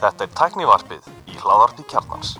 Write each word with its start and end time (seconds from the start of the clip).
Þetta 0.00 0.24
er 0.24 0.30
tæknivarpið 0.32 1.08
í 1.28 1.34
hláðarpi 1.36 1.84
kjarnans. 1.90 2.30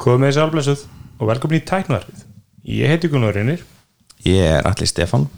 Komið 0.00 0.30
þessi 0.30 0.40
álblessuð 0.46 0.84
og 1.20 1.28
velkomin 1.28 1.60
í 1.60 1.64
tæknvarpið. 1.68 2.22
Ég 2.72 2.88
heiti 2.94 3.10
Gunnar 3.12 3.36
Reynir. 3.36 3.60
Ég 4.24 4.40
er 4.48 4.64
Alli 4.70 4.88
Stefán. 4.88 5.28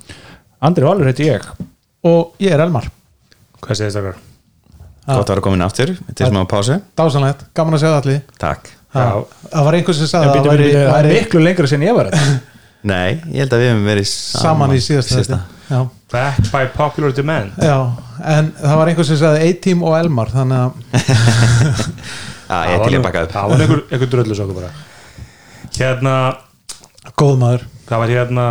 Andri 0.63 0.87
Valur 0.87 1.11
heiti 1.11 1.27
ég. 1.27 1.43
Og 2.07 2.39
ég 2.43 2.55
er 2.55 2.63
Elmar. 2.63 2.87
Hvað 3.59 3.81
segist 3.81 3.99
það? 3.99 4.23
Gott 5.03 5.27
að 5.27 5.35
vera 5.35 5.47
komin 5.49 5.67
aftur. 5.67 5.97
Þetta 6.07 6.29
er 6.29 6.31
smá 6.31 6.43
pásu. 6.47 6.79
Dásanlegt, 6.95 7.43
gaman 7.59 7.75
að 7.75 7.83
segja 7.83 7.97
það 7.97 8.03
allir 8.05 8.23
Takk. 8.39 8.71
Það 8.93 9.67
var 9.67 9.75
einhver 9.81 9.99
sem 9.99 10.07
sagði 10.11 10.31
að 10.31 10.35
það 10.37 10.51
væri, 10.53 10.67
er 10.79 11.07
miklu 11.17 11.41
lengra 11.43 11.67
sem 11.71 11.83
ég 11.83 11.95
var 11.97 12.13
þetta 12.13 12.39
Nei, 12.83 13.21
ég 13.31 13.45
held 13.45 13.53
að 13.55 13.63
við 13.63 13.69
hefum 13.71 13.85
verið 13.87 14.07
saman, 14.11 14.45
saman 14.45 14.73
í 14.75 14.81
síðasta. 14.83 15.41
Backed 16.13 16.49
by 16.53 16.67
popular 16.75 17.13
demand. 17.17 17.53
já, 17.63 17.77
en 18.29 18.51
það 18.59 18.79
var 18.81 18.91
einhver 18.91 19.07
sem 19.09 19.17
sagði 19.21 19.47
A-Team 19.49 19.85
og 19.87 19.95
Elmar 19.97 20.33
þannig 20.35 20.59
að 20.59 20.73
Já, 22.53 22.57
ég 22.69 22.83
til 22.85 22.99
að 22.99 23.05
baka 23.07 23.23
upp 23.25 23.33
Það 23.33 23.53
var 23.53 23.63
einhver, 23.65 23.85
einhver 23.89 24.11
dröllu 24.13 24.37
svo 24.37 24.49
bara. 24.53 24.73
Hérna, 25.79 26.17
góð 27.17 27.39
maður 27.41 27.65
það 27.89 28.03
var 28.03 28.13
hérna, 28.13 28.45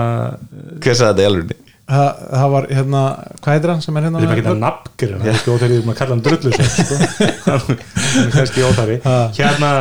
Hver 0.81 0.97
sagði 0.97 1.11
þetta 1.11 1.21
í 1.21 1.29
alveg? 1.29 1.53
það, 1.91 2.09
það 2.31 2.49
var 2.55 2.67
hérna, 2.71 2.99
hvað 3.43 3.55
heitir 3.55 3.71
hann 3.73 3.81
sem 3.83 3.97
er 3.99 4.05
hérna 4.07 4.19
við 4.21 4.27
erum 4.27 4.37
ekki 4.39 4.51
að 4.51 4.59
nafngir, 4.63 5.13
það 5.13 5.29
er 5.31 5.37
ekki 5.37 5.53
óþærið 5.55 5.81
um 5.81 5.91
að 5.91 5.97
kalla 6.01 6.15
hann 6.15 6.25
dröllu 6.27 6.51
svo, 6.55 6.67
sko. 6.71 6.99
Það 7.45 7.71
er 7.71 8.29
kannski 8.35 8.65
óþærið. 8.67 9.07
Ha. 9.07 9.15
Hérna, 9.37 9.71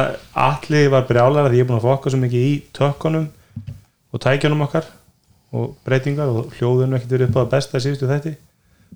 allir 0.50 0.88
var 0.94 1.06
brjálar 1.08 1.48
að 1.50 1.56
ég 1.58 1.64
er 1.64 1.68
búin 1.70 1.78
að 1.78 1.86
fokka 1.86 2.12
svo 2.12 2.20
mikið 2.24 2.48
í 2.48 2.54
tökkunum 2.76 3.28
og 4.10 4.22
tækjunum 4.24 4.64
okkar 4.66 4.86
og 5.54 5.72
breytingar 5.86 6.30
og 6.30 6.52
hljóðunum 6.58 6.96
ekkert 6.98 7.14
verið 7.16 7.28
upp 7.30 7.36
á 7.36 7.40
það 7.42 7.50
besta 7.56 7.80
síðustu 7.82 8.08
þætti. 8.10 8.32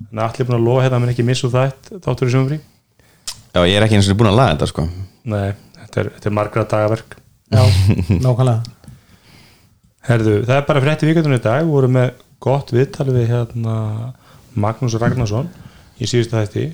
Þannig 0.08 0.22
að 0.22 0.28
allir 0.28 0.48
búin 0.48 0.58
að 0.58 0.64
lofa 0.68 0.84
hérna 0.84 0.96
að 0.98 1.02
minn 1.04 1.12
ekki 1.14 1.26
missu 1.26 1.50
þætt 1.50 1.90
þáttur 2.04 2.30
í 2.30 2.34
sumfrí. 2.34 2.58
Já, 3.54 3.60
ég 3.70 3.76
er 3.78 3.86
ekki 3.86 3.98
eins 3.98 4.08
og 4.10 4.18
búin 4.18 4.30
að 4.32 4.38
laga 4.40 4.54
þetta 4.56 4.66
sko 4.70 4.84
Nei, 5.30 5.52
þetta 5.78 6.00
er, 6.02 6.08
þetta 6.16 6.30
er 6.30 6.34
margra 6.34 6.64
dagaverk. 6.72 7.14
já, 7.54 7.62
nákvæmlega 8.24 8.62
Herðu, 10.04 10.32
það 10.44 10.56
er 10.58 10.66
bara 10.68 10.82
frétti 10.84 11.06
vikundunum 11.08 11.38
í 11.38 11.42
dag, 11.44 11.62
við 11.62 11.70
vorum 11.72 11.94
með 11.96 12.08
gott 12.44 12.72
viðtal 12.74 13.06
við 13.14 13.30
hérna 13.30 13.76
Magnús 14.58 14.96
Ragnarsson 15.00 15.46
í 16.02 16.08
síðustu 16.10 16.34
þætti 16.36 16.64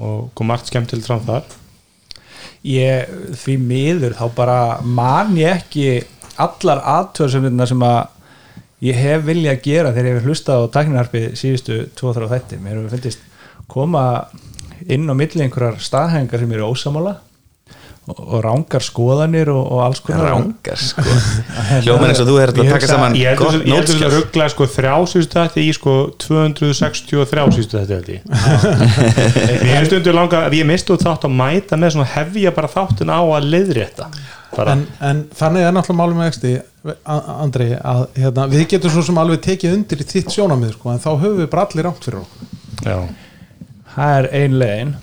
og 0.00 0.30
kom 0.34 0.48
margt 0.50 0.70
skemmtilegt 0.72 1.06
fram 1.06 1.20
þar 1.28 1.44
ég, 2.66 3.12
því 3.44 3.56
miður 3.62 4.16
þá 4.18 4.24
bara 4.36 4.56
man 4.82 5.36
ég 5.38 5.60
ekki 5.60 5.84
allar 6.44 6.82
aðtöðsumina 6.96 7.66
sem 7.68 7.82
að 7.84 8.00
ég 8.86 8.96
hef 8.96 9.24
viljað 9.26 9.56
að 9.56 9.64
gera 9.66 9.94
þegar 9.94 10.08
ég 10.08 10.18
hef 10.18 10.28
hlustað 10.28 10.64
á 10.64 10.72
tækninarpi 10.76 11.24
síðustu 11.38 11.80
2-3 12.00 12.30
þætti. 12.30 12.60
Mér 12.64 12.78
hefur 12.78 12.94
finnist 12.96 13.26
koma 13.70 14.04
inn 14.88 15.10
á 15.10 15.14
milli 15.14 15.44
einhverjar 15.44 15.80
staðhengar 15.84 16.40
sem 16.40 16.54
eru 16.56 16.70
ósamála 16.72 17.18
og, 18.08 18.40
rángar 18.42 18.82
skoðanir 18.82 19.50
og, 19.52 19.60
og 19.74 19.82
alls 19.84 20.00
konar. 20.04 20.32
Rángar 20.32 20.80
sko. 20.80 21.04
Hljóman 21.84 22.10
eins 22.10 22.22
og 22.22 22.30
þú 22.30 22.38
er 22.42 22.52
að 22.52 22.60
taka 22.72 22.88
saman 22.90 23.16
Ég 23.18 23.38
heldur 23.38 24.06
að- 24.08 24.16
ruggla 24.16 24.48
sko 24.50 24.66
þrjá 24.70 24.94
síðustu 25.12 25.38
þætti 25.38 25.66
í 25.66 25.74
sko 25.76 25.94
263 26.24 27.46
síðustu 27.54 27.80
held 27.82 28.10
ég. 28.16 28.26
Er 29.76 29.86
stundu 29.90 30.14
langa 30.16 30.46
að 30.48 30.58
ég 30.60 30.68
misti 30.68 30.94
út 30.96 31.04
þátt 31.06 31.28
að 31.28 31.36
mæta 31.42 31.78
með 31.80 31.94
svona 31.96 32.10
hefja 32.16 32.54
bara 32.56 32.72
þáttin 32.72 33.12
á 33.14 33.20
að 33.20 33.48
leiðrétta. 33.52 34.10
Bara, 34.56 34.74
en, 34.74 34.82
en 35.06 35.20
þannig 35.38 35.62
er 35.68 35.74
náttúrulega 35.76 36.00
málum 36.00 36.18
með 36.18 36.32
eksti 36.32 36.56
Andri, 37.06 37.68
að 37.76 38.06
hérna, 38.16 38.46
við 38.50 38.62
getum 38.72 38.90
svo 38.90 39.02
sem 39.04 39.18
alveg 39.20 39.42
tekið 39.44 39.74
undir 39.76 40.00
í 40.00 40.06
þitt 40.08 40.32
sjónamið 40.32 40.72
sko, 40.78 40.90
en 40.94 41.02
þá 41.04 41.10
höfum 41.12 41.36
við 41.42 41.50
bara 41.52 41.66
allir 41.68 41.86
rámt 41.86 42.06
fyrir 42.06 42.22
okkur. 42.22 42.48
Já. 42.86 42.96
Það 43.94 44.14
er 44.16 44.28
ein 44.40 44.56
leiðin. 44.62 44.94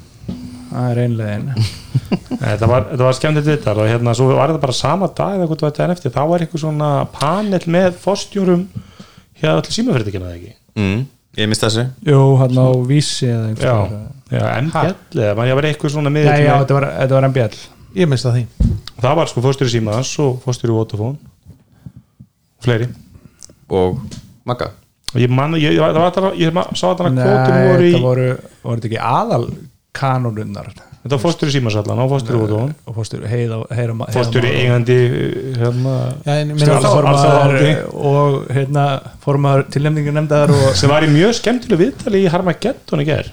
Það 0.71 0.89
er 0.89 1.01
ein 1.05 1.15
leiðin 1.21 1.51
Þetta 2.07 2.69
var, 2.69 2.87
þetta 2.91 3.03
var 3.07 3.17
skemmtilegt 3.17 3.49
viðtal 3.51 3.77
og 3.81 3.89
hérna 3.89 4.13
svo 4.17 4.29
var 4.31 4.51
þetta 4.53 4.63
bara 4.63 4.75
sama 4.77 5.09
dag 5.17 5.37
eða 5.37 5.47
hvað 5.49 5.63
þetta 5.65 5.85
er 5.85 5.93
eftir 5.95 6.13
þá 6.15 6.21
var 6.31 6.43
eitthvað 6.45 6.63
svona 6.63 6.89
panel 7.13 7.61
með 7.77 7.97
fórstjórum 8.03 8.65
hjá 9.41 9.49
allir 9.53 9.75
símafyrirtækina 9.75 10.29
eða 10.31 10.37
ekki? 10.39 10.53
Mm, 10.77 11.05
Ég 11.37 11.49
mist 11.51 11.61
þessu. 11.61 11.83
Jú, 12.07 12.19
hann 12.41 12.57
á 12.57 12.67
vísi 12.89 13.27
eða 13.29 13.51
Já, 13.53 13.75
einhvers 13.77 14.31
já 14.33 14.45
MBL 14.63 15.21
eða 15.21 15.35
man, 15.37 15.49
ég 15.51 15.59
var 15.59 15.67
eitthvað 15.69 15.93
svona 15.93 16.09
Nei, 16.09 16.15
miður 16.23 16.41
já, 16.41 16.53
þetta 16.63 16.77
var, 16.77 16.87
þetta 16.97 17.17
var 17.19 17.27
MBL 17.29 17.59
ég 17.97 18.09
mista 18.11 18.33
því 18.33 18.45
það 18.97 19.19
var 19.19 19.29
sko 19.31 19.43
fórstjóri 19.45 19.73
símaðans 19.75 20.13
og 20.23 20.39
fórstjóri 20.43 20.73
Vodafone 20.73 21.17
og 22.57 22.65
fleiri. 22.65 22.87
Og 23.69 23.99
Magga? 24.47 24.71
Og 25.13 25.21
ég 25.21 25.31
man, 25.31 25.53
ég, 25.59 25.75
ég, 25.77 25.81
það 25.81 26.21
var 26.25 26.37
ég 26.39 26.57
sá 26.75 26.89
að 26.89 27.03
Nei, 27.05 27.05
þannig 27.05 27.23
að 27.23 27.31
kvotum 27.31 27.61
voru 27.67 27.85
í 27.85 27.91
þetta 27.91 28.03
voru, 28.07 28.27
voru 28.63 28.81
þetta 28.81 28.89
ekki 28.89 29.01
aðal 29.11 29.43
kanonunnar 29.97 30.71
þetta 30.71 30.89
var 31.15 31.21
fórstjóri 31.23 31.53
símaðans 31.55 31.79
allan 31.81 31.99
og 32.03 32.09
fórstjóri 32.11 32.39
Vodafone 32.41 32.75
og 32.87 32.95
fórstjóri 32.97 33.29
heiða, 33.31 33.57
heiða, 33.71 33.95
heiða 33.97 34.13
fórstjóri 34.17 34.51
eigandi 34.61 34.97
hérna, 35.61 35.95
Já, 36.25 36.31
en 36.41 36.51
ég 36.51 36.59
meina 36.59 36.77
Alls- 36.77 36.85
þá- 36.85 37.09
alls- 37.11 37.25
formaður 37.25 37.97
og 38.11 38.47
hérna 38.57 38.85
formaður 39.25 39.67
tilnefningar 39.77 40.17
nefndar 40.19 40.53
og 40.55 40.69
sem 40.75 40.89
var 40.89 41.05
í 41.07 41.11
mjög 41.13 41.35
skemmtileg 41.41 41.83
viðtali 41.85 42.23
í 42.25 42.31
Harmageddon 42.33 43.03
í 43.03 43.07
ger 43.07 43.31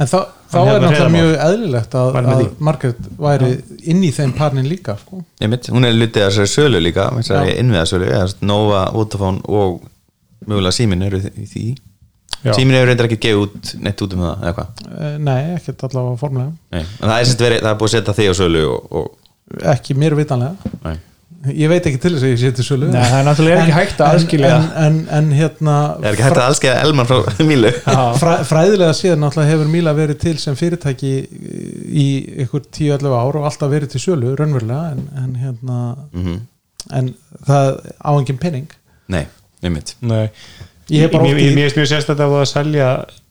En 0.00 0.06
þá, 0.08 0.16
er 0.48 0.64
hefur 0.64 0.80
náttúrulega 0.80 1.12
mjög 1.12 1.32
eðlilegt 1.44 1.94
að. 2.00 2.14
Margaret 2.58 3.08
væri 3.20 3.50
inn 3.92 4.00
í 4.02 4.08
þeim 4.16 4.32
parnin 4.38 4.64
líka 4.66 4.94
sko. 4.96 5.20
Ég 5.44 5.50
mitt, 5.52 5.68
hún 5.68 5.84
er 5.84 5.92
lutið 5.92 6.24
að 6.24 6.30
þessari 6.32 6.52
sölu 6.54 6.80
líka 6.80 7.04
eða 7.12 8.32
Nova, 8.40 8.86
Vodafone 8.96 9.42
og 9.44 9.82
mögulega 10.48 10.72
Símin 10.72 11.04
eru 11.04 11.20
í 11.20 11.44
því 11.52 11.66
Já. 12.44 12.52
Símin 12.54 12.76
hefur 12.78 12.86
reyndar 12.92 13.08
ekki 13.08 13.18
gefið 13.24 13.40
út 13.44 13.72
neitt 13.82 14.02
út 14.04 14.12
um 14.14 14.20
það 14.22 14.44
eða 14.46 14.54
hvað? 14.58 14.82
Eh, 14.94 15.16
Nei, 15.26 15.40
ekkert 15.56 15.84
allavega 15.88 16.20
formulega 16.20 16.52
Nei, 16.76 16.84
en 16.84 17.10
það 17.10 17.18
er, 17.18 17.32
verið, 17.42 17.60
það 17.64 17.70
er 17.72 17.78
búið 17.82 17.88
að 17.90 17.94
setja 17.96 18.14
þig 18.18 18.30
á 18.30 18.34
sölu 18.38 18.64
og, 18.70 18.88
og 19.00 19.62
Ekki 19.72 19.94
mér 19.96 20.12
vitanlega. 20.18 20.72
Nei. 20.84 20.98
Ég 21.54 21.70
veit 21.70 21.86
ekki 21.86 22.00
til 22.02 22.10
þess 22.12 22.24
að 22.26 22.42
ég 22.44 22.54
til 22.58 22.64
sölu. 22.66 22.88
Nei, 22.90 22.98
það 23.00 23.18
er 23.20 23.26
náttúrulega 23.28 23.60
ekki 23.62 23.74
hægt 23.76 24.00
að 24.02 24.14
aðskilja. 24.16 24.50
en, 24.58 24.68
en, 24.84 24.96
en 25.18 25.28
hérna 25.38 25.74
Er 26.02 26.08
ekki 26.10 26.24
hægt 26.26 26.40
að 26.40 26.48
allskeiða 26.50 26.82
Elman 26.84 27.08
frá 27.08 27.18
Mílu? 27.48 27.70
Fræ, 28.18 28.32
Fræðilega 28.50 28.96
síðan 28.98 29.22
náttúrulega 29.24 29.52
hefur 29.54 29.70
Míla 29.72 29.94
verið 29.96 30.18
til 30.24 30.34
sem 30.42 30.58
fyrirtæki 30.58 31.12
í 31.88 32.06
ykkur 32.44 32.66
10-11 32.66 33.14
ár 33.22 33.38
og 33.40 33.46
alltaf 33.48 33.70
verið 33.72 33.94
til 33.94 34.02
sölu 34.02 34.34
raunverulega 34.38 34.92
en, 34.96 35.04
en 35.22 35.34
hérna 35.42 35.80
mm 36.12 36.38
en 36.94 37.08
það 37.44 37.68
á 38.00 38.10
engin 38.14 38.38
penning 38.40 38.68
Nei, 39.10 39.24
ég 39.64 39.72
mitt 39.74 39.94
Nei, 40.00 40.28
Ég 40.88 41.10
í- 41.12 41.56
finnst 41.58 41.76
mjög 41.78 41.88
sérstætt 41.90 42.14
að 42.22 42.30
það 42.32 42.38
að 42.42 42.48
selja 42.52 42.86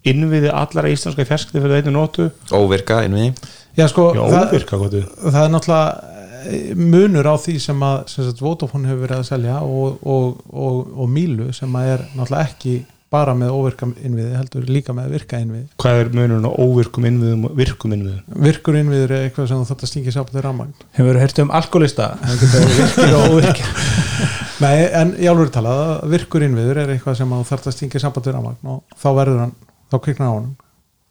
innviði 0.08 0.52
allara 0.54 0.92
íslenska 0.94 1.26
fjarskipti 1.26 1.62
fyrir 1.64 1.80
einu 1.82 1.94
nótu 1.96 2.28
Óvirka 2.54 3.00
innviði. 3.08 3.34
Já 3.78 3.88
sko, 3.92 4.12
Já, 4.16 4.22
það, 4.30 4.46
óvirka 4.52 4.78
þú 4.82 5.02
það 5.34 5.40
er 5.44 5.52
náttúrulega 5.54 6.14
eh, 6.52 6.76
munur 6.78 7.28
á 7.30 7.36
því 7.42 7.56
sem 7.62 7.82
að 7.88 7.98
sem 8.14 8.28
sagt, 8.30 8.42
Vodafone 8.46 8.88
hefur 8.90 9.04
verið 9.08 9.20
að 9.24 9.28
selja 9.32 9.58
og, 9.66 9.98
og, 10.06 10.38
og, 10.54 10.94
og 10.98 11.10
Mílu 11.10 11.50
sem 11.54 11.76
að 11.78 11.92
er 11.96 12.06
náttúrulega 12.16 12.46
ekki 12.52 12.76
bara 13.14 13.34
með 13.38 13.54
óvirka 13.56 13.88
innviði 14.04 14.34
heldur 14.36 14.66
líka 14.68 14.94
með 14.96 15.14
virka 15.16 15.40
innviði. 15.40 15.68
Hvað 15.80 16.00
er 16.02 16.10
munurinn 16.18 16.48
á 16.48 16.52
óvirkum 16.60 17.08
innviðum 17.08 17.46
og 17.48 17.54
virkum 17.56 17.94
innviðum? 17.96 18.42
virkur 18.48 18.80
innviður 18.82 19.14
er 19.16 19.28
eitthvað 19.28 19.48
sem 19.52 19.62
að 19.64 19.86
stinga 19.92 20.14
sápa 20.16 20.34
til 20.34 20.44
rammagn 20.44 20.74
hefur 20.98 21.20
heyrt 21.22 21.40
um 21.44 21.54
alkoholista? 21.56 22.10
Það 22.24 22.44
getur 22.44 22.68
virkir 22.82 23.16
og 23.16 23.38
óvirkir? 23.38 23.72
Nei, 24.66 24.76
en 25.00 25.16
í 25.22 25.30
alveg 25.32 25.54
talað 25.56 25.82
að 25.86 26.12
virkur 26.18 26.46
innviður 26.50 26.84
er 26.84 26.94
eitthvað 26.98 27.18
sem 27.22 27.34
að 27.38 27.72
stinga 27.78 28.04
sápa 28.04 28.24
til 28.26 28.36
rammagn 28.36 28.76
og 28.76 28.84
þá 29.00 29.10
verður 29.22 29.42
hann, 29.46 29.58
þá 29.88 29.98
kviknar 30.04 30.32
á 30.32 30.36
honum 30.36 30.54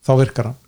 þá 0.06 0.14
virkar 0.20 0.50
hann. 0.50 0.62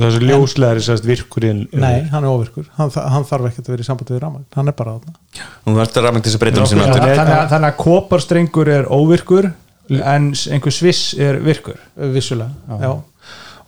Þessu 0.00 0.20
ljósleðari 0.24 0.80
sérst 0.80 1.04
virkur 1.04 1.44
inn 1.44 1.66
Nei, 1.76 2.06
hann 2.08 2.24
er 2.24 2.32
óvirkur, 2.32 2.70
hann, 2.78 2.88
hann 2.94 3.26
þarf 3.28 3.50
ekkert 3.50 3.66
að 3.68 3.74
vera 3.74 3.84
í 3.84 3.88
sambandi 3.88 4.14
við 4.14 4.22
rammagn, 4.24 4.46
hann 4.56 4.70
er 4.70 4.76
bara 4.78 4.94
þarna. 4.96 5.18
Hún 5.66 5.76
verður 5.76 6.00
að 6.00 6.06
rafna 6.06 6.22
til 6.22 6.30
þess 6.30 6.38
að 6.38 6.44
breyta 6.44 6.60
um 6.62 6.64
Já, 6.64 6.70
sinna 6.70 6.86
já. 6.86 6.92
aftur 6.94 7.18
þannig, 7.18 7.34
að- 7.36 7.50
þannig 7.52 7.68
að 7.68 7.76
koparstrengur 7.82 8.70
er 8.78 8.88
óvirkur 8.96 9.50
en 9.90 10.30
einhver 10.54 10.72
sviss 10.74 11.14
er 11.18 11.40
virkur 11.44 11.78
vissulega, 11.96 12.50
já, 12.80 12.92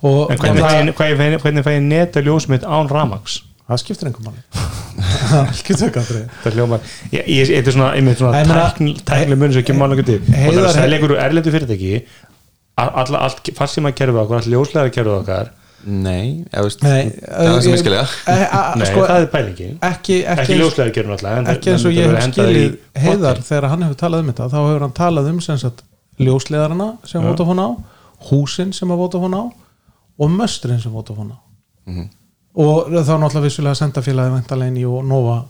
Og, 0.02 0.32
En 0.32 0.38
hvernig 0.38 0.62
fæ 0.64 0.70
ég- 0.82 0.92
hvernig 0.98 1.18
fæ 1.18 1.26
ég- 1.30 1.40
hvernig 1.42 1.64
fæ 1.64 1.70
ég 1.76 1.82
neta 1.82 2.20
ljósmynd 2.20 2.64
án 2.66 2.88
ramags? 2.90 3.42
það 3.68 3.78
skiptir 3.78 4.08
einhver 4.08 4.24
manni 4.26 4.42
það 6.42 6.56
hljómar 6.56 6.80
Ég, 7.12 7.50
er 7.54 7.70
svona, 7.70 7.92
einmitt 7.96 8.18
svona 8.18 8.40
Ég 8.42 8.48
meina, 8.50 8.64
tækn, 8.72 8.90
tæknileg 9.06 9.38
munur 9.38 9.54
sem 9.54 9.62
ekki 9.62 9.76
mála 9.78 9.96
ekki 9.96 10.06
til. 10.10 10.20
Og 10.26 10.54
það 10.56 10.66
er 10.66 10.74
selja 10.76 10.98
einhverju 10.98 11.18
erlendu 11.22 11.52
fyrirtæki 11.54 11.92
all, 12.82 12.90
all, 13.02 13.16
allt 13.28 13.50
farsíma 13.56 13.92
kerfið 13.96 14.20
okkar, 14.24 14.40
allt 14.42 14.50
ljóslega 14.52 14.92
kerfið 14.96 15.14
okkar? 15.20 15.52
Nei, 15.82 16.44
eða 16.52 16.62
veist 16.66 16.82
Nei, 16.86 17.08
Það 17.26 17.48
er 17.56 17.62
sem 17.64 17.72
ég 17.72 17.80
skilja. 17.82 18.02
Eh, 18.30 18.42
Nei, 18.78 18.86
sko, 18.90 19.06
það 19.08 19.16
er 19.24 19.30
pælingi 19.32 19.70
ekki, 19.82 20.18
ekki 20.24 20.44
ekki, 20.44 20.58
ljóslega 20.60 20.94
kerfið 20.98 21.14
alltaf 21.16 21.38
en 21.40 21.48
ekki 21.54 21.72
eins 21.72 21.86
og 21.88 21.96
ég 21.96 22.12
hef 22.12 22.28
skilið 22.28 22.76
heiðar 23.06 23.40
þegar 23.48 23.66
hann 23.72 23.82
hefur 23.86 23.98
talað 24.04 24.22
um 24.26 24.30
þetta 24.34 24.50
þá 24.52 24.58
hefur 24.60 24.84
hann 24.86 24.94
talað 25.00 25.30
um 25.32 25.40
sem 25.42 25.58
sagt 25.62 25.82
ljósleðarana 26.20 26.96
sem 27.08 27.22
Vodafone 27.24 27.62
á 27.62 27.70
húsin 28.30 28.72
sem 28.76 28.90
að 28.92 29.00
Vodafone 29.04 29.36
á 29.38 29.44
og 30.18 30.30
möstrin 30.30 30.80
sem 30.82 30.92
Vodafone 30.92 31.32
á. 31.34 31.38
Mhm. 31.86 32.08
og 32.54 32.90
þá 32.92 33.14
náttúrulega 33.16 33.46
vissulega 33.48 33.74
senda 33.74 34.00
félagi 34.04 34.34
væntalegin 34.36 34.76
í 34.76 34.84
og 34.84 35.04
Nova 35.08 35.44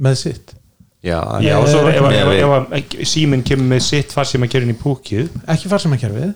með 0.00 0.14
sitt. 0.16 0.54
Já, 1.02 1.20
Já, 1.38 1.48
já, 1.48 1.58
og 1.62 1.68
svo 1.68 1.86
ef, 1.86 2.02
ef, 2.02 2.72
ef, 2.74 2.94
ef 2.98 3.08
síminn 3.08 3.44
kemur 3.46 3.68
með 3.76 3.80
sitt 3.86 4.10
far 4.12 4.26
sem 4.26 4.42
að 4.42 4.50
gera 4.50 4.66
inn 4.66 4.74
í 4.74 4.78
púkið 4.82 5.28
ekki 5.46 5.68
farsimakerfið 5.70 6.32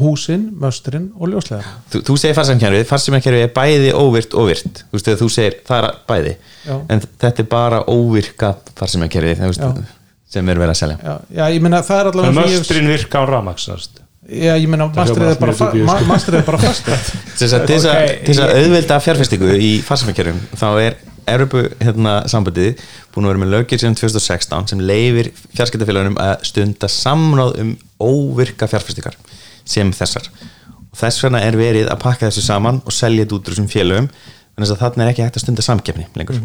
húsin, 0.00 0.46
möstrin 0.58 1.10
og 1.20 1.28
ljóslegar 1.30 1.66
þú, 1.92 2.00
þú 2.08 2.16
segir 2.18 2.34
farsamkerfið, 2.38 2.86
farsamkerfið 2.88 3.44
er 3.44 3.52
bæði 3.54 3.90
óvirt 3.94 4.32
og 4.34 4.48
virt, 4.48 4.80
þú 4.88 4.96
veist 4.96 5.10
þegar 5.10 5.20
þú 5.20 5.28
segir 5.36 5.58
það 5.68 5.84
er 5.84 5.98
bæði, 6.08 6.32
Já. 6.64 6.74
en 6.90 7.04
þetta 7.04 7.44
er 7.44 7.50
bara 7.52 7.82
óvirka 7.92 8.54
farsamkerfið 8.80 9.44
Já. 9.44 9.70
Sem 10.34 10.50
er 10.50 10.60
verið 10.60 10.74
að 10.74 10.80
selja. 10.82 10.98
Já, 11.00 11.14
já, 11.38 11.44
ég 11.54 11.62
meina 11.64 11.82
það 11.86 12.02
er 12.02 12.10
allavega 12.12 12.34
sem 12.34 12.58
möstrin 12.58 12.90
virka 12.90 13.22
á 13.22 13.24
rafmaks 13.30 13.68
já, 14.24 14.54
ég 14.56 14.68
meina 14.70 14.88
mastrið 14.92 15.30
er 15.32 15.40
bara, 15.40 15.54
sko. 15.56 16.06
mastrið 16.08 16.38
er 16.40 16.46
bara 16.46 16.60
fast 16.64 16.86
til 17.38 17.48
þess 17.48 17.88
að, 17.90 18.54
auðvelda 18.56 19.00
fjárfestingu 19.04 19.56
í 19.60 19.74
farsamkerfum 19.84 20.40
þá 20.56 20.68
er 20.80 20.96
Európu 21.30 21.62
hérna, 21.80 22.18
sambandið 22.28 22.82
búin 23.14 23.24
að 23.24 23.32
vera 23.32 23.42
með 23.44 23.52
lögir 23.54 23.80
síðan 23.80 23.96
2016 23.96 24.66
sem 24.72 24.82
leifir 24.84 25.30
fjarskiptafélagunum 25.56 26.18
að 26.20 26.34
stunda 26.50 26.90
samráð 26.92 27.54
um 27.62 27.70
óvirka 28.02 28.68
fjárfestingar 28.68 29.16
sem 29.64 29.92
þessar. 29.96 30.28
Og 30.90 31.00
þess 31.00 31.24
vegna 31.24 31.40
er 31.46 31.56
verið 31.56 31.88
að 31.88 32.02
pakka 32.04 32.28
þessu 32.28 32.44
saman 32.44 32.82
og 32.84 32.92
selja 32.94 33.24
þetta 33.24 33.38
út 33.38 33.48
úr 33.48 33.56
þessum 33.56 33.70
félögum 33.72 34.10
þannig 34.12 34.74
að 34.74 34.82
þarna 34.82 35.06
er 35.06 35.14
ekki 35.14 35.24
hægt 35.24 35.40
að 35.40 35.46
stunda 35.46 35.64
samkeppni 35.64 36.06
lengur 36.18 36.42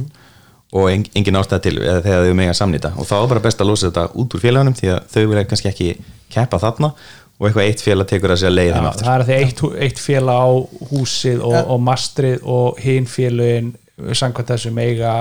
og 0.74 0.92
en, 0.92 1.06
engin 1.18 1.40
ástæða 1.40 1.64
til 1.66 1.78
eða 1.82 2.04
þegar 2.06 2.28
þau 2.28 2.38
mega 2.38 2.58
samnýta. 2.58 2.92
Og 3.00 3.08
þá 3.10 3.16
er 3.20 3.32
bara 3.32 3.46
best 3.48 3.64
að 3.64 3.72
losa 3.72 3.90
þetta 3.90 4.06
út 4.22 4.36
úr 4.36 4.44
félagunum 4.44 4.78
því 4.78 4.92
að 4.94 5.10
þau 5.14 5.22
vilja 5.24 5.46
kannski 5.50 5.72
ekki 5.72 5.90
keppa 6.30 6.62
þarna 6.62 6.92
og 7.40 7.48
eitthvað 7.48 7.70
eitt 7.70 7.84
félag 7.84 8.10
tekur 8.12 8.34
að 8.34 8.42
segja 8.42 8.54
leið 8.54 8.74
þeim 8.76 8.88
aftur. 8.90 9.08
það 9.08 9.14
er 9.14 9.24
að 9.24 9.30
því 9.30 9.38
eitt, 9.40 9.62
eitt 9.88 10.02
félag 10.04 10.42
á 10.44 10.50
húsið 10.92 11.44
og, 11.48 11.60
og 11.74 11.80
mastrið 11.88 12.50
og 12.56 12.82
hinn 12.84 13.08
félagin 13.10 13.72
samkvæmt 14.20 14.52
þessu 14.54 14.74
meiga 14.76 15.14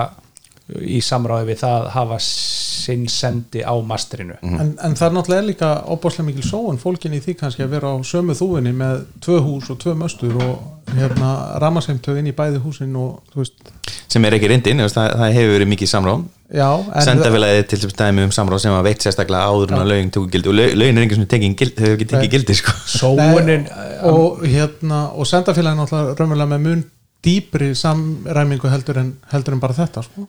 í 0.84 0.98
samráði 1.00 1.46
við 1.48 1.60
það 1.62 1.86
hafa 1.94 2.18
sinn 2.20 3.06
sendi 3.08 3.62
á 3.64 3.72
mastrinu 3.84 4.36
en, 4.44 4.74
en 4.84 4.94
það 4.98 5.06
er 5.08 5.14
náttúrulega 5.16 5.46
líka 5.48 5.68
óbáslega 5.88 6.26
mikil 6.28 6.44
sóun 6.44 6.76
fólkin 6.80 7.14
í 7.16 7.20
því 7.24 7.34
kannski 7.40 7.64
að 7.64 7.72
vera 7.76 7.92
á 7.92 7.96
sömu 8.04 8.36
þúfinni 8.36 8.74
með 8.76 9.06
tvö 9.24 9.38
hús 9.46 9.70
og 9.72 9.78
tvö 9.82 9.94
möstur 9.98 10.36
og 10.44 10.92
hérna 10.96 11.30
ramaseimtöð 11.62 12.20
inn 12.20 12.30
í 12.30 12.36
bæði 12.36 12.60
húsin 12.64 12.92
og 13.00 13.22
þú 13.32 13.42
veist, 13.42 13.72
sem 14.08 14.24
er 14.24 14.36
ekki 14.38 14.48
reyndin, 14.52 14.80
það, 14.88 15.08
það 15.20 15.34
hefur 15.36 15.50
verið 15.56 15.68
mikið 15.72 15.90
samráð. 15.90 16.22
Já 16.56 16.68
en 16.96 17.04
sendafélagið 17.04 17.66
til 17.68 17.78
þess 17.82 17.96
dæmi 17.98 18.22
um 18.24 18.30
samráð 18.32 18.62
sem 18.64 18.72
að 18.72 18.86
veit 18.88 19.04
sérstaklega 19.04 19.50
áður 19.52 19.74
en 19.74 19.82
að 19.82 19.90
lögin 19.90 20.12
tóku 20.16 20.30
gildi. 20.32 20.48
Og 20.48 20.56
lög- 20.56 20.76
lögin 20.80 21.00
er 21.02 21.26
tekin 21.28 21.56
gildi, 21.60 21.76
þau 21.76 21.84
hefur 21.90 21.98
ekki 21.98 22.08
tekið 22.14 22.32
gildi 22.38 22.56
sko. 22.56 22.72
sóunin 22.94 23.66
og 24.08 24.46
hérna 24.48 25.02
og 25.12 25.28
sendafélagin 25.28 25.82
náttúrulega 25.82 26.16
raunverulega 26.16 26.52
með 26.54 26.64
mun 26.64 26.84
dýpri 27.28 27.68
samræmingu 27.76 28.70
heldur 28.72 29.02
en, 29.02 29.12
heldur 29.32 29.58
en 29.58 29.60
bara 29.60 29.76
þetta 29.76 30.06
sko. 30.06 30.24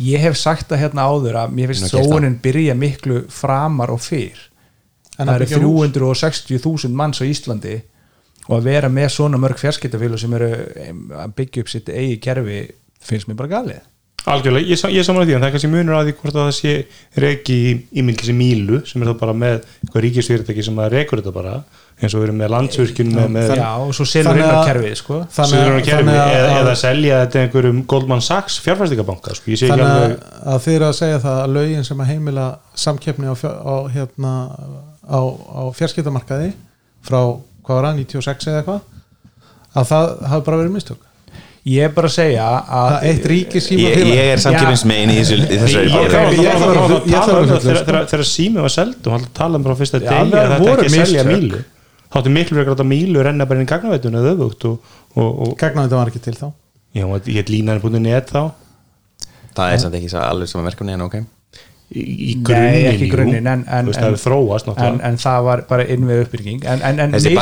Ég 0.00 0.24
hef 0.24 0.38
sagt 0.40 0.70
það 0.70 0.82
hérna 0.84 1.06
áður 1.08 1.38
að 1.42 1.54
mér 1.56 1.72
finnst 1.72 1.92
sóunin 1.92 2.38
byrja 2.42 2.76
miklu 2.78 3.24
framar 3.32 3.92
og 3.92 4.02
fyrr. 4.04 4.46
Það 5.16 5.28
að 5.28 5.34
eru 5.34 5.46
byggja 5.46 5.62
hús? 5.64 5.94
360.000 5.96 6.96
manns 6.96 7.20
á 7.20 7.24
Íslandi 7.28 7.76
og 8.48 8.56
að 8.56 8.68
vera 8.70 8.90
með 8.92 9.08
svona 9.14 9.40
mörg 9.40 9.60
fjarskiptafélag 9.60 10.22
sem 10.22 10.36
eru 10.38 10.50
em, 10.80 11.02
að 11.12 11.34
byggja 11.38 11.64
upp 11.64 11.72
sitt 11.72 11.90
eigi 11.92 12.18
kerfi 12.24 12.60
finnst 13.04 13.28
mér 13.28 13.38
bara 13.40 13.52
galið 13.58 13.82
algjörlega, 14.28 14.66
ég, 14.68 14.80
ég 14.96 15.04
samanlega 15.06 15.30
því 15.30 15.34
en 15.36 15.40
það 15.42 15.48
er 15.48 15.52
kannski 15.54 15.70
munur 15.72 15.96
að 15.96 16.08
því 16.10 16.14
hvort 16.20 16.34
að 16.36 16.42
það 16.44 16.56
sé 16.58 16.72
reki 17.24 17.54
í, 17.56 17.70
í 17.96 18.02
myndli 18.04 18.26
sem 18.28 18.36
Mílu 18.40 18.80
sem 18.88 19.02
er 19.04 19.08
það 19.10 19.20
bara 19.22 19.36
með 19.40 19.54
eitthvað 19.80 20.04
ríkisfyrirtæki 20.06 20.64
sem 20.66 20.80
að 20.84 20.90
rekur 20.96 21.22
þetta 21.22 21.32
bara 21.36 21.54
eins 22.00 22.14
og 22.16 22.20
við 22.22 22.26
erum 22.28 22.38
með 22.40 22.52
landsvirkjun 22.54 23.10
með, 23.12 23.26
með 23.34 23.50
já 23.60 23.70
og 23.84 23.90
svo 23.96 24.06
selur 24.08 24.38
að- 24.40 24.68
kerfið 24.70 24.94
sko. 25.00 25.18
þannig 25.36 25.52
Suður 25.56 25.72
að, 25.72 25.80
á 25.80 25.84
kerfi, 25.84 26.04
þannig 26.04 26.20
að, 26.20 26.30
eða, 26.36 26.52
eða 26.60 26.74
selja 26.80 27.18
þetta 27.24 27.42
einhverjum 27.44 27.82
Goldman 27.92 28.24
Sachs 28.24 28.56
fjárfæstingabanka 28.64 29.34
sko. 29.36 29.56
þannig 29.60 29.84
alveg 29.88 30.16
að 30.54 30.68
eru 30.76 30.88
að 30.88 30.96
segja 31.00 31.20
það 31.26 31.42
að 31.42 31.52
lögin 31.58 31.84
sem 31.90 32.00
að 32.00 32.10
heimila 32.14 32.46
samkeppni 32.86 33.28
á, 33.28 33.34
á, 33.36 33.74
hérna, 33.92 34.32
á, 35.04 35.20
á 35.20 35.62
fjarskiptamarkaði 35.76 36.52
frá 37.04 37.20
hvað 37.20 37.76
var 37.76 37.90
það, 37.90 38.00
96 38.00 38.48
eða 38.48 38.62
eitthvað 38.62 38.80
að 39.80 39.92
það 39.92 40.08
hafi 40.32 40.46
bara 40.48 40.60
verið 40.62 40.76
mistök 40.78 41.06
ég 41.68 41.82
er 41.84 41.92
bara 41.92 42.08
að 42.08 42.14
segja 42.14 42.44
að 42.48 42.70
að 42.80 42.94
eitt 43.10 43.26
ríki 43.28 43.60
síma 43.60 43.88
ég, 43.90 43.98
ég 44.14 44.30
er 44.32 44.40
samkjöfinsmegin 44.40 45.10
í, 45.12 45.16
þessu, 45.20 45.36
í 45.44 45.58
þessari 45.60 45.82
Ég- 45.84 45.92
ég- 45.92 46.00
ég- 46.00 46.10
ég- 46.10 46.20
að 46.20 46.30
ég- 46.30 46.40
ég 46.40 46.48
að 46.48 47.42
ég- 47.50 47.60
þegar- 47.60 48.24
sko. 48.24 48.30
sími 48.30 48.60
var 48.64 48.72
seld 48.76 49.06
og 49.06 49.12
hann 49.12 49.26
talaði 49.36 49.62
bara 49.66 49.74
á 49.74 49.80
fyrsta 49.80 50.00
Já, 50.00 50.08
degi 50.08 50.20
að 50.20 50.30
það 50.30 50.48
þetta 50.50 50.64
voru 50.64 50.82
ekki 50.86 51.00
að 51.00 51.06
selja. 51.06 51.24
Mílu 51.24 51.60
þá 52.10 52.16
áttu 52.20 52.30
miklu 52.34 52.56
verið 52.58 52.80
að 52.80 52.88
Mílu 52.90 53.22
renna 53.22 53.46
bara 53.46 53.60
inn 53.60 53.66
í 53.66 53.70
gagnaveitun 53.70 54.16
eða 54.18 54.32
öfugt 54.34 54.64
og, 54.64 54.78
og, 55.16 55.28
og 55.48 55.58
þetta 55.60 55.90
var 56.00 56.08
ekki 56.10 56.22
til 56.24 56.34
þá 56.34 56.48
já, 56.96 57.04
og 57.06 57.20
ég 57.28 57.34
heit 57.38 57.52
línaði.net 57.52 58.32
þá 58.32 58.42
það 59.54 59.72
er 59.74 59.78
samt 59.84 59.94
ekki 60.00 60.10
svo 60.10 60.18
alveg 60.24 60.48
sama 60.48 60.64
verkefni 60.70 60.92
en 60.96 61.02
ok 61.06 61.20
í, 61.90 62.04
grunninn 62.46 63.00
grunninn, 63.10 63.46
en- 63.50 63.64
en- 63.66 63.86
en- 64.86 65.00
en, 65.08 65.16
það 65.18 65.42
var 65.48 65.62
bara 65.68 65.86
innvið 65.90 66.20
uppbygging. 66.26 66.60
En, 66.64 66.82
en, 66.86 67.00
en 67.02 67.10
þessi 67.18 67.34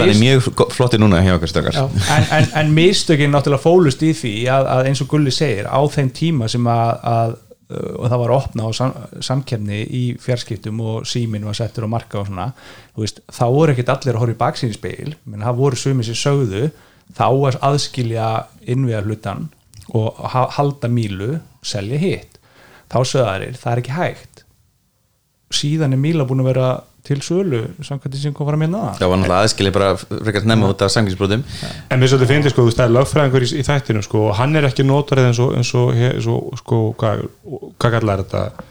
hann 0.00 0.08
er 0.14 0.20
mjög 0.22 0.72
flottir 0.72 1.02
núna 1.02 1.20
hjá 1.26 1.34
okkur 1.36 1.52
stökar 1.52 1.76
Já. 1.76 1.84
en, 2.16 2.24
en, 2.38 2.48
en 2.62 2.72
mistökin 2.78 3.30
náttúrulega 3.34 3.60
fólust 3.66 4.02
í 4.06 4.14
því 4.16 4.34
að, 4.48 4.70
að 4.76 4.88
eins 4.90 5.02
og 5.04 5.10
Gulli 5.12 5.30
segir 5.36 5.68
á 5.68 5.80
þeim 5.92 6.10
tíma 6.16 6.48
sem 6.48 6.64
að, 6.72 6.92
að 7.12 7.34
uh, 7.36 7.92
og 8.00 8.08
það 8.08 8.22
var 8.24 8.34
opna 8.38 8.64
á 8.66 8.70
sam, 8.80 8.94
samkefni 9.20 9.82
í 9.84 10.02
fjarskiptum 10.24 10.80
og 10.80 11.04
síminn 11.06 11.44
var 11.44 11.60
settur 11.60 11.84
á 11.84 11.88
marka 11.92 12.22
og 12.22 12.30
svona, 12.32 12.48
þú 12.96 13.04
veist, 13.04 13.20
þá 13.28 13.44
voru 13.52 13.74
ekkert 13.76 13.92
allir 13.98 14.16
að 14.16 14.22
horfa 14.24 14.36
í 14.38 14.40
baksýnspegil, 14.46 15.14
menn 15.28 15.44
það 15.44 15.60
voru 15.60 15.76
sumir 15.84 16.08
sem 16.08 16.16
sögðu, 16.24 16.70
þá 17.16 17.26
að 17.28 17.60
aðskilja 17.68 18.30
innviða 18.70 19.04
hlutan 19.04 19.48
og 19.92 20.14
ha- 20.32 20.48
halda 20.56 20.88
mílu, 20.88 21.40
selja 21.66 21.98
hitt 22.00 22.29
þá 22.90 22.98
sögðu 23.00 23.26
aðrir, 23.26 23.58
það 23.60 23.72
er 23.72 23.82
ekki 23.82 23.96
hægt. 23.96 24.44
Síðan 25.60 25.96
er 25.96 26.00
míla 26.00 26.26
búin 26.28 26.42
að 26.44 26.52
vera 26.52 26.70
til 27.06 27.20
sölu 27.24 27.60
samkvæmt 27.84 28.14
því 28.14 28.22
sem 28.22 28.34
kom 28.36 28.48
fram 28.48 28.62
hérna 28.64 28.90
það 28.98 29.10
var 29.12 29.20
náttúrulega 29.20 29.46
aðskilið 29.46 29.74
bara 29.76 29.90
frekar 30.00 30.46
nefna 30.48 30.72
út 30.72 30.82
af 30.84 30.92
samkjöfsbrotum 30.94 31.44
En 31.88 32.00
mér 32.00 32.10
svolítið 32.12 32.32
finnst 32.32 32.52
sko, 32.52 32.66
þú 32.66 32.82
er 32.84 32.92
lögfræðingur 32.92 33.46
í, 33.46 33.48
í 33.56 33.64
þættinu 33.66 34.02
sko, 34.04 34.24
og 34.28 34.36
hann 34.38 34.58
er 34.58 34.68
ekki 34.68 34.84
notarið 34.86 35.30
eins 35.30 35.40
og, 35.42 35.54
eins 35.56 35.72
og, 35.80 35.94
og 36.52 36.60
sko, 36.60 36.80
hvað, 37.00 37.24
hvað 37.80 37.96
kallar 37.96 38.24
þetta? 38.24 38.66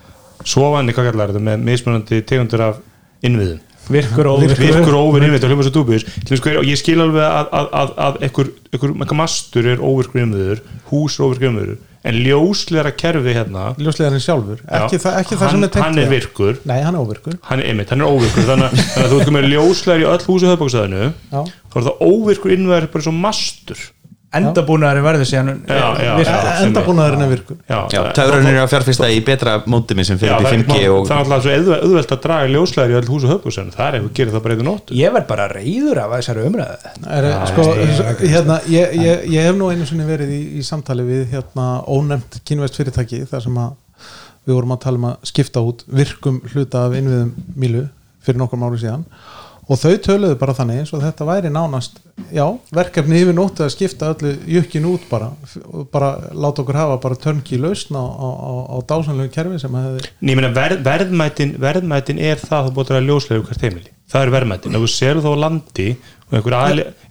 Sofandi, 0.45 0.95
hvað 0.95 1.09
kallar 1.09 1.33
þetta 1.33 1.45
með 1.49 1.65
mismunandi 1.71 2.21
tegundur 2.29 2.65
af 2.67 2.79
innviðum 3.25 3.65
virkur 3.89 4.29
og 4.31 4.45
virkur 4.45 4.97
óvirk 4.97 5.27
innvið 5.27 5.45
og 5.45 5.51
hljóma 5.51 5.67
svo 5.67 5.75
dúbjus 5.79 6.07
og 6.55 6.67
ég 6.67 6.79
skil 6.79 6.99
alveg 7.03 7.25
að, 7.25 7.51
að, 7.59 7.69
að, 7.81 7.93
að 8.05 8.23
einhver, 8.27 8.49
einhver, 8.73 9.19
mastur 9.19 9.69
er 9.69 9.83
óvirkur 9.83 10.23
innviður 10.23 10.63
hús 10.91 11.19
er 11.19 11.27
óvirkur 11.27 11.49
innviður 11.51 11.77
en 12.09 12.19
ljósleira 12.23 12.93
kerfi 12.95 13.35
hérna 13.35 13.73
ljóslegarinn 13.75 14.23
sjálfur, 14.23 14.61
ekki, 14.63 14.99
það, 15.03 15.17
ekki 15.19 15.39
það 15.39 15.53
sem 15.53 15.65
er 15.65 15.71
tengt 15.73 15.83
hann 15.83 15.99
er 15.99 16.11
virkur. 16.13 16.59
Nei, 16.69 16.77
hann 16.85 16.95
er 16.95 17.03
óvirkur. 17.03 17.35
Hann 17.49 17.59
er, 17.59 17.67
einmitt, 17.73 17.91
hann 17.91 18.05
er 18.05 18.13
óvirkur 18.13 18.47
þannig, 18.47 18.77
þannig 18.79 19.03
að 19.03 19.11
þú 19.11 19.19
ert 19.19 19.33
með 19.35 19.47
ljóslegar 19.51 20.03
í 20.05 20.07
öll 20.13 20.23
húsu 20.29 20.47
höfbókstæðinu 20.47 21.09
þá 21.33 21.75
er 21.81 21.87
það 21.89 22.05
óvirkur 22.07 22.55
innviður 22.55 22.87
bara 22.93 23.07
svo 23.09 23.15
mastur 23.17 23.83
endabúnaðurinn 24.37 25.05
verður 25.05 25.25
síðan 25.25 25.47
Já, 25.65 25.85
já, 25.97 26.09
já. 26.21 26.33
endabúnaðurinn 26.65 27.23
er 27.25 27.29
virkur. 27.31 27.57
Já, 27.65 27.77
það- 27.89 28.09
töfrarnir 28.19 28.51
eru 28.53 28.61
að 28.61 28.69
fjárfesta 28.73 29.07
í 29.09 29.19
betra 29.25 29.53
mótumi 29.65 30.05
sem 30.05 30.17
Já, 30.17 30.21
fyrir 30.21 30.35
upp 30.35 30.43
það 30.45 30.53
í 30.53 30.59
er 30.59 30.59
5G 30.59 30.75
það 30.83 30.93
og 30.93 31.09
er 31.09 31.17
alltaf 31.17 31.41
svo 31.45 31.55
auðvelt, 31.79 32.13
að 32.13 32.21
draga 32.25 32.51
ljóslegar 32.53 32.93
í 32.93 32.97
öll 32.99 33.09
húsu 33.09 33.31
höfbúkstæðinu 33.31 33.73
það 33.73 33.87
er 33.89 33.97
ef 33.99 34.03
við 34.05 34.13
gerum 34.19 34.33
það 34.35 34.43
bara 34.45 34.53
eitthvað 34.55 34.69
nóttu 34.69 34.99
ég 34.99 35.15
verð 35.17 35.27
bara 35.31 35.47
reyður 35.49 36.01
af 36.03 36.13
þessari 36.13 36.45
umræðu. 36.45 36.93
Er, 37.09 37.29
sko, 37.49 37.65
hérna, 38.21 38.59
ég, 38.69 38.93
ég, 39.01 39.25
ég 39.33 39.49
hef 39.49 39.55
nú 39.57 39.71
einu 39.73 39.89
sinni 39.89 40.05
verið 40.05 40.29
í, 40.37 40.41
í 40.59 40.65
samtali 40.69 41.07
við 41.09 41.25
hérna, 41.33 41.67
ónefnt 41.89 42.39
kínvest 42.45 42.77
fyrirtæki 42.77 43.23
þar 43.29 43.41
sem 43.47 43.57
að 43.65 43.73
við 44.45 44.53
vorum 44.59 44.71
að 44.77 44.81
tala 44.85 44.97
um 45.01 45.09
að 45.09 45.17
skipta 45.29 45.61
út 45.65 45.83
virkum 45.89 46.37
hluta 46.53 46.85
af 46.87 46.93
innviðum 46.97 47.33
Mílu 47.59 47.87
fyrir 48.25 48.39
nokkur 48.41 48.61
máli 48.61 48.77
síðan 48.81 49.03
og 49.69 49.77
þau 49.77 49.95
töluðu 50.01 50.37
bara 50.41 50.55
þannig 50.57 50.81
eins 50.81 50.91
og 50.97 51.03
þetta 51.03 51.27
væri 51.27 51.51
nánast 51.53 51.99
já, 52.33 52.45
verkefni 52.73 53.21
yfir 53.21 53.35
nóttu 53.37 53.63
að 53.65 53.73
skipta 53.75 54.09
öllu 54.15 54.33
jökkin 54.49 54.87
út 54.89 55.05
bara. 55.11 55.29
Og 55.69 55.85
bara 55.93 56.15
láta 56.33 56.63
okkur 56.63 56.79
hafa 56.79 56.97
bara 57.03 57.19
törnki 57.21 57.59
lausn 57.61 57.97
á, 57.97 58.01
á, 58.01 58.27
á, 58.29 58.51
á 58.73 58.77
dásanlegu 58.89 59.31
kerfi 59.35 59.61
sem 59.61 59.77
að 59.77 59.87
hefði 59.87 60.49
verð, 60.57 60.81
verðmætin, 60.87 61.55
verðmætin 61.61 62.21
er 62.21 62.41
það 62.41 62.59
að 62.59 62.69
þú 62.69 62.75
búið 62.79 62.95
að 62.97 63.09
ljóslega 63.09 63.47
hvert 63.49 63.67
heimili. 63.67 63.93
Það 64.09 64.25
er 64.25 64.33
verðmætin, 64.33 64.75
ef 64.75 64.83
þú 64.85 64.89
sér 64.89 65.21
þá 65.21 65.31
landi 65.37 65.89
og 66.29 66.37
einhver 66.37 66.55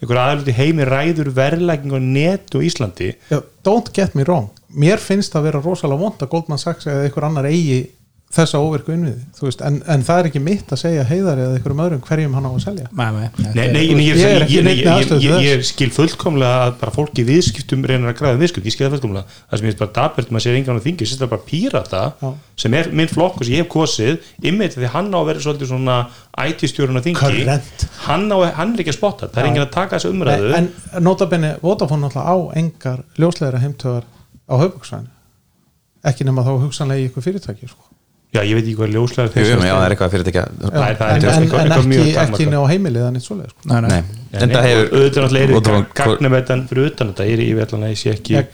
einhver 0.02 0.20
aðli 0.22 0.54
heimi 0.54 0.86
ræður 0.86 1.30
verðlæking 1.34 1.94
á 1.94 1.98
netu 2.02 2.58
á 2.58 2.66
Íslandi 2.66 3.12
Já, 3.30 3.38
don't 3.66 3.92
get 3.94 4.14
me 4.18 4.26
wrong. 4.26 4.50
Mér 4.68 5.00
finnst 5.02 5.32
það 5.34 5.48
vera 5.48 5.62
rosalega 5.62 6.02
vond 6.02 6.22
að 6.22 6.30
Goldman 6.34 6.60
Sachs 6.60 6.86
eða 6.90 7.06
einhver 7.06 7.26
annar 7.26 7.48
eigi 7.48 7.80
þessa 8.28 8.58
óvirku 8.60 8.92
innviði 8.92 9.54
en, 9.64 9.78
en 9.88 10.02
það 10.04 10.20
er 10.20 10.26
ekki 10.28 10.40
mitt 10.44 10.72
að 10.74 10.80
segja 10.82 11.04
heiðar 11.08 11.40
eða 11.40 11.54
einhverjum 11.56 11.80
öðrum 11.84 12.02
hverjum 12.04 12.34
hann 12.36 12.48
á 12.48 12.50
að 12.50 12.58
selja. 12.64 12.88
Nei, 12.92 13.06
nei, 13.14 13.46
Nei, 13.56 13.68
nei, 13.72 13.80
ég, 13.86 14.02
ég, 14.04 14.18
Ég 14.52 14.68
er 14.68 15.14
ég, 15.24 15.46
ég, 15.46 15.64
skil 15.64 15.88
fullkomlega 15.94 16.66
að 16.66 16.74
bara 16.82 16.94
fólki 16.94 17.24
í 17.24 17.28
viðskiptum 17.28 17.86
reynir 17.88 18.12
að 18.12 18.18
græða 18.20 18.40
viðskipt, 18.42 18.68
ég 18.68 18.76
skil 18.76 18.84
það 18.86 18.96
fullkomlega. 18.98 19.38
Það 19.48 19.62
sem 19.62 19.68
ég 19.70 19.74
er 19.74 19.80
bara 19.80 19.94
dabert, 19.96 20.32
maður 20.34 20.44
sér 20.44 20.58
engan 20.60 20.80
á 20.80 20.84
þingi 20.84 21.08
sér 21.08 21.32
bara 21.32 21.46
pírata, 21.48 22.04
Já. 22.20 22.30
sem 22.64 22.78
er 22.78 22.92
minn 23.00 23.12
flokkur 23.12 23.48
sem 23.48 23.56
ég 23.56 23.64
hef 23.64 23.72
kosið, 23.72 24.30
ymmið 24.44 24.76
því 24.76 24.92
hann 24.92 25.08
á 25.08 25.18
að 25.22 25.28
vera 25.32 25.44
svolítið 25.46 25.72
svona 25.72 25.98
IT-stjórun 26.44 27.00
á 27.00 27.02
þingi. 27.08 27.20
Hann, 28.04 28.28
á, 28.28 28.36
hann 28.60 28.76
er 28.76 28.84
ekki 28.84 28.92
að 28.92 29.00
spotta 29.00 29.32
það 29.32 29.42
er 29.42 29.50
enginn 29.50 29.64
að 29.64 29.74
taka 29.74 29.96
þessu 29.96 30.12
umræðu. 30.12 30.52
En 30.58 30.70
notabenni 31.04 31.54
Vodafone 31.64 32.12
á 32.12 32.36
engar 32.60 33.06
ljósleira 33.16 33.62
heimtögar 33.62 34.04
á 34.48 34.54
höfbruksvæðinu 34.60 35.16
ekki 36.08 36.26
nema 36.26 36.44
þá 36.46 36.52
hugsanlega 36.62 37.02
í 37.02 37.08
ykkur 37.08 37.24
fyrirtæki 37.24 37.68
sko. 37.68 37.87
Já, 38.28 38.42
ég 38.44 38.58
veit 38.58 38.66
ekki 38.66 38.74
hvað 38.76 38.90
ljóslega 38.92 39.30
Jú, 39.40 39.44
jú, 39.48 39.60
já, 39.64 39.72
það 39.72 39.84
er 39.86 39.92
eitthvað 39.94 40.10
fyrirtækja 40.12 40.42
er- 40.44 40.98
er 41.00 41.14
en, 41.14 41.22
ekki, 42.28 42.48
ná 42.52 42.58
heimilið 42.68 43.06
eitt 43.16 43.24
svoleið 43.24 43.52
sko. 43.54 43.60
Nei, 43.70 43.78
nei. 43.88 44.02
En 44.28 44.50
það 44.52 44.66
hefur 44.66 44.90
auðvitað 44.92 45.24
náttúrulega 45.24 45.78
gagnaveitan 45.96 46.62
fyrir 46.68 46.90
utan 46.90 47.12
þetta 47.14 47.26
ég 47.28 47.42
er 47.48 47.62
ætla 47.62 47.78
að 47.80 47.92
ég 47.94 48.00
sé 48.00 48.10
ekki 48.12 48.34
er 48.36 48.48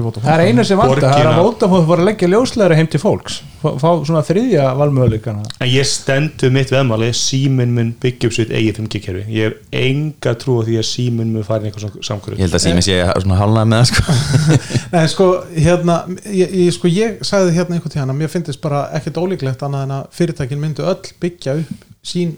vóta 0.00 0.22
Það 0.24 0.32
er 0.32 0.42
einu 0.48 0.64
sem 0.64 0.80
vantar, 0.80 1.04
það 1.04 1.18
er 1.20 1.28
að 1.28 1.40
Vodafone 1.44 1.88
var 1.90 2.00
að 2.00 2.08
leggja 2.08 2.28
ljósleira 2.32 2.78
heim 2.78 2.88
til 2.88 3.00
fólks. 3.02 3.36
Fá, 3.60 3.68
fá 3.82 3.88
svona 4.08 4.22
þriðja 4.24 4.64
valmöguleikana. 4.78 5.44
En 5.60 5.68
ég 5.68 5.88
stendu 5.88 6.48
mitt 6.54 6.72
veðmáli 6.72 7.10
síminn 7.16 7.74
mun 7.76 7.92
byggja 8.00 8.30
upp 8.30 8.36
sitt 8.38 8.54
eigið 8.54 8.80
5G-kerfi 8.80 9.24
ég 9.34 9.52
hef 9.52 9.78
enga 9.84 10.34
trú 10.40 10.56
á 10.60 10.66
því 10.66 10.78
að 10.80 10.88
síminn 10.88 11.32
mun 11.36 11.46
fara 11.46 11.66
í 11.66 11.70
eitthvað 11.70 12.00
samkvöru 12.08 12.38
Ég 12.38 12.46
held 12.46 12.56
að 12.56 12.64
sími 12.64 12.84
sé 12.84 13.00
svona 13.04 13.40
hálnað 13.40 13.70
með 13.74 13.82
það 13.82 13.90
sko. 13.92 14.16
Nei, 14.94 15.02
sko, 15.12 15.30
hérna, 15.56 15.98
ég, 16.30 16.54
ég, 16.64 16.72
sko, 16.76 16.92
ég 16.92 17.24
sagði 17.26 17.56
hérna 17.58 17.76
einhvern 17.78 17.96
tíðan 17.96 18.14
að 18.14 18.22
mér 18.22 18.32
finnst 18.32 18.62
bara 18.64 18.86
ekkert 18.96 19.20
ólíklegt 19.20 19.64
annað 19.66 19.86
en 19.88 19.96
að 19.98 20.08
fyrirtækin 20.16 20.64
myndu 20.64 20.88
öll 20.88 21.12
byggja 21.20 21.58
upp 21.60 21.90
sín, 22.04 22.34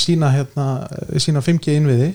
sína, 0.00 0.30
hérna, 0.34 0.68
sína 1.20 1.42
5G 1.44 1.76
innviði. 1.78 2.12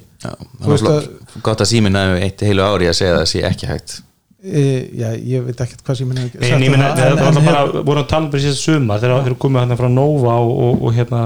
Gott 1.43 1.61
að 1.63 1.69
símin 1.69 1.99
hefur 1.99 2.25
eitt 2.25 2.43
heilu 2.47 2.65
ári 2.65 2.89
að 2.89 2.97
segja 2.99 3.13
að 3.13 3.21
það 3.21 3.29
sé 3.33 3.43
ekki 3.49 3.69
hægt. 3.69 3.95
E, 4.43 4.63
Já, 4.99 5.07
ég 5.15 5.45
veit 5.45 5.61
ekkert 5.63 5.85
hvað 5.87 6.01
síminn 6.01 6.19
hefur 6.19 6.43
En 6.43 6.63
ég 6.65 6.71
minna, 6.73 6.89
um 6.91 6.97
það 6.99 7.13
var 7.21 7.29
en, 7.29 7.45
bara, 7.47 7.83
voru 7.87 8.01
að 8.01 8.09
tala 8.11 8.27
um 8.27 8.41
síðan 8.43 8.57
sumar 8.59 8.99
þegar 8.99 9.23
þeir 9.23 9.35
komið 9.39 9.63
hérna 9.63 9.77
frá 9.79 9.87
Nova 9.93 10.33
og, 10.43 10.51
og, 10.65 10.81
og 10.83 10.97
hérna 10.97 11.21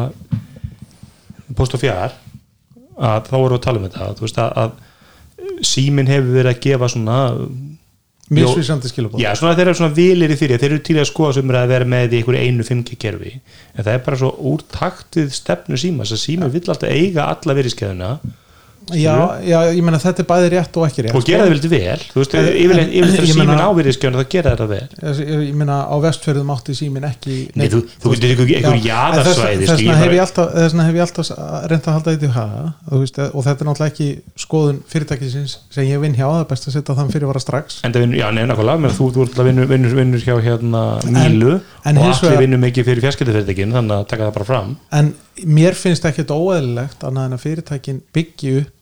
Post 1.58 1.74
og 1.74 1.82
Fjár 1.82 2.14
að 2.98 3.32
þá 3.32 3.34
voru 3.38 3.58
að 3.58 3.64
tala 3.66 3.82
um 3.82 3.88
þetta 3.88 4.12
þú 4.20 4.26
veist 4.28 4.38
að, 4.44 4.62
að 4.62 5.66
síminn 5.66 6.10
hefur 6.12 6.36
verið 6.36 6.52
að 6.52 6.62
gefa 6.68 6.92
svona 6.94 7.18
misvísandi 8.34 8.92
skilabóð 8.92 9.22
já, 9.24 9.30
svona 9.40 9.56
þeir 9.56 9.70
eru 9.70 9.80
svona 9.80 9.96
vilir 9.96 10.34
í 10.34 10.38
fyrir 10.40 10.60
þeir 10.60 10.74
eru 10.74 10.84
til 10.88 10.98
að 11.00 11.08
skoða 11.12 11.38
sem 11.38 11.54
er 11.54 11.60
að 11.62 11.72
vera 11.72 11.88
með 11.94 12.16
í 12.16 12.20
einhverju 12.20 12.42
einu 12.44 12.66
5G 12.68 12.98
kerfi 13.00 13.32
en 13.38 13.86
það 13.86 13.94
er 13.94 14.04
bara 14.08 14.20
svo 14.20 14.32
úr 14.52 14.66
taktið 14.74 15.32
stefnu 15.38 15.80
síma 15.80 16.04
þess 16.04 16.18
að 16.18 16.24
síma 16.26 16.52
vill 16.52 16.66
alltaf 16.66 16.92
eiga 16.92 17.30
alla 17.32 17.58
veriðskeiðuna 17.62 18.12
já, 18.96 19.14
já, 19.44 19.58
ég 19.76 19.84
meina 19.84 20.00
þetta 20.00 20.24
er 20.24 20.28
bæði 20.30 20.50
rétt 20.54 20.78
og 20.80 20.86
ekki 20.88 21.04
rétt 21.06 21.16
og 21.18 21.26
gera 21.28 21.44
það 21.44 21.52
vildi 21.54 21.72
vel 21.74 21.98
þú 22.08 22.22
veist, 22.22 22.36
yfirleitt 22.38 22.94
yfirleitt 22.94 23.18
þegar 23.18 23.28
Ég 23.28 23.34
síminn 23.34 23.50
meina- 23.52 23.68
á 23.68 23.72
veriðskeiðuna 23.78 24.22
þá 24.24 24.30
gera 24.32 24.54
þetta 24.56 24.68
vel. 24.72 24.88
Ég, 25.04 25.22
ég, 25.28 25.56
meina 25.60 25.78
á 25.84 25.96
vestfjörðum 26.08 26.54
átti 26.56 26.76
símin 26.78 27.08
ekki 27.10 27.36
Nei, 27.58 27.68
þú, 27.74 27.82
þú 28.00 28.14
getur 28.14 28.32
einhver, 28.32 28.54
einhver 28.62 28.80
jaðarsvæði 28.88 29.68
þess 29.68 29.82
vegna 29.82 29.98
hef 30.00 30.16
ég 30.16 30.24
alltaf, 30.24 30.54
alltaf 31.04 31.28
reynd 31.72 31.88
að 31.88 31.98
halda 31.98 32.16
þetta 32.16 32.28
í 32.28 32.34
veist, 33.04 33.20
og 33.28 33.46
þetta 33.48 33.66
er 33.66 33.70
náttúrulega 33.72 33.92
ekki 33.94 34.10
skoðun 34.46 34.82
fyrirtækisins 34.88 35.58
sem 35.74 35.90
ég 35.90 36.02
vinn 36.04 36.16
hjá, 36.18 36.26
það 36.28 36.42
er 36.46 36.50
best 36.54 36.68
að 36.70 36.78
setja 36.78 36.98
þann 36.98 37.12
fyrirvara 37.14 37.44
strax. 37.44 37.82
Enda 37.88 38.02
vinnur, 38.04 38.20
já, 38.22 38.28
neina, 38.32 38.54
nákvæmlega, 38.54 38.84
menn 38.86 38.96
þú, 38.98 39.12
vinnur, 39.48 39.70
vinnur, 39.72 39.96
vinnur 39.98 40.24
hjá 40.24 40.36
hérna 40.44 40.84
Mílu 41.08 41.60
en 41.88 41.98
og 42.00 42.08
allir 42.12 42.42
vinnur 42.44 42.62
mikið 42.62 42.88
fyrir 42.90 43.04
fjarskiptafyrirtækin 43.06 43.76
þannig 43.76 43.96
að 43.98 44.08
taka 44.12 44.28
það 44.28 44.36
bara 44.38 44.48
fram. 44.48 44.74
En 44.96 45.14
mér 45.46 45.78
finnst 45.78 46.06
óeðlilegt 46.34 47.04
annað 47.08 47.30
en 47.30 47.38
að 47.38 47.44
fyrirtækin 47.46 48.02
byggji 48.16 48.54
upp 48.62 48.77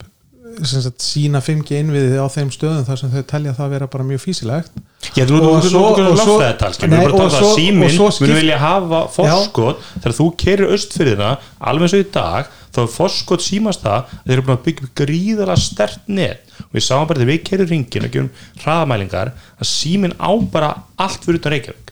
sagt, 0.64 1.02
sína 1.04 1.42
5G 1.44 1.80
innviði 1.82 2.18
á 2.22 2.28
þeim 2.32 2.50
stöðum 2.54 2.86
þar 2.88 3.00
sem 3.02 3.10
þau 3.12 3.24
telja 3.28 3.54
það 3.58 3.70
vera 3.76 3.88
bara 3.92 4.04
mjög 4.08 4.22
físilegt 4.24 4.72
Já, 5.16 5.26
þú 5.30 5.38
og 5.42 5.58
þú- 5.64 5.70
svo- 5.70 5.90
loftfræðital, 6.16 6.72
skilur, 6.74 6.90
Nei, 6.90 6.98
við 7.00 7.06
erum 7.06 7.18
bara 7.18 7.28
að 7.28 7.36
tala 7.36 7.46
um 7.46 7.52
að 7.52 7.60
síminn 7.60 7.96
skipt- 7.96 8.36
vilja 8.36 8.58
hafa 8.58 9.02
forskot. 9.16 9.84
Þegar 10.02 10.16
þú 10.18 10.26
kerir 10.42 10.72
austfyrðina 10.76 11.30
alveg 11.62 11.86
eins 11.86 11.94
og 11.94 12.02
í 12.06 12.12
dag 12.16 12.50
þá 12.76 12.80
er 12.84 12.92
forskot 12.96 13.42
símast 13.46 13.84
það 13.86 13.98
að 14.00 14.06
þeir 14.26 14.34
eru 14.36 14.46
búin 14.48 14.58
að 14.58 14.66
byggja 14.66 14.90
gríðala 15.02 15.58
stert 15.62 16.00
net. 16.10 16.42
Og 16.66 16.72
við 16.80 16.86
sáum 16.88 17.08
bara 17.08 17.20
þegar 17.22 17.32
við 17.34 17.44
kerir 17.52 17.70
ringin 17.70 18.06
og 18.08 18.12
gerum 18.12 18.32
hraðamælingar 18.64 19.32
að 19.62 19.70
síminn 19.70 20.16
á 20.20 20.32
bara 20.52 20.74
allt 20.98 21.22
fyrir 21.24 21.40
utan 21.40 21.52
Reykjavík. 21.56 21.92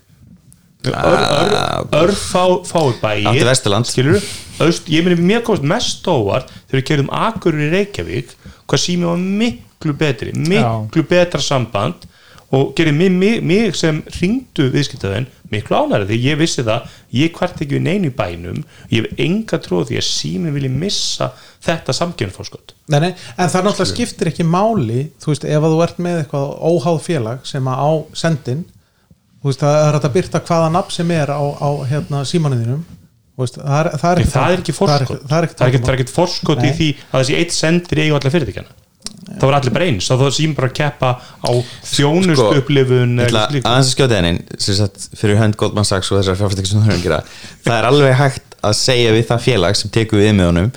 Ah, 0.91 1.79
örfá 1.95 2.43
fáið 2.67 2.97
bæir 2.99 3.27
Átti 3.31 3.45
Vesturland. 3.47 3.87
skilur 3.87 4.17
Öst, 4.59 4.89
ég 4.91 5.05
meni 5.05 5.15
mér 5.15 5.41
komast 5.41 5.63
mest 5.63 6.03
óvart 6.11 6.49
þegar 6.67 6.81
við 6.81 6.85
kerum 6.89 7.09
Akurur 7.15 7.63
í 7.63 7.69
Reykjavík 7.71 8.33
hvað 8.67 8.83
sími 8.85 9.09
var 9.09 9.21
miklu 9.43 9.93
betri 9.99 10.33
miklu 10.37 11.05
betra 11.09 11.41
samband 11.41 12.09
og 12.53 12.75
gerir 12.77 12.93
mig, 12.93 13.09
mig, 13.11 13.39
mig 13.41 13.73
sem 13.75 14.03
ringdu 14.19 14.67
viðskiptaðin 14.73 15.25
miklu 15.53 15.77
ánæri 15.77 16.05
því 16.09 16.19
ég 16.21 16.37
vissi 16.37 16.61
það, 16.65 16.85
ég 17.17 17.31
kvart 17.33 17.61
ekki 17.61 17.79
við 17.79 17.85
neinu 17.87 18.11
bænum 18.13 18.59
ég 18.91 19.07
hef 19.07 19.23
enga 19.25 19.57
tróð 19.61 19.89
því 19.89 19.97
að 19.97 20.05
sími 20.09 20.53
vilji 20.53 20.69
missa 20.69 21.31
þetta 21.65 21.95
samkjörnfórskot 21.97 22.75
Nei, 22.93 22.99
nei, 22.99 23.11
en 23.37 23.49
það 23.49 23.67
náttúrulega 23.69 23.89
skiptir 23.93 24.29
ekki 24.29 24.45
máli 24.45 25.07
þú 25.23 25.33
veist, 25.33 25.47
ef 25.49 25.65
að 25.65 25.73
þú 25.73 25.83
ert 25.87 26.01
með 26.05 26.19
eitthvað 26.21 26.53
óháð 26.69 26.99
félag 27.07 27.47
sem 27.49 27.69
að 27.73 27.81
á 27.81 27.91
sendin 28.21 28.65
þú 29.41 29.49
veist, 29.49 29.63
það 29.65 29.79
er 29.87 29.97
að 29.99 30.11
byrta 30.17 30.43
hvaða 30.45 30.73
nafn 30.77 30.97
sem 30.99 31.15
er 31.17 31.33
á, 31.33 31.41
á 31.41 31.69
hérna, 31.89 32.21
símaninum 32.29 32.85
veist, 33.39 33.57
það, 33.57 33.79
er, 33.79 33.91
það, 33.97 34.13
er 34.21 34.31
það 34.35 34.53
er 34.53 34.63
ekki 34.63 34.77
forskot. 34.77 35.25
það 35.29 35.37
er 35.39 35.49
er 35.49 35.83
er 35.89 35.99
ekki 35.99 36.13
forskot 36.13 36.63
í 36.63 36.71
því 36.77 36.89
að 37.09 37.19
þessi 37.19 37.37
eitt 37.39 37.55
sendir 37.55 38.03
eigu 38.05 38.17
allar 38.19 38.33
fyrirtækjana 38.33 38.79
það 39.23 39.45
var 39.47 39.57
allir 39.57 39.73
bara 39.73 39.87
eins, 39.89 40.07
þá 40.07 40.13
það 40.19 40.31
sími 40.37 40.57
bara 40.57 40.69
að 40.69 40.75
keppa 40.77 41.11
á 41.19 41.51
þjónustu 41.89 42.47
upplifun 42.59 43.21
ætla 43.23 43.43
aðeins 43.49 43.89
að 43.89 43.91
skjóta 43.93 44.19
sagt, 44.79 45.05
fyrir 45.19 45.39
hönd 45.39 45.57
Goldman 45.59 45.87
Sachs 45.87 46.11
og 46.11 46.19
þessar 46.19 46.39
fjárfæstekki 46.41 46.71
sem 46.71 46.81
þú 46.81 46.89
höfum 46.89 46.99
að 46.99 47.05
gera 47.07 47.21
það 47.65 47.77
er 47.77 47.87
alveg 47.89 48.17
hægt 48.19 48.57
að 48.63 48.75
segja 48.79 49.13
við 49.15 49.25
það 49.31 49.45
félag 49.47 49.79
sem 49.79 49.93
tekur 49.93 50.21
við 50.21 50.35
með 50.37 50.51
honum 50.51 50.69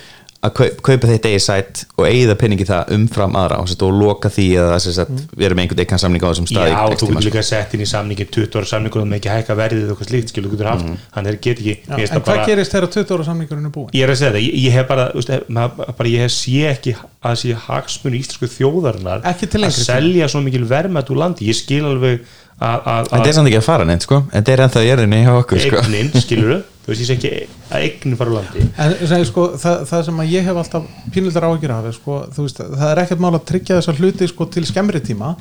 að 0.44 0.52
kaup, 0.58 0.80
kaupa 0.84 1.08
þitt 1.10 1.26
eigi 1.30 1.40
sætt 1.42 1.80
og 1.96 2.04
eigið 2.06 2.32
peningi 2.40 2.66
það 2.68 2.90
umfram 2.96 3.36
aðra. 3.40 3.56
Og, 3.62 3.72
og 3.86 3.94
loka 3.96 4.30
því 4.32 4.46
að 4.62 4.74
sem 4.84 4.94
sagt, 4.96 5.22
við 5.32 5.46
erum 5.48 5.62
einhvern 5.62 5.80
veginn 5.80 6.02
samning 6.02 6.22
á 6.22 6.28
þessum 6.28 6.48
stað 6.50 6.68
í 6.68 6.74
Já, 6.74 6.80
þú 6.84 6.92
getur 6.92 7.10
sko. 7.16 7.24
líka 7.26 7.44
sett 7.48 7.74
inn 7.76 7.84
í 7.84 7.88
samningin 7.90 8.30
20 8.36 8.58
ára 8.60 8.70
samningur 8.70 9.02
og 9.02 9.08
með 9.10 9.20
ekki 9.22 9.32
hækka 9.32 9.56
verðið 9.58 9.86
og 9.86 9.94
eitthvað 9.96 10.10
slíkt 10.12 10.32
skilur 10.34 10.52
þú 10.52 10.56
getur 10.56 10.70
haft, 10.70 10.86
þannig 11.16 11.26
að 11.26 11.36
þeir 11.36 11.40
get 11.46 11.62
ekki 11.64 11.74
Já, 11.76 11.94
en 11.96 12.06
það 12.06 12.14
hvað 12.16 12.30
bara, 12.30 12.46
gerist 12.50 12.76
þegar 12.76 12.88
20 12.96 13.16
ára 13.16 13.28
samningurinn 13.30 13.68
er 13.70 13.74
búin? 13.76 13.90
ég 13.96 14.06
er 14.06 14.12
að 14.14 14.20
segja 14.20 14.32
það, 14.36 14.46
ég, 14.46 14.56
ég 14.66 14.76
hef 14.76 14.88
bara, 14.92 15.06
veist, 15.16 15.34
maður- 15.58 15.94
bara 16.00 16.12
ég 16.12 16.26
hef 16.26 16.34
sé 16.36 16.64
ekki 16.70 16.96
að 17.26 17.38
sé 17.42 17.56
hagsmunni 17.66 18.20
íslensku 18.22 18.50
þjóðarinnar 18.56 19.24
að 19.26 19.70
selja 19.80 20.28
svo 20.30 20.42
mikil 20.44 20.66
verðmætt 20.68 21.10
úr 21.10 21.22
landi, 21.24 21.48
ég 21.50 21.58
skil 21.58 21.84
alveg 21.88 22.22
þetta 22.60 23.26
er 23.28 23.36
samt 23.36 23.50
ekki 23.50 23.58
að 23.60 23.66
fara 23.66 23.84
neitt 23.88 24.06
sko. 24.06 24.22
En 24.32 24.40
þetta 24.42 24.52
er 24.54 24.62
ennþá 24.66 24.84
jörðinni 24.86 25.18
hjá 25.26 25.32
okkur 25.42 25.60
sko. 25.60 25.82
Eignin, 25.82 26.10
skilur 26.24 26.62
þú 26.86 26.92
veist, 26.92 27.02
ég 27.02 27.08
sé 27.10 27.16
ekki 27.16 27.32
að 27.74 27.82
eignin 27.82 28.16
fara 28.16 28.30
úr 28.30 28.36
landi. 28.38 28.64
En 28.78 28.94
segi, 29.10 29.26
sko, 29.28 29.44
það, 29.58 29.80
það 29.90 30.04
sem 30.08 30.20
að 30.22 30.30
ég 30.36 30.46
hef 30.46 30.60
alltaf 30.62 30.86
pínlildar 31.12 31.46
áhyggjur 31.50 31.74
af 31.76 31.88
sko, 31.98 32.18
þú 32.36 32.46
veist, 32.46 32.62
það 32.62 32.92
er 32.92 33.02
ekkert 33.02 33.24
mál 33.26 33.34
að 33.34 33.44
tryggja 33.50 33.80
þessar 33.80 34.00
hluti 34.00 34.28
sko, 34.30 34.46
til 34.56 34.64
skemmri 34.70 35.00
tíma 35.04 35.34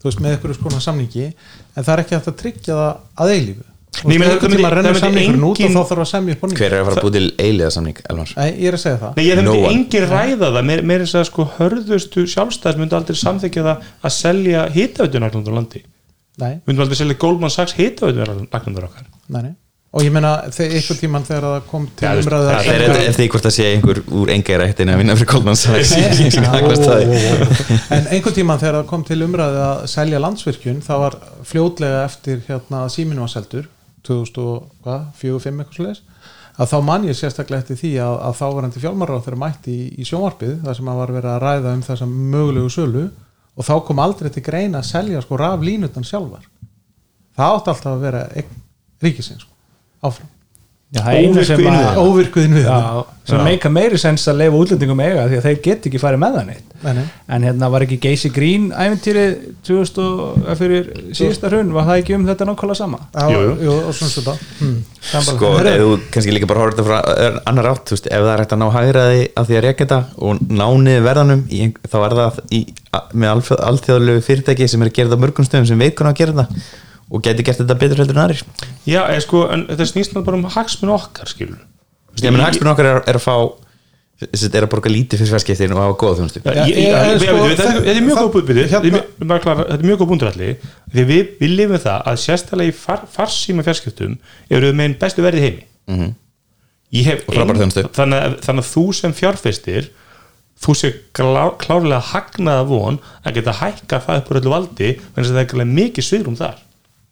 þú 0.00 0.08
veist, 0.10 0.20
með 0.24 0.36
ykkur 0.38 0.54
skona 0.60 0.80
samningi 0.84 1.26
en 1.30 1.82
það 1.84 1.92
er 1.96 2.02
ekki 2.04 2.16
hægt 2.18 2.30
að 2.30 2.38
tryggja 2.44 2.76
það 2.78 3.24
að 3.24 3.34
eilífu. 3.34 3.66
Nei, 4.06 4.16
það 4.20 4.44
myndi- 4.46 4.62
það 4.62 5.10
myndi 5.10 5.22
engin- 5.42 5.74
þá 5.74 5.80
þarf 5.90 6.02
að 6.04 6.08
semja 6.12 6.34
upp 6.36 6.44
á 6.44 6.46
nýtt. 6.46 6.60
Hver 6.60 6.72
er 6.72 6.80
að 6.80 6.84
fara 6.86 7.00
að 7.00 7.04
búið 7.04 7.16
til 7.16 7.32
eiliða 7.42 7.70
samning 7.74 7.98
Elmar? 8.08 8.30
Nei, 8.36 8.50
ég 8.60 8.68
er 8.70 8.76
að 8.78 8.82
segja 8.84 8.98
það. 9.00 9.16
Nei, 9.16 9.24
ég 9.26 9.36
No 9.36 9.42
myndi 9.42 9.64
one. 9.64 9.72
engin 9.74 10.06
ræða 10.12 10.50
það. 10.54 10.64
Mér, 10.70 10.82
mér 10.86 11.00
er 11.02 11.10
að 11.20 11.24
sko 11.26 11.46
hörðustu 11.58 12.24
sjálfstæðis 12.30 12.78
myndi 12.80 12.96
aldrei 13.00 13.16
samþykja 13.18 13.64
það 13.66 13.88
að 14.06 14.14
selja 14.14 14.62
hitaveitunarklandur 14.76 15.56
landi 15.58 15.82
Nei, 16.38 16.60
myndum 16.66 16.82
aldrei 16.86 16.96
selja 17.00 17.16
Goldman 17.20 17.50
Sachs 17.50 17.74
hitaveitunarklandur 17.76 18.84
okkar. 18.86 19.04
Nei, 19.28 19.42
nei. 19.42 19.52
Og 19.90 20.04
ég 20.06 20.12
meina, 20.14 20.36
þegar 20.54 20.76
ykkur 20.78 20.98
tíman 21.00 21.24
þegar 21.26 21.42
það 21.48 21.62
kom 21.66 21.86
til 21.98 22.06
veist, 22.14 22.28
umræðu 22.28 22.44
það 22.46 22.52
að- 22.54 22.68
er 22.70 22.82
eftir- 22.86 23.08
eftir 23.10 23.24
því 23.24 23.28
hvort 23.32 23.46
það 23.48 23.54
sé 23.56 23.64
einhver 23.74 23.98
úr 24.20 24.28
engeira 24.30 24.66
hættin 24.70 24.92
að 24.92 25.00
vinna 25.00 25.16
fyrir 25.18 25.30
Goldman 25.32 25.58
Sachs. 25.64 25.90
En 27.96 28.06
einhvern 28.06 28.36
tíman 28.36 28.60
þegar 28.62 28.76
það 28.78 28.86
kom 28.92 29.02
til 29.08 29.18
umræðu 29.26 29.58
að 29.66 29.82
selja 29.90 30.20
landsvirkjun 30.22 30.78
það 30.86 31.02
var 31.04 31.16
fljótlega 31.50 32.04
eftir 32.06 32.44
hérna 32.46 32.84
að 32.84 32.92
síminu 32.94 33.24
var 33.26 33.32
seldur 33.34 33.66
2004-2005 34.06 35.60
eitthvað 35.64 35.76
slags 35.80 36.02
að 36.60 36.68
þá 36.70 36.76
man 36.84 37.04
ég 37.08 37.16
sérstaklega 37.16 37.62
eftir 37.64 37.78
því 37.80 37.90
að, 38.04 38.14
að 38.28 38.34
þáverandi 38.40 38.80
fjálmaráð 38.82 39.22
þeirra 39.26 39.40
mætti 39.42 39.74
í, 39.74 39.84
í 40.02 40.06
sjónvarpið 40.08 40.54
þar 40.66 40.76
sem 40.78 40.90
að 40.92 40.98
var 41.00 41.12
verið 41.16 41.30
að 41.34 41.42
ræða 41.44 41.74
um 41.78 41.84
þessa 41.86 42.08
mögulegu 42.10 42.72
sölu 42.74 43.04
og 43.56 43.66
þá 43.66 43.74
kom 43.86 44.02
aldrei 44.02 44.30
til 44.32 44.44
greina 44.46 44.80
að 44.80 44.90
selja 44.90 45.22
sko 45.24 45.38
raf 45.40 45.62
línutan 45.64 46.06
sjálfar. 46.06 46.44
Það 47.36 47.56
átti 47.56 47.72
alltaf 47.72 47.94
að 47.94 48.04
vera 48.04 48.26
ríkisins 49.00 49.46
sko, 49.46 49.54
áfram 50.06 50.30
Já, 50.90 51.04
að 51.06 51.98
óvirkuðin 52.02 52.56
við 52.56 52.64
Já, 52.66 52.78
sem 53.28 53.38
Já. 53.38 53.44
meika 53.46 53.70
meiri 53.70 53.98
sens 54.02 54.24
að 54.26 54.40
leifa 54.40 54.58
útlendingum 54.58 55.02
eiga 55.04 55.28
því 55.30 55.36
að 55.38 55.44
þeir 55.44 55.60
get 55.62 55.84
ekki 55.86 56.00
farið 56.02 56.18
með 56.18 56.38
það 56.38 56.48
neitt. 56.48 56.72
Nei, 56.80 56.90
nei. 56.96 57.04
en 57.36 57.46
hérna 57.46 57.68
var 57.70 57.84
ekki 57.84 57.98
Geysi 58.02 58.30
Green 58.34 58.64
æfintýri 58.74 59.22
2000 59.68 60.08
og 60.08 60.58
fyrir 60.58 60.90
síðasta 61.14 61.52
hrun 61.52 61.70
var 61.76 61.86
það 61.86 62.02
ekki 62.02 62.16
um 62.16 62.26
þetta 62.26 62.50
nákvæmlega 62.50 62.80
sama? 62.80 63.00
Já, 63.14 63.30
jú, 63.36 63.76
og 63.76 63.94
svona 64.00 64.10
svona 64.16 64.36
hmm. 64.58 64.82
sko, 65.30 65.52
ef 65.60 65.78
þú 65.84 65.94
kannski 66.10 66.34
líka 66.34 66.50
bara 66.50 66.66
horfður 66.66 66.90
frá 66.90 66.98
annar 67.52 67.70
átt, 67.70 67.86
þú 67.86 67.98
veist, 67.98 68.10
ef 68.10 68.26
það 68.26 68.34
er 68.34 68.44
hægt 68.44 68.58
að 68.58 68.62
ná 68.64 68.68
hægraði 68.80 69.24
af 69.30 69.50
því 69.50 69.60
að 69.60 69.66
reyka 69.68 69.86
þetta 69.86 70.02
og 70.26 70.44
ná 70.50 70.66
niður 70.82 71.06
verðanum 71.06 71.46
í, 71.46 71.64
þá 71.86 71.98
er 72.02 72.20
það 72.24 72.44
í, 72.50 72.64
a- 72.90 73.06
með 73.14 73.34
alþjóð, 73.36 73.66
alþjóðlegu 73.70 74.26
fyrirtæki 74.26 74.72
sem 74.74 74.82
er 74.82 74.90
að 74.90 75.02
það 75.04 75.20
á 75.20 75.22
mörgum 75.28 75.46
stöðum 75.46 75.70
sem 75.70 75.84
veikun 75.86 76.10
að 76.10 76.22
gera 76.24 76.40
það 76.42 76.70
og 77.10 77.22
geti 77.26 77.42
gert 77.42 77.58
þetta 77.58 77.74
betur 77.80 77.96
heldur 78.02 78.16
en 78.16 78.22
aðrir. 78.28 78.42
Já, 78.86 79.02
eða 79.10 79.20
sko, 79.24 79.48
en 79.50 79.66
þetta 79.66 79.86
snýst 79.90 80.12
náttúrulega 80.14 80.26
bara 80.30 80.36
um 80.36 80.44
hagsmun 80.56 80.94
okkar 80.94 81.26
skilur 81.26 81.58
ég 82.20 82.30
menn 82.32 82.42
hagsmunum 82.44 82.72
okkar 82.74 82.86
er, 82.86 83.02
er 83.06 83.18
að 83.20 83.26
fá 83.26 83.34
Þetta 84.20 84.58
er 84.58 84.64
að 84.66 84.68
borga 84.74 84.90
lítið 84.92 85.16
fyrir 85.22 85.30
fjarskiptin 85.32 85.72
og 85.72 85.78
hafa 85.80 85.94
góða 85.96 86.16
þjónustu. 86.18 86.40
Já, 86.44 86.52
Já, 86.52 86.64
Þetta 86.68 87.62
er- 87.88 88.02
mjög 88.04 88.18
góð 88.20 88.32
búið 88.34 88.58
Þetta 88.68 88.80
er 88.84 88.90
mjög- 88.92 90.00
góð 90.02 90.08
búndur 90.10 90.28
allir 90.28 90.56
Því 90.92 91.04
við, 91.08 91.30
lifum 91.56 91.78
það 91.80 92.02
að 92.04 92.18
sérstaklega 92.20 92.68
í 92.68 92.74
far, 92.76 93.00
farsíma 93.08 93.64
fjarskiptum 93.64 94.18
eru 94.50 94.66
við 94.68 94.76
með 94.76 94.84
einn 94.90 94.96
bestu 95.00 95.22
verði 95.24 95.40
heimi. 95.40 95.64
Mhm. 95.88 96.10
Og 97.16 97.34
frábæra 97.34 97.58
þjónustu. 97.62 97.88
þannig, 97.96 98.20
að- 98.26 98.38
þannig 98.44 98.64
að 98.66 98.72
þú 98.74 98.94
sem 98.94 99.12
fjárfestir 99.14 99.88
þú 100.60 100.74
sé 100.76 100.92
klárlega 101.14 102.02
hagnaða 102.12 102.66
von 102.68 102.98
að 103.24 103.34
geta 103.34 103.52
hækka 103.56 104.02
það 104.04 104.16
upp 104.20 104.28
úr 104.28 104.40
öllu 104.42 104.50
valdi 104.52 105.00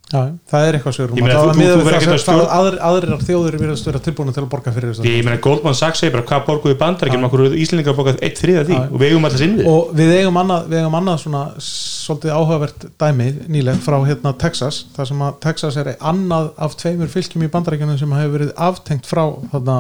Já, 0.09 0.23
það 0.49 0.63
er 0.65 0.77
eitthvað 0.79 0.89
að 0.89 2.21
stjórn- 2.23 2.47
aðrir, 2.49 2.77
aðrir 2.81 3.11
þjóður 3.29 3.57
virðast 3.61 3.89
vera 3.91 3.99
tilbúin 4.01 4.33
til 4.33 4.41
að 4.41 4.47
borga 4.55 4.73
fyrir 4.73 4.95
Því 4.95 5.03
þessu 5.03 5.11
ég 5.19 5.27
meina 5.27 5.41
Goldman 5.45 5.75
Sachs 5.77 6.01
segir 6.01 6.15
bara 6.15 6.25
hvað 6.31 6.47
borguðu 6.47 6.77
bandarækjum 6.81 7.27
okkur 7.29 7.57
Íslendingar 7.61 7.97
borgað 7.99 8.23
eitt 8.25 8.41
þriða 8.41 8.63
því? 8.71 8.79
Já. 8.79 8.87
og 8.89 9.03
við 9.03 9.11
eigum 9.13 9.27
allir 9.29 9.43
inn 9.45 9.59
við 9.59 9.67
og 9.69 9.91
við 9.99 10.13
eigum 10.17 10.39
annað, 10.41 10.71
við 10.73 10.81
eigum 10.81 10.97
annað 10.97 11.19
svona 11.27 11.43
svolítið 11.69 12.33
áhugavert 12.39 12.87
dæmi 13.05 13.27
nýlegt 13.53 13.85
frá 13.85 13.99
hérna 14.09 14.33
Texas 14.41 14.79
þar 14.97 15.11
sem 15.11 15.25
að 15.29 15.37
Texas 15.45 15.77
er 15.83 15.91
annað 16.01 16.49
af 16.57 16.77
tveimur 16.81 17.13
fylgjum 17.13 17.45
í 17.45 17.51
bandarækjunum 17.53 17.99
sem 18.01 18.15
hefur 18.17 18.33
verið 18.39 18.55
aftengt 18.57 19.11
frá 19.11 19.27
þarna, 19.53 19.77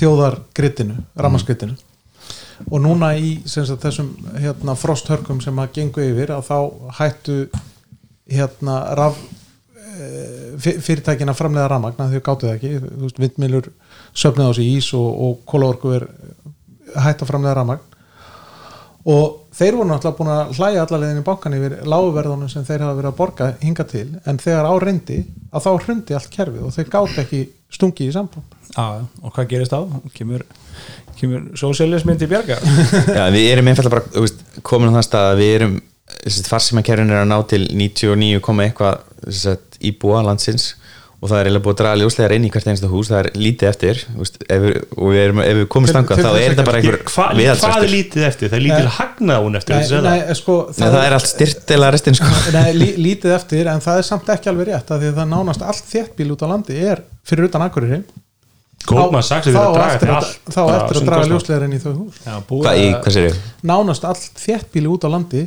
þjóðargrittinu, 0.00 0.96
ramaskrittinu 1.20 1.76
og 2.70 2.80
núna 2.80 3.12
í 3.16 3.34
sagt, 3.48 3.76
þessum 3.84 4.08
hérna, 4.40 4.72
frosthörkum 4.76 5.40
sem 5.44 5.60
að 5.60 5.76
gengu 5.76 6.04
yfir 6.04 6.32
að 6.32 6.48
þá 6.48 6.56
hættu 6.96 7.36
hérna 8.30 8.78
raf 8.96 9.20
fyrirtækin 10.60 11.30
að 11.32 11.38
framlega 11.38 11.68
ramagna 11.70 12.08
því 12.10 12.22
gáttu 12.24 12.48
það 12.48 12.56
ekki, 12.56 12.72
þú 12.84 13.04
veist, 13.04 13.20
vindmilur 13.22 13.70
söfnið 14.12 14.50
á 14.50 14.52
sig 14.58 14.72
ís 14.78 14.90
og, 14.98 15.08
og 15.26 15.38
kólaorku 15.48 15.94
er 15.98 16.08
hætt 17.00 17.22
að 17.22 17.30
framlega 17.30 17.58
ramagn 17.60 17.86
og 19.10 19.36
þeir 19.56 19.78
voru 19.78 19.88
náttúrulega 19.88 20.18
búin 20.18 20.32
að 20.34 20.52
hlæja 20.58 20.82
allarlegin 20.84 21.20
í 21.22 21.26
bankan 21.26 21.56
yfir 21.56 21.76
láguverðunum 21.88 22.50
sem 22.52 22.64
þeir 22.68 22.84
hafa 22.84 22.96
verið 22.98 23.10
að 23.10 23.18
borga 23.20 23.48
hinga 23.62 23.86
til 23.88 24.06
en 24.28 24.40
þegar 24.42 24.68
á 24.68 24.74
reyndi 24.82 25.20
að 25.50 25.64
þá 25.66 25.70
hrundi 25.86 26.16
allt 26.16 26.32
kerfið 26.34 26.66
og 26.66 26.74
þeir 26.76 26.90
gátt 26.92 27.20
ekki 27.24 27.40
stungi 27.72 28.08
í 28.08 28.14
samband 28.14 28.58
Já, 28.70 29.02
og 29.24 29.32
hvað 29.34 29.48
gerist 29.50 29.74
á? 29.74 29.80
Kemur, 30.14 30.44
kemur 31.18 31.48
sósialismin 31.58 32.20
til 32.20 32.28
bjarga? 32.30 32.60
Já, 33.18 33.24
við 33.32 33.48
erum 33.48 33.70
einfalda 33.72 33.94
bara 33.96 34.26
komin 34.66 34.92
á 34.92 35.00
það 35.00 35.08
stað 35.08 35.30
að 35.30 35.40
við 35.42 35.54
erum 35.56 35.78
farsímakerfin 36.50 37.10
er 37.14 37.22
að 37.22 37.30
ná 37.30 37.38
til 37.48 37.62
99, 37.70 38.40
komma 38.44 38.66
eitthvað 38.66 39.00
íbúa 39.80 40.22
landsins 40.26 40.74
og 41.20 41.28
það 41.28 41.36
er 41.42 41.48
eiginlega 41.50 41.64
búið 41.66 41.74
að 41.74 41.80
draga 41.82 41.98
ljóslegar 42.00 42.32
inn 42.32 42.44
í 42.46 42.50
hvert 42.52 42.68
einasta 42.70 42.88
hús 42.88 43.08
það 43.10 43.18
er 43.20 43.26
lítið 43.36 43.68
eftir 43.68 43.98
þú 44.06 44.20
veist, 44.22 44.36
ef 44.48 44.62
við, 44.64 44.76
og 44.96 45.10
við 45.12 45.18
erum, 45.20 45.40
ef 45.44 45.56
við 45.58 45.66
komum 45.74 45.90
til 45.90 45.96
þá 45.98 46.00
er 46.00 46.14
þetta 46.16 46.62
að- 46.62 46.68
bara 46.70 46.78
einhver 46.80 46.96
Hva, 47.10 47.26
hvað 47.34 47.84
er 47.84 47.92
lítið 47.92 48.24
eftir? 48.30 48.48
Það 48.48 48.56
er 48.56 48.64
lítið 48.64 48.86
Nei. 48.86 48.94
hagnað 48.96 49.44
hún 49.44 49.58
eftir 49.60 49.74
nei, 49.76 50.00
nei, 50.06 50.34
sko, 50.40 50.56
Nei, 50.70 50.88
það 50.88 51.04
er 51.04 51.16
allt 51.18 51.28
styrtilega 51.28 51.92
restin 51.92 52.16
sko. 52.16 52.30
nei, 52.56 52.72
lí, 52.72 52.88
lítið 53.04 53.34
eftir 53.36 53.68
en 53.74 53.84
það 53.84 54.00
er 54.00 54.08
samt 54.08 54.32
ekki 54.32 54.48
alveg 54.54 54.70
rétt 54.72 54.94
af 54.96 55.02
því 55.04 55.10
að 55.12 55.20
það 55.20 55.30
nánast 55.34 55.66
allt 55.68 55.92
þéttbíl 55.92 56.30
út 56.32 56.40
á 56.40 56.48
landi 56.54 56.80
er 56.88 57.04
fyrir 57.28 57.50
utan 57.50 57.66
akkurir 57.68 58.02
Goldman 58.88 59.22
Sachs 59.22 59.46
er 59.50 59.52
þá 59.52 59.60
að 59.60 59.74
draga 59.76 59.94
eftir 59.98 60.08
að, 60.08 60.16
allt 60.16 60.54
þá 60.56 60.60
eftir 60.80 60.96
að 61.02 61.08
draga 61.10 61.28
ljóslegar 61.28 61.64
inn 61.68 61.76
í 61.76 61.80
þau 61.84 61.92
hús 62.00 62.16
Já, 62.24 62.34
búið 62.48 62.64
hvað, 62.64 62.78
í, 62.80 62.86
að- 62.88 63.00
hvað 63.04 63.12
sér 63.18 63.26
ég? 63.28 63.40
nánast 63.68 64.04
allt 64.08 64.40
þéttbíli 64.40 64.88
út 64.88 65.04
á 65.04 65.08
landi 65.12 65.42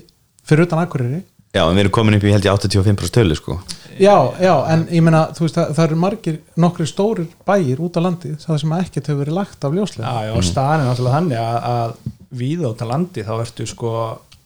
fyrir 0.45 0.67
utan 0.67 0.83
akkurir 0.85 1.23
Já, 1.53 1.61
en 1.67 1.75
við 1.77 1.83
erum 1.83 1.93
komin 1.93 2.17
upp 2.17 2.23
í 2.25 2.31
held 2.33 2.45
ég 2.47 2.55
85% 2.57 3.13
tölu 3.13 3.35
sko. 3.37 3.59
já, 4.01 4.15
já, 4.41 4.53
en 4.73 4.87
ég 4.89 5.03
meina 5.05 5.27
þú 5.37 5.45
veist, 5.45 5.57
það, 5.59 5.73
það 5.77 5.85
eru 5.85 5.97
margir, 6.01 6.39
nokkri 6.57 6.87
stórir 6.89 7.27
bæir 7.45 7.81
út 7.85 7.99
á 7.99 8.01
landi, 8.01 8.31
það 8.41 8.57
sem 8.63 8.73
ekkert 8.79 9.11
hefur 9.11 9.21
verið 9.21 9.37
lagt 9.37 9.67
af 9.67 9.75
ljóslegar 9.77 10.09
Já, 10.09 10.31
já, 10.31 10.47
staðan 10.49 10.81
er 10.81 10.89
náttúrulega 10.89 11.19
þannig 11.19 11.43
að, 11.43 11.59
að 11.73 11.93
við 12.41 12.63
át 12.65 12.81
að 12.81 12.91
landi 12.93 13.25
þá 13.27 13.33
ertu 13.43 13.67
sko 13.69 13.93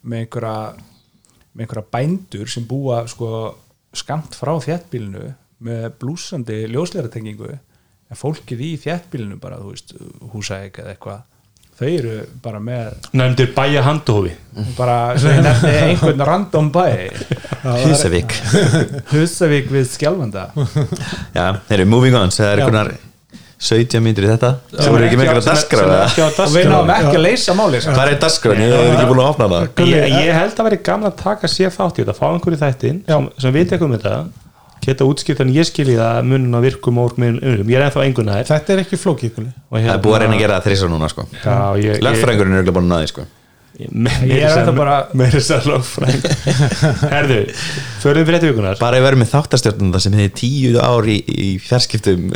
með 0.04 0.26
einhverja 0.26 0.58
með 1.58 1.64
einhverja 1.64 1.86
bændur 1.96 2.52
sem 2.52 2.68
búa 2.68 3.00
sko 3.08 3.32
skamt 3.96 4.36
frá 4.36 4.52
þéttbílinu 4.68 5.32
með 5.64 5.88
blúsandi 6.02 6.60
ljósleiratengingu 6.74 7.54
en 7.56 8.20
fólkið 8.20 8.62
í 8.68 8.74
þéttbílinu 8.84 9.40
bara, 9.42 9.62
þú 9.64 9.72
veist, 9.72 9.96
húsæk 10.36 10.84
eða 10.84 10.94
eitthvað 10.94 11.24
þau 11.78 11.88
eru 11.90 12.14
bara 12.42 12.60
með 12.64 13.10
Nefndir 13.18 13.52
bæja 13.56 13.84
handófi 13.86 14.34
bara, 14.78 15.14
nefni 15.46 15.74
einhvern 15.92 16.24
random 16.26 16.72
bæ. 16.74 16.86
Húsavík. 17.86 18.34
Húsavík 19.12 19.68
við 19.74 19.92
Skjálfanda. 19.92 20.48
Já, 21.36 21.60
þeir 21.68 21.84
eru 21.84 21.92
moving 21.92 22.18
on 22.18 22.34
það 22.34 22.50
er 22.50 22.64
einhvernar 22.64 22.96
17 23.58 24.02
myndir 24.06 24.28
í 24.28 24.30
þetta. 24.30 24.52
Sem 24.74 24.96
eru 24.98 25.06
ekki 25.08 25.18
með 25.18 25.30
einhverja 25.32 25.54
er 25.78 25.94
á 25.94 26.42
og 26.46 26.52
við 26.54 26.68
náum 26.70 26.92
ekki 26.94 27.14
að 27.16 27.24
leysa 27.24 27.56
máli 27.58 27.80
sko. 27.82 27.94
hvað 27.98 28.12
er 28.12 28.20
daskra, 28.22 28.58
ég 28.58 28.74
er 28.74 28.92
ekki 28.92 29.08
búin 29.10 29.22
að 29.24 29.32
opna 29.32 29.48
það 29.54 29.86
ég, 29.90 30.12
ég 30.14 30.34
held 30.38 30.60
að 30.62 30.70
veri 30.70 30.82
gaman 30.90 31.10
að 31.10 31.16
taka 31.24 31.50
sér 31.50 31.74
þátt 31.74 31.98
í 31.98 32.04
þetta. 32.04 32.18
Fá 32.18 32.28
einhverju 32.30 32.62
þættin 32.62 33.00
sem, 33.10 33.32
sem 33.42 33.56
veit 33.56 33.66
eitthvað 33.66 33.88
um 33.90 33.96
þetta 33.98 34.47
geta 34.88 35.08
útskipt 35.08 35.42
en 35.44 35.52
ég 35.54 35.68
skilji 35.68 35.98
það 36.00 36.22
munin 36.32 36.56
á 36.58 36.60
virkum 36.64 36.98
og 37.02 37.12
orkminn 37.12 37.40
ég 37.44 37.74
er 37.78 37.86
ennþá 37.88 38.06
engun 38.08 38.30
nær 38.32 38.46
þetta 38.48 38.74
er 38.78 38.82
ekki 38.86 39.00
flókið 39.02 39.34
Gulli. 39.38 39.52
og 39.70 39.80
það 39.82 39.92
er 39.94 40.04
búið 40.06 40.16
að 40.18 40.24
reyna 40.26 40.38
að 40.38 40.44
gera 40.46 40.60
það 40.62 40.70
þrísar 40.72 40.92
núna 40.94 41.10
sko. 41.12 41.26
Já, 41.44 41.58
ég, 41.82 41.92
ég, 41.92 42.06
lögfræðingurinn 42.08 42.58
er 42.58 42.64
ekki 42.66 42.76
búin 42.78 42.88
að 42.88 42.94
naði 42.96 43.10
sko. 43.12 43.26
ég, 43.78 43.92
Ég 44.32 44.46
er 44.48 44.56
ennþá 44.62 44.76
bara- 44.78 45.08
meira 45.22 45.42
sem 45.48 45.68
lögfræng 45.70 46.24
herðu, 47.16 47.40
förum 48.02 48.26
fyrir 48.26 48.40
þetta 48.40 48.50
vikunar 48.54 48.80
bara 48.82 48.98
að 49.02 49.06
vera 49.10 49.20
með 49.22 49.32
þáttarstjórnanda 49.36 50.02
sem 50.02 50.16
hefði 50.18 50.32
tíu 50.42 50.80
ár 50.82 51.06
í, 51.12 51.20
í 51.28 51.50
fjarskiptum 51.62 52.32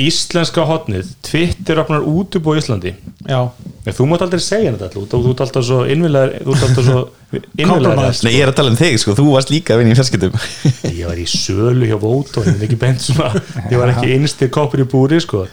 íslenska 0.00 0.64
hotnið 0.68 1.10
Twitter 1.26 1.80
opnar 1.82 2.04
útubú 2.08 2.54
í 2.56 2.60
Íslandi 2.62 2.94
já, 3.28 3.40
En 3.82 3.96
þú 3.96 4.06
mátt 4.08 4.22
aldrei 4.24 4.40
segja 4.40 4.72
þetta 4.72 4.86
alltaf, 4.88 5.08
þú, 5.10 5.18
þú 5.24 5.32
ert 5.32 5.42
alltaf 5.44 5.66
svo 5.66 5.80
innvilaður, 5.90 6.36
þú 6.46 6.54
ert 6.54 6.64
alltaf 6.68 6.86
svo 6.86 7.00
innvilaður. 7.64 8.20
Nei, 8.24 8.30
ég 8.32 8.44
er 8.44 8.52
að 8.52 8.58
tala 8.60 8.72
um 8.72 8.78
þig, 8.78 9.00
sko, 9.02 9.16
þú 9.18 9.26
varst 9.32 9.52
líka 9.52 9.74
að 9.74 9.82
vinna 9.82 9.92
í 9.92 9.98
fjarskiptum 9.98 10.38
Ég 11.00 11.10
var 11.10 11.18
í 11.18 11.26
sölu 11.28 11.90
hjá 11.90 11.98
Vóto, 12.00 12.44
ég 12.46 12.56
var 12.56 12.68
ekki 12.68 12.80
bent 12.80 13.04
svona, 13.04 13.42
ég 13.66 13.82
var 13.82 13.92
ekki 13.92 14.14
einstir 14.16 14.52
koppur 14.54 14.84
í 14.84 14.88
búri, 14.88 15.18
sko. 15.24 15.44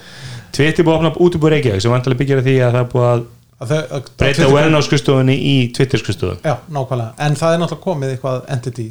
Twitter 0.55 0.85
búið 0.85 0.95
að 0.95 1.01
opna 1.01 1.25
út 1.25 1.35
í 1.35 1.51
Reykjavík 1.55 1.83
sem 1.83 1.93
vantilega 1.93 2.21
byggja 2.23 2.39
því 2.45 2.55
að 2.61 2.77
það 2.77 2.81
er 2.83 2.89
búið 2.93 3.09
að 3.09 3.27
að 3.59 3.71
þau, 3.73 3.79
að, 3.97 4.09
breyta 4.19 4.47
WN 4.47 4.77
á 4.79 4.81
skristofunni 4.85 5.35
í 5.35 5.55
Twitter 5.75 5.99
skristofu. 5.99 6.37
já, 6.45 6.55
nákvæmlega, 6.71 7.11
en 7.25 7.35
það 7.39 7.55
er 7.55 7.61
náttúrulega 7.63 7.83
komið 7.83 8.13
eitthvað 8.13 8.45
entity, 8.55 8.85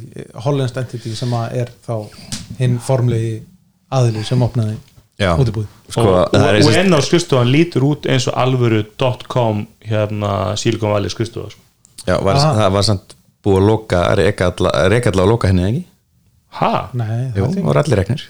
hollenskt 0.45 0.77
entity 0.81 1.13
sem 1.17 1.33
að 1.33 1.55
er 1.63 1.71
þá 1.87 1.95
hinn 2.59 2.77
formlegi 2.85 3.31
aðili 3.89 4.23
sem 4.27 4.45
opnaði. 4.45 4.77
Útibúð 5.19 5.65
sko, 5.89 6.01
og 6.01 6.31
það 6.33 6.47
er 6.49 6.57
og 6.59 6.63
sem- 6.73 6.85
WN 6.87 6.95
á 6.95 6.99
skristofan 7.03 7.51
lítur 7.51 7.83
út 7.89 8.05
eins 8.07 8.27
og 8.31 8.35
alvöru.com 8.39 9.65
hérna 9.89 10.55
Silicon 10.57 10.91
Valley 10.93 11.09
skristofa, 11.11 11.49
sko. 11.51 11.61
Já, 12.07 12.15
var, 12.23 12.35
Aha. 12.39 12.53
það 12.61 12.71
var 12.77 12.83
samt 12.87 13.15
búið 13.43 13.57
að 13.59 13.67
loka 13.67 14.01
reka 14.15 14.51
alla, 14.53 14.71
reka 14.89 15.11
alla 15.11 15.23
að 15.25 15.31
loka 15.33 15.47
henni, 15.51 15.63
ekki? 15.69 15.83
Ha? 16.59 16.89
Nei, 16.93 17.31
Jú, 17.35 17.43
það 17.43 17.49
það 17.53 17.57
er 17.57 17.63
voru 17.67 17.79
allir 17.83 17.97
reknir. 18.03 18.23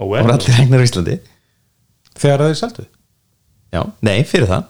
Og 0.00 0.06
Það 0.08 0.24
voru 0.24 0.32
allir 0.34 0.58
reknir 0.58 0.80
á 0.80 0.86
Íslandi. 0.88 1.18
Þegar 2.18 2.38
þeir 2.48 2.58
seldu? 2.58 2.86
Já, 3.74 3.82
nei, 4.02 4.22
fyrir 4.24 4.48
það. 4.48 4.64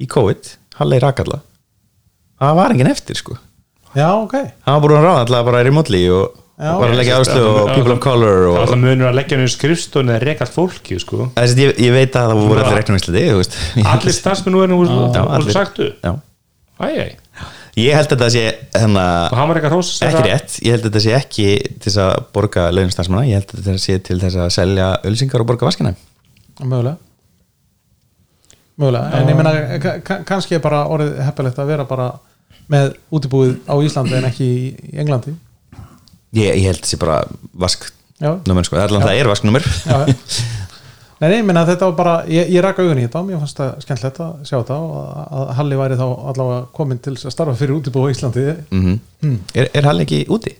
Í 0.00 0.06
COVID, 0.08 0.50
Halley 0.78 0.98
rakalla. 1.02 1.40
Það 2.40 2.54
var 2.58 2.70
enginn 2.74 2.90
eftir, 2.90 3.16
sko. 3.18 3.38
Já, 3.96 4.08
ok, 4.22 4.32
Það 4.34 4.74
var 4.74 4.80
búin 4.84 4.98
að 4.98 5.06
ráða 5.08 5.22
alltaf 5.24 5.44
bara 5.48 5.60
í 5.62 5.64
remotely 5.68 6.02
og 6.12 6.36
Að 6.58 6.92
leggja 6.98 7.18
áslug 7.22 7.44
og 7.46 7.68
people 7.70 7.94
of 7.94 8.00
color 8.02 8.40
Það 8.40 8.48
og 8.50 8.56
alltaf 8.64 8.80
munur 8.82 9.06
að 9.12 9.14
leggja 9.20 9.36
henni 9.36 9.50
skrifstofni 9.52 10.10
eða 10.10 10.24
reka 10.24 10.42
allt 10.42 10.56
fólki, 10.56 10.96
sko. 10.98 11.28
Þessi, 11.36 11.54
ég, 11.62 11.76
ég 11.84 11.94
veit 11.94 12.16
að 12.18 12.32
það 12.32 12.40
voru 12.42 12.64
allir 12.64 12.80
Íslandi 12.98 13.22
þú 13.28 13.36
veist. 13.38 13.54
Allir 13.92 14.16
starfsmenn 14.16 14.56
nú 14.56 14.64
er 14.64 14.72
nú 14.72 14.80
allir. 15.22 15.54
sagtu. 15.54 15.86
Æj. 16.82 17.14
Ég 17.78 17.94
held 17.94 18.10
að 18.10 18.22
það 18.24 18.32
sé 18.34 18.42
hérna, 18.74 19.02
Og 19.30 19.38
hann 19.38 19.50
var 19.52 19.60
eitthvað 19.60 19.74
hrós 19.76 19.90
ekki 20.02 20.22
rétt. 20.26 20.56
Ég 20.66 20.74
held 20.74 20.82
að 20.82 20.88
þetta 20.90 21.02
sé 21.04 21.14
ekki 21.14 21.48
til 21.78 21.84
þess 21.92 22.00
að 22.02 22.14
borga 22.34 22.64
launastarsmanna 22.74 23.28
Ég 23.28 23.38
held 23.38 23.52
að 23.54 23.60
þetta 23.68 23.82
sé 23.84 23.98
til 24.08 24.18
þess 24.24 24.40
að 24.42 24.48
selja 24.56 24.88
ölsingar 25.06 25.44
og 25.44 25.50
borga 25.52 25.68
vaskina. 25.68 25.92
Mögulega. 26.58 26.96
Mögulega, 28.78 29.20
en 29.20 29.30
ég 29.30 30.02
ka- 30.06 30.22
kannski 30.26 30.58
er 30.58 30.62
bara 30.62 30.84
orðið 30.90 31.20
heppilegt 31.26 31.58
að 31.62 31.70
vera 31.70 31.86
bara 31.86 32.08
með 32.70 32.96
útibúið 33.14 33.54
á 33.70 33.74
Íslandi 33.78 34.18
en 34.18 34.26
ekki 34.26 34.46
í 34.48 34.66
í 34.94 34.98
Englandi 35.02 35.38
Ég, 36.36 36.54
ég 36.60 36.64
held 36.68 36.84
sé 36.84 36.98
bara 37.00 37.22
vask 37.56 37.86
já, 38.20 38.34
Númer, 38.48 38.66
sko. 38.66 38.76
Allan 38.82 39.04
það 39.04 39.20
er 39.22 39.30
vasknúmer 39.30 39.64
já. 39.64 40.00
Nei, 41.18 41.26
nei, 41.32 41.36
ég 41.40 41.46
meina 41.48 41.64
þetta 41.66 41.88
var 41.88 41.94
bara, 41.98 42.12
ég, 42.30 42.50
ég 42.54 42.62
raka 42.62 42.84
augun 42.84 43.00
í 43.00 43.06
þetta 43.08 43.18
og 43.18 43.26
mér 43.26 43.40
fannst 43.42 43.58
það 43.58 43.70
skemmtilegt 43.82 44.20
að 44.22 44.34
sjá 44.46 44.54
þetta 44.60 44.76
og 44.78 44.98
að, 45.34 45.48
Halli 45.58 45.78
væri 45.80 45.96
þá 45.98 46.04
allavega 46.30 46.60
komin 46.76 47.00
til 47.02 47.14
að 47.16 47.32
starfa 47.34 47.54
fyrir 47.58 47.74
útibúið 47.74 48.06
á 48.06 48.12
Íslandi. 48.14 48.44
Mm 48.70 49.38
er, 49.58 49.70
er 49.74 49.88
Hall 49.88 50.04
ekki 50.04 50.20
úti? 50.30 50.52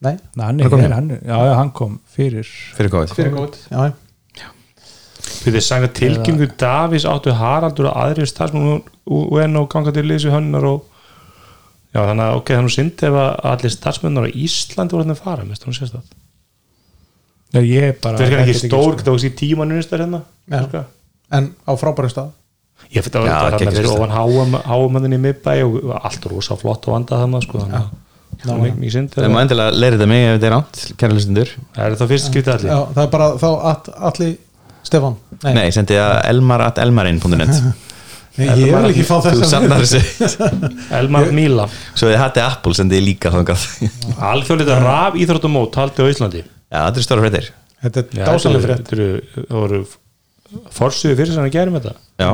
Nei, 0.00 0.14
Nei, 0.38 0.44
hann 0.46 0.62
er 0.64 0.70
kom 0.72 0.80
hér, 0.80 0.94
hann, 0.96 1.10
já, 1.20 1.34
já, 1.36 1.52
hann 1.58 1.72
kom 1.76 1.98
fyrir 2.08 2.48
fyrir 2.78 2.88
COVID? 2.94 3.12
fyrir 3.18 3.34
góð 3.36 3.58
Já, 3.68 4.48
Við 5.40 5.56
þið 5.58 5.64
sanga 5.64 5.90
tilkynningu 5.96 6.48
Davís 6.60 7.04
áttu 7.08 7.34
Haraldur 7.36 7.90
og 7.90 7.98
aðrir 8.00 8.28
starfsmenn 8.28 8.80
UN 9.04 9.60
og 9.60 9.68
ganga 9.72 9.92
til 9.92 10.06
lýsi 10.08 10.32
hönnar 10.32 10.64
og 10.68 10.86
já 11.90 12.00
þannig 12.00 12.24
að 12.26 12.38
ok, 12.40 12.52
þannig 12.56 12.74
syndi 12.76 13.06
ef 13.08 13.18
að 13.20 13.30
allir 13.52 13.74
starfsmennar 13.74 14.26
á 14.26 14.30
Íslandi 14.30 14.96
voru 14.96 15.06
þannig 15.06 15.18
að 15.18 15.24
fara, 15.28 15.46
mest 15.48 15.64
hún 15.66 15.76
sést 15.76 15.96
það? 15.96 16.10
Nei, 17.50 17.62
ég 17.66 17.96
bara 18.02 18.20
Það 18.20 18.34
er 18.36 18.42
ekki 18.44 18.58
stór, 18.60 18.92
sko. 18.94 19.06
það 19.06 19.14
var 19.16 19.24
ekki 19.24 19.38
tímanunist 19.40 19.94
hérna 19.96 20.20
Já. 20.46 20.60
Cirka. 20.60 20.84
en 21.34 21.48
á 21.66 21.72
frábæru 21.78 22.10
stað. 22.12 22.28
Ég 22.90 23.04
fyrir 23.06 23.20
að 23.20 23.26
Já, 23.26 23.34
það 23.34 23.56
geggjað 23.58 23.80
fyrir 23.80 23.90
ofan 23.94 24.14
háumöndin 24.70 25.16
í 25.16 25.18
miðbæ 25.24 25.50
og 25.66 25.90
allt 25.98 26.30
rosa 26.30 26.56
flott 26.58 26.86
og 26.88 26.94
vandað 26.94 27.24
þannig 27.24 27.44
sko, 27.46 27.64
þannig 27.64 27.80
að 27.80 27.90
það 28.40 28.62
er 28.70 28.78
mikið 28.78 28.94
synd 28.94 29.16
Það 29.16 29.34
má 29.34 29.40
endilega 29.42 29.74
leira 29.76 29.98
þetta 29.98 30.08
mig 30.10 30.22
ef 30.24 30.36
þetta 30.36 30.48
er 30.48 30.56
átt, 30.56 30.80
kæra 31.02 31.16
hlustundur 31.18 31.52
það 31.74 31.82
er 31.84 31.98
það 32.00 32.12
fyrst 32.14 32.30
skiptið 32.30 32.64
Já, 32.70 32.78
allir 32.78 32.94
það 32.96 33.02
er 33.04 33.10
bara 33.16 33.28
þá 33.42 33.48
all, 33.50 33.94
allir 34.10 34.32
Stefán. 34.90 35.18
Nei, 35.44 35.52
Nei, 35.58 35.66
sendi 35.76 35.98
það 35.98 36.14
elmar 36.30 36.64
Nei, 38.40 38.48
ég 38.60 38.72
vil 38.74 38.90
ekki 38.90 39.04
fá 39.06 39.16
Þú 39.20 39.32
þess 39.36 39.52
sannar 39.52 39.84
þessi 39.84 40.00
Elmar 41.00 41.30
Míla, 41.36 41.66
Svo 41.94 42.08
þið 42.10 42.18
hattu 42.24 42.42
Apple 42.44 42.76
sendið 42.78 43.04
líka 43.06 43.32
þangað 43.34 43.66
alþjóðlita 44.30 44.78
raf 44.84 45.18
íþróttumót 45.20 45.76
haldið 45.80 46.08
á 46.08 46.12
Íslandi 46.14 46.42
Já, 46.44 46.78
þetta 46.86 47.02
er 47.02 47.06
stóra 47.08 47.24
fréttir 47.26 47.50
Þetta 47.80 48.00
er 48.04 48.16
Já, 48.20 48.24
dásalega 48.30 48.64
frétt 48.68 48.94
þetta 48.94 49.44
voru 49.60 49.82
forsuðu 50.74 51.16
fyrir 51.20 51.36
sem 51.36 51.44
að 51.46 51.54
gerum 51.54 51.76
þetta 51.78 51.92
Já, 52.20 52.30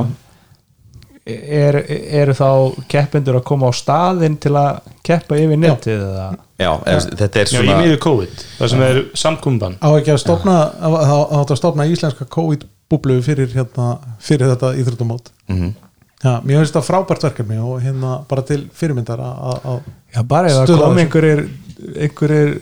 er, 1.27 1.77
eru 2.21 2.33
þá 2.37 2.47
keppendur 2.91 3.37
að 3.41 3.45
koma 3.49 3.69
á 3.69 3.73
staðinn 3.75 4.37
til 4.41 4.53
að 4.57 4.79
keppa 5.07 5.37
yfir 5.41 5.59
netið 5.59 5.97
eða 6.05 6.27
já, 6.57 6.69
ef- 6.93 7.09
þetta 7.19 7.41
er 7.43 7.51
Já, 7.51 7.59
í 7.61 7.65
svona 7.67 7.79
miður 7.83 7.99
COVID, 8.05 8.45
það 8.59 8.71
sem 8.73 8.85
er 8.87 9.01
samkumban 9.23 9.75
Á 9.83 9.89
ekki 9.99 10.13
að 10.15 10.21
stopna 10.23 10.55
þá 10.79 11.17
átt 11.41 11.53
að 11.53 11.59
stopna 11.61 11.87
íslenska 11.91 12.27
COVID-búblu 12.37 13.19
fyrir, 13.25 13.51
hérna, 13.55 13.89
fyrir 14.23 14.53
þetta 14.55 14.73
íþróttumót 14.81 15.33
Mhm. 15.51 15.75
Já, 16.23 16.31
mér 16.41 16.63
finnst 16.63 16.73
það 16.73 16.85
frábært 16.87 17.23
verkefni 17.27 17.57
og 17.61 17.81
hérna 17.83 18.15
bara 18.27 18.41
til 18.41 18.63
fyrirmyndar 18.73 19.19
að 19.21 19.65
að- 19.71 19.81
Já, 20.15 20.21
bara 20.25 20.47
ef 20.49 20.55
það 20.65 20.79
kom 20.81 20.97
einhverjir 21.03 21.41
einhverjir 22.07 22.53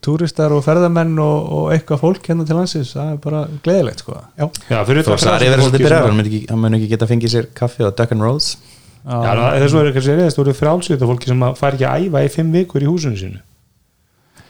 túristar 0.00 0.52
og 0.54 0.62
ferðamenn 0.62 1.16
og, 1.18 1.48
og 1.56 1.72
eitthvað 1.74 2.00
fólk 2.04 2.28
hérna 2.30 2.46
til 2.46 2.54
landsins 2.54 2.92
það 2.94 3.08
er 3.12 3.16
bara 3.24 3.40
gleðilegt 3.64 4.04
sko. 4.04 4.14
Já, 4.38 4.46
Já, 4.70 4.84
fyrir 4.86 5.02
utan 5.02 5.18
Sari 5.18 5.48
verður 5.50 5.64
fólki 5.64 5.70
svolítið 5.72 5.86
byrjar 5.88 6.04
að- 6.04 6.50
hann 6.52 6.60
mun 6.62 6.74
ekki, 6.78 6.88
geta 6.92 7.06
fengið 7.10 7.34
sér 7.34 7.48
kaffi 7.54 7.82
á 7.82 7.90
Duck 7.90 8.12
and 8.14 8.22
Rose 8.22 8.56
Já, 9.00 9.32
þess 9.58 9.74
að 9.74 9.92
kannski 9.96 10.14
reyðist 10.20 10.38
voru 10.38 10.54
frálsvita 10.54 11.06
fólki 11.10 11.26
sem 11.32 11.40
að 11.42 11.56
fær 11.58 11.74
ekki 11.74 11.86
að 11.88 12.04
æfa 12.06 12.22
í 12.22 12.30
fimm 12.30 12.52
vikur 12.52 12.84
í 12.84 12.86
húsinu 12.86 13.16
sínu. 13.18 13.40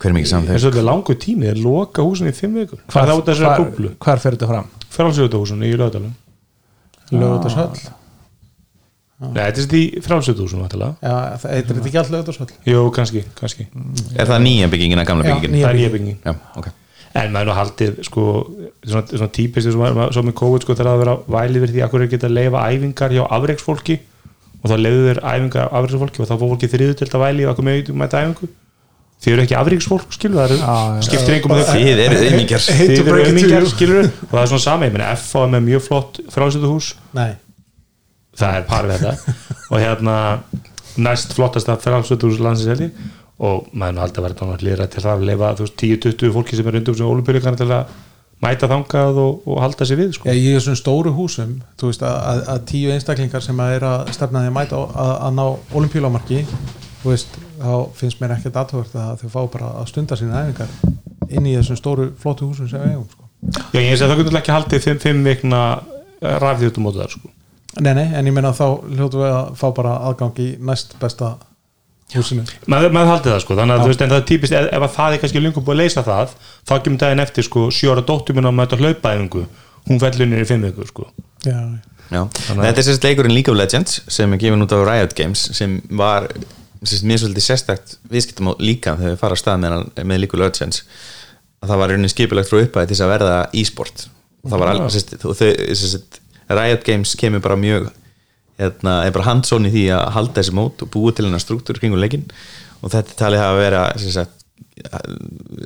Hver 0.01 0.11
er 0.11 0.17
mikið 0.17 0.35
og 0.37 0.49
þetta 0.61 0.81
er 0.81 0.87
langur 0.89 1.17
tími, 1.23 1.47
þeir 1.49 1.63
loka 1.65 2.03
húsinu 2.03 2.29
í 2.33 2.37
fimm 2.37 2.55
vikur. 2.61 2.79
Er 2.89 2.93
það 2.93 3.41
hvar, 3.41 3.61
búblu? 3.65 3.91
hvar 4.01 4.19
fer 4.19 4.33
þetta 4.37 4.49
fram? 4.51 4.69
Frálsvita 4.91 5.39
húsinu 5.41 5.65
í 5.65 5.77
lögadalum 5.77 6.13
lögutarsöll 7.11 7.91
Nei, 9.21 9.43
þetta 9.45 9.61
er 9.61 9.65
þetta 9.67 9.77
í 9.81 10.03
frálsvita 10.05 10.41
húsinu 10.45 10.63
vantilega. 10.65 10.95
Já, 11.05 11.15
það 11.43 11.51
heitir 11.55 11.77
þetta 11.77 11.89
ekki 11.91 11.99
allt 12.01 12.13
lögutarsöll 12.15 12.53
Jú, 12.71 12.85
kannski, 12.97 13.23
kannski. 13.37 13.67
Er 14.17 14.31
það 14.31 14.45
nýja 14.47 14.69
byggingin 14.73 15.03
að 15.03 15.09
gamla 15.11 15.27
Já, 15.27 15.35
byggingin? 15.35 15.57
nýja 15.57 15.67
Það 15.67 15.75
er 15.75 15.81
nýja 15.81 15.91
bygging 15.97 16.17
Já, 16.25 16.35
ok. 16.63 16.71
En 17.21 17.33
maður 17.35 17.43
er 17.43 17.51
nú 17.51 17.57
haldið, 17.59 17.99
sko 18.07 18.25
svona, 18.87 19.03
svona 19.11 19.29
típist, 19.35 19.69
svo 19.75 20.23
með 20.25 20.37
COVID 20.41 20.65
sko, 20.65 20.77
það 20.79 21.01
vera 21.03 21.17
vælið 21.37 21.65
við 21.67 21.75
því 21.75 21.85
að 21.85 21.93
hverju 21.97 22.11
geta 22.15 22.29
að 22.31 22.37
leifa 22.39 22.65
æfingar 22.71 23.15
hjá 23.17 23.23
afreiksfólki 23.37 23.97
og 24.61 24.71
þá 24.71 24.77
leiðu 24.79 25.05
þeir 25.09 25.21
æfingar 25.27 25.67
af 25.67 25.77
afreiksfólki 25.81 26.23
og 26.23 26.29
þá 26.31 26.35
fór 26.37 26.53
fólki 26.55 26.71
þriðu 26.71 26.97
til 27.01 27.09
að 27.11 27.25
væli 27.27 27.45
og 27.49 27.53
okkur 27.55 27.67
með 27.67 27.91
mæta 27.99 28.23
æfingu. 28.23 28.51
Þið 29.21 29.35
eru 29.35 29.43
ekki 29.45 29.57
afreiksfólk, 29.59 30.15
skilur 30.17 30.39
það 30.41 30.53
Já, 30.55 30.61
já. 30.65 30.93
eru 30.97 31.05
skiptir 31.05 31.35
einhverjum 31.35 31.59
að 31.61 31.73
Þið 31.75 31.99
eru 32.07 32.21
auðmingjar 32.23 32.63
Hate 32.71 32.95
to 32.95 33.03
þið 33.05 33.11
eru 33.51 33.67
you. 33.67 33.73
skilur 33.75 34.07
og 34.09 34.31
það 34.31 34.41
er 34.41 34.51
svona 34.55 34.65
sami, 34.65 34.87
ég 34.89 34.95
meina 34.95 35.09
F 35.13 35.35
er 35.37 35.51
með 35.53 35.67
mjög 35.67 35.83
flott 35.85 36.21
frálsötuhús 36.33 36.89
Nei, 37.19 37.35
það 38.39 38.59
er 38.59 38.69
par 38.69 38.91
við 38.91 39.07
þetta 39.07 39.37
og 39.71 39.81
hérna 39.81 40.19
næst 41.01 41.35
flottasta 41.37 41.79
frálsötuhús 41.81 42.43
landsins 42.43 42.71
held 42.73 42.87
ég 42.89 43.03
og 43.41 43.71
maður 43.73 43.89
er 43.89 43.97
nú 43.97 44.03
haldið 44.05 44.21
að 44.21 44.27
vera 44.27 44.39
tónar 44.39 44.63
lýra 44.65 44.87
til 44.91 45.03
það 45.03 45.15
að 45.15 45.27
leifa 45.31 45.51
þú 45.57 45.67
veist 45.67 45.83
10-20 45.83 46.33
fólki 46.35 46.59
sem 46.59 46.69
er 46.69 46.79
undir 46.81 46.97
sem 46.99 47.09
olimpíuleikana 47.09 47.61
til 47.61 47.71
að 47.73 47.95
mæta 48.41 48.69
þangað 48.69 49.21
og, 49.21 49.49
og 49.49 49.61
halda 49.61 49.87
sér 49.89 50.01
við 50.01 50.13
sko. 50.17 50.29
Já, 50.29 50.37
í 50.37 50.53
þessum 50.57 50.77
stóru 50.79 51.13
húsum 51.17 51.57
þú 51.81 51.91
veist 51.91 52.05
að, 52.05 52.19
að, 52.31 52.43
að 52.55 52.63
tíu 52.71 52.93
einstaklingar 52.95 53.45
sem 53.45 53.61
að 53.61 53.75
er 53.77 53.87
að 53.89 54.13
stefna 54.17 54.45
því 54.45 54.53
að 54.53 54.57
mæta 54.57 54.81
á, 54.81 54.83
að, 54.85 55.13
að 55.27 55.35
ná 55.37 55.43
olimpíulámarki 55.81 56.45
þú 57.01 57.13
veist, 57.13 57.41
þá 57.61 57.75
finnst 57.97 58.21
mér 58.21 58.37
ekkert 58.37 58.61
aðhvert 58.61 58.97
að 59.01 59.25
þau 59.25 59.33
fá 59.35 59.41
bara 59.57 59.73
að 59.81 59.91
stunda 59.93 60.21
sína 60.21 60.45
æfingar 60.45 60.73
inn 61.31 61.49
í 61.49 61.57
þessum 61.59 61.81
stóru 61.81 62.09
flottu 62.21 62.49
húsum 62.49 62.69
sem 62.69 62.81
við 62.81 62.95
eigum 62.95 63.09
sko. 63.13 63.29
Já, 63.73 63.81
ég 63.81 63.97
sé 63.97 64.05
að 64.05 64.13
það 64.13 64.23
getur 64.23 64.41
ekki 64.41 64.57
haldið 64.57 64.89
5 65.05 65.23
vikna 65.29 65.61
rafþjóttum 66.45 66.89
mótu 66.89 67.01
þar 67.01 67.15
sko. 67.17 67.33
Nei, 67.79 67.93
nei, 67.95 68.09
en 68.19 68.27
ég 68.27 68.35
meina 68.35 68.51
þá 68.57 68.67
hljótu 68.83 69.21
við 69.21 69.31
að 69.31 69.53
fá 69.61 69.67
bara 69.77 69.95
aðgang 70.09 70.41
í 70.43 70.49
næst 70.67 70.97
besta 70.99 71.37
húsinu. 72.17 72.43
Maður, 72.67 72.95
maður 72.97 73.13
haldið 73.13 73.35
það 73.35 73.43
sko, 73.45 73.57
þannig 73.61 73.77
að 73.77 73.85
þú 73.85 73.93
veist 73.93 74.03
en 74.03 74.11
það 74.11 74.23
er 74.23 74.27
típist, 74.31 74.57
ef, 74.59 74.67
ef 74.75 74.87
að 74.87 74.97
það 74.97 75.15
er 75.15 75.23
kannski 75.23 75.43
lungum 75.45 75.67
búið 75.67 75.77
að 75.77 75.83
leysa 75.85 76.03
það 76.09 76.33
þá 76.67 76.75
kemur 76.83 77.03
daginn 77.05 77.23
eftir 77.23 77.47
sko, 77.47 77.69
sjóra 77.75 78.03
dóttur 78.07 78.35
minna 78.39 78.51
að 78.51 78.59
mæta 78.59 78.81
hlaupaðingu 78.81 79.45
hún 79.87 80.03
fellur 80.03 80.29
niður 80.29 80.43
í 80.43 80.51
5 80.51 80.67
vikur 80.67 80.91
sko. 80.91 81.07
Já, 81.47 81.61
Já, 82.11 82.25
þetta 82.49 82.71
er 82.73 82.87
sérst 82.87 83.05
leikurinn 83.07 83.35
League 83.37 83.53
of 83.53 83.59
Legends 83.59 84.01
sem 84.11 84.33
er 84.35 84.41
gefin 84.43 84.65
út 84.65 84.73
á 84.75 84.79
Riot 84.83 85.13
Games 85.15 85.45
sem 85.55 85.77
var 85.95 86.27
sérst, 86.83 87.05
mér 87.07 87.21
svolítið 87.23 87.47
sérstakt 87.47 87.95
viðskiptum 88.11 88.51
á 88.51 88.53
líka 88.59 88.97
þegar 88.99 89.15
við 89.15 89.21
fara 89.21 89.37
að 89.37 89.43
stað 89.45 89.61
með, 89.63 89.77
með 90.03 90.23
League 90.25 90.35
of 90.35 90.43
Legends. 90.43 90.83
Að 91.61 91.71
það 91.71 91.83
var 91.83 91.93
rauninni 91.93 92.11
skipulegt 92.11 92.51
frá 92.51 92.59
upphæði 92.65 92.91
til 92.91 92.97
þess 92.97 93.05
að 93.07 93.13
verða 93.13 93.37
e-sport. 93.63 94.05
Og 94.41 94.51
það 94.51 94.63
var 94.65 94.73
alveg 94.73 94.95
sérst, 94.97 95.15
þau, 95.23 95.33
sérst, 95.39 96.21
Riot 96.59 96.85
Games 96.87 97.15
kemur 97.21 97.43
bara 97.45 97.57
mjög 97.61 97.89
hérna, 98.61 98.99
er 99.07 99.15
bara 99.15 99.29
handsón 99.31 99.69
í 99.69 99.73
því 99.73 99.85
að 99.97 100.05
halda 100.17 100.37
þessi 100.41 100.55
mót 100.59 100.83
og 100.85 100.91
búa 100.93 101.15
til 101.17 101.27
hennar 101.29 101.43
struktúr 101.43 101.79
kringum 101.81 102.01
leikin 102.03 102.27
og 102.81 102.93
þetta 102.93 103.15
er 103.15 103.19
talið 103.23 103.43
hafa 103.45 103.61
vera 103.61 103.83
sérst, 104.01 104.37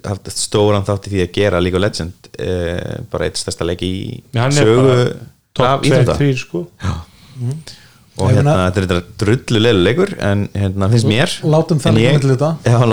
haft 0.04 0.30
stóran 0.34 0.84
þátt 0.86 1.08
í 1.08 1.14
því 1.14 1.22
að 1.24 1.32
gera 1.38 1.62
League 1.62 1.78
of 1.78 1.82
Legends 1.84 2.30
eh, 2.38 3.00
bara 3.10 3.28
eitt 3.28 3.40
stærsta 3.40 3.66
leik 3.66 3.82
í 3.86 3.94
sögu 4.34 4.94
top 5.54 5.66
af 5.68 5.82
2, 5.84 5.90
íþrótta. 5.90 6.16
3 6.18 6.38
sko. 6.38 6.64
og 8.14 8.30
Ég 8.30 8.36
hérna, 8.38 8.56
þetta 8.68 8.80
er 8.80 8.88
þetta 8.88 9.16
drullu 9.24 9.62
leiluleikur 9.64 10.12
en 10.22 10.44
hérna 10.54 10.88
finnst 10.92 11.08
mér 11.10 11.32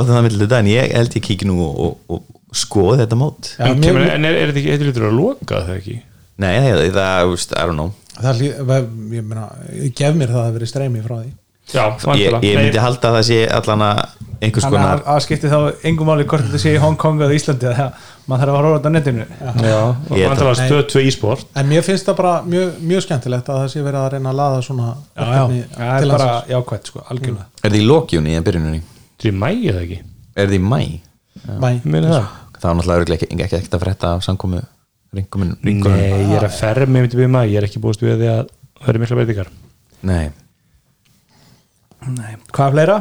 Látum 0.01 0.13
það 0.15 0.23
milli 0.27 0.41
þetta 0.45 0.61
en 0.63 0.69
ég 0.71 0.95
held 0.97 1.17
ég 1.19 1.25
kíki 1.27 1.49
nú 1.49 1.57
og, 1.65 1.81
og, 1.85 2.15
og 2.17 2.55
skoði 2.57 3.03
þetta 3.03 3.17
mót. 3.19 3.51
Já, 3.55 3.67
en, 3.69 3.77
mér- 3.77 3.85
kemur, 3.91 4.07
en 4.15 4.25
er, 4.27 4.37
er 4.41 4.49
þetta 4.49 4.61
ekki 4.63 4.73
eitthvað 4.75 5.05
að 5.11 5.19
loka 5.19 5.61
það 5.67 5.75
ekki 5.77 5.99
nei, 6.41 6.55
það, 6.61 6.81
það, 6.97 7.35
I 7.55 7.67
don't 7.67 7.77
know. 7.77 7.91
Það 8.21 8.41
ég 8.47 9.23
meina, 9.25 9.45
ég 9.77 9.93
gef 9.97 10.17
mér 10.19 10.33
það 10.35 10.43
að 10.47 10.57
vera 10.57 10.71
streymi 10.73 11.05
frá 11.05 11.15
því. 11.21 11.31
Já, 11.71 11.83
ég, 11.87 12.01
vantilega. 12.03 12.39
ég 12.43 12.57
myndi 12.59 12.79
halda 12.83 13.09
að 13.11 13.15
það 13.15 13.25
sé 13.29 13.35
allan 13.55 13.83
að 13.85 13.99
einhvers 14.41 14.65
Þannig 14.65 14.73
konar 14.75 14.97
að, 14.97 15.03
að 15.13 15.19
skipti 15.23 15.49
þá 15.51 15.57
engum 15.87 16.09
máli 16.09 16.25
hvort 16.27 16.43
þetta 16.47 16.59
sé 16.59 16.71
í 16.75 16.79
Hong 16.81 16.97
Kong 16.99 17.21
eða 17.21 17.35
Íslandi 17.37 17.67
eða 17.69 17.85
maður 18.27 18.41
þarf 18.41 18.51
að 18.51 18.57
horfa 18.57 18.71
á 18.71 18.75
þetta 18.75 18.91
á 18.91 18.95
netinu. 18.97 19.25
Já, 19.69 19.77
og 19.85 20.17
Ég- 20.17 20.27
vantilega 20.31 20.55
Nei. 20.57 20.65
stöð 20.67 20.81
2 20.91 21.03
e-sport. 21.11 21.45
En 21.61 21.69
mér 21.69 21.85
finnst 21.85 22.09
það 22.09 22.17
bara 22.19 22.33
mjög, 22.49 22.73
mjög 22.91 23.05
skemmtilegt 23.05 23.51
að 23.53 23.61
það 23.61 23.69
sé 23.75 23.85
verið 23.85 24.01
að 24.01 24.09
reyna 24.17 24.33
að 24.33 24.39
laða 24.41 24.59
svona 24.67 24.89
Já, 24.91 25.23
já, 25.23 25.45
það 25.77 25.93
er 25.93 26.05
til 26.07 26.11
bara 26.15 26.29
jákvæmt 26.51 26.91
sko, 26.91 27.05
algjörlega. 27.13 27.47
Er 27.61 27.69
það 27.69 27.79
í 27.79 27.85
lokjunni 27.87 28.35
eða 28.35 28.45
byrjunni 28.49 28.81
þetta 28.81 29.29
er 29.29 29.31
í 29.31 29.37
mæi 29.45 29.55
eða 29.71 29.85
ekki? 29.85 29.99
Er 30.35 30.51
það 30.51 30.57
í 30.57 30.61
mæ 30.65 30.81
Mæ. 31.61 31.69
ég 31.77 31.85
meina 31.85 32.11
það. 32.17 32.29
Það 32.61 32.67
var 32.67 32.75
náttúrulega 32.81 32.99
örugglega 32.99 33.21
ekki, 33.21 33.39
ekki, 33.45 33.61
ekki 33.61 33.75
að 33.77 33.83
frétta 33.85 34.15
af 34.17 34.25
samkomu 34.27 34.59
ringumin, 35.15 35.55
ringumin. 35.65 35.99
Nei, 35.99 36.23
ég 36.29 36.37
er 36.37 36.47
að 36.47 36.55
ferra 36.59 36.87
mig 36.87 37.05
myndi 37.05 37.19
við 37.19 37.33
maður, 37.33 37.51
ég 37.51 37.61
er 37.61 37.67
ekki 37.67 37.81
búist 37.83 38.03
við 38.03 38.21
því 38.21 38.31
að 38.31 38.41
það 38.79 38.87
verður 38.87 39.03
mikla 39.03 39.19
breytingar. 39.19 39.51
Nei. 40.07 40.23
Nei. 42.15 42.31
Hvað 42.55 42.77
fleira? 42.77 42.97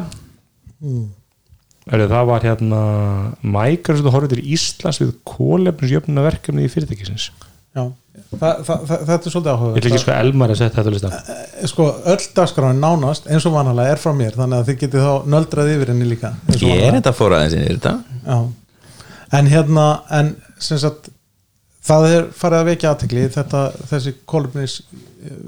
Erðu, 1.91 2.09
það 2.11 2.27
var 2.29 2.43
hérna 2.45 2.81
Microsoft 3.55 4.13
horfður 4.13 4.35
til 4.35 4.51
Íslands 4.57 4.99
við 5.01 5.15
kólefnisjöfnuna 5.31 6.25
verkefni 6.27 6.67
í 6.67 6.71
fyrirtækisins. 6.71 7.31
Já, 7.71 7.85
það, 8.35 8.41
það, 8.67 8.81
það, 8.89 9.03
þetta 9.07 9.15
er 9.15 9.33
svolítið 9.33 9.49
ég 9.49 9.55
áhuga 9.55 9.79
ætla 9.79 9.89
ekki 9.89 10.01
sko 10.03 10.13
Elmar 10.17 10.51
að 10.51 10.57
setja 10.59 10.75
þetta 10.81 10.91
listan 10.91 11.69
sko, 11.71 11.85
öll 12.11 12.25
dagskráin 12.35 12.81
nánast 12.83 13.29
eins 13.31 13.45
og 13.47 13.55
vanalega 13.55 13.93
er 13.93 14.01
frá 14.01 14.11
mér 14.17 14.35
þannig 14.35 14.57
að 14.57 14.67
þið 14.67 14.79
getið 14.81 15.05
þá 15.05 15.29
nöldrað 15.31 15.71
yfir 15.77 15.91
henni 15.93 16.09
líka 16.09 16.33
eins 16.49 16.57
og 16.59 16.67
ég 16.67 16.83
er 16.89 16.97
þetta 16.97 17.13
fór 17.15 17.37
aðeins 17.37 17.55
inn 17.55 17.63
í 17.63 17.69
þetta. 17.71 17.93
Já. 18.25 18.37
en 19.39 19.51
hérna 19.53 19.85
en 20.19 20.33
sem 20.59 20.81
sagt 20.83 21.07
það 21.85 22.07
er 22.09 22.27
farið 22.37 22.59
að 22.59 22.69
vekja 22.69 22.91
aðtekli 22.91 23.25
þetta, 23.33 23.63
þessi 23.89 24.13
kolumnis 24.29 24.77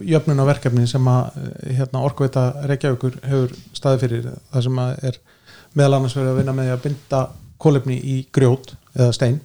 jöfnuna 0.06 0.46
verkefni 0.48 0.86
sem 0.90 1.08
að 1.10 1.40
eh, 1.40 1.78
hérna, 1.80 2.04
orkuveita 2.04 2.46
Reykjavíkur 2.70 3.18
hefur 3.24 3.56
staði 3.74 4.02
fyrir 4.04 4.28
það 4.52 4.68
sem 4.68 4.84
að 4.84 5.08
er 5.10 5.20
meðal 5.74 5.98
annars 5.98 6.18
verið 6.18 6.34
að 6.34 6.40
vinna 6.42 6.56
með 6.58 6.72
að 6.74 6.86
binda 6.88 7.24
kolumni 7.64 7.98
í 7.98 8.20
grjót 8.36 8.76
eða 8.94 9.14
stein. 9.16 9.42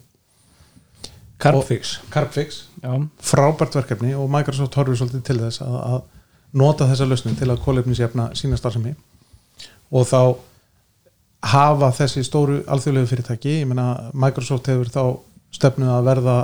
Carbfix 1.38 1.98
Carbfix, 2.11 2.64
frábært 3.22 3.77
verkefni 3.79 4.11
og 4.18 4.27
Microsoft 4.33 4.74
horfir 4.74 4.98
svolítið 4.98 5.22
til 5.29 5.38
þess 5.44 5.62
að, 5.62 5.77
að 5.79 6.01
nota 6.59 6.88
þessa 6.90 7.07
lausnin 7.07 7.38
til 7.38 7.51
að 7.53 7.62
kolefnisjafna 7.62 8.31
sína 8.38 8.59
starfsemi. 8.59 8.96
Og 9.94 10.09
þá 10.09 10.20
hafa 11.48 11.92
þessi 11.94 12.24
stóru 12.27 12.62
alþjóðlegu 12.66 13.12
fyrirtæki, 13.12 13.61
ég 13.61 13.68
meina 13.70 14.11
Microsoft 14.18 14.66
hefur 14.68 14.90
þá 14.90 15.03
stefnuð 15.55 15.92
að 15.94 16.09
verða 16.09 16.37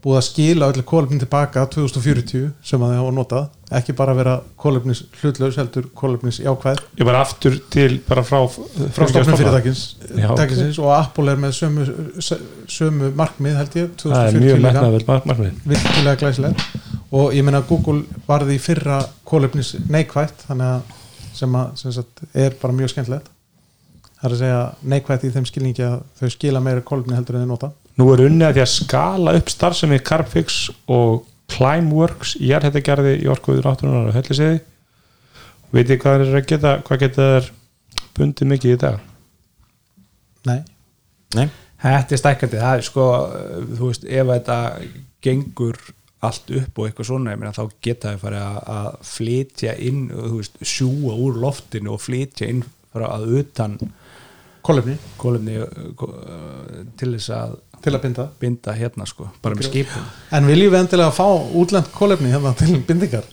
búið 0.00 0.16
að 0.16 0.24
skila 0.26 0.68
öllu 0.72 0.82
kolefnin 0.88 1.20
tilbaka 1.20 1.66
2040 1.74 2.46
sem 2.64 2.82
að 2.82 2.92
þið 2.92 3.00
hafa 3.00 3.14
notað. 3.16 3.48
Ekki 3.78 3.94
bara 3.98 4.14
vera 4.16 4.36
kolefnis 4.58 5.02
hlutlaus 5.20 5.58
heldur 5.60 5.88
kolefnis 5.94 6.38
jákvæð. 6.42 6.80
Ég 6.98 7.06
bara 7.06 7.20
aftur 7.22 7.58
til 7.70 7.98
bara 8.08 8.24
frá 8.26 8.38
frá 8.50 9.06
stofnum 9.10 9.36
fyrirtækins 9.38 9.82
Já, 10.16 10.30
ok. 10.32 10.38
tækisins, 10.40 10.78
og 10.82 10.94
Apple 10.96 11.34
er 11.34 11.42
með 11.42 11.52
sömu, 11.58 11.84
sömu 12.70 13.10
markmið 13.18 13.58
held 13.60 13.76
ég 13.78 13.90
það 14.00 14.16
er 14.24 14.38
2040 14.38 14.40
mjög 14.46 14.56
líka. 14.56 14.70
metnaðvel 14.70 15.04
markmið 15.30 15.60
virkilega 15.74 16.16
glæsilegt. 16.24 16.64
Og 17.10 17.36
ég 17.36 17.46
meina 17.46 17.60
Google 17.68 18.22
varði 18.26 18.56
í 18.56 18.62
fyrra 18.62 19.02
kólefnis 19.26 19.74
neikvætt 19.90 20.46
þannig 20.48 20.72
að 20.78 20.96
sem, 21.36 21.54
að, 21.60 21.76
sem 21.82 21.94
sagt, 21.94 22.24
er 22.34 22.56
bara 22.62 22.74
mjög 22.76 22.94
skemmtilegt. 22.94 23.28
Það 24.20 24.26
er 24.28 24.34
að 24.34 24.40
segja 24.42 24.64
neikvætt 24.92 25.22
í 25.24 25.30
þeim 25.36 25.46
skilningi 25.48 25.84
að 25.86 26.00
þau 26.18 26.32
skila 26.34 26.60
meira 26.64 26.82
kólefni 26.84 27.16
heldur 27.16 27.38
en 27.38 27.46
þau 27.46 27.52
nota 27.54 27.70
Nú 27.98 28.06
er 28.14 28.24
unnið 28.28 28.46
að 28.46 28.56
því 28.56 28.62
að 28.64 28.72
skala 28.74 29.34
upp 29.38 29.52
starfsemi 29.52 30.00
Carbfix 30.06 30.60
og 30.90 31.24
Climeworks 31.50 32.36
í 32.38 32.52
jarðhættagerði 32.52 33.16
í 33.24 33.30
orkuður 33.32 33.72
áttunar 33.72 34.10
og 34.10 34.14
helliseiði 34.14 34.60
Vitið 35.74 36.02
hvað 36.02 36.24
er 36.24 36.36
að 36.38 36.46
geta 36.50 36.74
hvað 36.86 37.02
geta 37.04 37.26
þær 37.30 37.48
bundið 38.16 38.50
mikið 38.52 38.74
í 38.74 38.78
dag? 38.84 39.02
Nei, 40.48 40.60
Nei, 41.36 41.46
Þetta 41.80 42.14
er 42.14 42.20
stækkandi, 42.20 42.60
það 42.60 42.76
er 42.76 42.84
sko 42.84 43.06
þú 43.78 43.88
veist, 43.88 44.04
ef 44.04 44.30
þetta 44.30 44.58
gengur 45.24 45.78
allt 46.20 46.50
upp 46.52 46.78
og 46.78 46.86
eitthvað 46.86 47.08
svona 47.08 47.32
ég 47.32 47.40
meina, 47.40 47.54
þá 47.56 47.76
geta 47.84 48.12
þau 48.12 48.22
farið 48.26 48.42
að, 48.44 48.58
að 48.74 48.88
flytja 49.08 49.76
inn, 49.88 50.02
þú 50.10 50.32
veist, 50.34 50.58
sjúa 50.68 51.14
úr 51.16 51.38
loftinu 51.40 51.94
og 51.94 52.02
flytja 52.04 52.50
inn 52.52 52.60
frá 52.92 53.06
að 53.08 53.26
utan 53.40 53.78
kólefni 54.66 54.96
kólumni 55.20 55.58
til 57.00 57.12
þess 57.16 57.34
að 57.36 57.58
til 57.80 57.96
að 57.96 58.02
binda? 58.04 58.28
binda 58.40 58.76
hérna 58.76 59.06
sko, 59.08 59.30
bara 59.40 59.56
með 59.56 59.70
skipum. 59.70 60.08
En 60.36 60.48
viljum 60.48 60.74
við 60.74 60.82
endilega 60.82 61.14
fá 61.16 61.26
útlend 61.56 61.92
kólefni 61.94 62.32
hérna 62.32 62.52
til 62.58 62.74
bindingar? 62.84 63.24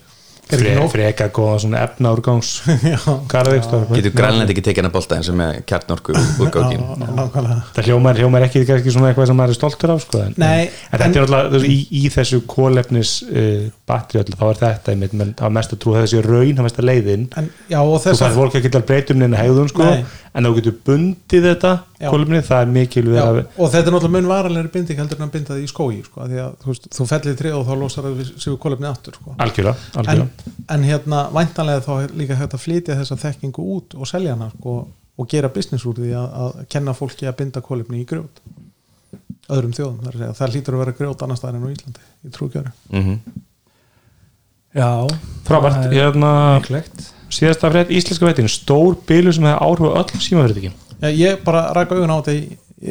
Er 0.47 0.61
ekki 0.61 0.75
Fre, 0.77 0.83
freka 0.93 1.25
góða 1.35 1.57
svona 1.59 1.81
Garðvíkstöð 3.33 3.89
getur 3.97 4.13
grænlend 4.15 4.53
ekki 4.53 4.63
tekið 4.63 4.79
hennar 4.79 4.93
bolta 4.93 5.17
eins 5.17 5.27
og 5.27 5.35
með 5.35 5.57
kjarnorku 5.67 6.15
úrgákin 6.15 6.85
Það 7.75 7.89
hljómar, 7.89 8.21
hljómar 8.21 8.45
ekki 8.47 8.61
kannski 8.69 8.93
svona 8.95 9.09
eitthvað 9.11 9.27
sem 9.27 9.39
maður 9.41 9.55
er 9.55 9.59
stoltur 9.59 9.93
af 9.97 10.05
sko, 10.05 10.21
en, 10.23 10.37
Nei, 10.39 10.69
en, 10.69 10.93
en 10.93 11.03
þetta 11.03 11.19
er 11.19 11.27
alltaf 11.27 11.67
í, 11.67 11.77
í 11.99 12.03
þessu 12.15 12.39
kólefnis 12.47 13.17
uh, 13.27 13.67
batteri 13.87 14.19
öll, 14.19 14.35
þá 14.35 14.43
er 14.49 14.57
þetta 14.59 14.91
einmitt, 14.91 15.13
menn 15.15 15.29
það 15.37 15.47
er 15.47 15.53
mest 15.55 15.73
að 15.73 15.79
trú 15.83 15.93
að 15.93 16.01
þessi 16.03 16.21
raun, 16.25 16.57
er 16.59 16.65
mest 16.65 16.79
að 16.81 16.87
leiðin 16.89 17.21
En, 17.39 17.45
já, 17.71 17.77
og 17.79 18.01
þú 18.03 18.13
færð 18.19 18.39
fólk 18.41 18.57
ekki 18.59 18.71
til 18.73 18.79
að 18.81 18.85
breyta 18.89 19.15
um 19.15 19.21
neina 19.21 19.39
hegðun 19.39 19.71
sko, 19.71 19.87
Nei. 19.87 20.03
en 20.35 20.47
þú 20.47 20.51
getur 20.57 20.75
bundið 20.89 21.47
þetta 21.47 21.71
kólefni, 22.01 22.41
það 22.49 22.63
er 22.65 22.73
mikil 22.75 23.05
við 23.07 23.15
Já, 23.19 23.23
að 23.23 23.39
og 23.45 23.71
þetta 23.71 23.81
er 23.83 23.95
náttúrulega 23.95 24.15
mun 24.17 24.29
varalegri 24.33 24.73
binding 24.75 25.01
heldur 25.01 25.21
en 25.21 25.27
að 25.27 25.33
binda 25.37 25.53
það 25.53 25.63
í 25.63 25.71
skói 25.71 26.03
sko, 26.03 26.25
af 26.25 26.33
því 26.33 26.43
að 26.43 26.59
þú, 26.65 26.73
veist, 26.73 26.91
þú 26.97 27.07
fellir 27.13 27.39
trið 27.39 27.57
og 27.61 27.65
þá 27.69 27.73
losar 27.85 28.09
það 28.09 28.21
sig 28.27 28.51
við 28.51 28.59
kólefni 28.67 28.91
aftur 28.91 29.19
sko. 29.21 29.37
algjörlega, 29.47 29.87
en, 29.87 30.03
algjörlega. 30.03 30.53
en 30.75 30.87
hérna 30.91 31.23
væntanlega 31.39 31.85
þá 31.87 31.91
er 31.95 32.15
líka 32.19 32.39
hægt 32.43 32.59
að 32.59 32.63
flytja 32.67 32.99
þessa 32.99 33.19
þekkingu 33.23 33.67
út 33.77 33.95
og 33.97 34.11
selja 34.11 34.35
hana 34.35 34.51
sko, 34.57 34.77
og 35.17 35.31
gera 35.31 35.49
business 35.53 35.87
úr 35.87 35.95
því 36.03 36.11
að, 36.19 36.39
að 36.43 36.63
kenna 36.75 36.95
fólki 36.97 37.29
að 37.29 37.39
binda 37.39 37.63
kólefni 37.63 38.03
í 38.03 38.07
grjót 38.09 38.43
öðrum 39.47 39.71
þjóðum, 39.71 40.01
það, 40.03 40.11
að 40.11 40.19
segja. 40.19 40.33
það 40.41 40.55
lítur 40.57 40.75
að 40.75 40.81
vera 40.83 40.97
grjót 40.97 41.21
annars 41.23 41.39
staðar 41.39 41.61
en 41.61 41.69
á 41.71 41.71
Íslandi, 41.71 42.09
í 42.27 42.33
trúgjöru 42.35 42.73
mm 42.91 43.19
Já, 44.75 44.89
frábært, 45.47 45.87
hérna 45.93 46.31
síðasta 47.31 47.71
frétt 47.71 47.93
íslenska 47.93 48.27
veitin, 48.27 48.49
stór 48.51 48.97
bílu 49.07 49.33
sem 49.35 49.47
hefði 49.47 49.63
áhrif 49.63 49.87
á 49.87 49.99
öll 50.01 50.25
símaverðikin 50.25 50.75
Já, 50.97 51.09
ég 51.13 51.41
bara 51.45 51.69
ræk 51.77 51.93
augun 51.95 52.13
á 52.13 52.17
þetta 52.19 52.35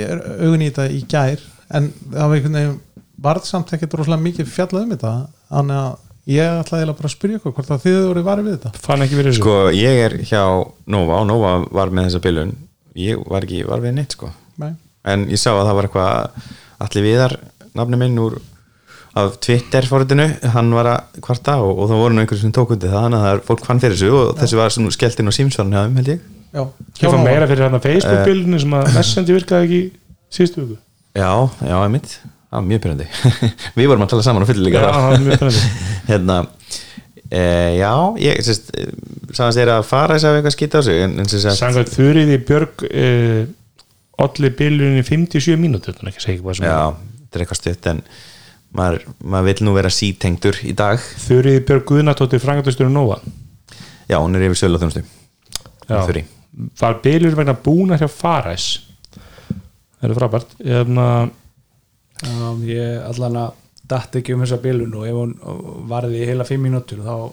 er 0.07 0.25
augun 0.41 0.65
í 0.65 0.71
þetta 0.71 0.89
í 0.93 1.03
gær 1.11 1.45
en 1.77 1.91
það 2.13 2.23
var 2.23 2.37
einhvern 2.39 2.59
veginn 2.61 2.81
varð 3.27 3.47
samt 3.49 3.73
ekkert 3.75 3.97
rosalega 3.99 4.25
mikið 4.27 4.51
fjallað 4.53 4.85
um 4.87 4.93
þetta 4.95 5.15
þannig 5.51 5.81
að 5.83 6.03
ég 6.37 6.61
ætlaði 6.61 6.87
bara 6.91 7.09
að 7.09 7.15
spyrja 7.15 7.41
ykkur 7.41 7.55
hvort 7.57 7.71
að 7.71 7.85
þið 7.85 7.99
voru 8.03 8.23
varið 8.27 8.49
við 8.49 8.57
þetta. 8.57 8.83
Fann 8.83 9.05
ekki 9.05 9.19
verið 9.19 9.31
þessu. 9.31 9.43
Sko, 9.45 9.55
ég 9.77 10.01
er 10.03 10.17
hjá 10.27 10.43
Nova 10.91 11.21
og 11.23 11.29
Nova 11.31 11.53
var 11.71 11.93
með 11.95 12.09
þessa 12.09 12.23
bilun 12.25 12.57
ég 12.99 13.23
var 13.31 13.47
ekki 13.47 13.63
var 13.69 13.85
við 13.85 13.95
neitt 13.99 14.17
sko. 14.17 14.33
Nei. 14.57 14.73
en 15.07 15.27
ég 15.31 15.41
sá 15.41 15.51
að 15.53 15.67
það 15.69 15.77
var 15.79 15.89
eitthvað 15.89 16.53
allir 16.87 17.05
viðar 17.07 17.35
nafni 17.77 17.99
minn 18.01 18.21
úr 18.23 18.39
af 19.17 19.37
Twitter 19.41 19.87
fóritinu, 19.89 20.27
hann 20.53 20.71
var 20.77 20.89
að 20.93 21.21
kvarta 21.25 21.55
og, 21.65 21.71
og 21.81 21.91
það 21.91 22.01
voru 22.03 22.17
nú 22.17 22.23
einhverjum 22.23 22.43
sem 22.47 22.55
tók 22.57 22.73
undir 22.75 22.91
það 22.93 23.05
þannig 23.07 23.19
að 23.19 23.27
það 23.27 23.37
er 23.39 23.45
fólk 23.49 23.67
fann 23.69 23.81
fyrir 23.83 23.97
þessu 23.97 24.11
og 24.19 24.33
þessu 24.43 24.59
var 24.61 24.75
sem 24.75 24.89
skellt 24.97 25.23
inn 25.23 25.31
á 25.33 25.35
símsvarn 25.39 25.73
hjá 25.73 25.83
þeim 25.87 25.97
held 26.01 26.11
ég. 26.13 26.25
Já, 26.57 26.63
ég 27.01 27.15
fann 27.15 27.25
meira 27.25 27.49
fyrir 27.51 27.65
hérna 27.67 27.81
Eh. 27.81 27.87
Facebook-bílunni 27.87 28.61
sem 28.63 28.75
að 28.77 28.91
Messenger 28.97 29.37
virkaði 29.39 29.67
ekki 29.67 29.81
síðustu 30.37 30.63
viku. 30.67 30.77
Já, 31.17 31.31
já, 31.65 31.77
einmitt, 31.81 32.19
það 32.21 32.59
var 32.59 32.67
mjög 32.69 32.83
pyrrandi 32.85 33.07
Við 33.81 33.89
vorum 33.91 34.05
að 34.05 34.11
tala 34.13 34.27
saman 34.27 34.45
á 34.45 34.49
fyllir 34.51 34.77
Já, 34.77 34.85
það 34.85 35.07
var 35.09 35.25
mjög 35.25 35.41
pyrrandi. 35.41 35.71
Hérna 36.11 36.37
e, 37.31 37.43
Já, 37.81 37.93
ég 38.21 38.43
sérst 38.47 38.69
sagðast 39.37 39.61
þeir 39.63 39.73
að 39.79 39.87
fara 39.89 40.17
þess 40.19 40.29
að 40.29 40.39
eitthvað 40.43 40.57
skýta 40.59 40.81
á 40.81 40.83
sig 40.85 41.57
Sangat 41.57 41.93
Þurriði 41.97 42.37
Björg 42.49 42.85
uh, 42.91 43.43
olli 44.27 44.53
bílunni 44.61 45.03
57 45.05 45.57
mínútur 45.61 45.97
þannig 45.97 46.15
ekki 46.15 46.23
að 46.23 46.29
segja 46.29 46.45
hvað 46.45 46.59
sem 46.61 46.69
Já, 46.69 46.79
þetta 47.25 47.41
er 47.41 47.45
eitthvað 47.47 47.61
stutt 47.63 47.91
en 47.93 48.05
maður, 48.75 49.05
maður 49.25 49.45
vil 49.51 49.67
nú 49.67 49.75
vera 49.77 49.91
sítengdur 49.93 50.59
í 50.67 50.73
dag. 50.77 50.99
Þurriði 51.27 51.65
Björg 51.69 51.85
Guðnatóttir 51.91 52.41
Frangatustur 52.43 52.89
Nova. 52.91 53.21
Já, 54.09 54.19
hún 54.23 54.35
er 54.39 54.47
yfir 54.49 54.59
sölu 54.61 54.79
á 54.79 54.83
þjónustu 54.83 55.03
Já. 55.87 56.01
Þurri. 56.07 56.25
var 56.81 57.01
bílur 57.03 57.35
vegna 57.37 57.55
búna 57.55 57.97
hjá 57.99 58.07
Faræs? 58.11 58.67
Það 60.01 60.11
er 60.11 60.15
frábært. 60.19 60.55
Hérna, 60.65 61.31
Já, 62.23 62.51
ég 62.65 63.03
allan 63.11 63.37
að 63.43 63.53
datt 63.87 64.17
ekki 64.19 64.35
um 64.35 64.41
þessa 64.43 64.57
bilun 64.63 64.95
og 64.99 65.05
ef 65.07 65.15
hún 65.15 65.35
varði 65.91 66.23
í 66.23 66.27
heila 66.31 66.45
fimm 66.49 66.63
mínútur 66.67 67.03
þá 67.05 67.31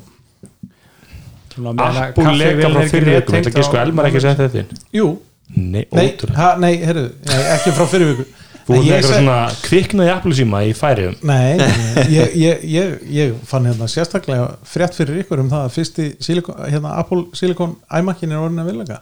kaffivélin 1.54 2.74
frá 2.74 2.82
ekki 2.84 2.91
fyrir 2.91 3.22
vikum 3.22 3.63
sko 3.67 3.78
á- 3.78 3.84
Elmar 3.86 4.10
ekki 4.10 4.22
sett 4.22 4.38
þetta 4.41 4.60
inn. 4.63 4.82
Jú, 4.93 5.08
Nei, 5.56 5.84
nei, 5.91 6.08
ha, 6.36 6.56
nei, 6.58 6.78
nei, 6.82 7.10
ekki 7.54 7.74
frá 7.76 7.86
fyrir 7.91 8.13
viku 8.13 8.24
Þú 8.63 8.80
ég 8.80 8.97
eitthvað 8.97 9.17
svona 9.17 9.38
kviknaði 9.63 10.12
Apple 10.13 10.36
síma 10.38 10.62
í 10.63 10.73
færiðum 10.78 11.17
Nei, 11.28 11.60
ég, 12.17 12.36
ég, 12.39 12.62
ég, 12.71 12.93
ég 13.12 13.34
fann 13.47 13.67
hérna 13.67 13.89
sérstaklega 13.91 14.54
frétt 14.67 14.95
fyrir 14.95 15.23
ykkur 15.23 15.43
um 15.43 15.52
það 15.52 15.65
að 15.67 15.73
fyrsti 15.78 16.08
silikon, 16.23 16.62
hérna, 16.69 16.95
Apple 17.02 17.26
Silicon 17.38 17.76
iMac-in 17.91 18.32
er 18.32 18.43
orðin 18.43 18.63
að 18.63 18.71
vilja 18.71 19.02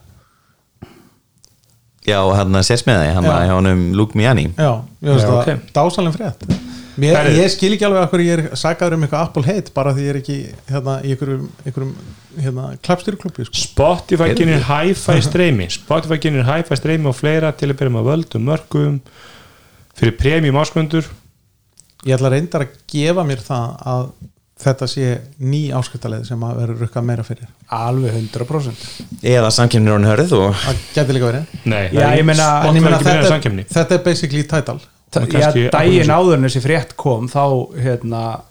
Já, 2.02 2.18
og 2.26 2.34
hann 2.34 2.58
að 2.58 2.66
sérsmiði, 2.72 3.12
hann 3.14 3.30
hjá 3.30 3.54
honum 3.54 3.88
Luke 3.94 4.18
Miani 4.18 4.50
Já, 4.56 4.72
ég 5.06 5.12
veist 5.14 5.28
það, 5.28 5.36
ok. 5.38 5.42
okay. 5.44 5.74
dásalinn 5.78 6.18
frétt 6.18 6.48
Mér. 7.00 7.30
Ég 7.38 7.48
skil 7.54 7.72
ekki 7.72 7.86
alveg 7.88 8.04
að 8.04 8.10
hverju 8.12 8.28
ég 8.28 8.40
er 8.42 8.60
sagaður 8.60 8.98
um 8.98 9.06
eitthvað 9.06 9.22
Apple 9.24 9.46
heit 9.48 9.70
bara 9.76 9.94
því 9.96 10.04
ég 10.04 10.12
er 10.12 10.18
ekki 10.20 10.38
hérna, 10.68 10.96
í 11.00 11.14
einhverjum, 11.14 11.46
einhverjum 11.64 11.94
hérna, 12.36 12.66
klappstýruklubbi 12.84 13.46
sko. 13.48 13.60
Spotify 13.62 14.36
kynir 14.36 14.66
hi-fi 14.68 15.16
streymi 15.24 15.70
Spotify 15.72 16.20
kynir 16.22 16.44
hi-fi 16.50 16.78
streymi 16.80 17.08
og 17.12 17.16
fleira 17.16 17.54
til 17.56 17.70
að 17.72 17.78
byrja 17.80 17.96
með 17.96 18.10
völdum 18.10 18.46
mörgum 18.50 18.98
fyrir 20.02 20.18
premium 20.20 20.58
ásköndur 20.62 21.08
Ég 22.02 22.16
ætla 22.18 22.32
reyndar 22.34 22.64
að 22.66 22.78
gefa 22.90 23.24
mér 23.30 23.42
það 23.46 23.74
að 23.92 24.08
þetta 24.62 24.88
sé 24.90 25.04
ný 25.42 25.60
áskiptaleið 25.78 26.24
sem 26.30 26.44
að 26.46 26.56
vera 26.62 26.76
rukkað 26.80 27.06
meira 27.06 27.24
fyrir. 27.26 27.50
Alveg 27.74 28.16
100% 28.18 29.22
eða 29.32 29.52
samkynir 29.54 29.94
hann 29.96 30.06
hörð 30.10 30.34
og 30.38 30.56
Það 30.64 30.80
geti 30.96 31.16
líka 31.18 31.30
verið. 31.30 31.54
Nei, 31.70 31.84
Já, 31.94 32.08
ég 32.18 32.26
meina- 32.26 32.48
ég 32.66 32.82
meina, 32.82 32.98
þetta, 33.02 33.38
er, 33.38 33.66
þetta 33.76 33.96
er 33.98 34.04
basically 34.06 34.44
title. 34.50 34.80
Það 35.14 35.24
er 35.28 35.42
Já, 35.42 35.70
daginn 35.74 36.02
Apple- 36.10 36.18
áður 36.18 36.34
en 36.38 36.46
þessi 36.48 36.62
frétt 36.66 36.96
kom 36.98 37.28
þá 37.30 37.44
hérna, 37.82 38.42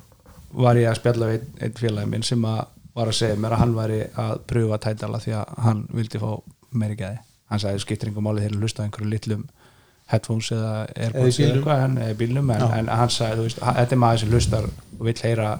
var 0.53 0.75
ég 0.77 0.91
að 0.91 0.99
spjalla 1.01 1.27
við 1.31 1.39
einn, 1.41 1.47
einn 1.63 1.73
félagi 1.79 2.11
minn 2.11 2.23
sem 2.27 2.43
að 2.45 2.65
var 2.95 3.07
að 3.11 3.19
segja 3.19 3.37
mér 3.39 3.53
að 3.55 3.59
hann 3.65 3.75
væri 3.75 4.01
að 4.19 4.39
pröfa 4.51 4.79
tætala 4.79 5.19
því 5.23 5.33
að 5.39 5.59
hann 5.67 5.87
vildi 5.95 6.19
fá 6.23 6.31
meiri 6.75 6.97
gæði. 6.99 7.19
Hann 7.51 7.59
sagði 7.63 7.83
skiptir 7.83 8.09
einhver 8.11 8.23
máli 8.23 8.43
þegar 8.45 8.57
að 8.59 8.63
hlusta 8.63 8.83
á 8.83 8.87
einhverju 8.87 9.11
litlum 9.11 9.45
headphones 10.11 10.51
eða 10.55 10.73
airpods 10.94 11.38
Eða 11.40 11.57
eitthvað 11.57 11.85
en, 11.85 11.99
eða 12.05 12.16
bílnum 12.20 12.55
en, 12.55 12.64
en 12.79 12.90
hann 13.01 13.12
sagði, 13.14 13.38
þú 13.38 13.46
veist, 13.49 13.61
þetta 13.66 13.96
er 13.96 14.03
maður 14.05 14.23
sem 14.23 14.35
hlustar 14.35 14.68
og 14.70 15.05
vill 15.09 15.16
heyra 15.25 15.51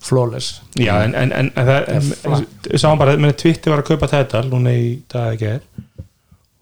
flawless. 0.00 0.60
Já, 0.80 0.94
en, 1.04 1.14
en, 1.14 1.32
en, 1.36 1.50
en 1.60 1.68
það 1.68 2.70
Er 2.70 2.80
sáum 2.80 3.00
bara, 3.00 3.16
menn 3.20 3.36
Twitter 3.36 3.72
var 3.72 3.82
að 3.82 3.90
kaupa 3.92 4.08
Tidal 4.10 4.46
núna 4.48 4.72
í 4.72 4.94
dag 5.12 5.34
ekki 5.34 5.50
er 5.58 5.66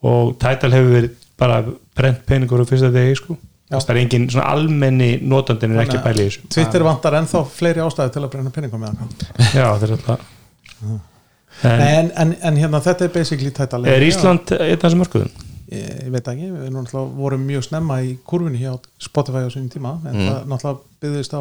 og 0.08 0.36
Tidal 0.42 0.72
hefur 0.74 0.94
verið 0.94 1.14
bara 1.38 1.60
brent 1.98 2.24
peningur 2.26 2.62
á 2.62 2.66
fyrsta 2.66 2.90
degi 2.94 3.16
sko. 3.18 3.36
Já. 3.68 3.76
það 3.82 3.90
er 3.92 3.98
engin 4.00 4.26
svona 4.32 4.46
almenni 4.48 5.08
notandinn 5.28 5.74
er 5.76 5.84
ekki 5.84 5.98
í 5.98 6.14
þessu. 6.16 6.46
Twitter 6.54 6.84
vantar 6.86 7.18
ennþá 7.18 7.42
fleiri 7.52 7.82
ástæði 7.84 8.14
til 8.14 8.22
að 8.22 8.30
brenna 8.32 8.52
peningum 8.54 8.80
með 8.80 9.02
hann. 9.02 9.10
Já, 9.52 9.66
það 9.66 9.84
er 9.88 9.94
alltaf 9.98 10.22
en, 11.62 11.80
en, 11.82 12.10
en, 12.22 12.32
en 12.42 12.56
hérna 12.56 12.80
þetta 12.82 13.08
er 13.08 13.12
basically 13.12 13.50
title 13.54 13.82
Er 13.90 14.04
Ísland 14.06 14.52
einn 14.54 14.76
af 14.76 14.84
þessum 14.84 15.02
mörkuðum? 15.02 15.47
Ég, 15.72 15.88
ég 16.06 16.10
veit 16.14 16.28
ekki, 16.32 16.48
við 16.54 16.70
náttúrulega 16.74 17.16
vorum 17.18 17.44
mjög 17.48 17.66
snemma 17.68 18.00
í 18.04 18.14
kurvinni 18.28 18.60
hjá 18.62 18.72
Spotify 19.02 19.44
á 19.46 19.50
sínum 19.52 19.70
tíma 19.72 19.96
en 20.04 20.14
Mm. 20.16 20.28
það 20.28 20.48
náttúrulega 20.52 20.80
byggðist 21.04 21.34
á 21.36 21.40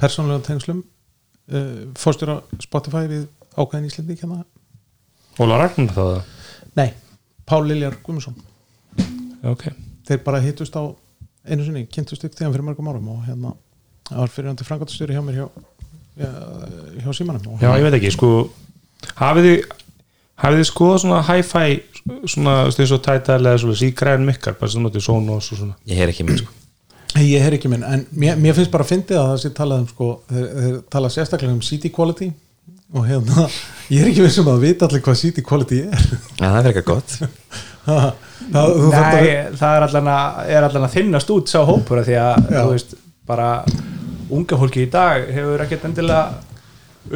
persónlega 0.00 0.44
tengslum 0.46 0.80
uh, 0.80 1.82
fórstjóra 2.00 2.40
Spotify 2.62 3.04
við 3.10 3.26
ákveðin 3.56 3.88
Íslandi 3.90 4.16
hérna. 4.20 4.44
Óla 5.40 5.58
Ragnar 5.60 5.94
það? 5.94 6.22
nei, 6.76 6.92
Pál 7.46 7.64
Liljar 7.66 7.96
Guðmundsson 8.04 8.36
Já, 9.42 9.50
ok 9.54 9.68
þeir 10.10 10.22
bara 10.26 10.40
hittust 10.42 10.74
á 10.76 10.82
einu 11.48 11.64
sinni, 11.64 11.86
kynntust 11.88 12.24
upp 12.26 12.34
þegar 12.36 12.52
fyrir 12.52 12.66
mörgum 12.66 12.88
árum 12.90 13.08
og 13.14 13.20
hérna, 13.26 13.52
það 14.10 14.18
var 14.24 14.32
fyrir 14.34 14.48
hann 14.50 14.58
til 14.60 14.66
frangatastjóri 14.68 15.14
hjá 15.16 15.22
mér 15.24 15.38
hjá, 15.40 15.46
hjá, 16.20 16.30
hjá 17.04 17.12
símanum 17.16 17.60
Já, 17.62 17.70
ég 17.78 17.86
veit 17.86 17.96
ekki, 18.00 18.10
sko 18.16 18.30
hafið 19.20 19.46
þið 19.48 19.70
hafið 20.44 20.58
þið 20.60 20.68
skoðað 20.70 21.00
svona 21.04 21.20
hi-fi 21.30 21.78
svona, 22.26 22.54
þú 22.64 22.70
veist, 22.70 22.80
eins 22.84 22.94
og 22.96 23.02
Tidal 23.06 23.40
eða 23.46 23.60
svona 23.62 23.78
sígræðin 23.80 24.26
mikkar, 24.28 24.56
bara 24.60 24.72
svona 24.72 24.90
til 24.94 25.02
Sonos 25.04 25.50
og 25.52 25.58
svona. 25.60 25.76
Ég 25.90 26.00
heyr 26.00 26.12
ekki 26.12 26.26
mér 26.28 26.40
sko. 26.42 26.54
Ég 27.20 27.42
heyr 27.42 27.56
ekki 27.58 27.68
minn, 27.72 27.82
en 27.84 28.04
mér, 28.14 28.36
mér 28.38 28.54
finnst 28.54 28.70
bara 28.70 28.84
að 28.86 28.92
fyndi 28.92 29.16
að 29.18 29.32
það 29.32 29.40
sé 29.42 29.50
talað 29.56 29.80
um 29.82 29.88
sko, 29.90 30.10
þeir, 30.30 30.46
þeir 30.60 30.76
tala 30.94 31.08
sérstaklega 31.10 31.56
um 31.56 31.62
CD 31.66 31.90
quality 31.90 32.28
og 32.94 33.04
hérna, 33.06 33.46
ég 33.90 34.02
er 34.04 34.10
ekki 34.12 34.22
vissum 34.24 34.48
að 34.50 34.62
vita 34.64 34.86
allir 34.86 35.02
hvað 35.06 35.18
CD 35.20 35.42
quality 35.46 35.80
er. 35.88 36.04
Já, 36.38 36.46
það 36.46 36.58
er 36.60 36.68
eitthvað 36.70 36.86
gott. 36.92 37.16
Það, 37.80 38.06
það, 38.52 38.72
þarft 38.92 39.00
að- 39.00 39.24
Nei, 39.24 39.56
það 39.58 39.74
er 39.76 39.84
allan 39.88 40.08
að, 40.14 40.38
er 40.54 40.66
allan 40.68 40.86
að 40.86 40.94
þinnast 40.98 41.30
út 41.34 41.48
sá 41.50 41.58
hópur 41.66 42.00
af 42.02 42.06
því 42.06 42.16
að, 42.20 42.50
Já. 42.50 42.60
þú 42.60 42.72
veist, 42.74 42.94
bara 43.30 43.48
unga 44.30 44.58
fólki 44.60 44.84
í 44.86 44.90
dag 44.92 45.30
hefur 45.34 45.62
ekkert 45.64 45.86
endilega 45.88 46.20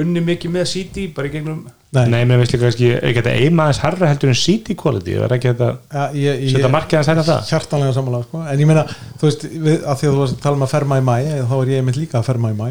unni 0.01 0.23
mikið 0.25 0.55
með 0.57 0.67
CD 0.73 1.05
bara 1.15 1.29
í 1.29 1.35
gegnum 1.37 1.61
Nei, 1.95 2.09
Nei, 2.11 2.21
mér 2.27 2.41
veist 2.41 2.55
líka 2.55 2.67
kannski, 2.67 2.89
er 2.97 3.05
ekki 3.11 3.23
þetta 3.23 3.35
eima 3.45 3.67
aðeins 3.69 3.81
harra 3.85 4.09
heldur 4.11 4.33
en 4.33 4.39
CD 4.39 4.75
quality, 4.79 5.15
það 5.19 5.27
er 5.29 5.35
ekki 5.37 5.53
þetta 5.53 5.69
ja, 5.71 6.07
ég, 6.19 6.41
ég, 6.43 6.55
setja 6.57 6.71
markið 6.73 6.99
að 7.01 7.07
sæta 7.07 7.27
það 7.29 7.53
hjartanlega 7.53 7.95
sammála 7.95 8.23
sko. 8.25 8.41
en 8.51 8.65
ég 8.65 8.71
meina, 8.71 8.87
þú 9.21 9.29
veist, 9.29 9.45
við, 9.53 9.77
að 9.79 10.01
því 10.01 10.09
að 10.09 10.17
þú 10.17 10.23
varst 10.25 10.37
að 10.37 10.43
tala 10.47 10.59
um 10.59 10.67
að 10.67 10.73
ferma 10.75 10.99
í 10.99 11.05
mæ, 11.07 11.15
þá 11.53 11.55
er 11.61 11.71
ég 11.75 11.87
mitt 11.87 12.01
líka 12.01 12.19
að 12.19 12.27
ferma 12.33 12.51
í 12.51 12.59
mæ 12.59 12.67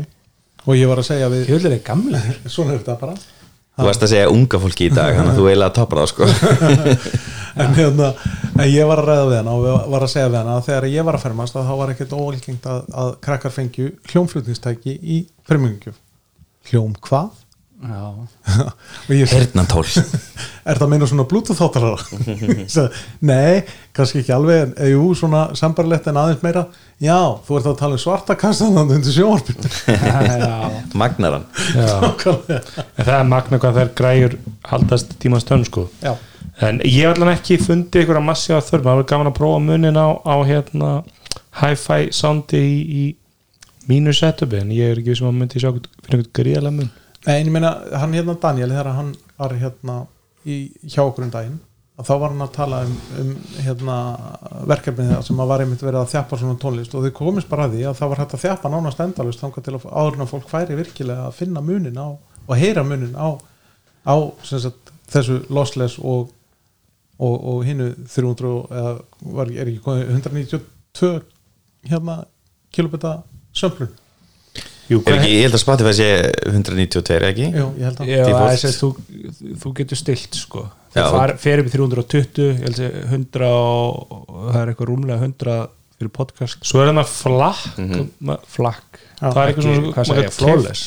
og 0.63 0.75
ég 0.79 0.91
var 0.91 0.99
að 0.99 1.07
segja 1.07 1.29
við 1.31 1.47
Hjöldin 1.51 1.77
er 1.77 1.85
gamla 1.87 2.23
svona 2.55 2.75
er 2.75 2.81
þetta 2.83 2.97
bara. 2.99 3.15
Þú 3.73 3.87
varst 3.87 4.03
að 4.05 4.11
segja 4.11 4.33
unga 4.33 4.59
fólki 4.61 4.89
í 4.89 4.93
dag 4.93 5.13
Þannig 5.17 5.31
að 5.31 5.39
þú 5.39 5.47
eiginlega 5.49 5.77
tapar 5.79 6.03
það 6.03 6.11
sko. 6.11 6.29
En, 7.53 7.69
hérna, 7.77 8.07
en 8.57 8.65
ég 8.65 8.87
var 8.89 8.97
að 8.97 9.11
ræða 9.11 9.25
við 9.29 9.35
hana 9.37 9.51
og 9.53 9.59
við 9.61 9.75
var 9.93 10.03
að 10.07 10.09
segja 10.09 10.29
við 10.31 10.39
hana 10.39 10.53
að 10.57 10.63
þegar 10.65 10.87
ég 10.89 11.05
var 11.05 11.17
að 11.19 11.25
fermast 11.27 11.57
að 11.59 11.67
þá 11.67 11.73
var 11.77 11.91
ekkert 11.93 12.15
óalgengt 12.17 12.63
að, 12.65 12.79
að 13.03 13.11
krakkar 13.27 13.53
fengju 13.53 13.89
hljómflutningstæki 14.09 14.95
í 14.97 15.17
fermingugjöf 15.45 15.99
hljóm 16.71 16.95
hvað? 17.05 17.42
Hernantól 19.33 19.83
er 20.69 20.77
það 20.77 20.85
að 20.85 20.91
meina 20.93 21.07
svona 21.09 21.25
bluetooth 21.27 21.59
sagði, 22.73 23.01
nei, 23.27 23.63
kannski 23.95 24.21
ekki 24.21 24.33
alveg 24.35 24.61
en 24.61 24.75
eh, 24.77 24.91
jú, 24.93 25.09
svona 25.19 25.45
sambarlegt 25.59 26.07
en 26.07 26.19
aðeins 26.21 26.43
meira. 26.45 26.65
Já, 27.03 27.17
þú 27.43 27.57
ert 27.59 27.71
að 27.71 27.79
tala 27.81 27.97
um 27.97 28.03
svarta 28.03 28.37
kassan 28.39 28.77
þannig 28.77 29.01
undir 29.01 29.15
sjónvarpinu. 29.17 29.71
Já, 29.89 30.53
Magnaran 30.95 31.47
Já. 31.73 31.89
Nákvæmlega. 32.05 32.61
en 32.79 33.09
það 33.09 33.17
er 33.17 33.27
magna 33.33 33.59
hvað 33.63 33.81
þær 33.81 33.91
græjur 33.99 34.37
haldast 34.69 35.17
tímans 35.19 35.49
tönn 35.49 35.67
sko. 35.67 35.89
Já, 36.03 36.13
en 36.63 36.79
ég 36.87 37.01
hef 37.01 37.17
allan 37.17 37.33
ekki 37.33 37.59
fundið 37.59 38.05
ykkur 38.05 38.21
að 38.21 38.29
massi 38.29 38.55
á 38.55 38.63
þörf, 38.63 38.87
maður 38.87 39.03
er 39.03 39.11
gaman 39.11 39.33
að 39.33 39.37
prófa 39.41 39.59
munin 39.65 39.99
á, 39.99 40.07
á 40.23 40.35
hérna 40.47 40.93
hi-fi 41.59 42.07
soundi 42.15 42.63
í, 42.63 42.79
í 43.03 43.03
mínu 43.89 44.13
setupi 44.15 44.61
en 44.61 44.71
ég 44.73 44.93
er 44.93 45.01
ekki 45.01 45.15
sem 45.17 45.27
að 45.27 45.39
myndi 45.41 45.61
sjá 45.61 45.71
fyrir 45.73 46.13
einhvern 46.13 46.35
gríðalega 46.37 46.77
mun 46.77 46.91
Nei, 47.23 47.37
en 47.39 47.47
ég 47.47 47.53
meina, 47.55 47.69
hann 48.01 48.13
hérna 48.17 48.35
Daniel 48.41 48.71
þegar 48.73 48.89
hann 48.97 49.13
var 49.39 49.53
hérna 49.59 49.93
í, 50.45 50.57
hjá 50.83 51.03
okkur 51.05 51.23
um 51.27 51.31
daginn 51.31 51.59
að 51.93 52.07
þá 52.09 52.13
var 52.19 52.31
hann 52.33 52.41
að 52.43 52.51
tala 52.55 52.79
um, 52.87 52.93
um 53.21 53.31
hérna, 53.63 53.95
verkefnið 54.71 55.11
þeirra 55.11 55.25
sem 55.27 55.41
að 55.43 55.49
var 55.53 55.61
einmitt 55.63 55.83
verið 55.85 55.99
að 56.01 56.11
þjappa 56.15 56.39
svona 56.41 56.55
tónlist. 56.63 56.95
Og 56.97 57.03
þau 57.05 57.11
komist 57.19 57.49
bara 57.51 57.67
að 57.67 57.75
því 57.77 57.83
að 57.85 57.97
það 57.99 58.09
var 58.13 58.21
hægt 58.23 58.33
að 58.33 58.41
þjappa 58.47 58.71
nánast 58.73 59.03
endalust 59.05 59.43
þangað 59.43 59.67
til 59.67 59.75
að 59.77 59.85
áður 59.93 60.17
en 60.17 60.25
að 60.25 60.31
fólk 60.33 60.47
færi 60.49 60.77
virkilega 60.79 61.27
að 61.27 61.35
finna 61.37 61.61
munin 61.63 61.99
á 62.01 62.07
og 62.17 62.55
heyra 62.59 62.83
munin 62.83 63.13
á, 63.13 63.29
á 64.09 64.15
sagt, 64.43 64.91
þessu 65.13 65.37
lossless 65.53 65.99
og, 66.01 66.33
og, 67.21 67.35
og 67.53 67.61
hinnu 67.69 67.91
300 68.09 68.49
og- 68.49 68.73
eða 68.73 68.95
var, 69.37 69.53
er 69.53 69.69
ekki 69.69 69.83
komið 69.85 70.09
192 70.17 71.13
hérna 71.93 72.17
kilobita 72.73 73.19
sömplun 73.53 73.93
Jú, 74.91 74.99
Er 75.07 75.15
ekki, 75.15 75.29
ég 75.31 75.45
held 75.47 75.55
að 75.55 75.61
Spotify 75.63 75.93
sé 75.95 76.07
192, 76.49 77.27
ekki? 77.29 77.45
Jú, 77.55 77.67
ég 77.79 77.85
held 77.87 78.01
að 78.03 78.09
já 78.11 78.25
það 78.27 78.49
er 78.51 78.57
sem 78.63 78.73
þú, 78.75 78.89
þú 79.63 79.71
getur 79.79 79.99
stilt 80.01 80.35
sko. 80.35 80.65
Það 80.93 81.15
far, 81.15 81.33
fer 81.41 81.61
upp 81.63 81.69
í 81.69 81.73
320 81.73 82.49
ég 82.49 82.59
held 82.67 82.81
að 82.83 82.97
100 83.13 83.47
og 83.53 84.27
það 84.51 84.59
er 84.61 84.71
eitthvað 84.73 84.89
rúmlega 84.91 85.19
100 85.23 85.55
fyrir 85.97 86.11
podcast. 86.19 86.59
Svo 86.67 86.83
er 86.83 86.91
það 86.91 87.09
flakk. 87.13 87.63
Mhm. 87.79 88.37
flakk. 88.57 88.99
Já, 89.21 89.27
það 89.31 89.41
er 89.43 89.53
eitthvað 89.53 89.67
svona 89.69 89.93
hvað 89.93 90.09
segja, 90.11 90.31
flawless? 90.37 90.83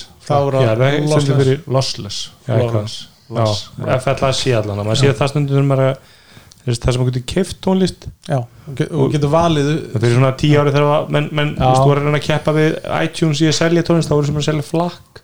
er 0.61 0.61
að 0.61 0.83
það 0.83 0.87
er 0.87 1.01
lossless. 1.07 1.67
lossless. 1.67 2.21
Eitthvað. 2.47 2.71
flawless 2.71 2.97
Já, 3.27 3.41
loss. 3.41 3.65
FLAC 4.07 4.43
allan. 4.61 4.85
Maður 4.87 5.01
séð 5.03 5.17
það 5.19 5.31
stundum 5.33 5.57
þegar 5.57 5.67
maður 5.71 5.87
er 5.87 5.95
að- 5.97 6.15
það 6.75 6.93
sem 6.93 7.01
maður 7.03 7.13
getur 7.15 7.27
keift 7.35 7.59
tónlist? 7.63 8.07
Já, 8.29 8.39
og 8.43 8.75
ge- 8.81 8.89
og 8.91 9.13
getur 9.15 9.31
valið 9.31 9.69
það 9.93 10.01
fyrir 10.03 10.17
svona 10.19 10.33
tíu 10.41 10.59
ári 10.61 10.73
þegar 10.75 11.11
menn, 11.15 11.29
menn 11.33 11.53
þú 11.57 11.69
veist, 11.71 11.83
þú 11.87 11.93
er 11.93 12.01
að 12.01 12.07
reyna 12.09 12.19
að 12.19 12.27
keppa 12.27 12.53
við 12.57 12.79
iTunes 13.05 13.41
í 13.45 13.47
að 13.53 13.59
selja 13.61 13.83
tónlist, 13.87 14.09
þá 14.11 14.17
voru 14.19 14.27
sem 14.33 14.41
að 14.43 14.49
selja 14.51 14.67
flakk 14.67 15.23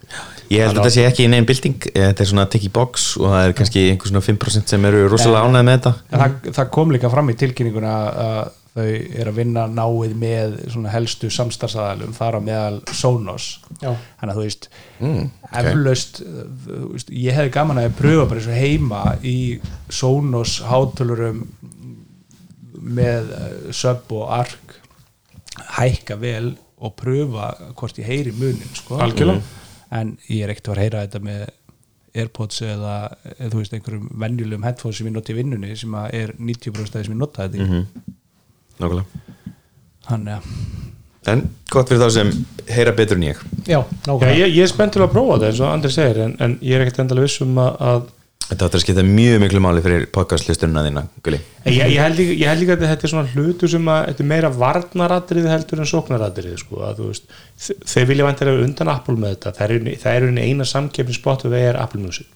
Ég 0.50 0.64
held 0.66 0.74
að 0.76 0.80
þetta 0.82 0.94
sé 0.96 1.04
ekki 1.08 1.28
neinn 1.30 1.46
bilding 1.48 1.86
Þetta 1.94 2.24
er 2.24 2.28
svona 2.32 2.48
ticky 2.50 2.68
box 2.72 3.12
og 3.20 3.28
það 3.30 3.44
er 3.46 3.54
kannski 3.60 3.84
einhver 3.92 4.10
svona 4.10 4.24
5% 4.26 4.72
sem 4.74 4.84
eru 4.90 5.04
rosalega 5.12 5.44
ánægð 5.46 5.68
með 5.68 5.78
þetta 5.78 5.92
En 6.10 6.24
það, 6.24 6.50
það 6.58 6.72
kom 6.78 6.90
líka 6.96 7.10
fram 7.12 7.30
í 7.30 7.36
tilkynninguna 7.40 7.94
að 8.24 8.50
þau 8.72 8.86
er 9.20 9.28
að 9.28 9.36
vinna 9.36 9.66
náið 9.68 10.12
með 10.16 10.52
svona 10.72 10.88
helstu 10.94 11.28
samstarfsaðalum 11.28 12.14
þar 12.16 12.38
á 12.38 12.40
meðal 12.40 12.78
Sonos 12.96 13.48
Já. 13.82 13.90
þannig 13.92 14.30
að 14.32 14.38
þú 14.38 14.44
veist 14.46 14.68
Mm, 15.02 15.24
ok. 15.42 15.56
eflaust, 15.58 16.20
veist, 16.94 17.08
ég 17.10 17.34
hefði 17.36 17.50
gaman 17.56 17.80
að 17.82 17.96
pröfa 17.98 18.24
bara 18.30 18.38
eins 18.40 18.46
og 18.48 18.54
heima 18.56 19.00
í 19.26 19.36
Sonos 19.92 20.54
hátölurum 20.64 21.42
með 22.82 23.32
eh, 23.36 23.56
sub 23.76 24.12
og 24.16 24.30
ark 24.40 24.76
hækka 25.76 26.16
vel 26.22 26.52
og 26.82 26.94
pröfa 26.98 27.50
hvort 27.78 27.98
ég 28.00 28.08
heyri 28.08 28.32
munin 28.34 28.72
sko. 28.74 28.96
Algjörlega. 29.04 29.42
En 29.92 30.14
ég 30.28 30.44
er 30.44 30.52
ekkert 30.52 30.70
að 30.70 30.74
fara 30.74 30.82
að 30.82 30.88
heyra 30.88 31.02
þetta 31.06 31.22
með 31.26 31.42
Airpods 32.22 32.60
eða, 32.66 32.94
eða 33.38 33.50
þú 33.54 33.60
veist 33.62 33.74
einhverjum 33.76 34.08
venjulegum 34.20 34.64
headphones 34.66 34.98
sem 35.00 35.08
ég 35.08 35.14
noti 35.16 35.32
í 35.32 35.36
vinnunni 35.38 35.76
sem 35.80 35.94
að 35.96 36.16
er 36.18 36.34
90% 36.36 36.82
af 36.82 36.98
því 36.98 37.04
sem 37.06 37.14
ég 37.14 37.20
nota 37.22 37.46
þetta 37.46 37.62
í. 37.62 37.82
Nákvæmlega. 38.82 39.22
Þannig 40.08 40.34
að 40.36 40.90
En 41.30 41.44
gott 41.70 41.86
fyrir 41.86 42.02
þá 42.02 42.08
sem 42.16 42.30
heyra 42.66 42.92
betur 42.98 43.14
en 43.20 43.28
ég. 43.28 43.42
Já, 43.62 43.76
Já, 43.76 43.80
nákvæmlega 44.08 44.38
ég, 44.40 44.56
ég 44.56 44.64
er 44.64 44.70
spennt 44.72 44.96
til 44.96 45.04
að 45.04 45.12
prófa 45.12 45.36
þetta 45.36 45.50
eins 45.52 45.60
og 45.62 45.68
Andri 45.70 45.92
segir 45.94 46.18
en, 46.24 46.32
en 46.42 46.56
ég 46.66 46.74
er 46.74 46.82
ekkert 46.82 47.04
endalega 47.04 47.28
viss 47.28 47.44
um 47.44 47.60
að, 47.62 47.76
að 47.92 48.00
Þetta 48.42 48.66
áttur 48.66 48.78
að 48.80 48.82
skipta 48.84 49.02
mjög 49.06 49.38
miklu 49.40 49.60
máli 49.64 49.80
fyrir 49.84 50.02
podcastlistununa 50.12 50.82
þína, 50.84 51.02
Gulli. 51.24 51.38
Ég, 51.64 51.78
ég, 51.94 51.96
held 52.02 52.18
líka, 52.18 52.34
ég 52.36 52.50
held 52.50 52.60
líka 52.60 52.74
að 52.76 52.84
þetta 52.90 53.06
er 53.08 53.12
svona 53.12 53.30
hlutu 53.32 53.68
sem 53.70 53.88
að 53.88 54.02
þetta 54.10 54.24
er 54.24 54.28
meira 54.32 54.50
varnaratrið 54.60 55.48
heldur 55.48 55.80
en 55.84 55.88
sóknaratrið 55.88 56.58
sko, 56.60 56.82
að 56.84 57.00
þú 57.00 57.08
veist, 57.12 57.32
þeir 57.94 58.08
vilja 58.10 58.26
vantilega 58.28 58.66
undan 58.66 58.92
Apple 58.92 59.16
með 59.22 59.34
þetta, 59.36 59.54
það 59.56 60.12
er, 60.12 60.28
eina 60.44 60.68
samkeppni 60.68 61.16
Spotify 61.16 61.62
er 61.70 61.80
Apple 61.80 62.02
Music. 62.04 62.28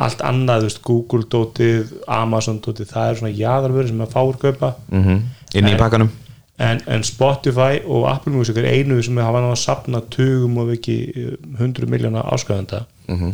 Allt 0.00 0.22
annað, 0.24 0.62
þú 0.62 0.70
veist, 0.70 0.82
Google 0.86 1.26
dótið, 1.34 1.94
Amazon 2.20 2.62
dótið, 2.64 2.92
það 2.94 3.10
er 3.10 3.20
svona 3.20 3.34
jaðarvöru 3.40 3.90
sem 3.90 4.04
að 4.06 4.14
fáur 4.16 4.38
kaupa. 4.46 4.74
Mm 4.94 5.20
Inn 5.50 5.66
í 5.66 5.72
En- 5.74 5.80
pakkanum. 5.80 6.10
En, 6.60 6.78
en 6.92 7.02
Spotify 7.02 7.80
og 7.88 8.04
Apple 8.06 8.30
Music 8.36 8.58
er 8.60 8.68
einu 8.68 9.00
sem 9.02 9.16
hafa 9.18 9.40
náða 9.42 9.54
að 9.56 9.62
sapna 9.64 10.02
tugum 10.12 10.58
og 10.62 10.68
ekki 10.76 10.96
hundru 11.58 11.88
miljóna 11.90 12.22
áskæðanda 12.36 12.84
mm 13.08 13.32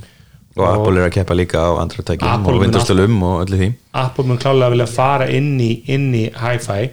Og 0.56 0.64
Apple 0.64 1.00
er 1.00 1.10
að 1.10 1.16
keppa 1.18 1.34
líka 1.36 1.60
á 1.68 1.70
andra 1.76 2.02
tækjum 2.06 2.30
Apple 2.30 2.52
og 2.52 2.56
mun 2.56 2.62
Windows-tölum 2.64 3.16
og 3.28 3.40
öllu 3.44 3.58
því. 3.60 3.66
Apple 4.00 4.24
mun 4.24 4.38
klálega 4.40 4.72
vilja 4.72 4.86
fara 4.88 5.26
inn 5.28 5.58
í, 5.60 5.72
inn 5.92 6.06
í 6.16 6.22
hi-fi. 6.32 6.86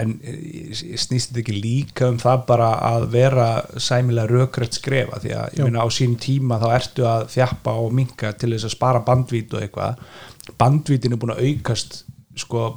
En 0.00 0.14
eh, 0.24 0.70
snýst 0.98 1.30
þetta 1.30 1.42
ekki 1.42 1.56
líka 1.58 2.08
um 2.08 2.16
það 2.18 2.46
bara 2.48 2.70
að 2.88 3.04
vera 3.12 3.48
sæmilega 3.76 4.32
rökrætt 4.32 4.78
skrefa 4.80 5.20
því 5.22 5.34
að 5.36 5.58
ég 5.58 5.68
meina 5.68 5.84
á 5.84 5.88
sín 5.92 6.16
tíma 6.18 6.58
þá 6.62 6.68
ertu 6.72 7.04
að 7.06 7.26
þjappa 7.34 7.74
og 7.82 7.92
minka 7.94 8.32
til 8.40 8.54
þess 8.54 8.70
að 8.70 8.76
spara 8.78 9.02
bandvít 9.06 9.52
og 9.52 9.66
eitthvað. 9.66 10.00
Bandvítin 10.60 11.14
er 11.14 11.20
búin 11.20 11.34
að 11.36 11.44
aukast 11.50 12.00
sko 12.40 12.70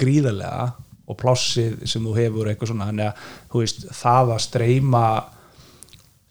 gríðarlega 0.00 0.70
og 1.10 1.18
plássið 1.20 1.84
sem 1.90 2.06
þú 2.06 2.16
hefur 2.16 2.48
eitthvað 2.48 2.72
svona. 2.72 2.88
Þannig 2.88 3.10
að 3.10 3.28
þú 3.52 3.62
veist 3.66 3.84
það 4.00 4.32
að 4.38 4.42
streyma 4.46 5.04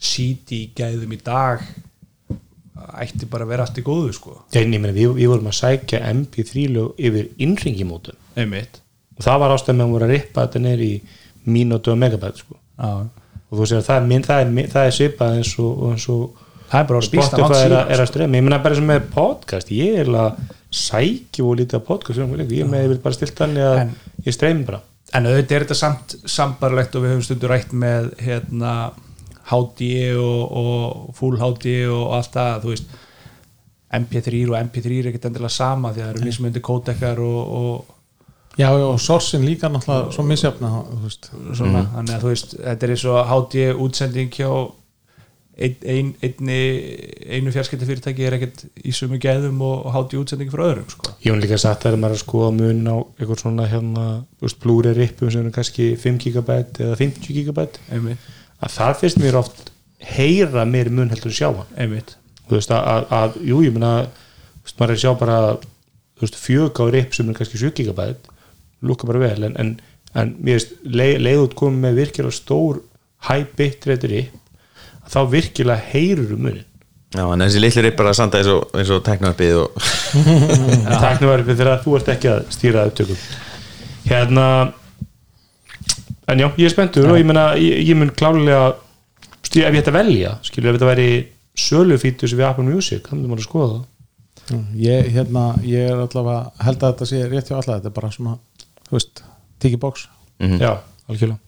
CD 0.09 0.63
gæðum 0.73 1.13
í 1.13 1.21
dag 1.21 1.61
ætti 3.05 3.27
bara 3.29 3.45
að 3.45 3.51
vera 3.53 3.65
allt 3.67 3.77
í 3.79 3.83
góðu 3.85 4.13
sko. 4.15 4.35
En 4.53 4.73
ég 4.73 4.81
meina 4.81 4.93
við, 4.95 5.13
við 5.19 5.29
vorum 5.31 5.47
að 5.51 5.57
sækja 5.59 5.99
MP3 6.13 6.65
lög 6.75 6.99
yfir 7.09 7.29
innringimótum 7.37 8.15
og 9.19 9.23
það 9.25 9.39
var 9.43 9.53
ástæðum 9.55 9.81
að 9.85 9.93
voru 9.95 10.05
að 10.07 10.13
rippa 10.15 10.45
þetta 10.47 10.59
neyri 10.63 10.89
í 10.95 10.99
mínútu 11.49 11.91
og 11.91 11.97
megabæt 11.99 12.37
sko. 12.43 12.55
Já. 12.79 12.91
og 13.49 13.57
þú 13.57 13.65
sér 13.67 13.79
að 13.81 13.87
það 13.89 13.97
er, 13.99 14.05
minn- 14.07 14.23
það 14.27 14.41
er, 14.43 14.51
minn- 14.55 14.69
það 14.71 14.85
er 14.87 14.93
svipað 14.95 15.37
eins 15.39 15.53
og, 15.59 15.79
eins 15.91 16.05
og 16.13 16.45
það 16.69 16.79
er 16.79 16.87
bara 16.91 16.99
að 17.01 17.07
spýsta 17.09 17.37
Spotify 17.39 17.65
er, 17.65 17.73
er 17.95 18.03
að 18.03 18.09
streyma. 18.11 18.37
Ég 18.37 18.43
meina 18.45 18.59
bara 18.63 18.75
sem 18.77 18.85
með 18.87 19.07
podcast. 19.15 19.71
Ég 19.73 19.97
er 20.03 20.11
að 20.13 20.37
sækja 20.69 21.43
og 21.49 21.57
lítið 21.57 21.81
á 21.81 21.87
podcast 21.87 22.19
ég 22.19 22.61
er 22.61 22.69
með 22.69 22.93
bara 23.01 23.17
stilt 23.17 23.35
þannig 23.35 23.65
að 23.65 23.79
En- 23.81 23.95
ég 24.27 24.33
streymi 24.37 24.65
bara. 24.69 24.81
En 25.17 25.25
auðvitað 25.25 25.55
er 25.57 25.63
þetta 25.65 25.75
samt 25.79 26.15
sambarlegt 26.29 26.95
og 26.95 27.01
við 27.03 27.15
höfum 27.15 27.25
stundur 27.25 27.49
rætt 27.49 27.71
með 27.73 28.11
hérna 28.21 28.73
HD 29.49 29.91
og, 30.15 30.57
og 30.61 31.13
Full 31.17 31.37
HD 31.41 31.75
og 31.89 32.17
allt 32.17 32.35
það, 32.35 32.65
þú 32.65 32.73
veist. 32.75 32.97
MP3 33.99 34.43
og 34.51 34.57
MP3 34.59 34.97
er 34.99 35.07
ekkert 35.09 35.31
endilega 35.31 35.49
sama 35.49 35.89
því 35.95 36.03
að 36.03 36.05
það 36.05 36.11
eru 36.13 36.27
mismundi 36.27 36.61
kódekar 36.61 37.23
og, 37.25 37.39
og 37.61 37.95
Já, 38.59 38.67
já, 38.75 38.83
og 38.91 38.99
sorsin 38.99 39.45
líka 39.45 39.69
náttúrulega 39.71 40.11
svo 40.11 40.23
veist. 41.05 41.29
svona, 41.55 41.85
þannig 41.93 42.15
að 42.15 42.23
þú 42.25 42.31
veist 42.33 42.55
þetta 42.57 42.85
er 42.85 42.93
eins 42.95 43.05
og 43.07 43.19
HD 43.29 43.61
útsending 43.85 44.33
hjá 44.35 44.49
ein, 45.59 45.75
ein, 45.83 46.09
einni, 46.23 46.57
einu 47.37 47.53
fjarskiptafyrirtæki 47.55 48.25
er 48.27 48.35
ekkert 48.37 48.65
í 48.83 48.93
sömu 48.95 49.19
gæðum 49.21 49.61
og, 49.63 49.87
háti 49.95 50.19
útsendingi 50.19 50.53
frá 50.53 50.65
öðrum 50.69 50.89
sko. 50.91 51.13
Ég 51.23 51.33
hún 51.33 51.43
líka 51.43 51.59
sagt 51.61 51.87
að 51.87 51.97
maður 51.99 52.15
er 52.15 52.19
að 52.19 52.23
skoða 52.23 52.51
mun 52.57 52.83
á 52.87 52.95
eitthvað 53.19 53.41
svona 53.43 53.67
hérna, 53.71 54.05
blúri 54.63 54.93
rippum 54.97 55.31
sem 55.31 55.47
er 55.47 55.55
kannski 55.55 55.91
5 55.99 56.19
GB 56.25 56.59
eða 56.83 56.99
50 56.99 57.39
GB 57.39 57.67
einmitt, 57.95 58.29
að 58.59 58.75
það 58.75 58.97
finnst 59.01 59.21
mér 59.21 59.39
oft 59.39 59.71
heyra 60.15 60.65
meir 60.67 60.89
mun 60.91 61.11
heldur 61.11 61.33
sjá 61.35 61.49
hann. 61.49 61.69
Einmitt. 61.79 62.15
Þú 62.47 62.57
veist 62.57 62.73
að, 62.73 62.87
að, 62.93 63.07
að 63.19 63.37
jú 63.49 63.61
ég 63.65 63.75
meina 63.75 63.93
þú 64.07 64.67
veist 64.67 64.79
maður 64.79 64.93
er 64.93 64.97
að 64.97 65.03
sjá 65.03 65.13
bara 65.19 65.39
þú 66.19 66.25
veist 66.25 66.39
fjög 66.39 66.81
á 66.81 66.85
ripp 66.95 67.15
sem 67.15 67.29
er 67.29 67.37
kannski 67.37 67.61
7 67.61 67.71
GB 67.79 68.09
lúka 68.85 69.07
bara 69.07 69.21
vel 69.23 69.47
en, 69.47 69.55
en, 69.59 69.75
en 70.15 70.33
mér 70.39 70.59
veist 70.59 70.73
leið, 70.83 71.15
leið 71.25 71.43
út 71.45 71.59
komið 71.59 71.85
með 71.85 72.01
virkilega 72.03 72.35
stór 72.35 72.81
high 73.27 73.47
bitrate 73.59 74.09
ripp 74.11 75.05
að 75.05 75.13
þá 75.15 75.19
virkilega 75.35 75.87
heyrur 75.93 76.35
um 76.35 76.43
munin 76.47 76.65
Já, 77.09 77.23
en 77.25 77.41
þessi 77.41 77.61
litli 77.63 77.81
ripp 77.81 77.95
bara 77.97 78.11
að 78.13 78.19
sanda 78.19 78.37
eins 78.37 78.49
og, 78.53 78.67
eins 78.77 78.89
og 78.93 78.99
teknarpið 79.05 79.55
og 79.63 79.77
tæknivarfið 81.03 81.55
þegar 81.55 81.79
þú 81.81 81.95
ert 81.97 82.11
ekki 82.13 82.29
að 82.29 82.43
stýra 82.53 82.83
upptökum. 82.85 83.23
Hérna 84.05 84.43
en 86.31 86.39
já, 86.43 86.47
ég 86.57 86.65
er 86.69 86.73
spenntur 86.73 87.09
og 87.11 87.17
ég 87.19 87.25
meina 87.27 87.45
ég, 87.59 87.81
ég 87.89 87.97
mun 87.99 88.11
klálega 88.15 88.75
stý, 89.43 89.63
ef 89.65 89.73
ég 89.73 89.81
ætti 89.81 89.91
að 89.93 89.97
velja, 89.99 90.33
skilur, 90.45 90.69
ef 90.73 90.77
þetta 90.79 90.89
væri 90.91 91.09
sölufítus 91.59 92.33
við 92.37 92.45
Apple 92.49 92.65
Music, 92.67 93.07
þannig 93.09 93.25
að 93.25 93.33
maður 93.33 93.43
að 93.43 93.49
skoða 93.49 93.79
það 94.49 94.75
ég, 94.81 95.09
hérna, 95.13 95.43
ég 95.65 95.89
er 95.91 95.99
allavega 96.01 96.65
held 96.65 96.83
að 96.83 96.93
þetta 96.93 97.07
sé 97.11 97.19
rétt 97.29 97.49
hjá 97.51 97.57
alla 97.59 97.75
þetta 97.79 97.89
er 97.91 97.97
bara 97.99 98.11
svona, 98.15 98.37
þú 98.89 98.97
veist, 98.97 99.23
tiki 99.59 99.77
box 99.81 100.07
Mhm. 100.39 100.55
já, 100.61 100.71
algjörlega 101.09 101.39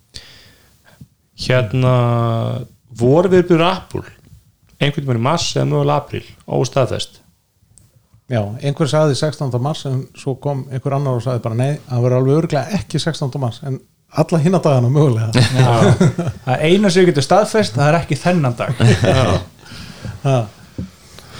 hérna 1.41 1.93
voru 2.99 3.29
við 3.31 3.45
byrður 3.49 3.67
Apple 3.69 4.03
einhvern 4.81 5.07
veginn 5.07 5.23
mars 5.23 5.45
eða 5.55 5.67
mögulega 5.69 6.01
april 6.01 6.23
óstaðfest 6.47 7.19
já, 8.31 8.41
einhver 8.61 8.89
sagði 8.91 9.15
16. 9.19 9.55
mars 9.63 9.85
en 9.89 10.03
svo 10.17 10.35
kom 10.43 10.65
einhver 10.71 10.95
annar 10.97 11.17
og 11.19 11.23
sagði 11.25 11.43
bara 11.45 11.55
nei, 11.59 11.71
það 11.87 12.03
verður 12.05 12.17
alveg 12.19 12.39
örglega 12.41 12.79
ekki 12.81 12.99
16. 13.01 13.39
mars 13.41 13.61
en 13.63 13.79
alla 14.11 14.39
hinna 14.43 14.59
dagana 14.63 14.89
mögulega. 14.91 15.31
Það 16.45 16.55
er 16.55 16.65
eina 16.67 16.89
sem 16.91 17.03
við 17.05 17.11
getum 17.13 17.25
staðfest 17.29 17.77
það 17.77 17.87
er 17.91 17.99
ekki 18.01 18.17
þennan 18.19 18.57
dag. 18.59 18.81
Ha. 20.25 20.39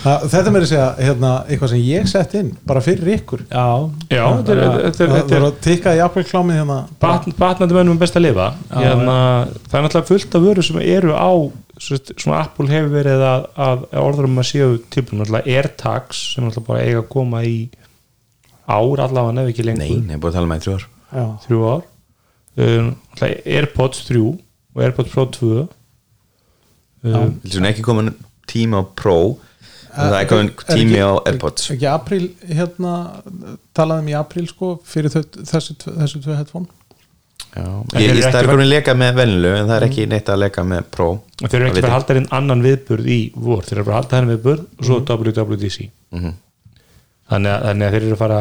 Ha, 0.01 0.13
þetta 0.25 0.49
mér 0.49 0.63
að 0.65 0.69
segja 0.71 0.85
hérna, 0.97 1.31
eitthvað 1.45 1.69
sem 1.75 1.81
ég 1.85 2.07
sett 2.09 2.31
inn 2.39 2.47
bara 2.65 2.81
fyrir 2.81 3.11
ykkur. 3.19 3.43
Já, 3.51 3.65
já, 4.09 4.23
þetta 4.39 4.53
er, 4.55 4.61
þetta 4.87 5.03
er, 5.05 5.11
það 5.11 5.33
voru 5.35 5.49
að 5.51 5.59
tikka 5.67 5.91
í 5.93 5.99
klámið 6.31 6.57
hérna. 6.57 6.77
Batn, 7.03 7.35
batnandi 7.37 7.77
mönnum 7.77 7.99
er 7.99 8.01
best 8.01 8.17
að 8.17 8.25
lifa 8.25 8.47
hérna, 8.71 9.17
það 9.67 9.77
er 9.77 9.85
náttúrulega 9.85 10.09
fullt 10.09 10.37
af 10.39 10.47
vöru 10.47 10.65
sem 10.65 10.79
eru 10.81 11.13
á 11.13 11.29
svo- 11.85 12.01
svona 12.15 12.39
Apple 12.47 12.65
hefur 12.73 12.89
verið 12.95 13.21
að, 13.29 13.45
að 13.67 13.85
orðurum 14.01 14.41
að 14.41 14.49
séu 14.49 14.71
náttúrulega 15.21 15.53
AirTags 15.59 16.23
sem 16.33 16.47
náttúrulega 16.49 16.67
bara 16.71 16.87
eiga 16.87 17.03
að 17.03 17.09
koma 17.13 17.43
í 17.45 17.55
ár 18.65 19.05
allavega 19.05 19.37
nefn 19.37 19.53
ekki 19.53 19.67
lengur. 19.69 19.85
Nei, 19.85 20.01
ég 20.09 20.17
er 20.17 20.23
búin 20.25 20.33
að 20.33 20.39
tala 20.39 20.49
með 20.49 20.63
í 20.63 20.65
þrjú 20.65 20.79
ár. 20.79 20.89
Já, 21.11 21.25
þrjú 21.45 21.61
ár 21.75 21.85
um, 22.57 22.95
AirPods 23.21 24.03
3 24.07 24.19
og 24.75 24.81
AirPods 24.83 25.11
Pro 25.13 25.25
2 25.25 25.51
um, 27.03 27.39
er 27.43 27.69
ekki 27.71 27.85
komin 27.85 28.11
tíma 28.51 28.81
á 28.81 28.83
Pro? 28.95 29.17
En 29.91 30.07
það 30.13 30.19
er 30.21 30.27
komin 30.29 30.47
Er 30.47 30.53
ekki- 30.55 30.75
tími 30.77 30.99
á 31.03 31.11
er- 31.19 31.33
Airpods. 31.33 31.69
ekki 31.73 31.87
april 31.91 32.29
hérna 32.47 32.93
talaðum 33.75 34.07
í 34.11 34.15
april 34.19 34.47
sko 34.47 34.77
fyrir 34.87 35.11
þau, 35.11 35.23
þessu, 35.43 35.75
þessu 35.83 36.21
tvö 36.23 36.37
headphone. 36.37 36.67
Já, 37.51 37.65
ég, 37.99 38.11
ekki 38.13 38.21
stær 38.23 38.45
ver- 38.45 38.53
komin 38.53 38.69
leka 38.69 38.93
með 38.95 39.15
venlu 39.15 39.49
en 39.57 39.67
það 39.67 39.75
er 39.81 39.87
ekki 39.89 40.05
neitt 40.07 40.29
að 40.31 40.39
leka 40.45 40.63
með 40.63 40.85
Pro. 40.91 41.09
Og 41.43 41.49
þeir 41.49 41.55
eru 41.59 41.67
ekki 41.67 41.81
Það 41.81 41.81
bara 41.81 41.91
að 41.91 41.97
halda 41.99 42.15
inn 42.21 42.29
annan 42.31 42.61
viðburð 42.63 43.05
í 43.11 43.19
vor, 43.35 43.61
þeir 43.67 43.77
eru 43.77 43.83
bara 43.89 43.97
að 43.97 44.01
halda 44.03 44.17
henni 44.21 44.35
viðburð 44.37 44.65
og 44.79 44.85
svo 44.85 44.99
WWDC 45.01 45.89
Mhm. 46.11 46.33
þannig, 47.31 47.51
að, 47.51 47.61
þannig 47.67 47.85
að 47.87 47.91
þeir 47.91 48.03
eru 48.05 48.15
að 48.15 48.21
fara 48.23 48.39